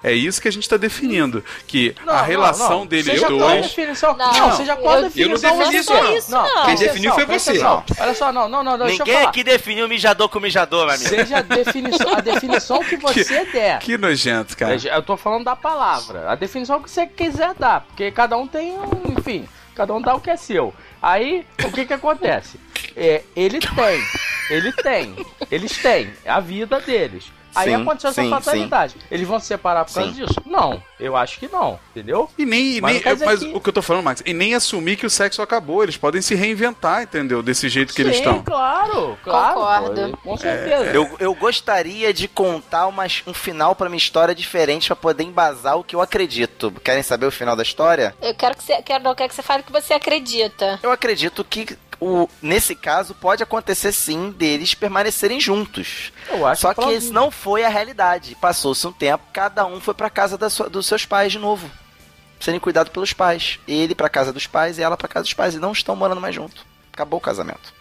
É 0.04 0.12
isso 0.12 0.41
que 0.41 0.47
a 0.49 0.51
gente 0.51 0.64
está 0.64 0.76
definindo. 0.76 1.43
Que 1.66 1.95
Não, 2.06 2.14
a 2.14 2.18
não, 2.18 2.24
relação 2.26 2.80
não. 2.80 2.86
deles 2.86 3.06
Seja 3.06 3.28
qual 3.28 3.41
a 3.41 3.47
dois. 3.54 3.62
definição. 3.68 4.18
Não, 4.18 4.34
Não, 4.34 4.58
seja 4.58 4.76
qual 4.76 4.93
a 4.95 4.97
eu- 4.97 5.04
definição. 5.04 5.49
eu 5.49 5.56
não 5.58 5.72
defini 5.72 5.84
você 5.84 5.93
isso, 5.93 5.93
tem. 6.08 6.18
isso, 6.18 6.32
não. 6.32 6.66
Quem 6.66 6.76
definiu 6.76 7.14
foi 7.14 7.26
você. 7.26 7.49
atenção. 7.51 7.84
Olha 7.99 8.14
só, 8.14 8.32
não, 8.34 8.49
não, 8.49 8.64
não, 8.64 8.78
deixa 8.78 8.93
eu 8.93 8.97
Ninguém 8.99 9.14
falar. 9.16 9.30
aqui 9.30 9.43
definiu 9.43 9.88
mijador 9.88 10.28
com 10.30 10.39
mijador, 10.39 10.86
meu 10.86 10.95
amigo. 10.95 11.10
Seja 11.10 11.38
a 11.38 11.41
definição, 11.41 12.14
a 12.14 12.20
definição 12.22 12.84
que 12.84 12.97
você 12.97 13.45
der. 13.45 13.80
Que 13.80 13.97
nojento, 13.97 14.58
cara. 14.58 14.76
Eu 14.76 15.01
tô 15.01 15.16
falando 15.16 15.45
da 15.45 15.56
palavra. 15.56 16.30
A 16.30 16.36
definição 16.36 16.82
que 16.82 16.91
você 16.91 17.08
quiser 17.08 17.54
dar. 17.58 17.82
Porque 17.82 18.12
cada 18.12 18.38
um 18.38 18.45
tem 18.45 18.74
um. 18.74 19.14
Enfim, 19.18 19.47
cada 19.74 19.93
um 19.93 20.01
dá 20.01 20.14
o 20.14 20.20
que 20.20 20.30
é 20.30 20.36
seu. 20.36 20.74
Aí, 21.01 21.45
o 21.64 21.72
que 21.72 21.86
que 21.86 21.93
acontece? 21.93 22.60
É, 22.95 23.22
ele 23.36 23.60
tem. 23.60 24.04
Ele 24.49 24.72
tem. 24.74 25.16
Eles 25.49 25.78
têm. 25.78 26.14
É 26.26 26.30
a 26.32 26.39
vida 26.41 26.80
deles. 26.82 27.26
Aí 27.56 27.70
Sim, 27.70 27.82
aconteceu 27.82 28.10
essa 28.10 28.22
sim, 28.24 28.30
fatalidade. 28.30 28.95
Eles 29.12 29.28
vão 29.28 29.39
se 29.39 29.47
separar 29.47 29.86
por 29.86 29.93
causa 29.93 30.10
Sim. 30.12 30.16
disso? 30.26 30.41
Não. 30.45 30.82
Eu 30.99 31.16
acho 31.16 31.39
que 31.39 31.47
não. 31.47 31.80
Entendeu? 31.91 32.30
E 32.38 32.45
nem, 32.45 32.78
e 32.78 32.82
Mas 32.82 33.04
nem 33.04 33.14
dizer 33.14 33.26
mas 33.26 33.39
que- 33.41 33.54
o 33.54 33.60
que 33.60 33.70
eu 33.70 33.74
tô 33.74 33.82
falando, 33.82 34.04
Max, 34.04 34.24
e 34.26 34.34
nem 34.34 34.54
assumir 34.56 34.95
que 34.97 35.06
o 35.06 35.10
sexo 35.10 35.41
acabou. 35.41 35.84
Eles 35.84 35.97
podem 35.97 36.22
se 36.22 36.34
reinventar, 36.36 37.04
entendeu? 37.04 37.43
Desse 37.43 37.68
jeito 37.70 37.93
que 37.93 38.01
eles 38.01 38.16
Sim, 38.18 38.22
estão. 38.22 38.43
claro. 38.43 39.18
Claro. 39.24 39.56
Concordo. 39.56 40.12
pô, 40.12 40.18
com 40.30 40.38
certeza. 40.38 40.86
Eu, 40.86 41.10
eu 41.20 41.34
gostaria 41.36 42.14
de 42.14 42.28
contar 42.28 42.88
umas, 42.88 43.22
um 43.28 43.34
final 43.34 43.76
pra 43.76 43.89
minha 43.89 43.97
história 43.97 44.34
diferente 44.34 44.88
pra 44.88 44.95
poder 44.95 45.24
embasar 45.24 45.78
o 45.78 45.84
que 45.84 45.95
eu 45.95 46.01
acredito. 46.01 46.72
Querem 46.84 47.04
saber 47.04 47.26
o 47.26 47.32
final 47.32 47.56
da 47.56 47.64
história? 47.64 48.16
Eu 48.22 48.34
quero 48.34 48.56
que 48.56 48.64
você, 48.64 48.82
quero, 48.82 49.04
não, 49.04 49.14
quero 49.16 49.30
que 49.30 49.36
você 49.36 49.41
fale 49.43 49.62
o 49.62 49.66
que 49.66 49.72
você 49.72 49.93
acredita. 49.93 50.80
Eu 50.82 50.91
acredito 50.91 51.43
que 51.43 51.78
o, 51.99 52.29
nesse 52.41 52.75
caso 52.75 53.13
pode 53.15 53.41
acontecer 53.43 53.91
sim 53.91 54.31
deles 54.31 54.73
permanecerem 54.73 55.39
juntos. 55.39 56.11
Eu 56.29 56.45
acho 56.45 56.61
Só 56.61 56.73
que 56.73 56.91
isso 56.93 57.11
não 57.13 57.29
foi 57.31 57.63
a 57.63 57.69
realidade. 57.69 58.35
Passou-se 58.35 58.85
um 58.87 58.91
tempo, 58.91 59.23
cada 59.33 59.65
um 59.65 59.79
foi 59.81 59.93
pra 59.93 60.09
casa 60.09 60.37
da 60.37 60.49
sua- 60.49 60.69
dos 60.69 60.85
seus 60.85 61.05
pais 61.05 61.31
de 61.31 61.39
novo. 61.39 61.69
Serem 62.39 62.59
cuidados 62.59 62.91
pelos 62.91 63.13
pais. 63.13 63.59
Ele 63.67 63.95
pra 63.95 64.09
casa 64.09 64.33
dos 64.33 64.45
pais 64.47 64.77
e 64.77 64.81
ela 64.83 64.97
pra 64.97 65.07
casa 65.07 65.23
dos 65.23 65.33
pais. 65.33 65.55
E 65.55 65.59
não 65.59 65.71
estão 65.71 65.95
morando 65.95 66.19
mais 66.19 66.35
junto. 66.35 66.65
Acabou 66.91 67.17
o 67.17 67.21
casamento. 67.21 67.73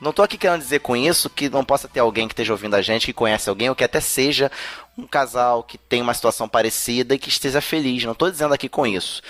Não 0.00 0.12
tô 0.12 0.22
aqui 0.22 0.36
querendo 0.36 0.60
dizer 0.60 0.80
com 0.80 0.96
isso 0.96 1.30
que 1.30 1.48
não 1.48 1.64
possa 1.64 1.88
ter 1.88 2.00
alguém 2.00 2.28
que 2.28 2.34
esteja 2.34 2.52
ouvindo 2.52 2.74
a 2.74 2.82
gente, 2.82 3.06
que 3.06 3.12
conhece 3.12 3.48
alguém, 3.48 3.68
ou 3.68 3.74
que 3.74 3.84
até 3.84 4.00
seja 4.00 4.50
um 4.98 5.06
casal 5.06 5.62
que 5.62 5.78
tem 5.78 6.02
uma 6.02 6.12
situação 6.14 6.48
parecida 6.48 7.14
e 7.14 7.18
que 7.18 7.28
esteja 7.28 7.60
feliz. 7.60 8.04
Não 8.04 8.14
tô 8.14 8.30
dizendo 8.30 8.52
aqui 8.54 8.68
com 8.68 8.86
isso. 8.86 9.22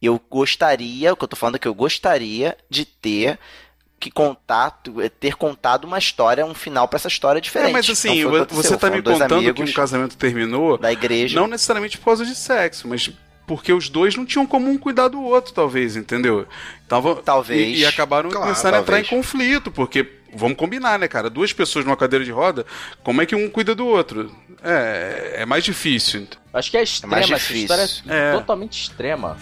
Eu 0.00 0.20
gostaria, 0.30 1.12
o 1.12 1.16
que 1.16 1.24
eu 1.24 1.28
tô 1.28 1.36
falando 1.36 1.56
é 1.56 1.58
que 1.58 1.68
eu 1.68 1.74
gostaria 1.74 2.56
de 2.70 2.84
ter 2.84 3.38
que 4.00 4.12
contato, 4.12 4.94
ter 5.18 5.34
contado 5.34 5.84
uma 5.84 5.98
história, 5.98 6.46
um 6.46 6.54
final 6.54 6.86
pra 6.86 6.98
essa 6.98 7.08
história 7.08 7.40
diferente. 7.40 7.70
É, 7.70 7.72
mas 7.72 7.90
assim, 7.90 8.24
você 8.50 8.76
tá 8.76 8.88
me 8.90 9.02
contando 9.02 9.52
que 9.54 9.62
um 9.62 9.72
casamento 9.72 10.16
terminou 10.16 10.78
da 10.78 10.92
igreja. 10.92 11.38
não 11.38 11.48
necessariamente 11.48 11.98
por 11.98 12.04
causa 12.04 12.24
de 12.24 12.34
sexo, 12.36 12.86
mas 12.86 13.10
porque 13.44 13.72
os 13.72 13.88
dois 13.88 14.14
não 14.14 14.24
tinham 14.26 14.46
como 14.46 14.70
um 14.70 14.78
cuidar 14.78 15.08
do 15.08 15.20
outro, 15.22 15.52
talvez, 15.54 15.96
entendeu? 15.96 16.46
Tava, 16.86 17.16
Talvez. 17.16 17.78
E, 17.78 17.80
e 17.80 17.86
acabaram 17.86 18.28
Claro, 18.30 18.44
começando 18.44 18.74
a 18.74 18.78
entrar 18.80 19.00
em 19.00 19.04
conflito, 19.04 19.70
porque, 19.72 20.06
vamos 20.34 20.56
combinar, 20.58 20.98
né, 20.98 21.08
cara? 21.08 21.30
Duas 21.30 21.50
pessoas 21.52 21.84
numa 21.84 21.96
cadeira 21.96 22.24
de 22.24 22.30
roda, 22.30 22.66
como 23.02 23.22
é 23.22 23.26
que 23.26 23.34
um 23.34 23.48
cuida 23.48 23.74
do 23.74 23.86
outro? 23.86 24.30
É, 24.62 25.36
é 25.38 25.46
mais 25.46 25.64
difícil. 25.64 26.28
Acho 26.52 26.70
que 26.70 26.76
é 26.76 26.80
mais 26.80 26.90
extrema, 26.90 27.18
essa 27.20 27.36
difícil. 27.36 27.62
história 27.62 27.88
é 28.06 28.30
É. 28.30 28.32
totalmente 28.34 28.82
extrema. 28.82 29.36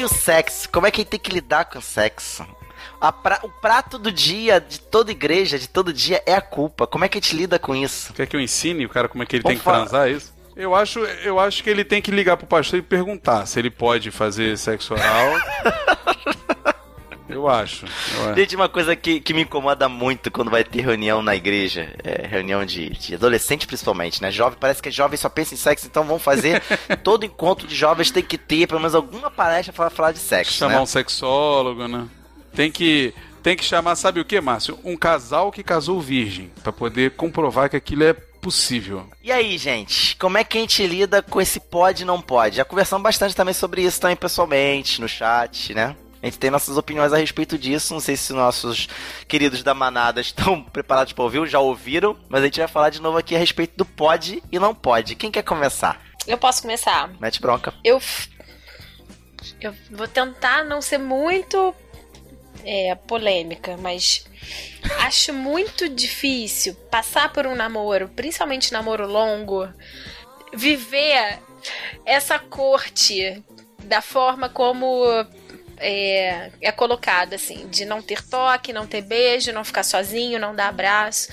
E 0.00 0.04
o 0.04 0.08
sexo. 0.08 0.68
Como 0.70 0.86
é 0.86 0.90
que 0.90 1.00
ele 1.02 1.08
tem 1.08 1.20
que 1.20 1.30
lidar 1.30 1.64
com 1.66 1.78
o 1.78 1.82
sexo? 1.82 2.46
A 3.00 3.10
pra- 3.12 3.40
o 3.42 3.48
prato 3.48 3.98
do 3.98 4.10
dia, 4.12 4.60
de 4.60 4.80
toda 4.80 5.10
igreja, 5.10 5.58
de 5.58 5.68
todo 5.68 5.92
dia, 5.92 6.22
é 6.26 6.34
a 6.34 6.40
culpa. 6.40 6.86
Como 6.86 7.04
é 7.04 7.08
que 7.08 7.18
a 7.18 7.20
gente 7.20 7.34
lida 7.36 7.58
com 7.58 7.74
isso? 7.74 8.12
Quer 8.12 8.26
que 8.26 8.36
eu 8.36 8.40
ensine 8.40 8.86
o 8.86 8.88
cara 8.88 9.08
como 9.08 9.22
é 9.22 9.26
que 9.26 9.36
ele 9.36 9.42
Vamos 9.42 9.54
tem 9.54 9.58
que 9.58 9.64
falar. 9.64 9.80
transar 9.86 10.08
é 10.08 10.12
isso? 10.12 10.32
Eu 10.54 10.74
acho, 10.74 10.98
eu 11.00 11.40
acho 11.40 11.62
que 11.64 11.70
ele 11.70 11.82
tem 11.84 12.02
que 12.02 12.10
ligar 12.10 12.36
pro 12.36 12.46
pastor 12.46 12.78
e 12.78 12.82
perguntar 12.82 13.46
se 13.46 13.58
ele 13.58 13.70
pode 13.70 14.10
fazer 14.10 14.56
sexo 14.58 14.92
oral. 14.94 15.32
eu 17.34 17.48
acho. 17.48 17.86
Eu 17.86 18.30
acho. 18.30 18.34
Gente, 18.34 18.56
uma 18.56 18.68
coisa 18.68 18.94
que, 18.94 19.20
que 19.20 19.34
me 19.34 19.42
incomoda 19.42 19.88
muito 19.88 20.30
quando 20.30 20.50
vai 20.50 20.64
ter 20.64 20.80
reunião 20.80 21.22
na 21.22 21.34
igreja, 21.34 21.94
é, 22.02 22.26
reunião 22.26 22.64
de, 22.64 22.90
de 22.90 23.14
adolescente 23.14 23.66
principalmente, 23.66 24.20
né? 24.22 24.30
Jovem, 24.30 24.58
parece 24.58 24.82
que 24.82 24.90
jovem 24.90 25.16
só 25.16 25.28
pensa 25.28 25.54
em 25.54 25.56
sexo, 25.56 25.86
então 25.86 26.04
vão 26.04 26.18
fazer 26.18 26.62
todo 27.02 27.24
encontro 27.24 27.66
de 27.66 27.74
jovens 27.74 28.10
tem 28.10 28.22
que 28.22 28.38
ter 28.38 28.66
pelo 28.66 28.80
menos 28.80 28.94
alguma 28.94 29.30
palestra 29.30 29.72
pra 29.72 29.90
falar 29.90 30.12
de 30.12 30.18
sexo, 30.18 30.52
Chamar 30.52 30.74
né? 30.74 30.80
um 30.80 30.86
sexólogo, 30.86 31.86
né? 31.88 32.06
Tem 32.54 32.70
que, 32.70 33.14
tem 33.42 33.56
que 33.56 33.64
chamar, 33.64 33.96
sabe 33.96 34.20
o 34.20 34.24
que, 34.24 34.40
Márcio? 34.40 34.78
Um 34.84 34.96
casal 34.96 35.50
que 35.50 35.62
casou 35.62 36.00
virgem, 36.00 36.50
pra 36.62 36.72
poder 36.72 37.12
comprovar 37.12 37.70
que 37.70 37.76
aquilo 37.76 38.04
é 38.04 38.12
possível. 38.12 39.06
E 39.22 39.30
aí, 39.30 39.56
gente, 39.56 40.16
como 40.16 40.36
é 40.36 40.42
que 40.42 40.58
a 40.58 40.60
gente 40.60 40.84
lida 40.84 41.22
com 41.22 41.40
esse 41.40 41.60
pode 41.60 42.02
e 42.02 42.06
não 42.06 42.20
pode? 42.20 42.56
Já 42.56 42.64
conversamos 42.64 43.04
bastante 43.04 43.36
também 43.36 43.54
sobre 43.54 43.82
isso 43.82 44.00
também 44.00 44.16
pessoalmente, 44.16 45.00
no 45.00 45.08
chat, 45.08 45.72
né? 45.72 45.96
A 46.22 46.26
gente 46.26 46.38
tem 46.38 46.50
nossas 46.50 46.76
opiniões 46.76 47.12
a 47.12 47.16
respeito 47.16 47.58
disso. 47.58 47.92
Não 47.92 48.00
sei 48.00 48.16
se 48.16 48.32
nossos 48.32 48.88
queridos 49.26 49.64
da 49.64 49.74
manada 49.74 50.20
estão 50.20 50.62
preparados 50.72 51.12
para 51.12 51.24
ouvir, 51.24 51.48
já 51.48 51.58
ouviram, 51.58 52.16
mas 52.28 52.42
a 52.42 52.44
gente 52.44 52.60
vai 52.60 52.68
falar 52.68 52.90
de 52.90 53.02
novo 53.02 53.18
aqui 53.18 53.34
a 53.34 53.38
respeito 53.38 53.76
do 53.76 53.84
pode 53.84 54.40
e 54.50 54.58
não 54.58 54.72
pode. 54.72 55.16
Quem 55.16 55.32
quer 55.32 55.42
começar? 55.42 56.00
Eu 56.26 56.38
posso 56.38 56.62
começar? 56.62 57.10
Mete 57.20 57.40
bronca. 57.40 57.74
Eu, 57.82 58.00
eu 59.60 59.74
vou 59.90 60.06
tentar 60.06 60.64
não 60.64 60.80
ser 60.80 60.98
muito 60.98 61.74
é, 62.64 62.94
polêmica, 62.94 63.76
mas 63.76 64.24
acho 65.00 65.32
muito 65.32 65.88
difícil 65.88 66.74
passar 66.88 67.32
por 67.32 67.48
um 67.48 67.56
namoro, 67.56 68.08
principalmente 68.08 68.72
namoro 68.72 69.08
longo, 69.08 69.68
viver 70.54 71.40
essa 72.06 72.38
corte 72.38 73.42
da 73.84 74.00
forma 74.00 74.48
como 74.48 75.04
é, 75.82 76.50
é 76.60 76.72
colocado, 76.72 77.34
assim, 77.34 77.66
de 77.68 77.84
não 77.84 78.00
ter 78.00 78.22
toque, 78.22 78.72
não 78.72 78.86
ter 78.86 79.02
beijo, 79.02 79.52
não 79.52 79.64
ficar 79.64 79.82
sozinho, 79.82 80.38
não 80.38 80.54
dar 80.54 80.68
abraço. 80.68 81.28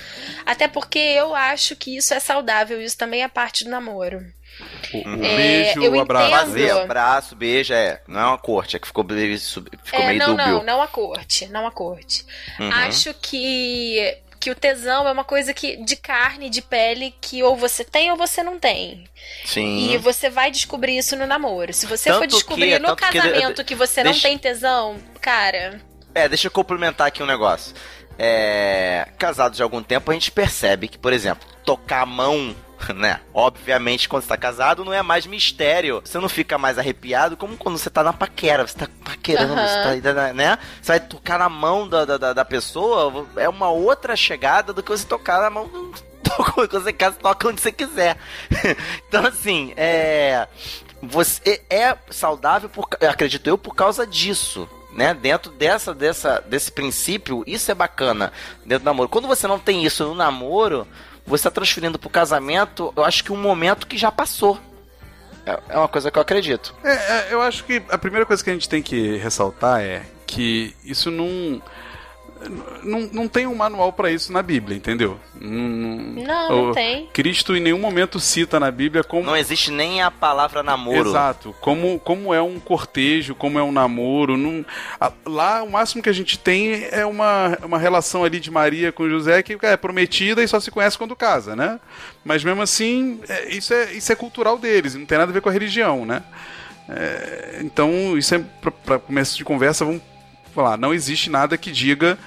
Até 0.45 0.67
porque 0.67 0.99
eu 0.99 1.35
acho 1.35 1.75
que 1.75 1.95
isso 1.95 2.13
é 2.13 2.19
saudável, 2.19 2.81
isso 2.81 2.97
também 2.97 3.23
é 3.23 3.27
parte 3.27 3.63
do 3.63 3.69
namoro. 3.69 4.19
O 4.93 5.23
É, 5.25 5.37
beijo, 5.37 5.83
eu 5.83 5.99
abraço. 6.01 6.25
entendo. 6.27 6.39
Fazer 6.39 6.71
abraço, 6.71 7.35
beijo, 7.35 7.73
é. 7.73 8.01
Não 8.07 8.19
é 8.19 8.25
uma 8.25 8.37
corte, 8.37 8.75
é 8.75 8.79
que 8.79 8.87
ficou, 8.87 9.05
ficou 9.05 9.99
É, 10.01 10.07
meio 10.07 10.19
não, 10.19 10.35
dúbio. 10.35 10.45
não, 10.47 10.63
não 10.63 10.81
a 10.81 10.87
corte, 10.87 11.47
não 11.47 11.65
a 11.67 11.71
corte. 11.71 12.25
Uhum. 12.59 12.71
Acho 12.73 13.13
que 13.13 14.17
que 14.39 14.49
o 14.49 14.55
tesão 14.55 15.07
é 15.07 15.11
uma 15.11 15.23
coisa 15.23 15.53
que 15.53 15.77
de 15.83 15.95
carne, 15.95 16.49
de 16.49 16.61
pele, 16.61 17.13
que 17.19 17.43
ou 17.43 17.55
você 17.55 17.83
tem 17.83 18.09
ou 18.11 18.17
você 18.17 18.41
não 18.41 18.57
tem. 18.59 19.03
Sim. 19.45 19.91
E 19.91 19.97
você 19.97 20.29
vai 20.29 20.49
descobrir 20.49 20.97
isso 20.97 21.15
no 21.15 21.27
namoro. 21.27 21.73
Se 21.73 21.85
você 21.85 22.09
Tanto 22.09 22.19
for 22.19 22.27
descobrir 22.27 22.71
que- 22.73 22.79
no 22.79 22.87
tanto 22.95 23.05
que- 23.07 23.17
casamento 23.19 23.65
que, 23.65 23.75
você 23.75 24.03
não 24.03 24.11
deixa- 24.11 24.27
tem 24.27 24.37
tesão, 24.37 24.97
cara, 25.21 25.81
É, 26.15 26.27
deixa 26.27 26.47
eu 26.47 26.51
complementar 26.51 27.07
aqui 27.07 27.21
um 27.21 27.25
negócio. 27.27 27.73
É, 28.17 29.07
casados 29.17 29.57
de 29.57 29.63
algum 29.63 29.81
tempo, 29.81 30.09
a 30.11 30.13
gente 30.13 30.31
percebe 30.31 30.87
que, 30.87 30.97
por 30.97 31.13
exemplo, 31.13 31.47
tocar 31.63 32.01
a 32.01 32.05
mão, 32.05 32.55
né? 32.95 33.19
Obviamente, 33.33 34.07
quando 34.07 34.23
você 34.23 34.29
tá 34.29 34.37
casado, 34.37 34.83
não 34.85 34.93
é 34.93 35.01
mais 35.01 35.25
mistério. 35.25 36.01
Você 36.03 36.17
não 36.19 36.29
fica 36.29 36.57
mais 36.57 36.77
arrepiado 36.77 37.35
como 37.37 37.57
quando 37.57 37.77
você 37.77 37.89
tá 37.89 38.03
na 38.03 38.13
paquera. 38.13 38.65
Você 38.65 38.77
tá 38.77 38.87
paquerando, 39.03 39.53
Aham. 39.53 39.67
você 39.93 40.01
tá, 40.01 40.33
né? 40.33 40.57
Você 40.81 40.91
vai 40.93 40.99
tocar 40.99 41.39
na 41.39 41.49
mão 41.49 41.87
da, 41.87 42.05
da, 42.05 42.33
da- 42.33 42.45
pessoa, 42.45 43.27
é 43.35 43.47
uma 43.47 43.69
outra 43.69 44.15
chegada 44.15 44.73
do 44.73 44.81
que 44.81 44.89
você 44.89 45.05
tocar 45.05 45.39
na 45.41 45.49
mão 45.49 45.69
quando 46.55 46.71
você 46.71 46.93
casa, 46.93 47.17
toca 47.17 47.47
onde 47.47 47.61
você 47.61 47.71
quiser. 47.71 48.17
então, 49.07 49.25
assim, 49.25 49.73
é. 49.77 50.47
Você 51.01 51.61
é 51.69 51.95
saudável, 52.09 52.67
por, 52.67 52.85
acredito 53.07 53.47
eu, 53.47 53.57
por 53.57 53.73
causa 53.73 54.05
disso. 54.05 54.67
Né? 54.91 55.13
Dentro 55.13 55.51
dessa, 55.51 55.93
dessa, 55.93 56.43
desse 56.45 56.71
princípio, 56.71 57.43
isso 57.47 57.71
é 57.71 57.75
bacana 57.75 58.33
dentro 58.65 58.83
do 58.83 58.85
namoro. 58.85 59.07
Quando 59.07 59.27
você 59.27 59.47
não 59.47 59.59
tem 59.59 59.85
isso 59.85 60.03
no 60.03 60.15
namoro, 60.15 60.85
você 61.29 61.47
está 61.47 61.51
transferindo 61.51 61.99
pro 61.99 62.09
casamento, 62.09 62.91
eu 62.97 63.05
acho 63.05 63.23
que 63.23 63.31
um 63.31 63.37
momento 63.37 63.85
que 63.85 63.97
já 63.97 64.11
passou. 64.11 64.59
É, 65.45 65.59
é 65.69 65.77
uma 65.77 65.87
coisa 65.87 66.09
que 66.11 66.17
eu 66.17 66.21
acredito. 66.21 66.75
É, 66.83 66.93
é, 66.93 67.27
eu 67.31 67.41
acho 67.41 67.63
que 67.63 67.81
a 67.89 67.97
primeira 67.97 68.25
coisa 68.25 68.43
que 68.43 68.49
a 68.49 68.53
gente 68.53 68.67
tem 68.67 68.81
que 68.81 69.15
ressaltar 69.17 69.81
é 69.81 70.01
que 70.25 70.75
isso 70.83 71.11
não. 71.11 71.61
Não, 72.83 73.01
não 73.11 73.27
tem 73.27 73.45
um 73.45 73.53
manual 73.55 73.91
pra 73.91 74.09
isso 74.09 74.31
na 74.31 74.41
Bíblia, 74.41 74.77
entendeu? 74.77 75.19
Não, 75.39 76.23
Não, 76.23 76.49
não 76.49 76.69
o- 76.69 76.73
tem. 76.73 77.07
Cristo 77.13 77.55
em 77.55 77.59
nenhum 77.59 77.79
momento 77.79 78.19
cita 78.19 78.59
na 78.59 78.71
Bíblia 78.71 79.03
como. 79.03 79.23
Não 79.25 79.35
existe 79.35 79.71
nem 79.71 80.01
a 80.01 80.09
palavra 80.09 80.63
namoro. 80.63 81.09
Exato. 81.09 81.53
Como, 81.59 81.99
como 81.99 82.33
é 82.33 82.41
um 82.41 82.59
cortejo, 82.59 83.35
como 83.35 83.59
é 83.59 83.63
um 83.63 83.71
namoro. 83.71 84.37
Não, 84.37 84.65
a- 84.99 85.11
lá, 85.25 85.63
o 85.63 85.69
máximo 85.71 86.01
que 86.01 86.09
a 86.09 86.13
gente 86.13 86.39
tem 86.39 86.87
é 86.91 87.05
uma, 87.05 87.57
uma 87.63 87.77
relação 87.77 88.23
ali 88.23 88.39
de 88.39 88.49
Maria 88.49 88.91
com 88.91 89.09
José 89.09 89.43
que 89.43 89.57
é 89.61 89.75
prometida 89.77 90.41
e 90.43 90.47
só 90.47 90.59
se 90.59 90.71
conhece 90.71 90.97
quando 90.97 91.15
casa, 91.15 91.55
né? 91.55 91.79
Mas 92.23 92.43
mesmo 92.43 92.61
assim, 92.61 93.19
é, 93.27 93.49
isso, 93.53 93.73
é, 93.73 93.91
isso 93.93 94.11
é 94.11 94.15
cultural 94.15 94.57
deles, 94.57 94.95
não 94.95 95.05
tem 95.05 95.17
nada 95.17 95.31
a 95.31 95.33
ver 95.33 95.41
com 95.41 95.49
a 95.49 95.51
religião, 95.53 96.05
né? 96.05 96.23
É, 96.87 97.59
então, 97.63 98.17
isso 98.17 98.33
é 98.33 98.41
para 98.83 98.97
começo 98.99 99.37
de 99.37 99.43
conversa, 99.43 99.85
vamos 99.85 100.01
falar, 100.63 100.77
não 100.77 100.93
existe 100.93 101.29
nada 101.29 101.57
que 101.57 101.71
diga 101.71 102.17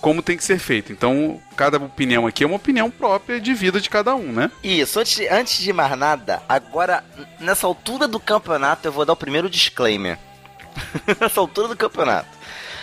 como 0.00 0.22
tem 0.22 0.36
que 0.36 0.44
ser 0.44 0.58
feito. 0.58 0.92
Então, 0.92 1.40
cada 1.56 1.76
opinião 1.76 2.26
aqui 2.26 2.42
é 2.42 2.46
uma 2.46 2.56
opinião 2.56 2.90
própria 2.90 3.40
de 3.40 3.52
vida 3.52 3.80
de 3.80 3.90
cada 3.90 4.14
um, 4.14 4.32
né? 4.32 4.50
Isso, 4.62 4.98
antes 4.98 5.16
de, 5.16 5.28
antes 5.28 5.58
de 5.58 5.72
mais 5.72 5.96
nada, 5.98 6.42
agora, 6.48 7.04
nessa 7.38 7.66
altura 7.66 8.08
do 8.08 8.18
campeonato, 8.18 8.86
eu 8.88 8.92
vou 8.92 9.04
dar 9.04 9.12
o 9.12 9.16
primeiro 9.16 9.50
disclaimer. 9.50 10.18
nessa 11.20 11.40
altura 11.40 11.68
do 11.68 11.76
campeonato. 11.76 12.28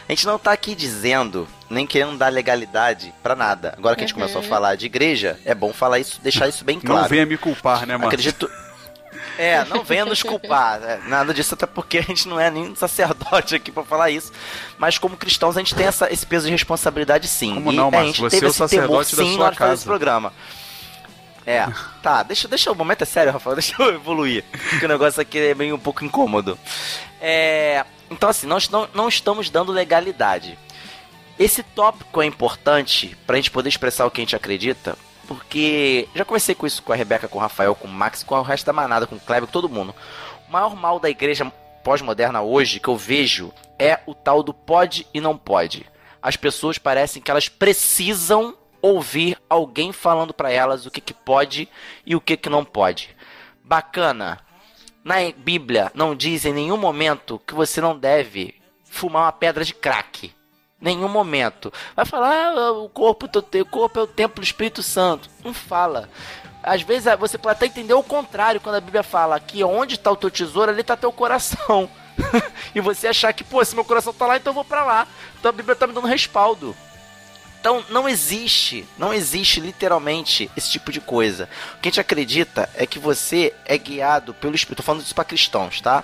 A 0.08 0.12
gente 0.12 0.26
não 0.26 0.38
tá 0.38 0.51
aqui 0.51 0.76
dizendo, 0.76 1.47
nem 1.70 1.86
querendo 1.88 2.18
dar 2.18 2.30
legalidade 2.30 3.14
pra 3.24 3.36
nada. 3.36 3.74
Agora 3.78 3.95
que 3.95 4.03
a 4.03 4.08
gente 4.08 4.14
Uhum. 4.16 4.22
começou 4.22 4.41
a 4.41 4.43
falar 4.43 4.76
de 4.76 4.86
igreja, 4.86 5.38
é 5.43 5.53
bom 5.55 5.74
falar 5.74 5.99
isso, 5.99 6.22
deixar 6.22 6.47
isso 6.47 6.64
bem 6.64 6.80
claro. 6.80 7.01
Não 7.01 7.10
venha 7.10 7.26
me 7.26 7.38
culpar, 7.38 7.86
né, 7.86 7.95
mano? 7.97 8.08
Acredito. 8.08 8.49
É, 9.38 9.64
não 9.66 9.84
venha 9.84 10.05
nos 10.05 10.22
culpar. 10.24 10.82
é, 10.84 10.99
nada 11.08 11.34
disso, 11.34 11.53
até 11.53 11.66
porque 11.66 11.97
a 11.99 12.01
gente 12.01 12.28
não 12.28 12.39
é 12.39 12.49
nem 12.51 12.76
sacerdote 12.76 13.55
aqui 13.55 13.72
pra 13.72 13.84
falar 13.84 14.10
isso. 14.10 14.32
Mas 14.78 14.97
como 14.97 15.16
cristãos, 15.18 15.55
a 15.55 15.60
gente 15.60 15.74
tem 15.76 15.86
essa- 15.86 16.12
esse 16.12 16.26
peso 16.26 16.45
de 16.45 16.51
responsabilidade 16.51 17.28
sim. 17.28 17.53
Como 17.55 17.72
e 17.72 17.76
não, 17.76 17.88
a 17.88 17.91
Márcio? 17.91 18.08
gente 18.08 18.22
Você 18.22 18.36
teve 18.39 18.45
é 18.45 18.49
o 18.49 18.51
esse 18.51 18.58
temor 18.58 18.70
sacerdote 19.05 19.16
da 19.16 19.24
sim 19.24 19.30
sua 19.30 19.38
na 19.39 19.45
hora 19.45 19.51
de 19.53 19.58
fazer 19.60 19.70
casa. 19.70 19.80
esse 19.80 19.86
programa. 19.86 20.34
É, 21.45 21.66
tá, 22.03 22.24
deixa, 22.24 22.47
deixa 22.47 22.72
o 22.72 22.76
momento 22.76 23.03
é 23.03 23.05
sério, 23.05 23.32
Rafael, 23.32 23.55
deixa 23.58 23.74
eu 23.82 23.93
evoluir. 23.95 24.43
Porque 24.70 24.86
o 24.86 24.89
negócio 24.89 25.22
aqui 25.22 25.38
é 25.39 25.55
meio 25.55 25.76
um 25.76 25.80
pouco 25.80 26.03
incômodo. 26.03 26.60
É, 27.22 27.86
então, 28.12 28.30
assim, 28.30 28.45
nós 28.47 28.70
não, 28.70 28.88
não 28.93 29.08
estamos 29.08 29.49
dando 29.49 29.72
legalidade. 29.72 30.58
Esse 31.39 31.62
tópico 31.64 32.22
é 32.22 32.26
importante 32.26 33.16
pra 33.26 33.36
gente 33.38 33.51
poder 33.51 33.70
expressar 33.70 34.05
o 34.05 34.12
que 34.12 34.20
a 34.20 34.24
gente 34.24 34.36
acredita, 34.36 34.97
porque 35.28 36.08
já 36.16 36.24
conversei 36.24 36.56
com 36.56 36.66
isso 36.66 36.82
com 36.82 36.94
a 36.94 36.96
Rebeca, 36.96 37.28
com 37.28 37.38
o 37.38 37.42
Rafael, 37.42 37.76
com 37.76 37.88
o 37.88 37.92
Max, 37.92 38.24
com 38.24 38.36
o 38.36 38.42
resto 38.42 38.66
da 38.66 38.74
manada, 38.74 39.06
com 39.06 39.16
o 39.16 39.20
Kleber, 39.20 39.48
com 39.48 39.52
todo 39.52 39.70
mundo. 39.70 39.94
O 40.48 40.52
maior 40.52 40.76
mal 40.76 41.00
da 41.00 41.10
igreja 41.10 41.52
pós-moderna 41.84 42.42
hoje 42.42 42.80
que 42.80 42.88
eu 42.88 42.98
vejo 42.98 43.54
é 43.78 44.00
o 44.06 44.14
tal 44.14 44.42
do 44.42 44.54
pode 44.54 45.06
e 45.14 45.22
não 45.22 45.38
pode. 45.38 45.86
As 46.22 46.36
pessoas 46.36 46.78
parecem 46.78 47.22
que 47.22 47.30
elas 47.30 47.48
precisam 47.48 48.58
ouvir 48.82 49.38
alguém 49.50 49.92
falando 49.92 50.34
pra 50.34 50.52
elas 50.52 50.86
o 50.86 50.92
que, 50.92 51.02
que 51.02 51.14
pode 51.14 51.68
e 52.06 52.16
o 52.16 52.22
que, 52.22 52.38
que 52.38 52.50
não 52.50 52.64
pode. 52.64 53.16
Bacana. 53.64 54.40
Na 55.04 55.16
Bíblia 55.38 55.90
não 55.94 56.14
diz 56.14 56.44
em 56.44 56.52
nenhum 56.54 56.76
momento 56.76 57.42
que 57.48 57.54
você 57.54 57.80
não 57.80 57.98
deve 57.98 58.56
fumar 58.84 59.24
uma 59.24 59.32
pedra 59.32 59.64
de 59.64 59.74
crack. 59.74 60.34
Nenhum 60.80 61.08
momento. 61.08 61.74
Vai 61.96 62.06
falar, 62.06 62.54
ah, 62.56 62.72
o 62.74 62.88
corpo, 62.90 63.28
teu- 63.28 63.42
teu 63.42 63.66
corpo 63.66 64.00
é 64.00 64.04
o 64.04 64.08
templo 64.08 64.42
do 64.42 64.46
Espírito 64.46 64.84
Santo. 64.84 65.30
Não 65.44 65.54
fala. 65.54 66.10
Às 66.62 66.82
vezes 66.82 67.08
ah, 67.08 67.16
você 67.16 67.38
pode 67.38 67.56
até 67.56 67.66
entender 67.66 67.94
o 67.94 68.04
contrário 68.04 68.60
quando 68.62 68.76
a 68.76 68.82
Bíblia 68.82 69.02
fala 69.04 69.40
que 69.40 69.64
onde 69.64 69.96
está 69.96 70.12
o 70.12 70.16
teu 70.16 70.30
tesouro, 70.30 70.70
ali 70.72 70.82
está 70.82 70.96
teu 70.96 71.12
coração. 71.12 71.90
e 72.76 72.82
você 72.82 73.08
achar 73.08 73.34
que, 73.34 73.44
pô, 73.44 73.64
se 73.64 73.74
meu 73.74 73.86
coração 73.86 74.14
tá 74.14 74.26
lá, 74.28 74.38
então 74.38 74.52
eu 74.52 74.56
vou 74.56 74.66
pra 74.66 74.84
lá. 74.84 75.08
Então 75.40 75.50
a 75.50 75.54
Bíblia 75.54 75.76
tá 75.76 75.88
me 75.88 75.94
dando 75.94 76.08
respaldo. 76.08 76.76
Então 77.60 77.84
não 77.90 78.08
existe, 78.08 78.86
não 79.00 79.12
existe 79.14 79.60
literalmente 79.60 80.50
esse 80.56 80.70
tipo 80.70 80.92
de 80.92 81.02
coisa. 81.02 81.50
O 81.76 81.82
que 81.82 81.88
a 81.88 81.92
gente 81.92 82.00
acredita 82.00 82.70
é 82.76 82.86
que 82.86 83.00
você 83.00 83.54
é 83.66 83.78
guiado 83.78 84.34
pelo 84.36 84.56
Espírito. 84.56 84.78
Tô 84.78 84.84
falando 84.84 85.02
isso 85.02 85.16
pra 85.16 85.24
cristãos, 85.26 85.82
tá? 85.82 86.04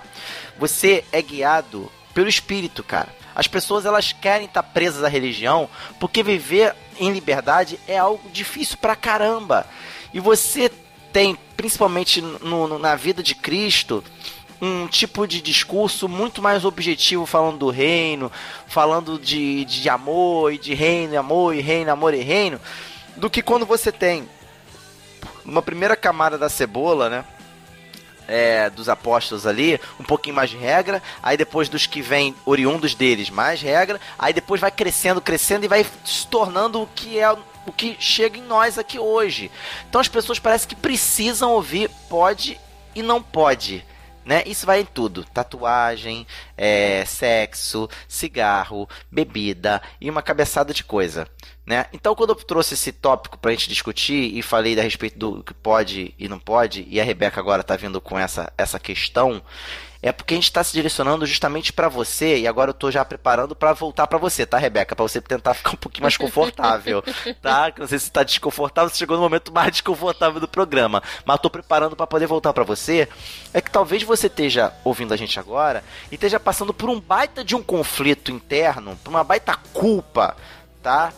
Você 0.58 1.04
é 1.12 1.22
guiado 1.22 1.90
pelo 2.12 2.28
Espírito, 2.28 2.82
cara. 2.82 3.08
As 3.34 3.46
pessoas 3.48 3.84
elas 3.84 4.12
querem 4.12 4.46
estar 4.46 4.62
presas 4.62 5.02
à 5.04 5.08
religião 5.08 5.68
porque 5.98 6.22
viver 6.22 6.74
em 6.98 7.10
liberdade 7.12 7.78
é 7.88 7.98
algo 7.98 8.28
difícil 8.30 8.76
pra 8.78 8.94
caramba. 8.94 9.66
E 10.12 10.20
você 10.20 10.70
tem, 11.12 11.36
principalmente 11.56 12.20
no- 12.20 12.68
no- 12.68 12.78
na 12.78 12.94
vida 12.94 13.22
de 13.22 13.34
Cristo, 13.34 14.02
um 14.62 14.86
tipo 14.86 15.26
de 15.26 15.40
discurso 15.42 16.08
muito 16.08 16.40
mais 16.40 16.64
objetivo, 16.64 17.26
falando 17.26 17.58
do 17.58 17.70
reino, 17.70 18.30
falando 18.66 19.18
de, 19.18 19.64
de 19.64 19.88
amor 19.88 20.52
e 20.52 20.58
de 20.58 20.72
reino, 20.74 21.18
amor 21.18 21.54
e 21.54 21.60
reino, 21.60 21.90
amor 21.90 22.14
e 22.14 22.20
reino, 22.22 22.60
do 23.16 23.28
que 23.28 23.42
quando 23.42 23.66
você 23.66 23.90
tem 23.92 24.28
uma 25.44 25.60
primeira 25.60 25.96
camada 25.96 26.38
da 26.38 26.48
cebola, 26.48 27.10
né? 27.10 27.24
É, 28.26 28.70
dos 28.70 28.88
apóstolos 28.88 29.46
ali, 29.46 29.78
um 30.00 30.04
pouquinho 30.04 30.34
mais 30.34 30.48
de 30.48 30.56
regra, 30.56 31.02
aí 31.22 31.36
depois 31.36 31.68
dos 31.68 31.86
que 31.86 32.00
vêm 32.00 32.34
oriundos 32.46 32.94
deles, 32.94 33.28
mais 33.28 33.60
regra, 33.60 34.00
aí 34.18 34.32
depois 34.32 34.60
vai 34.60 34.70
crescendo, 34.70 35.20
crescendo 35.20 35.64
e 35.66 35.68
vai 35.68 35.84
se 36.04 36.26
tornando 36.26 36.80
o 36.80 36.86
que 36.86 37.18
é 37.18 37.30
o 37.66 37.72
que 37.72 37.96
chega 37.98 38.38
em 38.38 38.42
nós 38.42 38.78
aqui 38.78 38.98
hoje. 38.98 39.50
Então 39.88 40.00
as 40.00 40.08
pessoas 40.08 40.38
parecem 40.38 40.68
que 40.68 40.76
precisam 40.76 41.50
ouvir 41.50 41.90
pode 42.08 42.60
e 42.94 43.02
não 43.02 43.22
pode. 43.22 43.84
Né? 44.24 44.42
Isso 44.46 44.66
vai 44.66 44.80
em 44.80 44.84
tudo: 44.84 45.24
tatuagem, 45.24 46.26
é, 46.56 47.04
sexo, 47.04 47.88
cigarro, 48.08 48.88
bebida 49.10 49.82
e 50.00 50.08
uma 50.08 50.22
cabeçada 50.22 50.72
de 50.72 50.84
coisa. 50.84 51.28
Né? 51.66 51.86
Então, 51.92 52.14
quando 52.14 52.30
eu 52.30 52.36
trouxe 52.36 52.74
esse 52.74 52.92
tópico 52.92 53.38
para 53.38 53.50
a 53.50 53.54
gente 53.54 53.68
discutir 53.68 54.36
e 54.36 54.42
falei 54.42 54.78
a 54.78 54.82
respeito 54.82 55.18
do 55.18 55.42
que 55.42 55.54
pode 55.54 56.14
e 56.18 56.28
não 56.28 56.38
pode, 56.38 56.86
e 56.90 57.00
a 57.00 57.04
Rebeca 57.04 57.40
agora 57.40 57.62
está 57.62 57.74
vindo 57.76 58.00
com 58.00 58.18
essa, 58.18 58.52
essa 58.58 58.78
questão, 58.78 59.42
é 60.04 60.12
porque 60.12 60.34
a 60.34 60.36
gente 60.36 60.44
está 60.44 60.62
se 60.62 60.74
direcionando 60.74 61.24
justamente 61.24 61.72
para 61.72 61.88
você 61.88 62.36
e 62.38 62.46
agora 62.46 62.68
eu 62.68 62.74
tô 62.74 62.90
já 62.90 63.02
preparando 63.02 63.56
para 63.56 63.72
voltar 63.72 64.06
para 64.06 64.18
você, 64.18 64.44
tá, 64.44 64.58
Rebeca? 64.58 64.94
Para 64.94 65.02
você 65.02 65.18
tentar 65.18 65.54
ficar 65.54 65.72
um 65.72 65.76
pouquinho 65.76 66.02
mais 66.02 66.18
confortável, 66.18 67.02
tá? 67.40 67.72
Não 67.78 67.86
sei 67.86 67.98
se 67.98 68.04
está 68.04 68.22
desconfortável, 68.22 68.90
você 68.90 68.98
chegou 68.98 69.16
no 69.16 69.22
momento 69.22 69.50
mais 69.50 69.72
desconfortável 69.72 70.38
do 70.38 70.46
programa, 70.46 71.02
mas 71.24 71.40
tô 71.40 71.48
preparando 71.48 71.96
para 71.96 72.06
poder 72.06 72.26
voltar 72.26 72.52
para 72.52 72.64
você. 72.64 73.08
É 73.54 73.62
que 73.62 73.70
talvez 73.70 74.02
você 74.02 74.26
esteja 74.26 74.74
ouvindo 74.84 75.14
a 75.14 75.16
gente 75.16 75.40
agora 75.40 75.82
e 76.12 76.16
esteja 76.16 76.38
passando 76.38 76.74
por 76.74 76.90
um 76.90 77.00
baita 77.00 77.42
de 77.42 77.56
um 77.56 77.62
conflito 77.62 78.30
interno, 78.30 78.98
por 79.02 79.08
uma 79.08 79.24
baita 79.24 79.56
culpa, 79.72 80.36
tá? 80.82 81.14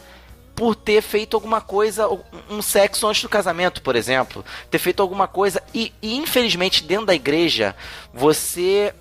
Por 0.57 0.75
ter 0.75 1.03
feito 1.03 1.37
alguma 1.37 1.61
coisa, 1.61 2.09
um 2.49 2.63
sexo 2.63 3.07
antes 3.07 3.23
do 3.23 3.29
casamento, 3.29 3.83
por 3.83 3.95
exemplo, 3.95 4.43
ter 4.71 4.79
feito 4.79 5.03
alguma 5.03 5.29
coisa 5.29 5.63
e, 5.75 5.93
e 6.01 6.17
infelizmente 6.17 6.83
dentro 6.83 7.07
da 7.07 7.15
igreja 7.15 7.77
você 8.13 8.95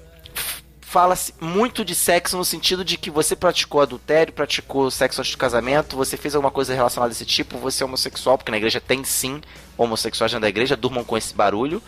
fala-se 0.82 1.34
muito 1.40 1.84
de 1.84 1.96
sexo 1.96 2.38
no 2.38 2.46
sentido 2.46 2.84
de 2.84 2.98
que 2.98 3.10
você 3.10 3.36
praticou 3.36 3.82
adultério, 3.82 4.34
praticou 4.34 4.92
sexo 4.92 5.22
antes 5.22 5.32
do 5.32 5.38
casamento, 5.38 5.96
você 5.96 6.18
fez 6.18 6.36
alguma 6.36 6.52
coisa 6.52 6.74
relacionada 6.74 7.12
a 7.12 7.16
esse 7.16 7.26
tipo, 7.26 7.58
você 7.58 7.84
é 7.84 7.86
homossexual, 7.86 8.38
porque 8.38 8.52
na 8.52 8.58
igreja 8.58 8.82
tem 8.82 9.04
sim 9.04 9.42
homossexuais 9.78 10.32
dentro 10.32 10.44
da 10.44 10.50
igreja, 10.50 10.78
durmam 10.78 11.04
com 11.04 11.18
esse 11.18 11.34
barulho. 11.34 11.82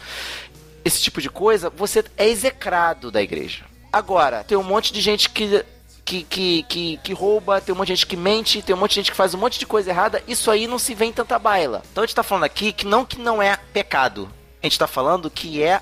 Esse 0.83 1.01
tipo 1.01 1.21
de 1.21 1.29
coisa, 1.29 1.69
você 1.69 2.03
é 2.17 2.27
execrado 2.27 3.11
da 3.11 3.21
igreja. 3.21 3.65
Agora, 3.91 4.43
tem 4.43 4.57
um 4.57 4.63
monte 4.63 4.91
de 4.91 4.99
gente 4.99 5.29
que 5.29 5.63
que, 6.07 6.23
que, 6.23 6.63
que, 6.63 6.97
que, 7.03 7.13
rouba, 7.13 7.59
tem 7.59 7.75
um 7.75 7.77
monte 7.77 7.87
de 7.87 7.95
gente 7.95 8.07
que 8.07 8.15
mente, 8.15 8.61
tem 8.61 8.73
um 8.73 8.79
monte 8.79 8.91
de 8.91 8.95
gente 8.95 9.11
que 9.11 9.17
faz 9.17 9.33
um 9.33 9.37
monte 9.37 9.59
de 9.59 9.65
coisa 9.65 9.89
errada, 9.89 10.23
isso 10.25 10.49
aí 10.49 10.65
não 10.65 10.79
se 10.79 10.95
vê 10.95 11.03
em 11.03 11.11
tanta 11.11 11.37
baila. 11.37 11.83
Então 11.91 12.01
a 12.01 12.07
gente 12.07 12.15
tá 12.15 12.23
falando 12.23 12.45
aqui 12.45 12.71
que 12.71 12.87
não 12.87 13.03
que 13.03 13.19
não 13.19 13.41
é 13.41 13.57
pecado. 13.73 14.29
A 14.63 14.65
gente 14.65 14.79
tá 14.79 14.87
falando 14.87 15.29
que 15.29 15.61
é 15.61 15.81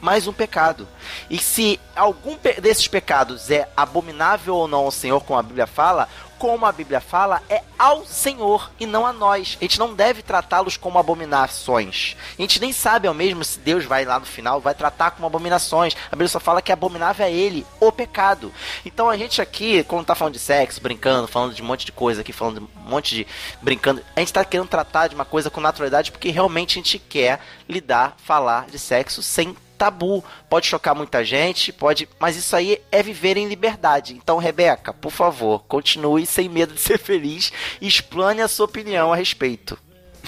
mais 0.00 0.26
um 0.26 0.32
pecado. 0.32 0.88
E 1.28 1.36
se 1.36 1.78
algum 1.94 2.34
desses 2.62 2.88
pecados 2.88 3.50
é 3.50 3.68
abominável 3.76 4.56
ou 4.56 4.66
não 4.66 4.86
ao 4.86 4.90
Senhor, 4.90 5.22
como 5.22 5.38
a 5.38 5.42
Bíblia 5.42 5.66
fala, 5.66 6.08
como 6.38 6.64
a 6.66 6.72
Bíblia 6.72 7.00
fala, 7.00 7.42
é 7.48 7.62
ao 7.78 8.04
Senhor 8.04 8.70
e 8.78 8.86
não 8.86 9.06
a 9.06 9.12
nós. 9.12 9.56
A 9.60 9.64
gente 9.64 9.78
não 9.78 9.94
deve 9.94 10.22
tratá-los 10.22 10.76
como 10.76 10.98
abominações. 10.98 12.16
A 12.38 12.42
gente 12.42 12.60
nem 12.60 12.72
sabe 12.72 13.08
ao 13.08 13.14
mesmo 13.14 13.44
se 13.44 13.58
Deus 13.58 13.84
vai 13.84 14.04
lá 14.04 14.18
no 14.18 14.26
final, 14.26 14.60
vai 14.60 14.74
tratar 14.74 15.12
como 15.12 15.26
abominações. 15.26 15.94
A 16.06 16.10
Bíblia 16.10 16.28
só 16.28 16.40
fala 16.40 16.62
que 16.62 16.72
abominável 16.72 17.26
é 17.26 17.32
ele, 17.32 17.66
o 17.80 17.90
pecado. 17.90 18.52
Então 18.84 19.10
a 19.10 19.16
gente 19.16 19.42
aqui, 19.42 19.82
quando 19.84 20.06
tá 20.06 20.14
falando 20.14 20.34
de 20.34 20.40
sexo, 20.40 20.80
brincando, 20.80 21.28
falando 21.28 21.54
de 21.54 21.62
um 21.62 21.66
monte 21.66 21.84
de 21.84 21.92
coisa 21.92 22.20
aqui, 22.20 22.32
falando 22.32 22.60
de 22.60 22.66
um 22.66 22.88
monte 22.88 23.14
de. 23.14 23.26
brincando, 23.60 24.02
a 24.14 24.20
gente 24.20 24.32
tá 24.32 24.44
querendo 24.44 24.68
tratar 24.68 25.08
de 25.08 25.14
uma 25.14 25.24
coisa 25.24 25.50
com 25.50 25.60
naturalidade 25.60 26.12
porque 26.12 26.30
realmente 26.30 26.78
a 26.78 26.82
gente 26.82 26.98
quer 26.98 27.40
lidar, 27.68 28.16
falar 28.24 28.66
de 28.66 28.78
sexo 28.78 29.22
sem 29.22 29.56
tabu. 29.78 30.24
Pode 30.50 30.66
chocar 30.66 30.94
muita 30.94 31.24
gente, 31.24 31.72
pode, 31.72 32.08
mas 32.18 32.36
isso 32.36 32.54
aí 32.56 32.82
é 32.90 33.02
viver 33.02 33.36
em 33.36 33.48
liberdade. 33.48 34.14
Então, 34.14 34.36
Rebeca, 34.36 34.92
por 34.92 35.12
favor, 35.12 35.64
continue 35.68 36.26
sem 36.26 36.48
medo 36.48 36.74
de 36.74 36.80
ser 36.82 36.98
feliz 36.98 37.52
e 37.80 37.86
explane 37.86 38.42
a 38.42 38.48
sua 38.48 38.66
opinião 38.66 39.12
a 39.12 39.16
respeito. 39.16 39.78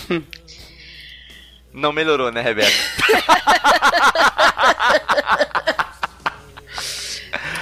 Não 1.73 1.93
melhorou, 1.93 2.33
né, 2.33 2.41
Rebeca? 2.41 2.71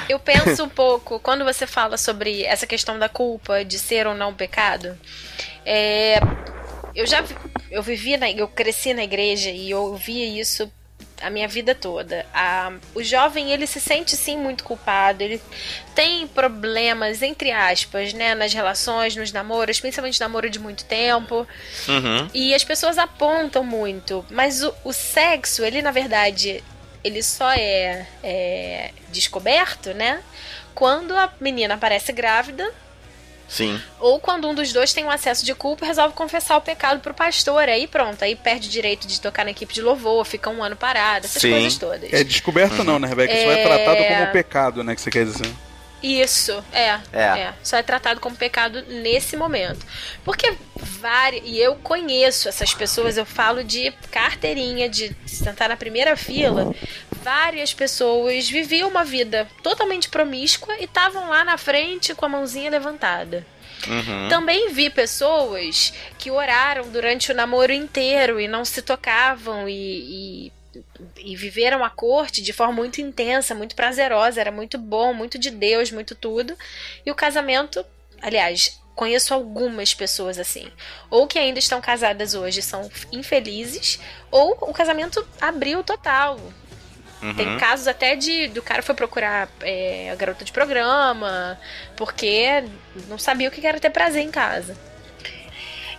Eu 0.08 0.18
penso 0.18 0.64
um 0.64 0.68
pouco, 0.70 1.20
quando 1.20 1.44
você 1.44 1.66
fala 1.66 1.98
sobre 1.98 2.42
essa 2.44 2.66
questão 2.66 2.98
da 2.98 3.10
culpa, 3.10 3.62
de 3.62 3.78
ser 3.78 4.06
ou 4.06 4.14
não 4.14 4.32
pecado, 4.32 4.98
é, 5.66 6.18
eu 6.94 7.06
já 7.06 7.22
eu 7.70 7.82
vivi 7.82 8.16
na, 8.16 8.30
eu 8.30 8.48
cresci 8.48 8.94
na 8.94 9.04
igreja 9.04 9.50
e 9.50 9.70
eu 9.70 9.82
ouvia 9.82 10.24
isso 10.40 10.72
a 11.20 11.30
minha 11.30 11.48
vida 11.48 11.74
toda. 11.74 12.24
A, 12.32 12.72
o 12.94 13.02
jovem, 13.02 13.52
ele 13.52 13.66
se 13.66 13.80
sente 13.80 14.16
sim 14.16 14.36
muito 14.36 14.64
culpado, 14.64 15.22
ele 15.22 15.40
tem 15.94 16.26
problemas, 16.26 17.22
entre 17.22 17.50
aspas, 17.50 18.12
né, 18.12 18.34
nas 18.34 18.52
relações, 18.52 19.16
nos 19.16 19.32
namoros, 19.32 19.80
principalmente 19.80 20.20
namoro 20.20 20.48
de 20.48 20.58
muito 20.58 20.84
tempo. 20.84 21.46
Uhum. 21.88 22.28
E 22.32 22.54
as 22.54 22.64
pessoas 22.64 22.98
apontam 22.98 23.64
muito, 23.64 24.24
mas 24.30 24.62
o, 24.62 24.74
o 24.84 24.92
sexo, 24.92 25.64
ele 25.64 25.82
na 25.82 25.90
verdade, 25.90 26.62
ele 27.02 27.22
só 27.22 27.50
é, 27.52 28.06
é 28.22 28.90
descoberto, 29.10 29.92
né, 29.94 30.22
quando 30.74 31.16
a 31.16 31.32
menina 31.40 31.74
aparece 31.74 32.12
grávida 32.12 32.72
Sim. 33.48 33.80
Ou 33.98 34.20
quando 34.20 34.46
um 34.46 34.54
dos 34.54 34.72
dois 34.72 34.92
tem 34.92 35.04
um 35.04 35.10
acesso 35.10 35.44
de 35.44 35.54
culpa 35.54 35.84
e 35.84 35.88
resolve 35.88 36.14
confessar 36.14 36.56
o 36.58 36.60
pecado 36.60 37.00
pro 37.00 37.14
pastor. 37.14 37.68
Aí 37.68 37.86
pronto, 37.86 38.22
aí 38.22 38.36
perde 38.36 38.68
o 38.68 38.70
direito 38.70 39.06
de 39.08 39.20
tocar 39.20 39.44
na 39.44 39.50
equipe 39.52 39.72
de 39.72 39.80
louvor, 39.80 40.24
fica 40.26 40.50
um 40.50 40.62
ano 40.62 40.76
parado, 40.76 41.24
essas 41.26 41.40
Sim. 41.40 41.50
coisas 41.52 41.76
todas. 41.78 42.12
É 42.12 42.22
descoberto 42.22 42.84
não, 42.84 42.98
né, 42.98 43.08
Rebeca? 43.08 43.32
Só 43.34 43.50
é 43.50 43.60
É. 43.60 43.66
tratado 43.66 44.04
como 44.04 44.32
pecado, 44.32 44.84
né, 44.84 44.94
que 44.94 45.00
você 45.00 45.10
quer 45.10 45.24
dizer. 45.24 45.50
Isso, 46.02 46.64
é, 46.72 46.98
É. 47.12 47.22
é. 47.22 47.54
Só 47.62 47.76
é 47.76 47.82
tratado 47.82 48.20
como 48.20 48.36
pecado 48.36 48.82
nesse 48.88 49.36
momento. 49.36 49.84
Porque 50.24 50.54
várias. 50.76 51.42
E 51.44 51.58
eu 51.58 51.74
conheço 51.76 52.48
essas 52.48 52.72
pessoas, 52.72 53.16
eu 53.16 53.26
falo 53.26 53.64
de 53.64 53.92
carteirinha, 54.10 54.88
de 54.88 55.14
sentar 55.26 55.68
na 55.68 55.76
primeira 55.76 56.16
fila. 56.16 56.74
Várias 57.22 57.74
pessoas 57.74 58.48
viviam 58.48 58.88
uma 58.88 59.04
vida 59.04 59.48
totalmente 59.62 60.08
promíscua 60.08 60.76
e 60.78 60.84
estavam 60.84 61.28
lá 61.28 61.44
na 61.44 61.58
frente 61.58 62.14
com 62.14 62.26
a 62.26 62.28
mãozinha 62.28 62.70
levantada. 62.70 63.46
Uhum. 63.86 64.28
Também 64.28 64.72
vi 64.72 64.90
pessoas 64.90 65.92
que 66.18 66.30
oraram 66.30 66.88
durante 66.90 67.30
o 67.30 67.34
namoro 67.34 67.72
inteiro 67.72 68.40
e 68.40 68.48
não 68.48 68.64
se 68.64 68.82
tocavam 68.82 69.68
e, 69.68 69.72
e, 70.46 70.52
e 71.16 71.36
viveram 71.36 71.84
a 71.84 71.90
corte 71.90 72.42
de 72.42 72.52
forma 72.52 72.72
muito 72.72 73.00
intensa, 73.00 73.54
muito 73.54 73.74
prazerosa, 73.74 74.40
era 74.40 74.50
muito 74.50 74.78
bom, 74.78 75.12
muito 75.12 75.38
de 75.38 75.50
Deus, 75.50 75.90
muito 75.90 76.14
tudo. 76.14 76.56
E 77.04 77.10
o 77.10 77.14
casamento, 77.14 77.84
aliás, 78.20 78.80
conheço 78.94 79.32
algumas 79.32 79.94
pessoas 79.94 80.38
assim, 80.38 80.70
ou 81.08 81.26
que 81.26 81.38
ainda 81.38 81.58
estão 81.58 81.80
casadas 81.80 82.34
hoje 82.34 82.60
são 82.60 82.90
infelizes, 83.12 84.00
ou 84.30 84.56
o 84.60 84.72
casamento 84.72 85.26
abriu 85.40 85.84
total. 85.84 86.40
Uhum. 87.22 87.34
Tem 87.34 87.58
casos 87.58 87.88
até 87.88 88.14
de 88.14 88.48
do 88.48 88.62
cara 88.62 88.82
foi 88.82 88.94
procurar 88.94 89.48
é, 89.60 90.10
a 90.10 90.14
garota 90.14 90.44
de 90.44 90.52
programa 90.52 91.58
porque 91.96 92.62
não 93.08 93.18
sabia 93.18 93.48
o 93.48 93.50
que 93.50 93.66
era 93.66 93.80
ter 93.80 93.90
prazer 93.90 94.22
em 94.22 94.30
casa. 94.30 94.76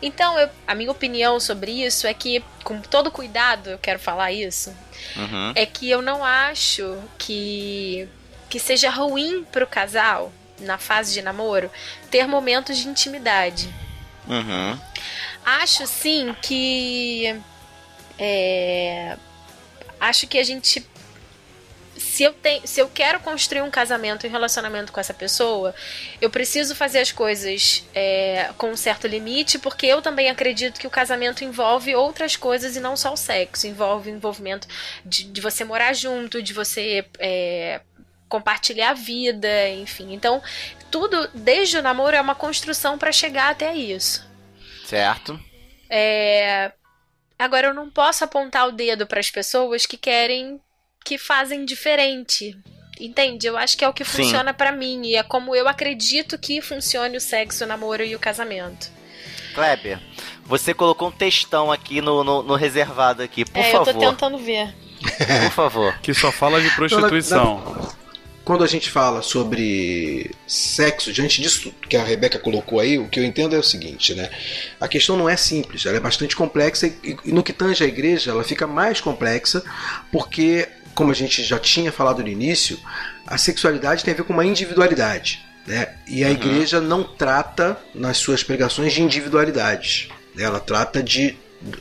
Então, 0.02 0.38
eu- 0.40 0.50
a 0.68 0.74
minha 0.76 0.92
opinião 0.92 1.40
sobre 1.40 1.72
isso 1.86 2.08
é 2.08 2.14
que, 2.14 2.44
com 2.64 2.80
todo 2.82 3.12
cuidado, 3.12 3.70
eu 3.72 3.78
quero 3.78 4.00
falar 4.00 4.32
isso, 4.32 4.74
Uhum. 5.16 5.52
é 5.56 5.66
que 5.66 5.90
eu 5.90 6.02
não 6.02 6.24
acho 6.24 6.98
que, 7.18 8.08
que 8.50 8.60
seja 8.60 8.90
ruim 8.90 9.44
pro 9.52 9.68
casal, 9.68 10.32
na 10.60 10.78
fase 10.78 11.14
de 11.14 11.22
namoro, 11.22 11.70
ter 12.12 12.28
momentos 12.28 12.78
de 12.78 12.88
intimidade. 12.88 13.74
Uhum. 14.28 14.80
Acho 15.46 15.86
sim 15.88 16.36
que. 16.42 17.36
é, 18.18 19.18
acho 20.00 20.28
que 20.28 20.38
a 20.38 20.44
gente. 20.44 20.86
Se 22.20 22.26
eu, 22.26 22.34
tenho, 22.34 22.68
se 22.68 22.82
eu 22.82 22.90
quero 22.90 23.22
construir 23.22 23.62
um 23.62 23.72
casamento 23.72 24.26
e 24.26 24.30
um 24.30 24.32
relacionamento 24.34 24.92
com 24.92 25.00
essa 25.00 25.14
pessoa, 25.14 25.74
eu 26.20 26.30
preciso 26.30 26.76
fazer 26.76 27.00
as 27.00 27.14
coisas 27.14 27.88
é, 27.96 28.50
com 28.58 28.72
um 28.72 28.76
certo 28.76 29.08
limite, 29.08 29.58
porque 29.58 29.86
eu 29.86 30.02
também 30.02 30.30
acredito 30.30 30.82
que 30.82 30.86
o 30.86 30.90
casamento 30.90 31.46
envolve 31.46 31.96
outras 31.96 32.36
coisas 32.36 32.76
e 32.76 32.82
não 32.82 32.98
só 32.98 33.14
o 33.14 33.16
sexo. 33.16 33.68
Envolve 33.68 34.12
o 34.12 34.14
envolvimento 34.14 34.68
de, 35.06 35.32
de 35.32 35.40
você 35.40 35.64
morar 35.64 35.94
junto, 35.94 36.44
de 36.44 36.52
você 36.52 37.06
é, 37.20 37.80
compartilhar 38.28 38.90
a 38.90 38.96
vida, 38.96 39.70
enfim. 39.70 40.14
Então, 40.14 40.44
tudo, 40.92 41.30
desde 41.34 41.78
o 41.78 41.82
namoro, 41.82 42.18
é 42.18 42.20
uma 42.20 42.36
construção 42.36 42.98
para 42.98 43.14
chegar 43.14 43.50
até 43.50 43.74
isso. 43.74 44.30
Certo. 44.84 45.40
É, 45.90 46.74
Agora, 47.40 47.68
eu 47.68 47.74
não 47.74 47.90
posso 47.90 48.26
apontar 48.26 48.68
o 48.68 48.74
dedo 48.74 49.08
para 49.08 49.22
as 49.22 49.32
pessoas 49.32 49.86
que 49.86 49.96
querem 49.96 50.60
que 51.04 51.18
fazem 51.18 51.66
diferente. 51.66 52.58
Entende? 53.00 53.48
Eu 53.48 53.58
acho 53.58 53.78
que 53.78 53.86
é 53.86 53.88
o 53.88 53.94
que 53.94 54.04
Sim. 54.04 54.24
funciona 54.24 54.54
pra 54.54 54.72
mim 54.72 55.06
e 55.06 55.16
é 55.16 55.24
como 55.24 55.56
eu 55.56 55.68
acredito 55.68 56.38
que 56.38 56.62
funcione 56.62 57.16
o 57.16 57.22
sexo, 57.22 57.64
o 57.64 57.68
namoro 57.68 58.04
e 58.04 58.16
o 58.16 58.20
casamento. 58.20 58.92
Kleber, 59.54 60.00
você 60.46 60.74
colocou 60.74 61.08
um 61.08 61.12
textão 61.12 61.72
aqui 61.72 62.02
no, 62.02 62.24
no, 62.24 62.44
no 62.44 62.56
reservado 62.56 63.24
aqui, 63.24 63.46
por 63.46 63.60
é, 63.60 63.70
eu 63.70 63.86
favor. 63.86 63.94
tô 63.94 64.00
tentando 64.00 64.38
ver. 64.38 64.74
Por 65.44 65.52
favor. 65.52 65.98
Que 66.02 66.14
só 66.14 66.30
fala 66.30 66.62
de 66.62 66.70
prostituição. 66.72 67.90
Quando 68.44 68.64
a 68.64 68.68
gente 68.68 68.90
fala 68.90 69.22
sobre 69.22 70.32
sexo, 70.48 71.14
diante 71.14 71.42
disso 71.42 71.72
que 71.88 71.96
a 71.96 72.04
Rebeca 72.04 72.40
colocou 72.40 72.80
aí, 72.80 72.98
o 72.98 73.08
que 73.08 73.20
eu 73.20 73.24
entendo 73.24 73.56
é 73.56 73.60
o 73.60 73.64
seguinte, 73.64 74.16
né? 74.16 74.30
A 74.80 74.88
questão 74.88 75.16
não 75.16 75.30
é 75.30 75.38
simples, 75.38 75.86
ela 75.86 75.98
é 75.98 76.00
bastante 76.00 76.36
complexa 76.36 76.88
e, 76.88 77.16
e 77.24 77.32
no 77.32 77.44
que 77.44 77.54
tange 77.54 77.84
a 77.84 77.88
igreja, 77.88 78.32
ela 78.32 78.44
fica 78.44 78.66
mais 78.66 79.00
complexa, 79.00 79.64
porque, 80.12 80.68
como 81.00 81.12
a 81.12 81.16
gente 81.16 81.42
já 81.44 81.58
tinha 81.58 81.94
falado 81.94 82.22
no 82.22 82.28
início, 82.28 82.78
a 83.26 83.38
sexualidade 83.38 84.04
tem 84.04 84.14
a 84.14 84.18
ver 84.18 84.24
com 84.24 84.34
uma 84.34 84.44
individualidade. 84.46 85.42
Né? 85.66 85.88
E 86.06 86.26
a 86.26 86.30
igreja 86.30 86.82
não 86.82 87.04
trata 87.06 87.78
nas 87.96 88.18
suas 88.18 88.44
pregações 88.44 88.92
de 88.92 89.02
individualidades. 89.02 90.10
né? 90.36 90.44
Ela 90.44 90.60
trata 90.60 91.02
de, 91.02 91.38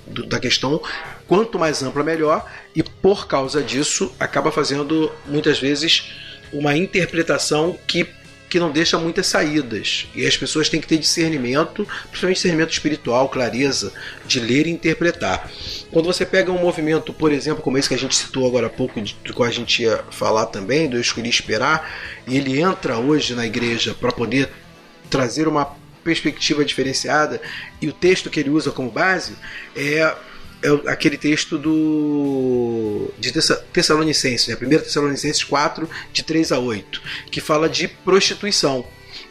do- 0.06 0.24
da 0.24 0.38
questão 0.38 0.80
quanto 1.26 1.58
mais 1.58 1.82
ampla 1.82 2.04
melhor 2.04 2.48
e 2.76 2.82
por 2.84 3.26
causa 3.26 3.60
disso 3.60 4.14
acaba 4.20 4.52
fazendo 4.52 5.10
muitas 5.26 5.58
vezes 5.58 6.12
uma 6.52 6.76
interpretação 6.76 7.76
que 7.88 8.04
que 8.48 8.58
não 8.58 8.70
deixa 8.70 8.98
muitas 8.98 9.26
saídas. 9.26 10.08
E 10.14 10.26
as 10.26 10.36
pessoas 10.36 10.68
têm 10.68 10.80
que 10.80 10.86
ter 10.86 10.98
discernimento, 10.98 11.86
principalmente 12.04 12.36
discernimento 12.36 12.72
espiritual, 12.72 13.28
clareza, 13.28 13.92
de 14.26 14.40
ler 14.40 14.66
e 14.66 14.70
interpretar. 14.70 15.50
Quando 15.90 16.06
você 16.06 16.24
pega 16.24 16.50
um 16.50 16.58
movimento, 16.58 17.12
por 17.12 17.32
exemplo, 17.32 17.62
como 17.62 17.78
esse 17.78 17.88
que 17.88 17.94
a 17.94 17.98
gente 17.98 18.14
citou 18.14 18.46
agora 18.46 18.66
há 18.66 18.70
pouco, 18.70 19.00
do 19.00 19.34
qual 19.34 19.48
a 19.48 19.52
gente 19.52 19.82
ia 19.82 20.02
falar 20.10 20.46
também, 20.46 20.88
do 20.88 20.96
Eu 20.96 21.00
Escolhi 21.00 21.28
Esperar, 21.28 21.90
e 22.26 22.36
ele 22.36 22.60
entra 22.60 22.98
hoje 22.98 23.34
na 23.34 23.46
igreja 23.46 23.94
para 23.94 24.12
poder 24.12 24.48
trazer 25.10 25.46
uma 25.46 25.76
perspectiva 26.02 26.64
diferenciada, 26.64 27.40
e 27.82 27.88
o 27.88 27.92
texto 27.92 28.30
que 28.30 28.40
ele 28.40 28.50
usa 28.50 28.70
como 28.70 28.90
base 28.90 29.34
é, 29.76 30.14
é 30.62 30.90
aquele 30.90 31.16
texto 31.16 31.56
do 31.58 33.10
de 33.18 33.32
Tessa- 33.32 33.64
Tessalonicenses, 33.72 34.48
né? 34.48 34.56
1 34.60 34.68
Tessalonicenses 34.82 35.44
4, 35.44 35.88
de 36.12 36.22
3 36.22 36.52
a 36.52 36.58
8, 36.58 37.00
que 37.30 37.40
fala 37.40 37.68
de 37.68 37.88
prostituição. 37.88 38.84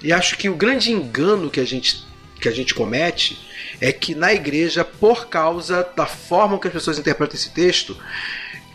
E 0.04 0.14
acho 0.14 0.38
que 0.38 0.50
o 0.50 0.56
grande 0.56 0.92
engano 0.92 1.50
que 1.50 1.60
a 1.60 1.66
gente, 1.66 2.06
que 2.40 2.48
a 2.48 2.52
gente 2.52 2.74
comete 2.74 3.38
é 3.82 3.92
que 3.92 4.16
na 4.16 4.34
igreja, 4.34 4.84
por 4.84 5.28
causa 5.28 5.88
da 5.96 6.06
forma 6.06 6.60
que 6.60 6.68
as 6.68 6.74
pessoas 6.74 6.98
interpretam 7.00 7.36
esse 7.36 7.50
texto, 7.52 7.98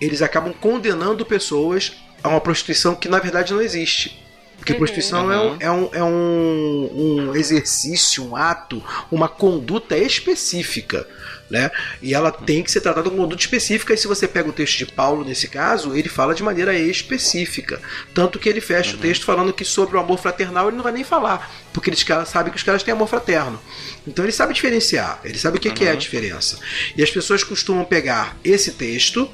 eles 0.00 0.20
acabam 0.22 0.52
condenando 0.52 1.24
pessoas 1.24 1.92
a 2.22 2.28
uma 2.28 2.40
prostituição 2.40 2.94
que 2.94 3.08
na 3.08 3.18
verdade 3.18 3.52
não 3.52 3.62
existe. 3.62 4.20
Porque 4.56 4.74
prostituição 4.74 5.32
é, 5.32 5.40
um, 5.40 5.56
é, 5.58 5.70
um, 5.72 5.88
é 5.94 6.04
um, 6.04 6.90
um 7.30 7.34
exercício, 7.34 8.24
um 8.24 8.36
ato, 8.36 8.80
uma 9.10 9.28
conduta 9.28 9.96
específica. 9.98 11.04
Né? 11.52 11.70
E 12.00 12.14
ela 12.14 12.32
tem 12.32 12.62
que 12.62 12.70
ser 12.70 12.80
tratada 12.80 13.10
como 13.10 13.24
conduta 13.24 13.42
específica. 13.42 13.92
E 13.92 13.98
se 13.98 14.08
você 14.08 14.26
pega 14.26 14.48
o 14.48 14.52
texto 14.54 14.78
de 14.78 14.86
Paulo, 14.86 15.22
nesse 15.22 15.46
caso, 15.46 15.94
ele 15.94 16.08
fala 16.08 16.34
de 16.34 16.42
maneira 16.42 16.74
específica. 16.74 17.78
Tanto 18.14 18.38
que 18.38 18.48
ele 18.48 18.62
fecha 18.62 18.96
o 18.96 18.98
texto 18.98 19.26
falando 19.26 19.52
que 19.52 19.62
sobre 19.62 19.98
o 19.98 20.00
amor 20.00 20.18
fraternal 20.18 20.68
ele 20.68 20.78
não 20.78 20.82
vai 20.82 20.92
nem 20.92 21.04
falar. 21.04 21.52
Porque 21.70 21.90
eles 21.90 22.02
sabem 22.26 22.50
que 22.50 22.56
os 22.56 22.62
caras 22.62 22.82
têm 22.82 22.94
amor 22.94 23.06
fraterno. 23.06 23.60
Então 24.06 24.24
ele 24.24 24.32
sabe 24.32 24.54
diferenciar, 24.54 25.20
ele 25.22 25.38
sabe 25.38 25.58
o 25.58 25.60
que, 25.60 25.70
que 25.70 25.84
é 25.84 25.90
a 25.90 25.94
diferença. 25.94 26.58
E 26.96 27.02
as 27.02 27.10
pessoas 27.10 27.44
costumam 27.44 27.84
pegar 27.84 28.34
esse 28.42 28.72
texto 28.72 29.30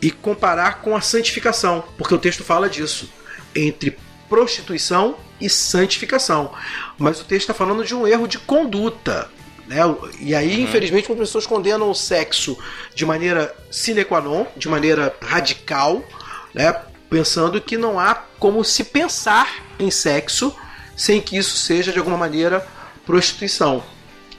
e 0.00 0.10
comparar 0.10 0.80
com 0.80 0.96
a 0.96 1.02
santificação, 1.02 1.84
porque 1.98 2.14
o 2.14 2.18
texto 2.18 2.42
fala 2.42 2.66
disso, 2.66 3.12
entre 3.54 3.98
prostituição 4.26 5.18
e 5.38 5.50
santificação. 5.50 6.50
Mas 6.96 7.20
o 7.20 7.24
texto 7.24 7.42
está 7.42 7.54
falando 7.54 7.84
de 7.84 7.94
um 7.94 8.06
erro 8.06 8.26
de 8.26 8.38
conduta. 8.38 9.30
Né? 9.72 9.80
E 10.20 10.34
aí, 10.34 10.60
infelizmente, 10.60 11.10
as 11.10 11.18
pessoas 11.18 11.46
condenam 11.46 11.90
o 11.90 11.94
sexo 11.94 12.58
de 12.94 13.06
maneira 13.06 13.54
sine 13.70 14.04
qua 14.04 14.20
non, 14.20 14.44
de 14.54 14.68
maneira 14.68 15.16
radical, 15.22 16.04
né? 16.52 16.74
pensando 17.08 17.58
que 17.58 17.78
não 17.78 17.98
há 17.98 18.14
como 18.38 18.62
se 18.62 18.84
pensar 18.84 19.64
em 19.78 19.90
sexo 19.90 20.54
sem 20.94 21.22
que 21.22 21.38
isso 21.38 21.56
seja, 21.56 21.90
de 21.90 21.98
alguma 21.98 22.18
maneira, 22.18 22.66
prostituição. 23.06 23.82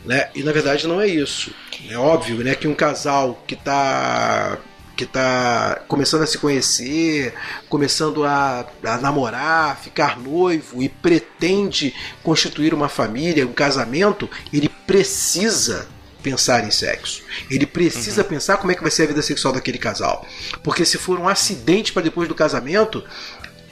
Né? 0.06 0.30
E 0.36 0.44
na 0.44 0.52
verdade 0.52 0.88
não 0.88 1.02
é 1.02 1.08
isso. 1.08 1.52
É 1.90 1.98
óbvio 1.98 2.44
né, 2.44 2.54
que 2.54 2.68
um 2.68 2.76
casal 2.76 3.44
que 3.48 3.56
está 3.56 4.60
que 4.96 5.06
tá 5.06 5.82
começando 5.88 6.22
a 6.22 6.28
se 6.28 6.38
conhecer, 6.38 7.34
começando 7.70 8.24
a, 8.24 8.66
a 8.84 8.98
namorar, 8.98 9.78
ficar 9.78 10.20
noivo 10.20 10.84
e 10.84 10.90
pretende 10.90 11.94
constituir 12.22 12.74
uma 12.74 12.90
família, 12.90 13.48
um 13.48 13.54
casamento, 13.54 14.30
ele 14.52 14.70
precisa 14.70 15.88
pensar 16.22 16.64
em 16.64 16.72
sexo. 16.72 17.24
Ele 17.50 17.66
precisa 17.66 18.24
pensar 18.24 18.58
como 18.58 18.72
é 18.72 18.76
que 18.76 18.82
vai 18.82 18.92
ser 18.92 19.04
a 19.04 19.08
vida 19.08 19.22
sexual 19.22 19.54
daquele 19.54 19.78
casal. 19.78 20.26
Porque 20.64 20.86
se 20.86 20.98
for 20.98 21.20
um 21.20 21.28
acidente 21.28 21.92
para 21.92 22.02
depois 22.02 22.30
do 22.30 22.36
casamento, 22.36 23.04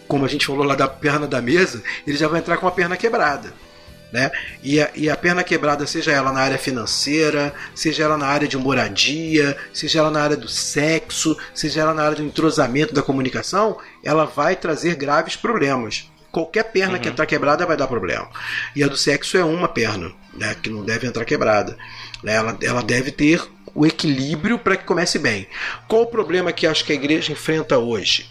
como 0.07 0.25
a 0.25 0.27
gente 0.27 0.45
falou 0.45 0.65
lá 0.65 0.75
da 0.75 0.87
perna 0.87 1.27
da 1.27 1.41
mesa, 1.41 1.81
ele 2.05 2.17
já 2.17 2.27
vai 2.27 2.39
entrar 2.39 2.57
com 2.57 2.67
a 2.67 2.71
perna 2.71 2.97
quebrada. 2.97 3.53
Né? 4.11 4.29
E, 4.61 4.81
a, 4.81 4.89
e 4.93 5.09
a 5.09 5.15
perna 5.15 5.43
quebrada, 5.43 5.87
seja 5.87 6.11
ela 6.11 6.33
na 6.33 6.41
área 6.41 6.57
financeira, 6.57 7.53
seja 7.73 8.03
ela 8.03 8.17
na 8.17 8.27
área 8.27 8.47
de 8.47 8.57
moradia, 8.57 9.57
seja 9.73 9.99
ela 9.99 10.11
na 10.11 10.21
área 10.21 10.35
do 10.35 10.49
sexo, 10.49 11.37
seja 11.53 11.81
ela 11.81 11.93
na 11.93 12.03
área 12.03 12.17
do 12.17 12.23
entrosamento 12.23 12.93
da 12.93 13.01
comunicação, 13.01 13.77
ela 14.03 14.25
vai 14.25 14.55
trazer 14.55 14.95
graves 14.95 15.35
problemas. 15.35 16.11
Qualquer 16.31 16.63
perna 16.63 16.97
que 16.97 17.09
entrar 17.09 17.25
quebrada 17.25 17.65
vai 17.65 17.75
dar 17.75 17.87
problema. 17.87 18.29
E 18.75 18.83
a 18.83 18.87
do 18.87 18.95
sexo 18.95 19.37
é 19.37 19.43
uma 19.43 19.67
perna, 19.67 20.11
né, 20.33 20.55
que 20.61 20.69
não 20.69 20.83
deve 20.83 21.05
entrar 21.05 21.25
quebrada. 21.25 21.77
Né? 22.23 22.33
Ela, 22.33 22.57
ela 22.61 22.81
deve 22.81 23.11
ter 23.11 23.41
o 23.73 23.85
equilíbrio 23.85 24.57
para 24.57 24.77
que 24.77 24.85
comece 24.85 25.19
bem. 25.19 25.47
Qual 25.87 26.03
o 26.03 26.07
problema 26.07 26.51
que 26.51 26.67
acho 26.67 26.85
que 26.85 26.91
a 26.91 26.95
igreja 26.95 27.31
enfrenta 27.31 27.77
hoje? 27.77 28.29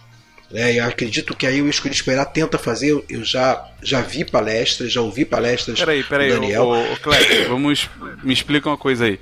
Né? 0.51 0.75
Eu 0.79 0.85
acredito 0.85 1.35
que 1.37 1.47
aí 1.47 1.61
o 1.63 1.69
Escolhi 1.69 1.95
Esperar 1.95 2.25
tenta 2.27 2.59
fazer. 2.59 2.91
Eu- 3.09 3.25
já, 3.25 3.65
já 3.83 4.01
vi 4.01 4.25
palestras, 4.25 4.93
já 4.93 5.01
ouvi 5.01 5.25
palestras 5.25 5.79
Peraí, 5.79 6.03
peraí, 6.03 6.29
do 6.31 6.35
Daniel. 6.41 6.63
ô, 6.65 6.75
ô, 6.77 6.93
ô, 6.93 6.97
Kleber, 6.97 7.49
vamos, 7.51 7.89
me 8.23 8.33
explica 8.33 8.69
uma 8.69 8.77
coisa 8.79 9.05
aí. 9.05 9.21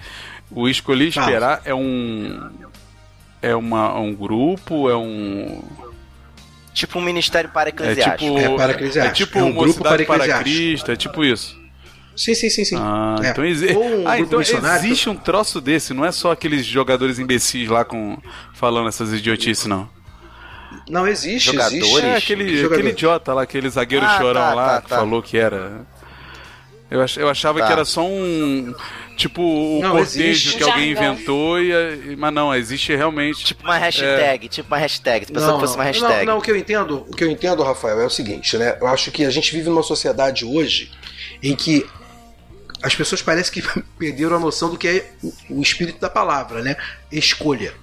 O 0.50 0.68
Escolhi. 0.68 1.08
Esperar 1.08 1.60
é 1.64 1.74
um. 1.74 2.50
É 3.40 3.54
uma, 3.54 3.96
um 3.98 4.14
grupo, 4.14 4.88
é 4.90 4.96
um. 4.96 5.62
Tipo 6.74 6.98
um 6.98 7.02
ministério 7.02 7.50
para 7.50 7.68
É 7.68 7.72
eclesiástico. 7.72 8.18
tipo. 8.34 8.38
É 8.38 8.56
para 8.56 8.72
eclesiástico. 8.72 9.12
É 9.22 9.26
tipo 9.26 9.38
É 9.38 9.42
um 9.42 9.52
grupo 9.52 9.80
para 9.80 9.90
para, 9.90 10.02
eclesiástico. 10.02 10.44
Cristo, 10.44 10.92
é 10.92 10.96
tipo 10.96 11.24
isso. 11.24 11.58
Sim, 12.16 12.34
sim, 12.34 12.50
sim, 12.50 12.64
sim. 12.64 12.76
Ah, 12.76 13.16
É. 13.22 13.30
então, 13.30 13.44
exi- 13.44 13.76
um 13.76 14.08
ah, 14.08 14.18
então 14.18 14.40
existe 14.40 15.08
um 15.08 15.14
troço 15.14 15.60
desse, 15.60 15.94
não 15.94 16.04
é 16.04 16.10
só 16.10 16.32
aqueles 16.32 16.66
jogadores 16.66 17.18
imbecis 17.20 17.68
lá 17.68 17.84
com 17.84 18.18
falando 18.54 18.88
essas 18.88 19.12
idiotices, 19.12 19.66
não. 19.66 19.88
Não 20.88 21.06
existe, 21.06 21.46
Jogadores? 21.52 21.82
existe. 21.82 22.04
É 22.06 22.16
aquele, 22.16 22.56
Jogador. 22.56 22.74
aquele 22.74 22.88
idiota 22.90 23.34
lá, 23.34 23.42
aquele 23.42 23.68
zagueiro 23.70 24.04
Ah, 24.06 24.18
chorão 24.18 24.40
tá, 24.40 24.54
lá, 24.54 24.66
tá, 24.76 24.82
que 24.82 24.88
tá. 24.88 24.96
falou 24.96 25.22
que 25.22 25.36
era. 25.38 25.86
Eu, 26.90 27.02
ach, 27.02 27.16
eu 27.18 27.28
achava 27.28 27.58
Tá. 27.58 27.66
que 27.66 27.72
era 27.72 27.84
só 27.84 28.02
um. 28.06 28.74
Tipo, 29.16 29.42
o 29.42 29.80
Não, 29.82 29.90
cortejo 29.90 30.22
existe. 30.22 30.56
que 30.56 30.62
alguém 30.62 30.94
Jargão. 30.94 31.12
inventou, 31.14 31.60
e, 31.60 32.16
mas 32.16 32.32
não, 32.32 32.54
existe 32.54 32.94
realmente. 32.96 33.44
Tipo 33.44 33.64
uma 33.64 33.76
hashtag, 33.76 34.48
tipo 34.48 34.68
uma 34.68 34.78
hashtag. 34.78 35.26
Se 35.26 35.32
pensou 35.32 35.54
que 35.54 35.60
fosse 35.60 35.74
uma 35.74 35.84
hashtag. 35.84 36.24
Não, 36.24 36.32
não, 36.34 36.38
o 36.38 36.42
que 36.42 36.50
eu 36.50 36.56
entendo, 36.56 37.04
o 37.08 37.14
que 37.14 37.24
eu 37.24 37.30
entendo, 37.30 37.62
Rafael, 37.62 38.00
é 38.00 38.06
o 38.06 38.10
seguinte, 38.10 38.56
né? 38.56 38.78
Eu 38.80 38.86
acho 38.86 39.10
que 39.10 39.24
a 39.24 39.30
gente 39.30 39.52
vive 39.52 39.68
numa 39.68 39.82
sociedade 39.82 40.44
hoje 40.46 40.90
em 41.42 41.54
que 41.54 41.84
as 42.82 42.94
pessoas 42.94 43.20
parecem 43.20 43.52
que 43.52 43.62
perderam 43.98 44.36
a 44.36 44.40
noção 44.40 44.70
do 44.70 44.78
que 44.78 44.88
é 44.88 45.10
o- 45.22 45.32
o 45.58 45.62
espírito 45.62 45.98
da 46.00 46.08
palavra, 46.08 46.62
né? 46.62 46.76
Escolha. 47.12 47.74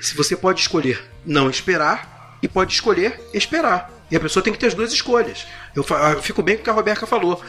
Se 0.00 0.16
você 0.16 0.34
pode 0.36 0.60
escolher 0.60 1.04
não 1.24 1.48
esperar 1.50 2.38
e 2.42 2.48
pode 2.48 2.72
escolher 2.72 3.20
esperar. 3.32 3.90
E 4.10 4.16
a 4.16 4.20
pessoa 4.20 4.42
tem 4.42 4.52
que 4.52 4.58
ter 4.58 4.66
as 4.66 4.74
duas 4.74 4.92
escolhas. 4.92 5.46
Eu, 5.74 5.84
eu 6.14 6.22
fico 6.22 6.42
bem 6.42 6.56
com 6.56 6.60
o 6.60 6.64
que 6.64 6.70
a 6.70 6.72
Roberta 6.74 7.06
falou. 7.06 7.42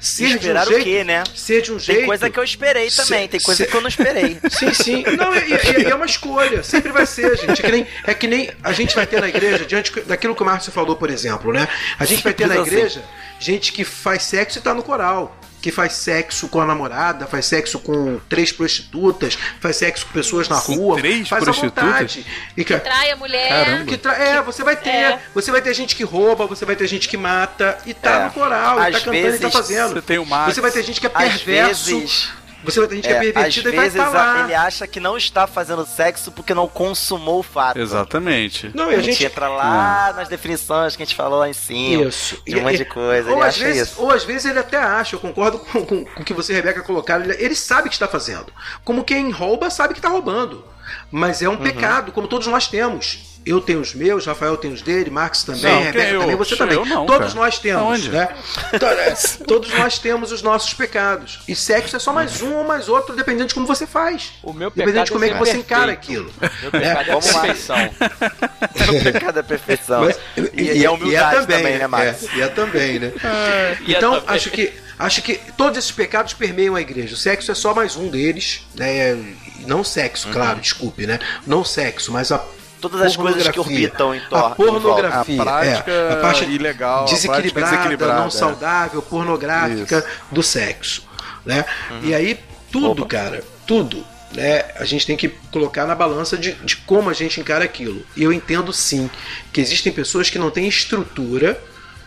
Ser 0.00 0.36
Esperar 0.36 0.64
de 0.64 0.68
um 0.70 0.70
o 0.70 0.74
jeito, 0.80 0.84
quê, 0.84 1.04
né? 1.04 1.22
Ser 1.34 1.60
de 1.60 1.72
um 1.72 1.78
jeito. 1.78 1.98
Tem 1.98 2.06
coisa 2.06 2.30
que 2.30 2.38
eu 2.38 2.42
esperei 2.42 2.90
também, 2.90 3.24
Se- 3.24 3.28
tem 3.28 3.40
coisa 3.40 3.64
se- 3.64 3.70
que 3.70 3.76
eu 3.76 3.80
não 3.82 3.88
esperei. 3.88 4.38
Sim, 4.50 4.72
sim. 4.72 5.04
Não, 5.14 5.34
e, 5.34 5.40
e- 5.52 5.82
e 5.82 5.90
é 5.90 5.94
uma 5.94 6.06
escolha. 6.06 6.62
Sempre 6.62 6.90
vai 6.90 7.04
ser, 7.04 7.36
gente. 7.36 7.60
É 7.60 7.62
que, 7.62 7.70
nem, 7.70 7.86
é 8.06 8.14
que 8.14 8.26
nem 8.26 8.50
a 8.64 8.72
gente 8.72 8.94
vai 8.94 9.06
ter 9.06 9.20
na 9.20 9.28
igreja, 9.28 9.66
diante 9.66 10.00
daquilo 10.00 10.34
que 10.34 10.42
o 10.42 10.46
Márcio 10.46 10.72
falou, 10.72 10.96
por 10.96 11.10
exemplo, 11.10 11.52
né? 11.52 11.68
A 11.98 12.06
gente 12.06 12.24
vai 12.24 12.32
ter 12.32 12.46
na 12.48 12.56
igreja 12.56 13.04
gente 13.38 13.72
que 13.72 13.84
faz 13.84 14.22
sexo 14.22 14.58
e 14.58 14.62
tá 14.62 14.72
no 14.72 14.82
coral. 14.82 15.36
Que 15.60 15.70
faz 15.70 15.92
sexo 15.92 16.48
com 16.48 16.60
a 16.60 16.64
namorada, 16.64 17.26
faz 17.26 17.44
sexo 17.46 17.78
com 17.80 18.18
três 18.28 18.50
prostitutas, 18.50 19.36
faz 19.60 19.76
sexo 19.76 20.06
com 20.06 20.12
pessoas 20.12 20.48
na 20.48 20.58
Com 20.60 20.74
rua. 20.74 20.96
três 20.96 21.28
faz 21.28 21.44
prostitutas? 21.44 21.84
à 21.84 21.86
vontade. 21.88 22.26
E 22.56 22.64
que, 22.64 22.78
Trai 22.78 23.10
a 23.10 23.16
mulher. 23.16 23.48
Caramba. 23.48 23.84
que 23.84 23.96
tra- 23.98 24.14
É, 24.16 24.40
você 24.42 24.64
vai 24.64 24.76
ter. 24.76 24.88
É. 24.90 25.20
Você 25.34 25.50
vai 25.50 25.60
ter 25.60 25.74
gente 25.74 25.94
que 25.94 26.02
rouba, 26.02 26.46
você 26.46 26.64
vai 26.64 26.76
ter 26.76 26.86
gente 26.86 27.08
que 27.08 27.16
mata 27.16 27.76
e 27.84 27.92
tá 27.92 28.10
É. 28.10 28.24
no 28.24 28.30
coral, 28.32 28.78
e 28.78 28.86
Às 28.86 28.92
tá 28.94 29.00
cantando 29.00 29.36
e 29.36 29.38
tá 29.38 29.50
fazendo. 29.50 29.92
Você 29.94 30.02
tem 30.02 30.18
o 30.18 30.24
Max. 30.24 30.54
Você 30.54 30.60
vai 30.62 30.70
ter 30.70 30.82
gente 30.82 31.00
que 31.00 31.06
é 31.06 31.10
Às 31.12 31.42
perverso. 31.42 31.98
vezes. 32.00 32.28
Você 32.62 32.78
vai 32.80 32.88
ter 32.88 32.96
gente 32.96 33.08
que 33.08 33.12
é 33.12 33.16
É, 33.16 33.46
às 33.46 33.56
e 33.56 33.60
vai 33.62 33.72
vezes 33.72 33.94
estar 33.94 34.10
lá. 34.10 34.44
ele 34.44 34.54
acha 34.54 34.86
que 34.86 35.00
não 35.00 35.16
está 35.16 35.46
fazendo 35.46 35.86
sexo 35.86 36.30
porque 36.30 36.52
não 36.52 36.68
consumou 36.68 37.38
o 37.40 37.42
fato. 37.42 37.78
Exatamente. 37.78 38.70
Não, 38.74 38.88
A 38.88 38.92
e 38.92 38.94
a 38.96 38.98
gente, 38.98 39.12
gente. 39.12 39.24
entra 39.26 39.48
lá 39.48 40.12
nas 40.14 40.28
definições 40.28 40.94
que 40.96 41.02
a 41.02 41.06
gente 41.06 41.14
falou 41.16 41.38
lá 41.38 41.48
em 41.48 41.52
cima. 41.54 42.04
Isso. 42.04 42.40
De 42.46 42.56
um 42.56 42.62
monte 42.62 42.76
de 42.78 42.84
coisa. 42.84 43.30
Ou 43.30 43.36
Ele 43.38 43.42
às, 43.46 43.54
acha 43.54 43.64
vezes, 43.64 43.88
isso. 43.92 44.02
ou 44.02 44.10
às 44.10 44.24
vezes 44.24 44.44
ele 44.44 44.58
até 44.58 44.76
acha, 44.78 45.16
eu 45.16 45.20
concordo 45.20 45.58
com, 45.58 45.84
com, 45.86 46.04
com 46.04 46.20
o 46.22 46.24
que 46.24 46.34
você, 46.34 46.52
Rebeca, 46.52 46.82
colocaram. 46.82 47.24
Ele, 47.24 47.36
ele 47.42 47.54
sabe 47.54 47.88
que 47.88 47.94
está 47.94 48.06
fazendo. 48.08 48.52
Como 48.84 49.04
quem 49.04 49.30
rouba 49.30 49.70
sabe 49.70 49.94
que 49.94 49.98
está 50.00 50.08
roubando. 50.08 50.64
Mas 51.10 51.40
é 51.42 51.48
Uhum. 51.48 51.54
um 51.54 51.58
pecado, 51.58 52.12
como 52.12 52.26
todos 52.28 52.46
nós 52.48 52.66
temos. 52.68 53.29
Eu 53.46 53.58
tenho 53.60 53.80
os 53.80 53.94
meus, 53.94 54.26
Rafael 54.26 54.54
tem 54.58 54.70
os 54.72 54.82
dele, 54.82 55.08
Marcos 55.08 55.44
também, 55.44 55.62
Não, 55.62 55.82
Rebeca 55.82 56.08
eu? 56.10 56.20
também, 56.20 56.36
você 56.36 56.56
também. 56.56 56.84
não, 56.84 57.06
todos 57.06 57.28
cara. 57.32 57.40
nós 57.40 57.58
temos, 57.58 57.82
Aonde? 57.82 58.08
né? 58.10 58.28
To- 58.78 58.86
é, 58.86 59.14
todos 59.46 59.72
nós 59.74 59.98
temos 59.98 60.30
os 60.30 60.42
nossos 60.42 60.74
pecados. 60.74 61.40
E 61.48 61.56
sexo 61.56 61.96
é 61.96 61.98
só 61.98 62.12
mais 62.12 62.42
um 62.42 62.54
ou 62.56 62.64
mais 62.64 62.88
outro, 62.88 63.16
dependendo 63.16 63.46
de 63.48 63.54
como 63.54 63.66
você 63.66 63.86
faz. 63.86 64.32
O 64.42 64.52
meu 64.52 64.68
Dependendo 64.70 65.04
de 65.06 65.10
pecado 65.10 65.12
como 65.12 65.24
é 65.24 65.28
que 65.28 65.34
você 65.38 65.52
perfeito. 65.52 65.66
encara 65.66 65.92
aquilo. 65.92 66.30
Meu 66.62 66.70
pecado 66.70 66.84
é 66.84 67.00
a 67.00 67.04
Vamos 67.04 67.32
lá. 67.32 67.40
perfeição. 67.40 67.76
O 69.00 69.02
pecado 69.02 69.38
é 69.38 69.42
perfeição. 69.42 70.04
Mas- 70.04 70.18
e, 70.54 70.62
e 70.78 70.86
a 70.86 70.92
humildade 70.92 71.46
também, 71.46 71.78
né, 71.78 71.86
Max? 71.86 72.24
É, 72.24 72.36
e 72.36 72.40
é 72.42 72.48
também, 72.48 72.98
né? 72.98 73.12
E 73.86 73.94
é 73.94 73.96
Então, 73.98 74.20
também- 74.20 74.34
acho 74.36 74.50
que, 74.50 74.72
acho 74.98 75.22
que 75.22 75.40
todos 75.56 75.78
esses 75.78 75.90
pecados 75.92 76.32
permeiam 76.34 76.74
a 76.76 76.80
igreja. 76.80 77.14
O 77.14 77.16
sexo 77.16 77.50
é 77.50 77.54
só 77.54 77.72
mais 77.74 77.96
um 77.96 78.08
deles, 78.08 78.66
né? 78.74 79.12
E 79.58 79.64
Não 79.66 79.82
sexo, 79.84 80.26
Uhum. 80.28 80.32
claro, 80.34 80.60
desculpe, 80.60 81.06
né? 81.06 81.18
Não 81.46 81.64
sexo, 81.64 82.12
mas 82.12 82.30
a 82.32 82.42
Todas 82.80 83.02
as 83.02 83.16
coisas 83.16 83.46
que 83.48 83.60
orbitam 83.60 84.14
em 84.14 84.20
torno. 84.20 84.46
A 84.46 84.50
pornografia, 84.50 85.42
A 85.42 85.44
prática 85.44 85.90
é, 85.90 86.12
a 86.12 86.16
parte 86.16 86.44
ilegal, 86.44 87.04
a 87.04 87.04
prática 87.04 87.16
desequilibrada, 87.16 87.70
desequilibrada, 87.70 88.20
não 88.20 88.26
é. 88.26 88.30
saudável, 88.30 89.02
pornográfica 89.02 90.04
do 90.30 90.42
sexo, 90.42 91.06
né? 91.44 91.64
Uhum. 91.90 92.00
E 92.04 92.14
aí 92.14 92.38
tudo, 92.72 93.04
cara, 93.06 93.44
tudo, 93.66 94.04
né? 94.34 94.64
A 94.76 94.84
gente 94.84 95.06
tem 95.06 95.16
que 95.16 95.28
colocar 95.52 95.86
na 95.86 95.94
balança 95.94 96.38
de, 96.38 96.52
de 96.52 96.76
como 96.76 97.10
a 97.10 97.12
gente 97.12 97.40
encara 97.40 97.64
aquilo. 97.64 98.04
E 98.16 98.22
eu 98.22 98.32
entendo 98.32 98.72
sim 98.72 99.10
que 99.52 99.60
existem 99.60 99.92
pessoas 99.92 100.30
que 100.30 100.38
não 100.38 100.50
têm 100.50 100.66
estrutura 100.68 101.60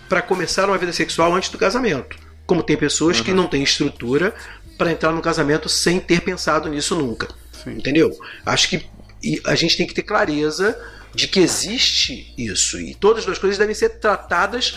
para 0.10 0.22
começar 0.22 0.68
uma 0.68 0.78
vida 0.78 0.94
sexual 0.94 1.34
antes 1.34 1.50
do 1.50 1.58
casamento, 1.58 2.18
como 2.46 2.64
tem 2.64 2.78
pessoas 2.78 3.18
Uhum. 3.20 3.24
que 3.24 3.34
não 3.34 3.48
têm 3.48 3.64
estrutura 3.64 4.34
para 4.78 4.92
entrar 4.92 5.12
no 5.12 5.22
casamento 5.22 5.70
sem 5.70 6.00
ter 6.00 6.22
pensado 6.22 6.70
nisso 6.70 6.96
nunca. 6.96 7.28
Entendeu? 7.66 8.12
Acho 8.46 8.70
que 8.70 8.86
e 9.24 9.42
a 9.46 9.56
gente 9.56 9.78
tem 9.78 9.88
que 9.88 9.94
ter 9.94 10.04
clareza 10.04 10.78
de 11.14 11.28
que 11.28 11.40
existe 11.40 12.34
isso 12.38 12.80
e 12.80 12.94
todas 12.96 13.28
as 13.28 13.38
coisas 13.38 13.58
devem 13.58 13.76
ser 13.76 14.00
tratadas 14.00 14.76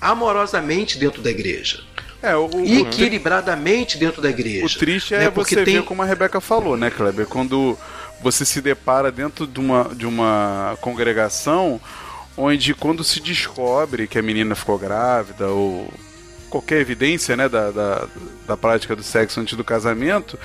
amorosamente 0.00 0.98
dentro 0.98 1.22
da 1.22 1.30
igreja. 1.30 1.80
É, 2.22 2.36
o, 2.36 2.46
o, 2.46 2.64
E 2.64 2.80
equilibradamente 2.80 3.98
dentro 3.98 4.22
da 4.22 4.30
igreja. 4.30 4.64
o 4.64 4.68
triste 4.68 5.14
é 5.14 5.18
né? 5.18 5.30
Porque 5.30 5.54
você 5.54 5.64
tem 5.64 5.76
ver 5.76 5.82
como 5.82 6.02
a 6.02 6.04
Rebeca 6.04 6.40
falou, 6.40 6.76
né, 6.76 6.88
Kleber? 6.88 7.26
Quando 7.26 7.76
você 8.22 8.44
se 8.44 8.60
depara 8.60 9.10
dentro 9.10 9.46
de 9.46 9.58
uma, 9.58 9.90
de 9.94 10.06
uma 10.06 10.78
congregação 10.80 11.80
onde 12.36 12.74
quando 12.74 13.02
se 13.02 13.20
descobre 13.20 14.06
que 14.06 14.18
a 14.18 14.22
menina 14.22 14.54
ficou 14.54 14.78
grávida 14.78 15.48
ou 15.48 15.92
qualquer 16.48 16.80
evidência 16.80 17.36
né, 17.36 17.48
da, 17.48 17.70
da, 17.70 18.08
da 18.46 18.56
prática 18.56 18.94
do 18.94 19.02
sexo 19.02 19.40
antes 19.40 19.56
do 19.56 19.64
casamento 19.64 20.38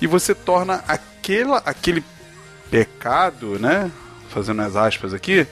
e 0.00 0.06
você 0.06 0.34
torna 0.34 0.84
aquela, 0.86 1.62
aquele 1.64 2.04
pecado, 2.72 3.58
né? 3.58 3.90
Fazendo 4.30 4.62
as 4.62 4.74
aspas 4.76 5.12
aqui, 5.12 5.46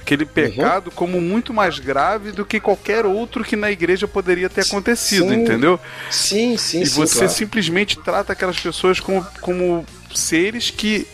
aquele 0.00 0.26
pecado 0.26 0.90
como 0.90 1.20
muito 1.20 1.54
mais 1.54 1.78
grave 1.78 2.32
do 2.32 2.44
que 2.44 2.58
qualquer 2.58 3.06
outro 3.06 3.44
que 3.44 3.54
na 3.54 3.70
igreja 3.70 4.08
poderia 4.08 4.50
ter 4.50 4.62
acontecido, 4.62 5.28
Sim. 5.28 5.42
entendeu? 5.42 5.78
Sim, 6.10 6.56
sim, 6.56 6.80
E 6.82 6.86
sim, 6.86 6.96
você 6.96 7.18
claro. 7.18 7.32
simplesmente 7.32 7.96
trata 7.98 8.32
aquelas 8.32 8.58
pessoas 8.58 8.98
como, 8.98 9.24
como 9.40 9.86
seres 10.12 10.70
que 10.70 11.06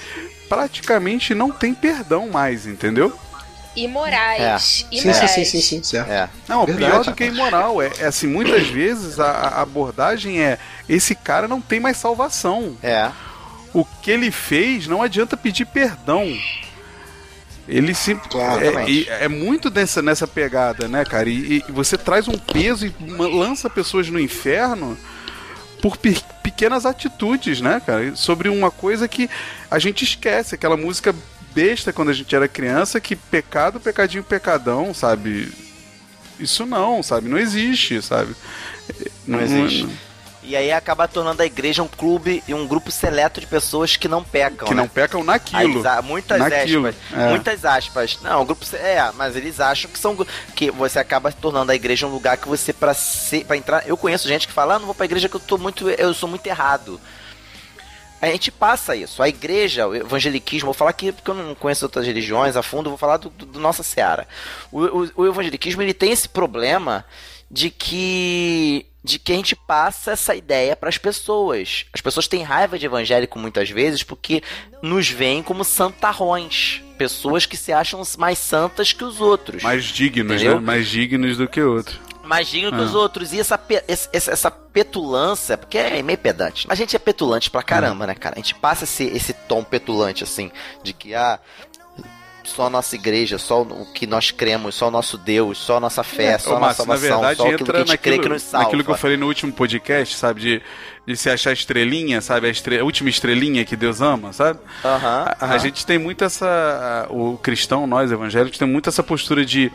praticamente 0.49 1.35
não 1.35 1.51
têm 1.51 1.75
perdão 1.75 2.31
mais, 2.31 2.67
entendeu? 2.67 3.13
Imorais. 3.77 4.63
Sim, 4.63 4.87
Imorais. 4.91 5.31
sim, 5.33 5.45
sim, 5.45 5.45
sim, 5.45 5.61
sim, 5.61 5.83
certo. 5.83 6.11
É. 6.11 6.31
Não, 6.49 6.65
Verdade, 6.65 6.91
pior 6.93 7.05
do 7.05 7.15
que 7.15 7.25
imoral. 7.25 7.83
É, 7.83 7.91
é 7.99 8.07
assim, 8.07 8.27
muitas 8.27 8.67
vezes 8.69 9.21
a, 9.21 9.31
a 9.31 9.61
abordagem 9.61 10.41
é 10.43 10.59
esse 10.89 11.15
cara 11.15 11.47
não 11.47 11.61
tem 11.61 11.79
mais 11.79 11.99
salvação. 11.99 12.75
É. 12.83 13.11
O 13.75 13.85
que 13.85 14.11
ele 14.11 14.31
fez 14.31 14.87
não 14.87 15.03
adianta 15.03 15.37
pedir 15.37 15.67
perdão. 15.67 16.25
Ele 17.69 17.95
se 17.95 18.15
Claro, 18.15 18.63
é, 18.65 19.25
é 19.25 19.29
muito 19.29 19.69
dessa, 19.69 20.01
nessa 20.01 20.27
pegada, 20.27 20.87
né, 20.87 21.05
cara? 21.05 21.29
E, 21.29 21.65
e 21.69 21.73
você 21.73 21.99
traz 21.99 22.29
um 22.29 22.39
peso 22.39 22.87
e 22.87 22.95
lança 23.09 23.69
pessoas 23.69 24.09
no 24.09 24.21
inferno 24.21 24.97
por 25.83 25.97
pe- 25.97 26.23
pequenas 26.45 26.87
atitudes, 26.87 27.61
né, 27.61 27.83
cara? 27.85 28.15
Sobre 28.15 28.49
uma 28.49 28.71
coisa 28.71 29.09
que 29.09 29.29
a 29.69 29.79
gente 29.81 30.05
esquece, 30.05 30.55
aquela 30.55 30.77
música 30.77 31.13
besta 31.53 31.93
quando 31.93 32.11
a 32.11 32.15
gente 32.15 32.35
era 32.37 32.47
criança, 32.47 33.01
que 33.01 33.17
pecado, 33.17 33.81
pecadinho, 33.81 34.23
pecadão, 34.23 34.95
sabe? 34.95 35.53
Isso 36.39 36.67
não, 36.67 37.03
sabe? 37.03 37.29
Não 37.29 37.39
existe, 37.39 38.01
sabe? 38.01 38.35
Não 39.27 39.41
existe. 39.41 39.89
E 40.49 40.55
aí 40.55 40.71
acaba 40.71 41.09
tornando 41.09 41.43
a 41.43 41.45
igreja 41.45 41.83
um 41.83 41.89
clube 41.89 42.41
e 42.47 42.55
um 42.55 42.69
grupo 42.69 42.89
seleto 42.91 43.41
de 43.41 43.47
pessoas 43.49 43.97
que 43.97 44.07
não 44.07 44.23
pecam. 44.23 44.69
Que 44.69 44.75
né? 44.75 44.81
não 44.83 44.89
pecam 44.89 45.21
Aí 45.21 45.27
naquilo. 45.27 45.63
eles 45.73 45.85
a- 45.85 46.01
muitas 46.01 46.39
Naquilo, 46.39 46.87
aspas. 46.87 47.03
é. 47.13 47.29
Muitas 47.31 47.65
aspas. 47.65 48.19
Não, 48.23 48.43
o 48.43 48.45
grupo 48.45 48.65
é, 48.77 49.11
mas 49.17 49.35
eles 49.35 49.59
acham 49.59 49.91
que 49.91 49.99
são 49.99 50.17
que 50.55 50.71
você 50.71 51.01
acaba 51.01 51.33
tornando 51.33 51.73
a 51.73 51.75
igreja 51.75 52.07
um 52.07 52.11
lugar 52.13 52.37
que 52.37 52.47
você 52.47 52.73
para 52.73 52.95
ser 52.95 53.45
para 53.45 53.57
entrar. 53.57 53.89
Eu 53.89 53.97
conheço 53.97 54.29
gente 54.29 54.47
que 54.47 54.53
fala: 54.55 54.75
ah, 54.75 54.79
"Não 54.79 54.87
vou 54.87 54.95
pra 54.95 55.05
igreja 55.05 55.29
que 55.29 55.35
eu 55.35 55.41
tô 55.41 55.59
muito 55.59 55.91
eu 55.91 56.15
sou 56.15 56.29
muito 56.29 56.47
errado". 56.47 57.01
A 58.23 58.29
gente 58.29 58.51
passa 58.51 58.97
isso. 58.97 59.23
A 59.23 59.29
igreja, 59.29 59.87
o 59.89 59.95
evangeliquismo, 59.95 60.67
vou 60.67 60.75
falar 60.75 60.91
aqui 60.91 61.13
porque 61.13 61.31
eu 61.31 61.35
não 61.35 61.55
conheço 61.55 61.85
outras 61.85 62.07
religiões 62.07 62.57
a 62.57 62.63
fundo, 62.63 62.89
vou 62.89 62.97
falar 62.99 63.19
do, 63.19 63.29
do, 63.29 63.45
do 63.45 63.61
Nossa 63.61 63.83
Seara. 63.83 64.27
O, 64.73 64.81
o, 64.85 65.11
o 65.17 65.27
evangeliquismo 65.27 65.83
ele 65.83 65.93
tem 65.93 66.13
esse 66.13 66.29
problema 66.29 67.05
de 67.51 67.69
que 67.69 68.87
de 69.07 69.21
que 69.21 69.33
a 69.33 69.37
gente 69.37 69.55
passa 69.55 70.11
essa 70.11 70.35
ideia 70.35 70.75
para 70.75 70.89
as 70.89 70.99
pessoas. 70.99 71.87
As 71.93 72.01
pessoas 72.01 72.27
têm 72.27 72.43
raiva 72.43 72.77
de 72.77 72.87
evangélico 72.87 73.39
muitas 73.39 73.71
vezes 73.71 74.03
porque 74.03 74.43
nos 74.83 75.09
veem 75.09 75.45
como 75.45 75.63
santarrões, 75.65 76.83
pessoas 76.99 77.47
que 77.47 77.57
se 77.57 77.73
acham 77.73 78.03
mais 78.19 78.37
santas 78.39 78.93
que 78.93 79.05
os 79.05 79.21
outros 79.21 79.63
Mais 79.63 79.85
dignos, 79.85 80.35
Entendeu? 80.43 80.61
né? 80.61 80.67
Mais 80.67 80.89
dignos 80.89 81.37
do 81.37 81.47
que 81.49 81.61
outro. 81.63 81.99
mais 82.25 82.49
digno 82.49 82.73
que 82.73 82.79
Ah. 82.79 82.83
os 82.83 82.95
outros. 82.97 83.33
E 83.33 83.39
essa, 83.39 83.59
essa, 83.87 84.11
essa 84.33 84.51
petulância, 84.51 85.57
porque 85.57 85.79
é 85.79 86.03
meio 86.03 86.19
pedante. 86.19 86.67
A 86.69 86.75
gente 86.75 86.97
é 86.97 86.99
petulante 86.99 87.49
pra 87.49 87.63
caramba, 87.63 88.09
né, 88.09 88.15
cara? 88.17 88.35
A 88.35 88.39
gente 88.39 88.57
passa 88.57 88.83
esse, 88.83 89.05
esse 89.05 89.33
tom 89.33 89.63
petulante, 89.63 90.25
assim, 90.25 90.51
de 90.83 90.93
que, 90.93 91.15
ah, 91.15 91.39
só 92.47 92.67
a 92.67 92.71
nossa 92.71 92.95
igreja, 92.95 93.37
só 93.39 93.63
o 93.63 93.87
que 93.93 94.07
nós 94.07 94.31
cremos, 94.31 94.75
só 94.75 94.89
o 94.89 94.91
nosso 94.91 95.19
Deus, 95.19 95.59
só 95.59 95.77
a 95.77 95.81
nossa 95.81 96.03
fé, 96.03 96.39
só 96.39 96.53
Ô, 96.53 96.57
a 96.57 96.61
nossa 96.61 96.85
Márcio, 96.85 96.87
na 96.87 96.95
salvação, 96.97 97.21
verdade, 97.21 97.37
só 97.37 97.43
aquilo 97.45 97.57
que 97.59 97.63
a 97.77 97.81
entra 97.81 97.87
gente 97.87 97.99
crê 97.99 98.13
que 98.13 98.17
naquilo, 98.19 98.35
nos 98.35 98.43
salva. 98.43 98.65
naquilo 98.65 98.85
que 98.85 98.91
eu 98.91 98.97
falei 98.97 99.17
no 99.17 99.27
último 99.27 99.53
podcast, 99.53 100.17
sabe? 100.17 100.41
De, 100.41 100.63
de 101.07 101.17
se 101.17 101.29
achar 101.29 101.53
estrelinha, 101.53 102.21
sabe? 102.21 102.47
A, 102.47 102.51
estre- 102.51 102.79
a 102.79 102.85
última 102.85 103.11
estrelinha 103.11 103.65
que 103.65 103.77
Deus 103.77 104.01
ama, 104.01 104.33
sabe? 104.33 104.59
Aham, 104.85 105.35
A, 105.41 105.47
a 105.53 105.59
gente 105.59 105.85
tem 105.85 105.99
muito 105.99 106.25
essa. 106.25 107.07
O 107.11 107.37
cristão, 107.39 107.87
nós 107.87 108.11
evangélicos, 108.13 108.59
tem 108.59 108.69
muito 108.69 108.89
essa 108.89 109.03
postura 109.03 109.45
de. 109.45 109.71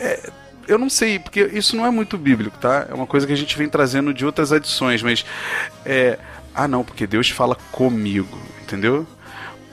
é, 0.00 0.30
eu 0.68 0.78
não 0.78 0.90
sei, 0.90 1.18
porque 1.20 1.40
isso 1.52 1.76
não 1.76 1.86
é 1.86 1.90
muito 1.90 2.18
bíblico, 2.18 2.58
tá? 2.58 2.86
É 2.90 2.94
uma 2.94 3.06
coisa 3.06 3.24
que 3.26 3.32
a 3.32 3.36
gente 3.36 3.56
vem 3.56 3.68
trazendo 3.68 4.12
de 4.12 4.26
outras 4.26 4.52
adições, 4.52 5.02
mas. 5.02 5.24
É, 5.84 6.18
ah, 6.54 6.66
não, 6.66 6.82
porque 6.82 7.06
Deus 7.06 7.28
fala 7.30 7.54
comigo, 7.70 8.38
entendeu? 8.62 9.06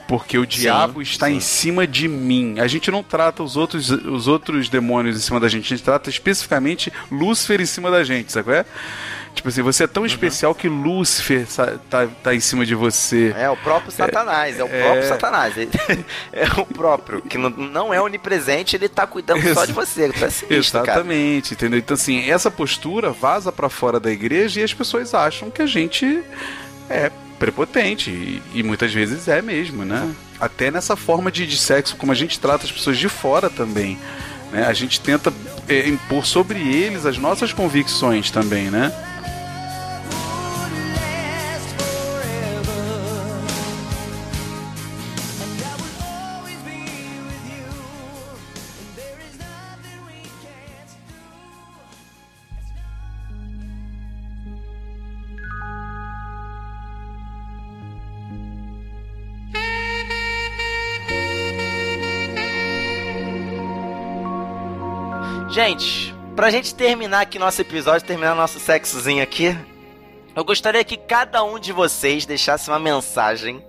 Porque 0.06 0.36
o 0.36 0.46
diabo 0.46 1.00
está 1.00 1.30
em 1.30 1.40
cima 1.40 1.86
de 1.86 2.06
mim. 2.08 2.60
A 2.60 2.66
gente 2.66 2.90
não 2.90 3.02
trata 3.02 3.42
os 3.42 3.56
outros, 3.56 3.90
os 3.90 4.28
outros 4.28 4.68
demônios 4.68 5.16
em 5.16 5.20
cima 5.20 5.40
da 5.40 5.48
gente, 5.48 5.64
a 5.72 5.76
gente 5.76 5.82
trata 5.84 6.10
especificamente 6.10 6.92
Lúcifer 7.10 7.60
em 7.60 7.66
cima 7.66 7.90
da 7.90 8.04
gente, 8.04 8.30
sabe 8.30 8.44
qual 8.44 8.56
é? 8.56 8.64
Tipo 9.34 9.48
assim, 9.48 9.62
você 9.62 9.82
é 9.82 9.86
Uhum. 9.86 9.92
tão 9.92 10.06
especial 10.06 10.54
que 10.54 10.68
Lúcifer 10.68 11.44
tá, 11.90 12.06
tá 12.22 12.34
em 12.34 12.38
cima 12.38 12.64
de 12.64 12.74
você. 12.74 13.34
É 13.36 13.50
o 13.50 13.56
próprio 13.56 13.90
Satanás, 13.90 14.60
é, 14.60 14.62
o 14.62 14.66
é- 14.68 14.82
próprio 14.82 15.08
Satanás. 15.08 15.56
Ele- 15.56 15.70
é 16.32 16.46
o 16.60 16.64
próprio, 16.66 17.20
que 17.22 17.36
não, 17.36 17.50
não 17.50 17.92
é 17.92 18.00
onipresente, 18.00 18.76
ele 18.76 18.88
tá 18.88 19.06
cuidando 19.08 19.42
só 19.52 19.64
de 19.64 19.72
você. 19.72 20.04
É 20.22 20.30
sinistro, 20.30 20.80
cara. 20.84 21.00
Exatamente, 21.00 21.54
entendeu? 21.54 21.78
Então, 21.80 21.94
assim, 21.94 22.30
essa 22.30 22.48
postura 22.50 23.10
vaza 23.10 23.50
pra 23.50 23.68
fora 23.68 23.98
da 23.98 24.12
igreja 24.12 24.60
e 24.60 24.62
as 24.62 24.72
pessoas 24.72 25.14
acham 25.14 25.50
que 25.50 25.60
a 25.62 25.66
gente 25.66 26.22
é 26.88 27.10
prepotente. 27.44 28.10
E, 28.10 28.42
e 28.54 28.62
muitas 28.62 28.92
vezes 28.92 29.28
é 29.28 29.42
mesmo, 29.42 29.84
né? 29.84 30.10
Até 30.40 30.70
nessa 30.70 30.96
forma 30.96 31.30
de, 31.30 31.46
de 31.46 31.58
sexo, 31.58 31.96
como 31.96 32.10
a 32.10 32.14
gente 32.14 32.40
trata 32.40 32.64
as 32.64 32.72
pessoas 32.72 32.96
de 32.96 33.08
fora 33.08 33.50
também. 33.50 33.98
Né? 34.50 34.64
A 34.66 34.72
gente 34.72 35.00
tenta 35.00 35.32
é, 35.68 35.88
impor 35.88 36.24
sobre 36.24 36.58
eles 36.58 37.04
as 37.04 37.18
nossas 37.18 37.52
convicções 37.52 38.30
também, 38.30 38.70
né? 38.70 38.92
Gente, 65.66 66.14
pra 66.36 66.50
gente 66.50 66.74
terminar 66.74 67.22
aqui 67.22 67.38
nosso 67.38 67.58
episódio, 67.58 68.06
terminar 68.06 68.34
nosso 68.34 68.60
sexozinho 68.60 69.22
aqui, 69.22 69.56
eu 70.36 70.44
gostaria 70.44 70.84
que 70.84 70.94
cada 70.94 71.42
um 71.42 71.58
de 71.58 71.72
vocês 71.72 72.26
deixasse 72.26 72.68
uma 72.68 72.78
mensagem 72.78 73.64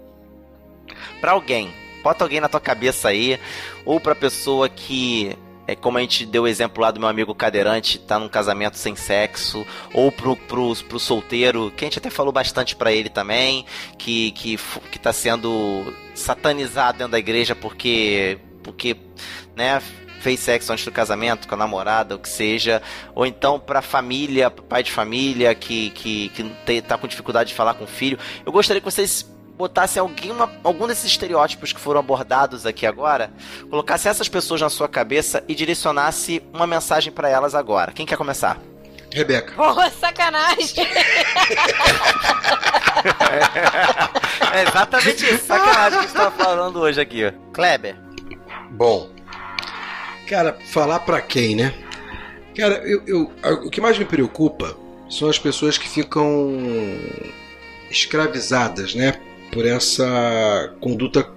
pra 1.21 1.31
alguém. 1.31 1.73
Bota 2.03 2.25
alguém 2.25 2.41
na 2.41 2.49
tua 2.49 2.59
cabeça 2.59 3.07
aí, 3.07 3.39
ou 3.85 3.97
pra 3.97 4.13
pessoa 4.13 4.67
que 4.67 5.37
é 5.65 5.73
como 5.73 5.97
a 5.97 6.01
gente 6.01 6.25
deu 6.25 6.43
o 6.43 6.47
exemplo 6.49 6.81
lá 6.81 6.91
do 6.91 6.99
meu 6.99 7.07
amigo 7.07 7.33
cadeirante, 7.33 7.97
tá 7.97 8.19
num 8.19 8.27
casamento 8.27 8.77
sem 8.77 8.93
sexo, 8.93 9.65
ou 9.93 10.11
pro, 10.11 10.35
pro, 10.35 10.75
pro 10.75 10.99
solteiro, 10.99 11.71
que 11.77 11.85
a 11.85 11.87
gente 11.87 11.99
até 11.99 12.09
falou 12.09 12.33
bastante 12.33 12.75
pra 12.75 12.91
ele 12.91 13.07
também, 13.07 13.65
que, 13.97 14.31
que, 14.31 14.59
que 14.91 14.99
tá 14.99 15.13
sendo 15.13 15.93
satanizado 16.13 16.97
dentro 16.97 17.13
da 17.13 17.19
igreja 17.19 17.55
porque, 17.55 18.37
porque, 18.61 18.97
né, 19.55 19.81
fez 20.25 20.39
sexo 20.39 20.73
antes 20.73 20.83
do 20.83 20.91
casamento 20.91 21.47
com 21.47 21.53
a 21.53 21.57
namorada, 21.57 22.15
o 22.15 22.19
que 22.19 22.27
seja, 22.27 22.81
ou 23.13 23.27
então 23.27 23.59
pra 23.59 23.79
família, 23.79 24.49
pro 24.49 24.63
pai 24.63 24.81
de 24.81 24.91
família 24.91 25.53
que, 25.53 25.91
que, 25.91 26.29
que 26.29 26.43
tem, 26.65 26.81
tá 26.81 26.97
com 26.97 27.05
dificuldade 27.07 27.49
de 27.49 27.55
falar 27.55 27.75
com 27.75 27.83
o 27.83 27.87
filho. 27.87 28.17
Eu 28.43 28.51
gostaria 28.51 28.81
que 28.81 28.89
vocês 28.89 29.21
botassem 29.55 29.99
alguém, 29.99 30.31
uma- 30.31 30.51
algum 30.63 30.87
desses 30.87 31.05
estereótipos 31.05 31.71
que 31.71 31.79
foram 31.79 31.99
abordados 31.99 32.65
aqui 32.65 32.87
agora, 32.87 33.31
colocasse 33.69 34.07
essas 34.07 34.27
pessoas 34.27 34.61
na 34.61 34.69
sua 34.69 34.89
cabeça 34.89 35.43
e 35.47 35.53
direcionasse 35.53 36.41
uma 36.51 36.65
mensagem 36.65 37.13
pra 37.13 37.29
elas 37.29 37.53
agora. 37.53 37.91
Quem 37.91 38.07
quer 38.07 38.17
começar? 38.17 38.57
Rebeca. 39.13 39.53
Porra, 39.53 39.91
sacanagem. 39.91 40.85
É 44.53 44.63
exatamente 44.63 45.25
isso, 45.25 45.45
sacanagem 45.45 45.99
que 45.99 46.07
você 46.07 46.17
tá 46.17 46.31
falando 46.31 46.79
hoje 46.79 46.99
aqui. 47.01 47.31
Kleber. 47.53 47.95
Bom, 48.71 49.09
cara, 50.27 50.57
falar 50.65 50.99
pra 50.99 51.21
quem, 51.21 51.55
né? 51.55 51.73
Cara, 52.55 52.81
eu, 52.87 53.03
eu- 53.05 53.31
o 53.65 53.69
que 53.69 53.81
mais 53.81 53.97
me 53.97 54.05
preocupa 54.05 54.77
são 55.09 55.29
as 55.29 55.37
pessoas 55.37 55.77
que 55.77 55.87
ficam 55.87 56.51
escravizadas, 57.89 58.95
né? 58.95 59.19
Por 59.51 59.65
essa 59.65 60.73
conduta 60.79 61.29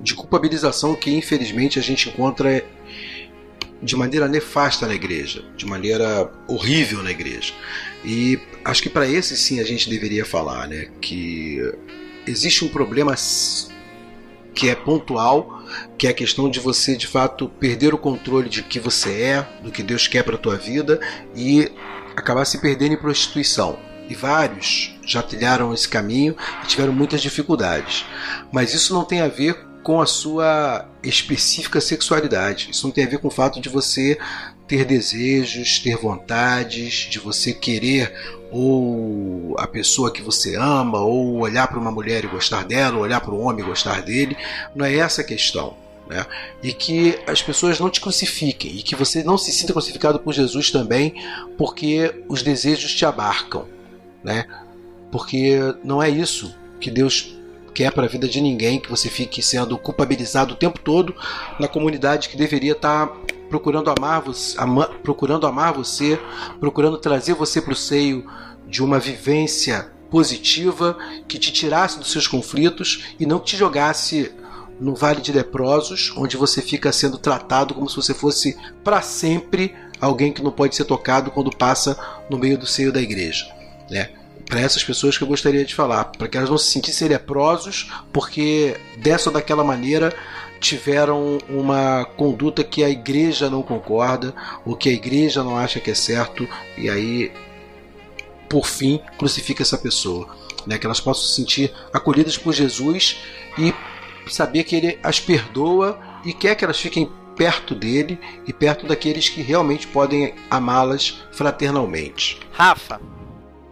de 0.00 0.14
culpabilização 0.14 0.94
que 0.94 1.10
infelizmente 1.10 1.78
a 1.78 1.82
gente 1.82 2.08
encontra 2.08 2.64
de 3.82 3.96
maneira 3.96 4.28
nefasta 4.28 4.86
na 4.86 4.94
igreja, 4.94 5.44
de 5.56 5.66
maneira 5.66 6.30
horrível 6.48 7.02
na 7.02 7.10
igreja. 7.10 7.52
E 8.04 8.38
acho 8.64 8.82
que 8.82 8.88
para 8.90 9.06
esses 9.06 9.38
sim 9.40 9.60
a 9.60 9.64
gente 9.64 9.88
deveria 9.88 10.24
falar, 10.24 10.68
né? 10.68 10.88
Que 11.00 11.58
existe 12.26 12.64
um 12.64 12.68
problema 12.68 13.14
que 14.54 14.68
é 14.68 14.74
pontual, 14.74 15.62
que 15.96 16.06
é 16.06 16.10
a 16.10 16.14
questão 16.14 16.50
de 16.50 16.60
você 16.60 16.96
de 16.96 17.06
fato 17.06 17.48
perder 17.48 17.94
o 17.94 17.98
controle 17.98 18.48
de 18.48 18.62
que 18.62 18.80
você 18.80 19.22
é, 19.22 19.48
do 19.62 19.70
que 19.70 19.82
Deus 19.82 20.08
quer 20.08 20.22
para 20.22 20.38
tua 20.38 20.56
vida 20.56 21.00
e 21.34 21.70
acabar 22.16 22.44
se 22.44 22.60
perdendo 22.60 22.94
em 22.94 23.00
prostituição. 23.00 23.78
E 24.08 24.14
vários 24.14 24.98
já 25.06 25.22
trilharam 25.22 25.72
esse 25.72 25.88
caminho 25.88 26.36
e 26.64 26.66
tiveram 26.66 26.92
muitas 26.92 27.22
dificuldades. 27.22 28.04
Mas 28.52 28.74
isso 28.74 28.92
não 28.92 29.04
tem 29.04 29.20
a 29.20 29.28
ver 29.28 29.56
com 29.82 30.00
a 30.00 30.06
sua 30.06 30.88
específica 31.02 31.80
sexualidade. 31.80 32.70
Isso 32.70 32.86
não 32.86 32.92
tem 32.92 33.04
a 33.04 33.08
ver 33.08 33.18
com 33.18 33.28
o 33.28 33.30
fato 33.30 33.60
de 33.60 33.68
você 33.68 34.18
ter 34.66 34.84
desejos, 34.84 35.78
ter 35.78 35.96
vontades, 35.96 37.08
de 37.08 37.18
você 37.18 37.52
querer 37.52 38.12
ou 38.50 39.54
a 39.58 39.66
pessoa 39.66 40.12
que 40.12 40.22
você 40.22 40.56
ama, 40.56 40.98
ou 40.98 41.38
olhar 41.38 41.68
para 41.68 41.78
uma 41.78 41.90
mulher 41.90 42.24
e 42.24 42.28
gostar 42.28 42.64
dela, 42.64 42.96
ou 42.96 43.02
olhar 43.02 43.20
para 43.20 43.34
um 43.34 43.40
homem 43.40 43.64
e 43.64 43.68
gostar 43.68 44.02
dele. 44.02 44.36
Não 44.74 44.84
é 44.84 44.96
essa 44.96 45.20
a 45.20 45.24
questão. 45.24 45.76
Né? 46.08 46.26
E 46.62 46.72
que 46.72 47.18
as 47.26 47.40
pessoas 47.40 47.78
não 47.78 47.88
te 47.88 48.00
crucifiquem, 48.00 48.76
e 48.76 48.82
que 48.82 48.96
você 48.96 49.22
não 49.22 49.38
se 49.38 49.52
sinta 49.52 49.72
crucificado 49.72 50.18
por 50.18 50.34
Jesus 50.34 50.70
também, 50.70 51.14
porque 51.56 52.22
os 52.28 52.42
desejos 52.42 52.94
te 52.94 53.04
abarcam. 53.04 53.66
Né? 54.22 54.44
Porque 55.12 55.58
não 55.84 56.02
é 56.02 56.10
isso 56.10 56.54
que 56.80 56.90
Deus 56.90 57.36
quer 57.70 57.92
para 57.92 58.04
a 58.04 58.08
vida 58.08 58.28
de 58.28 58.40
ninguém, 58.40 58.80
que 58.80 58.90
você 58.90 59.08
fique 59.08 59.42
sendo 59.42 59.78
culpabilizado 59.78 60.54
o 60.54 60.56
tempo 60.56 60.78
todo 60.78 61.14
na 61.58 61.68
comunidade 61.68 62.28
que 62.28 62.36
deveria 62.36 62.72
estar 62.72 63.08
procurando 63.48 63.90
amar 63.90 64.20
você, 64.22 64.56
ama- 64.58 64.90
procurando 65.02 65.46
amar 65.46 65.72
você, 65.72 66.18
procurando 66.60 66.98
trazer 66.98 67.34
você 67.34 67.60
para 67.60 67.72
o 67.72 67.76
seio 67.76 68.24
de 68.66 68.82
uma 68.82 68.98
vivência 68.98 69.90
positiva 70.10 70.96
que 71.26 71.38
te 71.38 71.52
tirasse 71.52 71.98
dos 71.98 72.10
seus 72.10 72.26
conflitos 72.26 73.14
e 73.18 73.26
não 73.26 73.38
te 73.40 73.56
jogasse 73.56 74.32
no 74.80 74.94
vale 74.94 75.20
de 75.20 75.32
leprosos, 75.32 76.12
onde 76.16 76.36
você 76.36 76.62
fica 76.62 76.90
sendo 76.92 77.18
tratado 77.18 77.74
como 77.74 77.88
se 77.88 77.96
você 77.96 78.14
fosse 78.14 78.56
para 78.82 79.02
sempre 79.02 79.74
alguém 80.00 80.32
que 80.32 80.42
não 80.42 80.50
pode 80.50 80.74
ser 80.74 80.84
tocado 80.84 81.30
quando 81.30 81.54
passa 81.54 81.98
no 82.30 82.38
meio 82.38 82.56
do 82.56 82.66
seio 82.66 82.92
da 82.92 83.00
igreja, 83.00 83.46
né? 83.90 84.10
Para 84.50 84.60
essas 84.60 84.82
pessoas 84.82 85.16
que 85.16 85.22
eu 85.22 85.28
gostaria 85.28 85.64
de 85.64 85.74
falar, 85.74 86.06
para 86.06 86.26
que 86.26 86.36
elas 86.36 86.50
não 86.50 86.58
se 86.58 86.72
sentissem 86.72 87.06
leprosos, 87.06 87.88
porque 88.12 88.76
dessa 88.96 89.30
ou 89.30 89.34
daquela 89.34 89.62
maneira 89.62 90.12
tiveram 90.58 91.38
uma 91.48 92.04
conduta 92.16 92.64
que 92.64 92.82
a 92.82 92.90
igreja 92.90 93.48
não 93.48 93.62
concorda, 93.62 94.34
ou 94.66 94.76
que 94.76 94.88
a 94.88 94.92
igreja 94.92 95.44
não 95.44 95.56
acha 95.56 95.78
que 95.78 95.90
é 95.90 95.94
certo, 95.94 96.48
e 96.76 96.90
aí, 96.90 97.32
por 98.48 98.66
fim, 98.66 99.00
crucifica 99.16 99.62
essa 99.62 99.78
pessoa. 99.78 100.28
Né? 100.66 100.76
Que 100.78 100.84
elas 100.84 101.00
possam 101.00 101.24
se 101.24 101.36
sentir 101.36 101.72
acolhidas 101.92 102.36
por 102.36 102.52
Jesus 102.52 103.18
e 103.56 103.72
saber 104.28 104.64
que 104.64 104.74
ele 104.74 104.98
as 105.00 105.20
perdoa 105.20 105.98
e 106.24 106.34
quer 106.34 106.56
que 106.56 106.64
elas 106.64 106.78
fiquem 106.78 107.08
perto 107.36 107.74
dele 107.74 108.18
e 108.46 108.52
perto 108.52 108.86
daqueles 108.86 109.28
que 109.28 109.40
realmente 109.40 109.86
podem 109.86 110.34
amá-las 110.50 111.22
fraternalmente. 111.32 112.38
Rafa. 112.52 113.00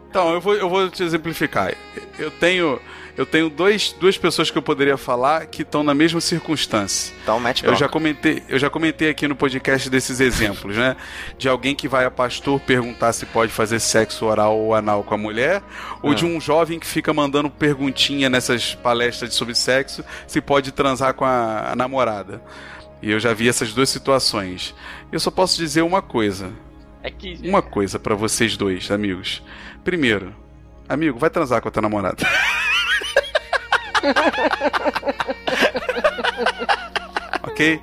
Então, 0.08 0.32
eu 0.32 0.40
vou, 0.40 0.54
eu 0.54 0.68
vou 0.68 0.88
te 0.90 1.02
exemplificar. 1.02 1.74
Eu 2.18 2.30
tenho, 2.30 2.80
eu 3.16 3.26
tenho 3.26 3.50
dois, 3.50 3.92
duas 3.92 4.16
pessoas 4.16 4.50
que 4.50 4.56
eu 4.56 4.62
poderia 4.62 4.96
falar 4.96 5.46
que 5.46 5.62
estão 5.62 5.82
na 5.82 5.92
mesma 5.94 6.20
circunstância. 6.20 7.14
Então, 7.22 7.38
mete 7.38 7.64
Eu 7.64 7.76
já 7.76 7.88
comentei, 7.88 8.42
eu 8.48 8.58
já 8.58 8.70
comentei 8.70 9.10
aqui 9.10 9.28
no 9.28 9.36
podcast 9.36 9.90
desses 9.90 10.20
exemplos, 10.20 10.76
né? 10.76 10.96
De 11.36 11.48
alguém 11.48 11.74
que 11.74 11.86
vai 11.86 12.04
a 12.04 12.10
pastor 12.10 12.58
perguntar 12.60 13.12
se 13.12 13.26
pode 13.26 13.52
fazer 13.52 13.80
sexo 13.80 14.24
oral 14.24 14.58
ou 14.58 14.74
anal 14.74 15.04
com 15.04 15.14
a 15.14 15.18
mulher, 15.18 15.62
ou 16.02 16.14
de 16.14 16.24
um 16.24 16.40
jovem 16.40 16.78
que 16.78 16.86
fica 16.86 17.12
mandando 17.12 17.50
perguntinha 17.50 18.30
nessas 18.30 18.74
palestras 18.74 19.34
sobre 19.34 19.54
sexo 19.54 20.04
se 20.26 20.40
pode 20.40 20.72
transar 20.72 21.12
com 21.12 21.24
a, 21.24 21.72
a 21.72 21.76
namorada. 21.76 22.42
E 23.02 23.10
eu 23.10 23.20
já 23.20 23.32
vi 23.32 23.48
essas 23.48 23.72
duas 23.72 23.88
situações. 23.88 24.74
Eu 25.12 25.20
só 25.20 25.30
posso 25.30 25.56
dizer 25.56 25.82
uma 25.82 26.02
coisa. 26.02 26.52
É 27.02 27.10
que. 27.10 27.38
Uma 27.44 27.62
coisa 27.62 27.98
pra 27.98 28.14
vocês 28.14 28.56
dois, 28.56 28.90
amigos. 28.90 29.42
Primeiro, 29.88 30.34
amigo, 30.86 31.18
vai 31.18 31.30
transar 31.30 31.62
com 31.62 31.68
a 31.68 31.70
tua 31.70 31.80
namorada. 31.80 32.18
ok? 37.42 37.80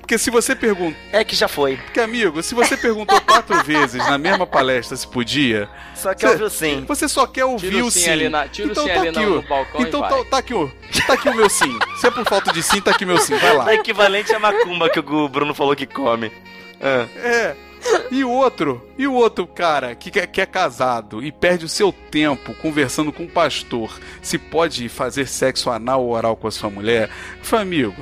Porque 0.00 0.18
se 0.18 0.30
você 0.30 0.56
pergunta. 0.56 0.96
É 1.12 1.22
que 1.22 1.36
já 1.36 1.46
foi. 1.46 1.76
Porque, 1.76 2.00
amigo, 2.00 2.42
se 2.42 2.52
você 2.52 2.76
perguntou 2.76 3.20
quatro 3.20 3.62
vezes 3.62 4.04
na 4.08 4.18
mesma 4.18 4.44
palestra 4.44 4.96
se 4.96 5.06
podia. 5.06 5.68
Só 5.94 6.12
quer 6.12 6.30
ouvir 6.30 6.42
o 6.42 6.50
sim. 6.50 6.84
Você 6.88 7.08
só 7.08 7.28
quer 7.28 7.44
ouvir 7.44 7.70
Tira 7.70 7.84
o 7.84 7.86
o 7.86 7.90
sim 7.92 8.00
sim. 8.00 8.10
ali 8.10 8.28
na- 8.28 8.48
tira 8.48 8.66
o 8.66 8.70
então 8.72 8.82
sim 8.88 8.92
tá 8.92 9.00
ali 9.02 9.08
aqui, 9.10 9.20
no- 9.20 9.38
ó. 9.38 9.40
no 9.40 9.42
balcão 9.42 9.80
e 9.80 9.84
Então 9.84 10.00
vai. 10.00 10.10
tá, 10.10 10.24
tá 10.30 10.38
aqui, 10.38 10.52
ó. 10.52 10.68
Tá 11.06 11.12
aqui 11.12 11.28
o 11.28 11.34
meu 11.36 11.48
sim. 11.48 11.78
Se 12.00 12.08
é 12.08 12.10
por 12.10 12.24
falta 12.28 12.52
de 12.52 12.60
sim, 12.60 12.80
tá 12.80 12.90
aqui 12.90 13.06
meu 13.06 13.18
sim. 13.18 13.36
Vai 13.36 13.56
lá. 13.56 13.70
É 13.70 13.74
equivalente 13.76 14.34
a 14.34 14.40
macumba 14.40 14.90
que 14.90 14.98
o 14.98 15.28
Bruno 15.28 15.54
falou 15.54 15.76
que 15.76 15.86
come. 15.86 16.32
Ah. 16.82 17.06
É. 17.18 17.54
E 18.10 18.24
o 18.24 18.30
outro, 18.30 18.88
e 18.96 19.06
o 19.06 19.12
outro 19.12 19.46
cara 19.46 19.94
que, 19.94 20.10
que 20.10 20.40
é 20.40 20.46
casado 20.46 21.22
e 21.22 21.32
perde 21.32 21.64
o 21.64 21.68
seu 21.68 21.92
tempo 21.92 22.54
conversando 22.54 23.12
com 23.12 23.24
um 23.24 23.28
pastor 23.28 23.98
se 24.22 24.38
pode 24.38 24.88
fazer 24.88 25.26
sexo 25.26 25.70
anal 25.70 26.04
ou 26.04 26.12
oral 26.12 26.36
com 26.36 26.46
a 26.46 26.50
sua 26.50 26.70
mulher, 26.70 27.10
foi 27.42 27.60
amigo. 27.60 28.00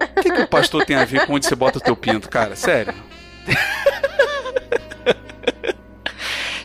O 0.00 0.22
que, 0.22 0.30
que 0.30 0.42
o 0.42 0.48
pastor 0.48 0.84
tem 0.84 0.96
a 0.96 1.04
ver 1.04 1.26
com 1.26 1.34
onde 1.34 1.46
você 1.46 1.54
bota 1.54 1.78
o 1.78 1.82
teu 1.82 1.94
pinto, 1.96 2.28
cara? 2.28 2.56
Sério? 2.56 2.94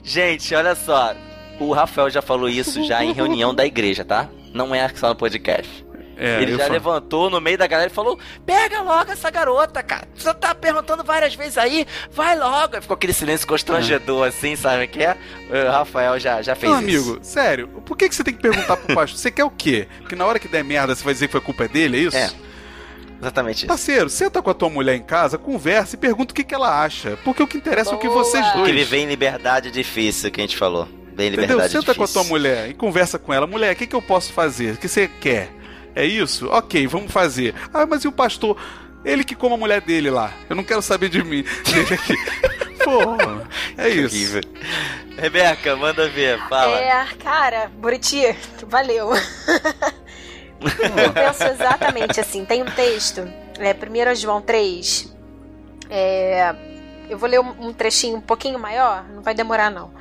Gente, 0.04 0.56
olha 0.56 0.76
só. 0.76 1.16
O 1.60 1.74
Rafael 1.74 2.10
já 2.10 2.22
falou 2.22 2.50
isso 2.50 2.84
já 2.86 3.04
em 3.04 3.14
reunião 3.14 3.54
da 3.54 3.66
igreja, 3.66 4.06
tá? 4.06 4.30
Não 4.54 4.74
é 4.74 4.88
só 4.90 5.10
no 5.10 5.16
podcast. 5.16 5.85
É, 6.18 6.42
Ele 6.42 6.54
já 6.54 6.60
falo- 6.60 6.72
levantou 6.74 7.30
no 7.30 7.42
meio 7.42 7.58
da 7.58 7.68
galera 7.68 7.90
e 7.92 7.94
falou: 7.94 8.18
Pega 8.46 8.82
logo 8.82 9.12
essa 9.12 9.30
garota, 9.30 9.84
cara. 9.84 10.08
Você 10.16 10.34
tá 10.34 10.56
perguntando 10.56 11.04
várias 11.04 11.36
vezes 11.36 11.58
aí, 11.58 11.86
vai 12.12 12.38
logo. 12.38 12.76
Aí 12.76 12.82
ficou 12.82 12.96
aquele 12.96 13.12
silêncio 13.14 13.46
constrangedor 13.48 14.28
assim, 14.28 14.56
sabe 14.56 14.86
o 14.86 14.88
que 14.88 15.04
é? 15.04 15.18
O 15.50 15.72
Rafael 15.72 16.18
já, 16.20 16.42
já 16.42 16.56
fez 16.56 16.72
Não, 16.72 16.82
isso. 16.82 17.10
amigo, 17.12 17.20
sério, 17.24 17.68
por 17.86 17.98
que, 17.98 18.08
que 18.08 18.16
você 18.16 18.24
tem 18.24 18.34
que 18.34 18.42
perguntar 18.42 18.78
pro 18.78 18.96
pastor? 18.96 19.20
Você 19.20 19.30
quer 19.32 19.44
o 19.44 19.50
quê? 19.50 19.88
Que 20.08 20.16
na 20.16 20.26
hora 20.26 20.40
que 20.40 20.48
der 20.48 20.64
merda 20.64 20.96
você 20.96 21.04
vai 21.04 21.14
dizer 21.14 21.28
que 21.28 21.32
foi 21.34 21.42
culpa 21.42 21.68
dele, 21.68 21.98
é 21.98 22.00
isso? 22.02 22.18
É. 22.18 22.30
Exatamente 23.22 23.58
isso. 23.60 23.68
Parceiro, 23.68 24.10
senta 24.10 24.42
com 24.42 24.50
a 24.50 24.54
tua 24.54 24.70
mulher 24.70 24.96
em 24.96 25.02
casa, 25.04 25.38
conversa 25.38 25.96
e 25.96 25.98
pergunta 26.00 26.32
o 26.32 26.36
que, 26.36 26.44
que 26.44 26.54
ela 26.54 26.84
acha. 26.84 27.18
Porque 27.24 27.42
o 27.42 27.48
que 27.48 27.58
interessa 27.58 27.92
é 27.92 27.96
o 27.96 27.98
que 27.98 28.08
Boa. 28.08 28.24
vocês 28.24 28.46
dois. 28.54 28.68
Que 28.68 28.74
viver 28.74 28.98
em 28.98 29.08
liberdade 29.08 29.70
é 29.70 29.72
difícil, 29.72 30.30
que 30.32 30.42
a 30.42 30.44
gente 30.44 30.58
falou. 30.58 30.86
Bem 31.14 31.28
Entendeu? 31.28 31.42
liberdade 31.44 31.72
Senta 31.72 31.94
difícil. 31.94 31.96
com 31.96 32.04
a 32.04 32.08
tua 32.08 32.24
mulher 32.26 32.70
e 32.70 32.74
conversa 32.74 33.18
com 33.18 33.34
ela. 33.34 33.48
Mulher, 33.48 33.74
o 33.74 33.76
que, 33.78 33.88
que 33.88 33.96
eu 33.96 34.02
posso 34.02 34.34
fazer? 34.34 34.74
O 34.74 34.78
que 34.78 34.88
você 34.90 35.08
quer? 35.08 35.50
É 35.96 36.06
isso? 36.06 36.50
Ok, 36.50 36.86
vamos 36.88 37.12
fazer. 37.12 37.56
Ah, 37.74 37.86
mas 37.86 38.04
e 38.04 38.08
o 38.08 38.12
pastor? 38.12 38.58
Ele 39.04 39.24
que 39.24 39.36
coma 39.36 39.56
a 39.56 39.58
mulher 39.58 39.82
dele 39.82 40.10
lá. 40.10 40.34
Eu 40.50 40.56
não 40.56 40.64
quero 40.64 40.82
saber 40.82 41.10
de 41.10 41.24
mim. 41.24 41.44
Dele 41.64 41.94
aqui. 41.94 42.16
Porra, 42.84 43.48
é 43.78 43.90
isso. 43.90 44.42
Rebeca, 45.18 45.76
manda 45.76 46.10
ver, 46.10 46.40
fala. 46.50 46.78
É, 46.78 47.06
cara, 47.24 47.72
Buriti, 47.78 48.36
valeu. 48.68 49.12
Eu 50.60 51.14
penso 51.14 51.44
exatamente 51.44 52.20
assim. 52.20 52.44
Tem 52.46 52.64
um 52.64 52.66
texto, 52.66 53.22
é 53.60 54.12
1 54.12 54.16
João 54.16 54.42
3. 54.42 55.14
É, 55.90 56.56
eu 57.10 57.18
vou 57.18 57.30
ler 57.30 57.40
um 57.40 57.68
um 57.68 57.74
trechinho 57.74 58.18
um 58.18 58.22
pouquinho 58.22 58.58
maior, 58.58 59.06
não 59.10 59.22
vai 59.22 59.36
demorar 59.36 59.70
não. 59.70 59.92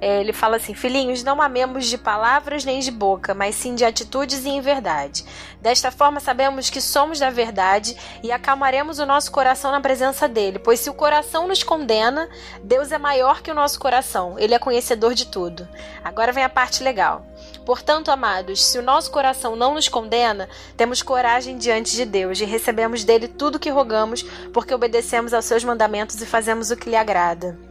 É, 0.00 0.20
ele 0.20 0.32
fala 0.32 0.56
assim: 0.56 0.74
Filhinhos, 0.74 1.24
não 1.24 1.40
amemos 1.40 1.86
de 1.86 1.96
palavras 1.96 2.64
nem 2.64 2.80
de 2.80 2.90
boca, 2.90 3.34
mas 3.34 3.54
sim 3.54 3.74
de 3.74 3.84
atitudes 3.84 4.44
e 4.44 4.50
em 4.50 4.60
verdade. 4.60 5.24
Desta 5.60 5.90
forma, 5.90 6.20
sabemos 6.20 6.68
que 6.68 6.80
somos 6.80 7.18
da 7.18 7.30
verdade 7.30 7.96
e 8.22 8.30
acalmaremos 8.30 8.98
o 8.98 9.06
nosso 9.06 9.32
coração 9.32 9.72
na 9.72 9.80
presença 9.80 10.28
dele. 10.28 10.58
Pois 10.58 10.80
se 10.80 10.90
o 10.90 10.94
coração 10.94 11.48
nos 11.48 11.62
condena, 11.62 12.28
Deus 12.62 12.92
é 12.92 12.98
maior 12.98 13.40
que 13.40 13.50
o 13.50 13.54
nosso 13.54 13.80
coração. 13.80 14.38
Ele 14.38 14.54
é 14.54 14.58
conhecedor 14.58 15.14
de 15.14 15.26
tudo. 15.26 15.66
Agora 16.04 16.32
vem 16.32 16.44
a 16.44 16.48
parte 16.48 16.82
legal. 16.82 17.26
Portanto, 17.64 18.10
amados, 18.10 18.64
se 18.64 18.78
o 18.78 18.82
nosso 18.82 19.10
coração 19.10 19.56
não 19.56 19.74
nos 19.74 19.88
condena, 19.88 20.48
temos 20.76 21.02
coragem 21.02 21.56
diante 21.56 21.96
de 21.96 22.04
Deus 22.04 22.40
e 22.40 22.44
recebemos 22.44 23.02
dele 23.02 23.26
tudo 23.26 23.56
o 23.56 23.58
que 23.58 23.70
rogamos, 23.70 24.22
porque 24.52 24.74
obedecemos 24.74 25.34
aos 25.34 25.46
seus 25.46 25.64
mandamentos 25.64 26.20
e 26.20 26.26
fazemos 26.26 26.70
o 26.70 26.76
que 26.76 26.90
lhe 26.90 26.96
agrada. 26.96 27.65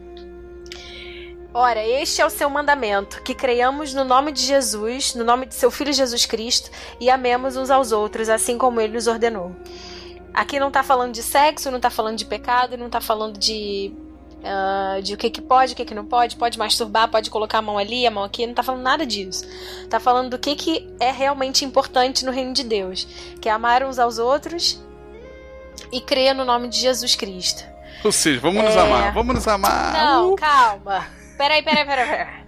Ora, 1.58 1.82
este 1.82 2.20
é 2.20 2.26
o 2.26 2.28
seu 2.28 2.50
mandamento: 2.50 3.22
que 3.22 3.34
creiamos 3.34 3.94
no 3.94 4.04
nome 4.04 4.30
de 4.30 4.42
Jesus, 4.42 5.14
no 5.14 5.24
nome 5.24 5.46
de 5.46 5.54
seu 5.54 5.70
Filho 5.70 5.90
Jesus 5.90 6.26
Cristo, 6.26 6.70
e 7.00 7.08
amemos 7.08 7.56
uns 7.56 7.70
aos 7.70 7.92
outros, 7.92 8.28
assim 8.28 8.58
como 8.58 8.78
ele 8.78 8.92
nos 8.92 9.06
ordenou. 9.06 9.56
Aqui 10.34 10.60
não 10.60 10.70
tá 10.70 10.82
falando 10.82 11.14
de 11.14 11.22
sexo, 11.22 11.70
não 11.70 11.80
tá 11.80 11.88
falando 11.88 12.18
de 12.18 12.26
pecado, 12.26 12.76
não 12.76 12.90
tá 12.90 13.00
falando 13.00 13.38
de. 13.38 13.90
ah, 14.44 15.00
de 15.02 15.14
o 15.14 15.16
que, 15.16 15.30
que 15.30 15.40
pode, 15.40 15.72
o 15.72 15.76
que, 15.76 15.86
que 15.86 15.94
não 15.94 16.04
pode, 16.04 16.36
pode 16.36 16.58
masturbar, 16.58 17.08
pode 17.10 17.30
colocar 17.30 17.56
a 17.56 17.62
mão 17.62 17.78
ali, 17.78 18.06
a 18.06 18.10
mão 18.10 18.22
aqui, 18.22 18.46
não 18.46 18.52
tá 18.52 18.62
falando 18.62 18.82
nada 18.82 19.06
disso. 19.06 19.42
Tá 19.88 19.98
falando 19.98 20.28
do 20.28 20.38
que, 20.38 20.54
que 20.54 20.94
é 21.00 21.10
realmente 21.10 21.64
importante 21.64 22.22
no 22.22 22.32
reino 22.32 22.52
de 22.52 22.64
Deus, 22.64 23.08
que 23.40 23.48
é 23.48 23.52
amar 23.52 23.82
uns 23.82 23.98
aos 23.98 24.18
outros 24.18 24.78
e 25.90 26.02
crer 26.02 26.34
no 26.34 26.44
nome 26.44 26.68
de 26.68 26.78
Jesus 26.80 27.14
Cristo. 27.14 27.64
Ou 28.04 28.12
seja, 28.12 28.40
vamos 28.40 28.62
nos 28.62 28.74
É. 28.76 28.80
amar, 28.80 29.14
vamos 29.14 29.34
nos 29.34 29.48
amar. 29.48 29.92
Não, 29.94 30.36
calma. 30.36 31.15
Peraí, 31.36 31.62
peraí, 31.62 31.84
peraí, 31.84 32.08
peraí. 32.08 32.46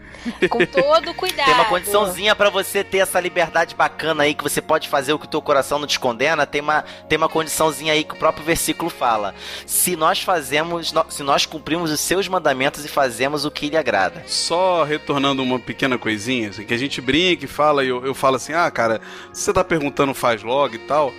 Com 0.48 0.66
todo 0.66 1.14
cuidado. 1.14 1.46
Tem 1.46 1.54
uma 1.54 1.64
condiçãozinha 1.66 2.34
pra 2.34 2.50
você 2.50 2.82
ter 2.82 2.98
essa 2.98 3.20
liberdade 3.20 3.74
bacana 3.74 4.24
aí, 4.24 4.34
que 4.34 4.42
você 4.42 4.60
pode 4.60 4.88
fazer 4.88 5.12
o 5.12 5.18
que 5.18 5.26
o 5.26 5.28
teu 5.28 5.40
coração 5.40 5.78
não 5.78 5.86
te 5.86 5.98
condena. 5.98 6.44
Tem 6.46 6.60
uma, 6.60 6.82
tem 7.08 7.16
uma 7.16 7.28
condiçãozinha 7.28 7.92
aí 7.92 8.04
que 8.04 8.14
o 8.14 8.16
próprio 8.16 8.44
versículo 8.44 8.90
fala. 8.90 9.34
Se 9.66 9.96
nós 9.96 10.20
fazemos, 10.20 10.92
se 11.08 11.22
nós 11.22 11.46
cumprimos 11.46 11.90
os 11.90 12.00
seus 12.00 12.26
mandamentos 12.28 12.84
e 12.84 12.88
fazemos 12.88 13.44
o 13.44 13.50
que 13.50 13.70
lhe 13.70 13.76
agrada. 13.76 14.22
Só 14.26 14.82
retornando 14.84 15.42
uma 15.42 15.58
pequena 15.58 15.96
coisinha, 15.96 16.50
assim, 16.50 16.64
que 16.64 16.74
a 16.74 16.78
gente 16.78 17.00
brinca 17.00 17.44
e 17.44 17.48
fala, 17.48 17.84
e 17.84 17.88
eu, 17.88 18.04
eu 18.04 18.14
falo 18.14 18.36
assim, 18.36 18.52
ah, 18.52 18.70
cara, 18.70 19.00
se 19.32 19.42
você 19.42 19.52
tá 19.52 19.62
perguntando 19.62 20.12
faz 20.14 20.42
logo 20.42 20.74
e 20.74 20.78
tal, 20.78 21.12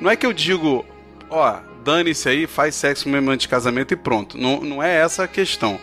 não 0.00 0.10
é 0.10 0.16
que 0.16 0.24
eu 0.24 0.32
digo, 0.32 0.84
ó, 1.28 1.58
dane-se 1.84 2.28
aí, 2.28 2.46
faz 2.46 2.74
sexo 2.74 3.08
mesmo 3.08 3.30
antes 3.30 3.42
de 3.42 3.48
casamento 3.48 3.92
e 3.92 3.96
pronto. 3.96 4.38
Não, 4.38 4.60
não 4.60 4.82
é 4.82 4.96
essa 4.96 5.24
a 5.24 5.28
questão. 5.28 5.78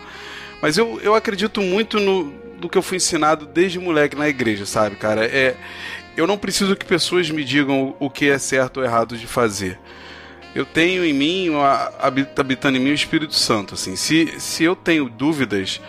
Mas 0.60 0.78
eu, 0.78 1.00
eu 1.02 1.14
acredito 1.14 1.60
muito 1.60 2.00
no, 2.00 2.32
do 2.58 2.68
que 2.68 2.78
eu 2.78 2.82
fui 2.82 2.96
ensinado 2.96 3.46
desde 3.46 3.78
moleque 3.78 4.16
na 4.16 4.28
igreja, 4.28 4.66
sabe, 4.66 4.96
cara? 4.96 5.24
É, 5.24 5.54
eu 6.16 6.26
não 6.26 6.38
preciso 6.38 6.74
que 6.74 6.84
pessoas 6.84 7.30
me 7.30 7.44
digam 7.44 7.94
o, 7.98 8.08
que 8.08 8.28
é 8.28 8.38
certo 8.38 8.78
ou 8.78 8.84
errado 8.84 9.16
de 9.16 9.26
fazer. 9.26 9.78
Eu 10.54 10.64
tenho 10.64 11.04
em 11.04 11.12
mim, 11.12 11.50
habitando 12.36 12.78
em 12.78 12.80
mim 12.80 12.90
o 12.90 12.94
Espírito 12.94 13.34
Santo, 13.34 13.74
assim. 13.74 13.94
Se, 13.94 14.34
se 14.38 14.64
eu 14.64 14.74
tenho 14.74 15.08
dúvidas, 15.10 15.80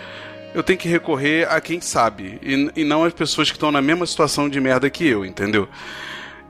eu 0.53 0.61
tenho 0.61 0.77
que 0.77 0.89
recorrer 0.89 1.49
a 1.49 1.61
quem 1.61 1.79
sabe 1.79 2.37
e, 2.41 2.81
e 2.81 2.83
não 2.83 3.05
às 3.05 3.13
pessoas 3.13 3.49
que 3.49 3.55
estão 3.55 3.71
na 3.71 3.81
mesma 3.81 4.05
situação 4.05 4.49
de 4.49 4.59
merda 4.59 4.89
que 4.89 5.07
eu, 5.07 5.25
entendeu? 5.25 5.69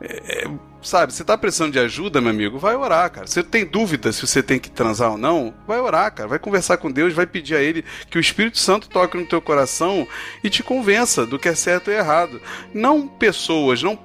É, 0.00 0.44
é, 0.44 0.50
sabe, 0.88 1.12
você 1.12 1.22
tá 1.22 1.36
precisando 1.36 1.72
de 1.72 1.78
ajuda, 1.78 2.20
meu 2.20 2.30
amigo, 2.30 2.58
vai 2.58 2.74
orar, 2.74 3.10
cara. 3.10 3.26
Você 3.26 3.42
tem 3.42 3.64
dúvida 3.64 4.10
se 4.10 4.26
você 4.26 4.42
tem 4.42 4.58
que 4.58 4.70
transar 4.70 5.12
ou 5.12 5.18
não, 5.18 5.54
vai 5.66 5.78
orar, 5.78 6.12
cara. 6.12 6.28
Vai 6.28 6.38
conversar 6.38 6.78
com 6.78 6.90
Deus, 6.90 7.12
vai 7.12 7.26
pedir 7.26 7.54
a 7.54 7.60
Ele 7.60 7.84
que 8.10 8.16
o 8.16 8.20
Espírito 8.20 8.58
Santo 8.58 8.88
toque 8.88 9.16
no 9.16 9.26
teu 9.26 9.40
coração 9.40 10.08
e 10.42 10.48
te 10.48 10.62
convença 10.62 11.26
do 11.26 11.38
que 11.38 11.48
é 11.48 11.54
certo 11.54 11.90
e 11.90 11.94
errado. 11.94 12.40
Não 12.72 13.06
pessoas, 13.06 13.82
não 13.82 13.98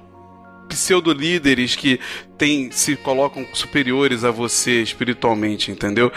pseudo-líderes 0.68 1.76
que 1.76 2.00
tem, 2.38 2.70
se 2.70 2.96
colocam 2.96 3.46
superiores 3.52 4.24
a 4.24 4.30
você 4.30 4.82
espiritualmente, 4.82 5.70
entendeu? 5.70 6.12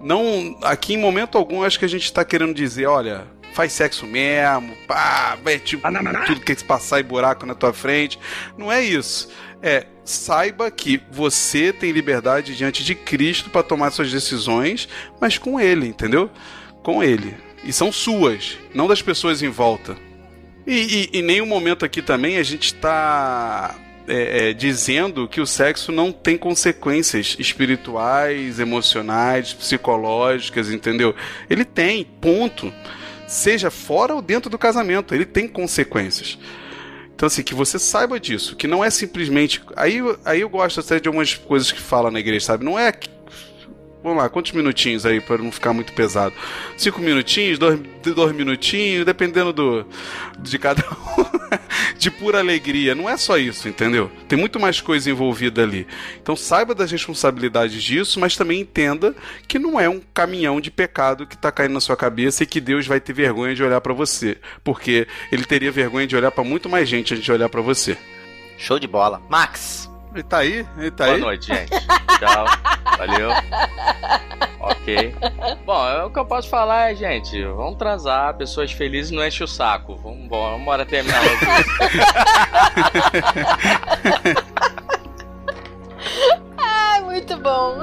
Não, 0.00 0.58
aqui 0.62 0.94
em 0.94 0.98
momento 0.98 1.36
algum 1.36 1.62
acho 1.62 1.78
que 1.78 1.84
a 1.84 1.88
gente 1.88 2.12
tá 2.12 2.24
querendo 2.24 2.54
dizer, 2.54 2.86
olha, 2.86 3.26
faz 3.52 3.72
sexo 3.72 4.06
mesmo, 4.06 4.76
pá, 4.86 5.36
vai 5.42 5.58
tipo, 5.58 5.82
tudo 6.26 6.40
que 6.40 6.54
se 6.54 6.64
passar 6.64 7.00
e 7.00 7.02
buraco 7.02 7.46
na 7.46 7.54
tua 7.54 7.72
frente. 7.72 8.18
Não 8.56 8.70
é 8.70 8.82
isso. 8.82 9.30
É, 9.62 9.86
saiba 10.06 10.70
que 10.70 11.00
você 11.10 11.72
tem 11.72 11.90
liberdade 11.92 12.56
diante 12.56 12.84
de 12.84 12.94
Cristo 12.94 13.50
para 13.50 13.62
tomar 13.62 13.90
suas 13.90 14.10
decisões, 14.10 14.88
mas 15.20 15.36
com 15.36 15.60
ele, 15.60 15.86
entendeu? 15.86 16.30
Com 16.82 17.02
ele. 17.02 17.34
E 17.64 17.72
são 17.72 17.90
suas, 17.90 18.56
não 18.72 18.86
das 18.86 19.02
pessoas 19.02 19.42
em 19.42 19.48
volta. 19.48 19.96
E, 20.66 21.10
em 21.12 21.22
nenhum 21.22 21.46
momento 21.46 21.84
aqui 21.84 22.02
também 22.02 22.38
a 22.38 22.42
gente 22.42 22.66
está 22.66 23.76
é, 24.08 24.50
é, 24.50 24.52
dizendo 24.52 25.28
que 25.28 25.40
o 25.40 25.46
sexo 25.46 25.90
não 25.90 26.12
tem 26.12 26.36
consequências 26.36 27.36
espirituais, 27.38 28.58
emocionais, 28.58 29.52
psicológicas, 29.52 30.70
entendeu? 30.70 31.14
Ele 31.50 31.64
tem, 31.64 32.04
ponto. 32.04 32.72
Seja 33.26 33.70
fora 33.70 34.14
ou 34.14 34.22
dentro 34.22 34.48
do 34.48 34.56
casamento, 34.56 35.14
ele 35.14 35.24
tem 35.24 35.48
consequências. 35.48 36.38
Então, 37.16 37.26
assim, 37.26 37.42
que 37.42 37.54
você 37.54 37.78
saiba 37.78 38.20
disso, 38.20 38.54
que 38.54 38.66
não 38.66 38.84
é 38.84 38.90
simplesmente. 38.90 39.62
Aí, 39.74 40.00
aí 40.22 40.42
eu 40.42 40.50
gosto 40.50 40.80
até 40.80 41.00
de 41.00 41.08
algumas 41.08 41.34
coisas 41.34 41.72
que 41.72 41.80
fala 41.80 42.10
na 42.10 42.20
igreja, 42.20 42.44
sabe? 42.44 42.62
Não 42.62 42.78
é. 42.78 42.92
Vamos 44.06 44.22
lá, 44.22 44.28
quantos 44.28 44.52
minutinhos 44.52 45.04
aí 45.04 45.20
para 45.20 45.38
não 45.38 45.50
ficar 45.50 45.72
muito 45.72 45.92
pesado? 45.92 46.32
Cinco 46.76 47.00
minutinhos, 47.00 47.58
dois, 47.58 47.80
dois 48.14 48.32
minutinhos, 48.32 49.04
dependendo 49.04 49.52
do 49.52 49.84
de 50.38 50.60
cada 50.60 50.80
um, 50.80 51.58
de 51.98 52.08
pura 52.08 52.38
alegria. 52.38 52.94
Não 52.94 53.10
é 53.10 53.16
só 53.16 53.36
isso, 53.36 53.68
entendeu? 53.68 54.08
Tem 54.28 54.38
muito 54.38 54.60
mais 54.60 54.80
coisa 54.80 55.10
envolvida 55.10 55.64
ali. 55.64 55.88
Então 56.22 56.36
saiba 56.36 56.72
das 56.72 56.92
responsabilidades 56.92 57.82
disso, 57.82 58.20
mas 58.20 58.36
também 58.36 58.60
entenda 58.60 59.12
que 59.48 59.58
não 59.58 59.80
é 59.80 59.88
um 59.88 60.00
caminhão 60.14 60.60
de 60.60 60.70
pecado 60.70 61.26
que 61.26 61.36
tá 61.36 61.50
caindo 61.50 61.74
na 61.74 61.80
sua 61.80 61.96
cabeça 61.96 62.44
e 62.44 62.46
que 62.46 62.60
Deus 62.60 62.86
vai 62.86 63.00
ter 63.00 63.12
vergonha 63.12 63.56
de 63.56 63.64
olhar 63.64 63.80
para 63.80 63.92
você, 63.92 64.38
porque 64.62 65.08
ele 65.32 65.44
teria 65.44 65.72
vergonha 65.72 66.06
de 66.06 66.14
olhar 66.14 66.30
para 66.30 66.44
muito 66.44 66.68
mais 66.68 66.88
gente 66.88 67.12
antes 67.12 67.24
de 67.24 67.32
olhar 67.32 67.48
para 67.48 67.60
você. 67.60 67.98
Show 68.56 68.78
de 68.78 68.86
bola. 68.86 69.20
Max. 69.28 69.95
Ele 70.16 70.22
tá 70.22 70.38
aí? 70.38 70.66
Ele 70.78 70.90
tá 70.90 71.04
Boa 71.04 71.16
aí? 71.16 71.20
noite, 71.20 71.46
gente. 71.48 71.70
Tchau. 71.70 72.46
Valeu. 72.96 73.30
Ok. 74.60 75.14
Bom, 75.66 75.88
é 75.88 76.04
o 76.04 76.10
que 76.10 76.18
eu 76.18 76.24
posso 76.24 76.48
falar 76.48 76.90
é, 76.90 76.94
gente, 76.94 77.44
vamos 77.44 77.76
transar, 77.76 78.32
pessoas 78.34 78.72
felizes 78.72 79.12
não 79.12 79.22
enche 79.26 79.44
o 79.44 79.46
saco. 79.46 79.94
Vamos 79.96 80.20
embora, 80.20 80.52
vamos 80.52 80.62
embora 80.62 80.86
terminar 80.86 81.20
logo 81.22 81.34
isso. 81.34 81.70
Ai, 86.56 87.02
muito 87.02 87.36
bom. 87.36 87.76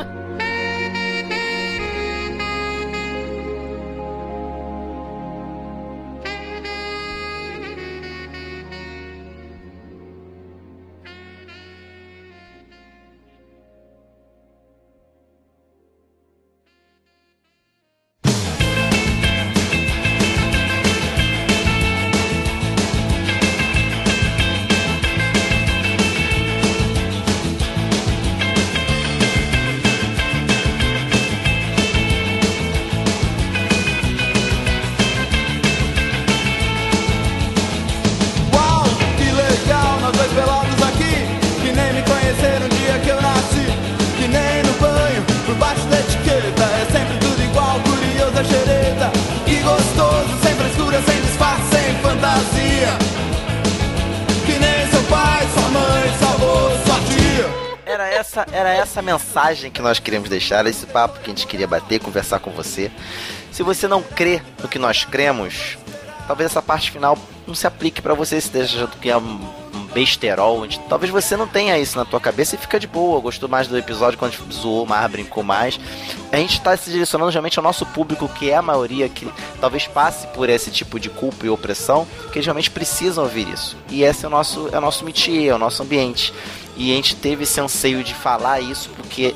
Mensagem 59.44 59.70
que 59.70 59.82
nós 59.82 60.00
queríamos 60.00 60.30
deixar, 60.30 60.66
esse 60.68 60.86
papo 60.86 61.20
que 61.20 61.26
a 61.26 61.30
gente 61.30 61.46
queria 61.46 61.68
bater, 61.68 62.00
conversar 62.00 62.40
com 62.40 62.50
você. 62.52 62.90
Se 63.52 63.62
você 63.62 63.90
não 63.90 64.02
crê 64.02 64.42
no 64.62 64.70
que 64.70 64.80
nós 64.80 65.04
cremos, 65.04 65.78
talvez 66.26 66.50
essa 66.50 66.62
parte 66.62 66.92
final 66.92 67.18
não 67.46 67.54
se 67.54 67.68
aplique 67.68 68.02
pra 68.02 68.14
você, 68.14 68.40
se 68.40 68.58
achando 68.58 68.98
que 68.98 69.10
é 69.10 69.18
besterol, 69.94 70.62
onde 70.62 70.80
talvez 70.90 71.12
você 71.12 71.38
não 71.38 71.48
tenha 71.48 71.78
isso 71.78 71.98
na 71.98 72.06
tua 72.06 72.20
cabeça 72.20 72.56
e 72.56 72.58
fica 72.58 72.80
de 72.80 72.88
boa. 72.88 73.20
Gostou 73.20 73.48
mais 73.48 73.68
do 73.68 73.78
episódio 73.78 74.18
quando 74.18 74.36
zoou 74.52 74.86
mais, 74.86 75.12
brincou 75.12 75.44
mais. 75.44 75.80
A 76.32 76.38
gente 76.38 76.60
tá 76.62 76.76
se 76.76 76.90
direcionando 76.90 77.32
realmente 77.32 77.60
ao 77.60 77.64
nosso 77.64 77.86
público, 77.86 78.28
que 78.28 78.50
é 78.50 78.56
a 78.56 78.62
maioria 78.62 79.08
que 79.08 79.28
talvez 79.62 79.88
passe 79.88 80.28
por 80.28 80.50
esse 80.50 80.72
tipo 80.72 81.00
de 81.00 81.10
culpa 81.10 81.46
e 81.46 81.50
opressão, 81.50 82.08
que 82.32 82.40
eles 82.40 82.46
realmente 82.46 82.72
precisam 82.72 83.24
ouvir 83.24 83.48
isso. 83.48 83.78
E 83.90 84.04
esse 84.04 84.26
é 84.26 84.28
o 84.28 84.32
nosso, 84.32 84.70
é 84.72 84.78
o 84.78 84.82
nosso 84.82 85.06
métier, 85.06 85.52
é 85.52 85.56
o 85.56 85.60
nosso 85.60 85.84
ambiente. 85.84 86.34
E 86.76 86.92
a 86.92 86.96
gente 86.96 87.16
teve 87.16 87.44
esse 87.44 87.62
anseio 87.62 88.04
de 88.04 88.14
falar 88.14 88.60
isso 88.60 88.90
porque 88.98 89.36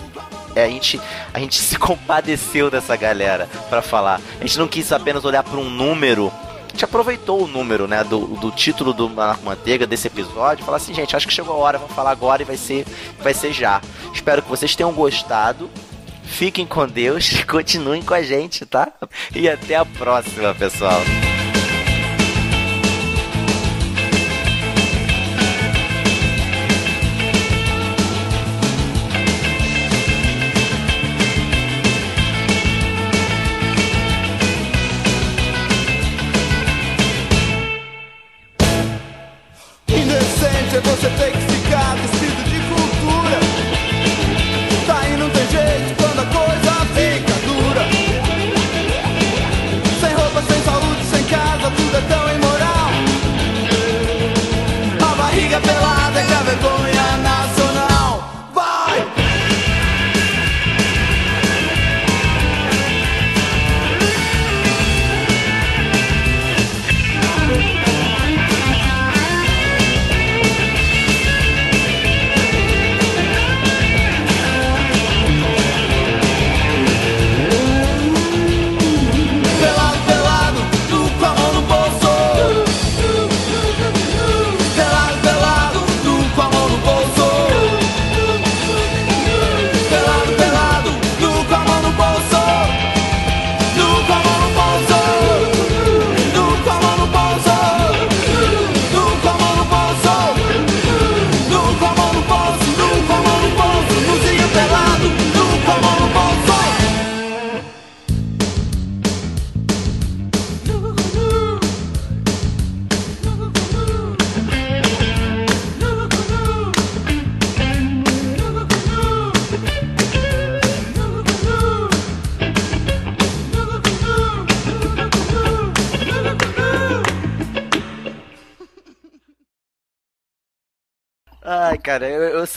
é, 0.57 0.63
a 0.63 0.67
gente, 0.67 0.99
a 1.34 1.39
gente 1.39 1.55
se 1.61 1.77
compadeceu 1.77 2.71
dessa 2.71 2.95
galera 2.95 3.47
para 3.69 3.81
falar. 3.81 4.19
A 4.39 4.43
gente 4.43 4.57
não 4.57 4.67
quis 4.67 4.91
apenas 4.91 5.23
olhar 5.23 5.43
para 5.43 5.59
um 5.59 5.69
número. 5.69 6.31
Gente 6.77 6.85
aproveitou 6.85 7.43
o 7.43 7.47
número, 7.47 7.87
né, 7.87 8.03
do, 8.03 8.19
do 8.19 8.51
título 8.51 8.93
do 8.93 9.09
Manteiga 9.09 9.87
desse 9.87 10.05
episódio, 10.05 10.63
falar 10.63 10.77
assim, 10.77 10.93
gente, 10.93 11.15
acho 11.15 11.27
que 11.27 11.33
chegou 11.33 11.55
a 11.55 11.57
hora, 11.57 11.79
vamos 11.79 11.95
falar 11.95 12.11
agora 12.11 12.43
e 12.43 12.45
vai 12.45 12.55
ser, 12.55 12.85
vai 13.19 13.33
ser 13.33 13.51
já. 13.51 13.81
Espero 14.13 14.43
que 14.43 14.47
vocês 14.47 14.75
tenham 14.75 14.93
gostado. 14.93 15.71
Fiquem 16.21 16.67
com 16.67 16.87
Deus 16.87 17.41
continuem 17.49 18.03
com 18.03 18.13
a 18.13 18.21
gente, 18.21 18.63
tá? 18.63 18.93
E 19.35 19.49
até 19.49 19.75
a 19.75 19.85
próxima, 19.85 20.53
pessoal. 20.53 21.01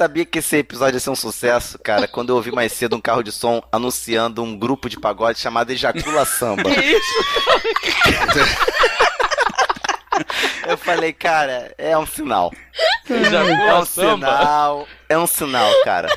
Sabia 0.01 0.24
que 0.24 0.39
esse 0.39 0.56
episódio 0.56 0.97
ia 0.97 1.01
ser 1.01 1.10
um 1.10 1.14
sucesso, 1.14 1.78
cara, 1.78 2.09
quando 2.09 2.31
eu 2.31 2.36
ouvi 2.36 2.51
mais 2.51 2.72
cedo 2.72 2.97
um 2.97 3.01
carro 3.02 3.22
de 3.22 3.31
som 3.31 3.62
anunciando 3.70 4.43
um 4.43 4.59
grupo 4.59 4.89
de 4.89 4.98
pagode 4.98 5.39
chamado 5.39 5.70
Ejacula 5.70 6.24
Samba. 6.24 6.70
Que 6.70 6.81
isso? 6.81 7.14
Eu 10.66 10.78
falei, 10.78 11.12
cara, 11.12 11.74
é 11.77 11.97
um 11.98 12.06
sinal. 12.06 12.51
Ejacula 13.09 13.52
é 13.52 13.74
um 13.74 13.85
Samba? 13.85 14.39
sinal. 14.39 14.89
É 15.06 15.18
um 15.18 15.27
sinal, 15.27 15.70
cara. 15.85 16.09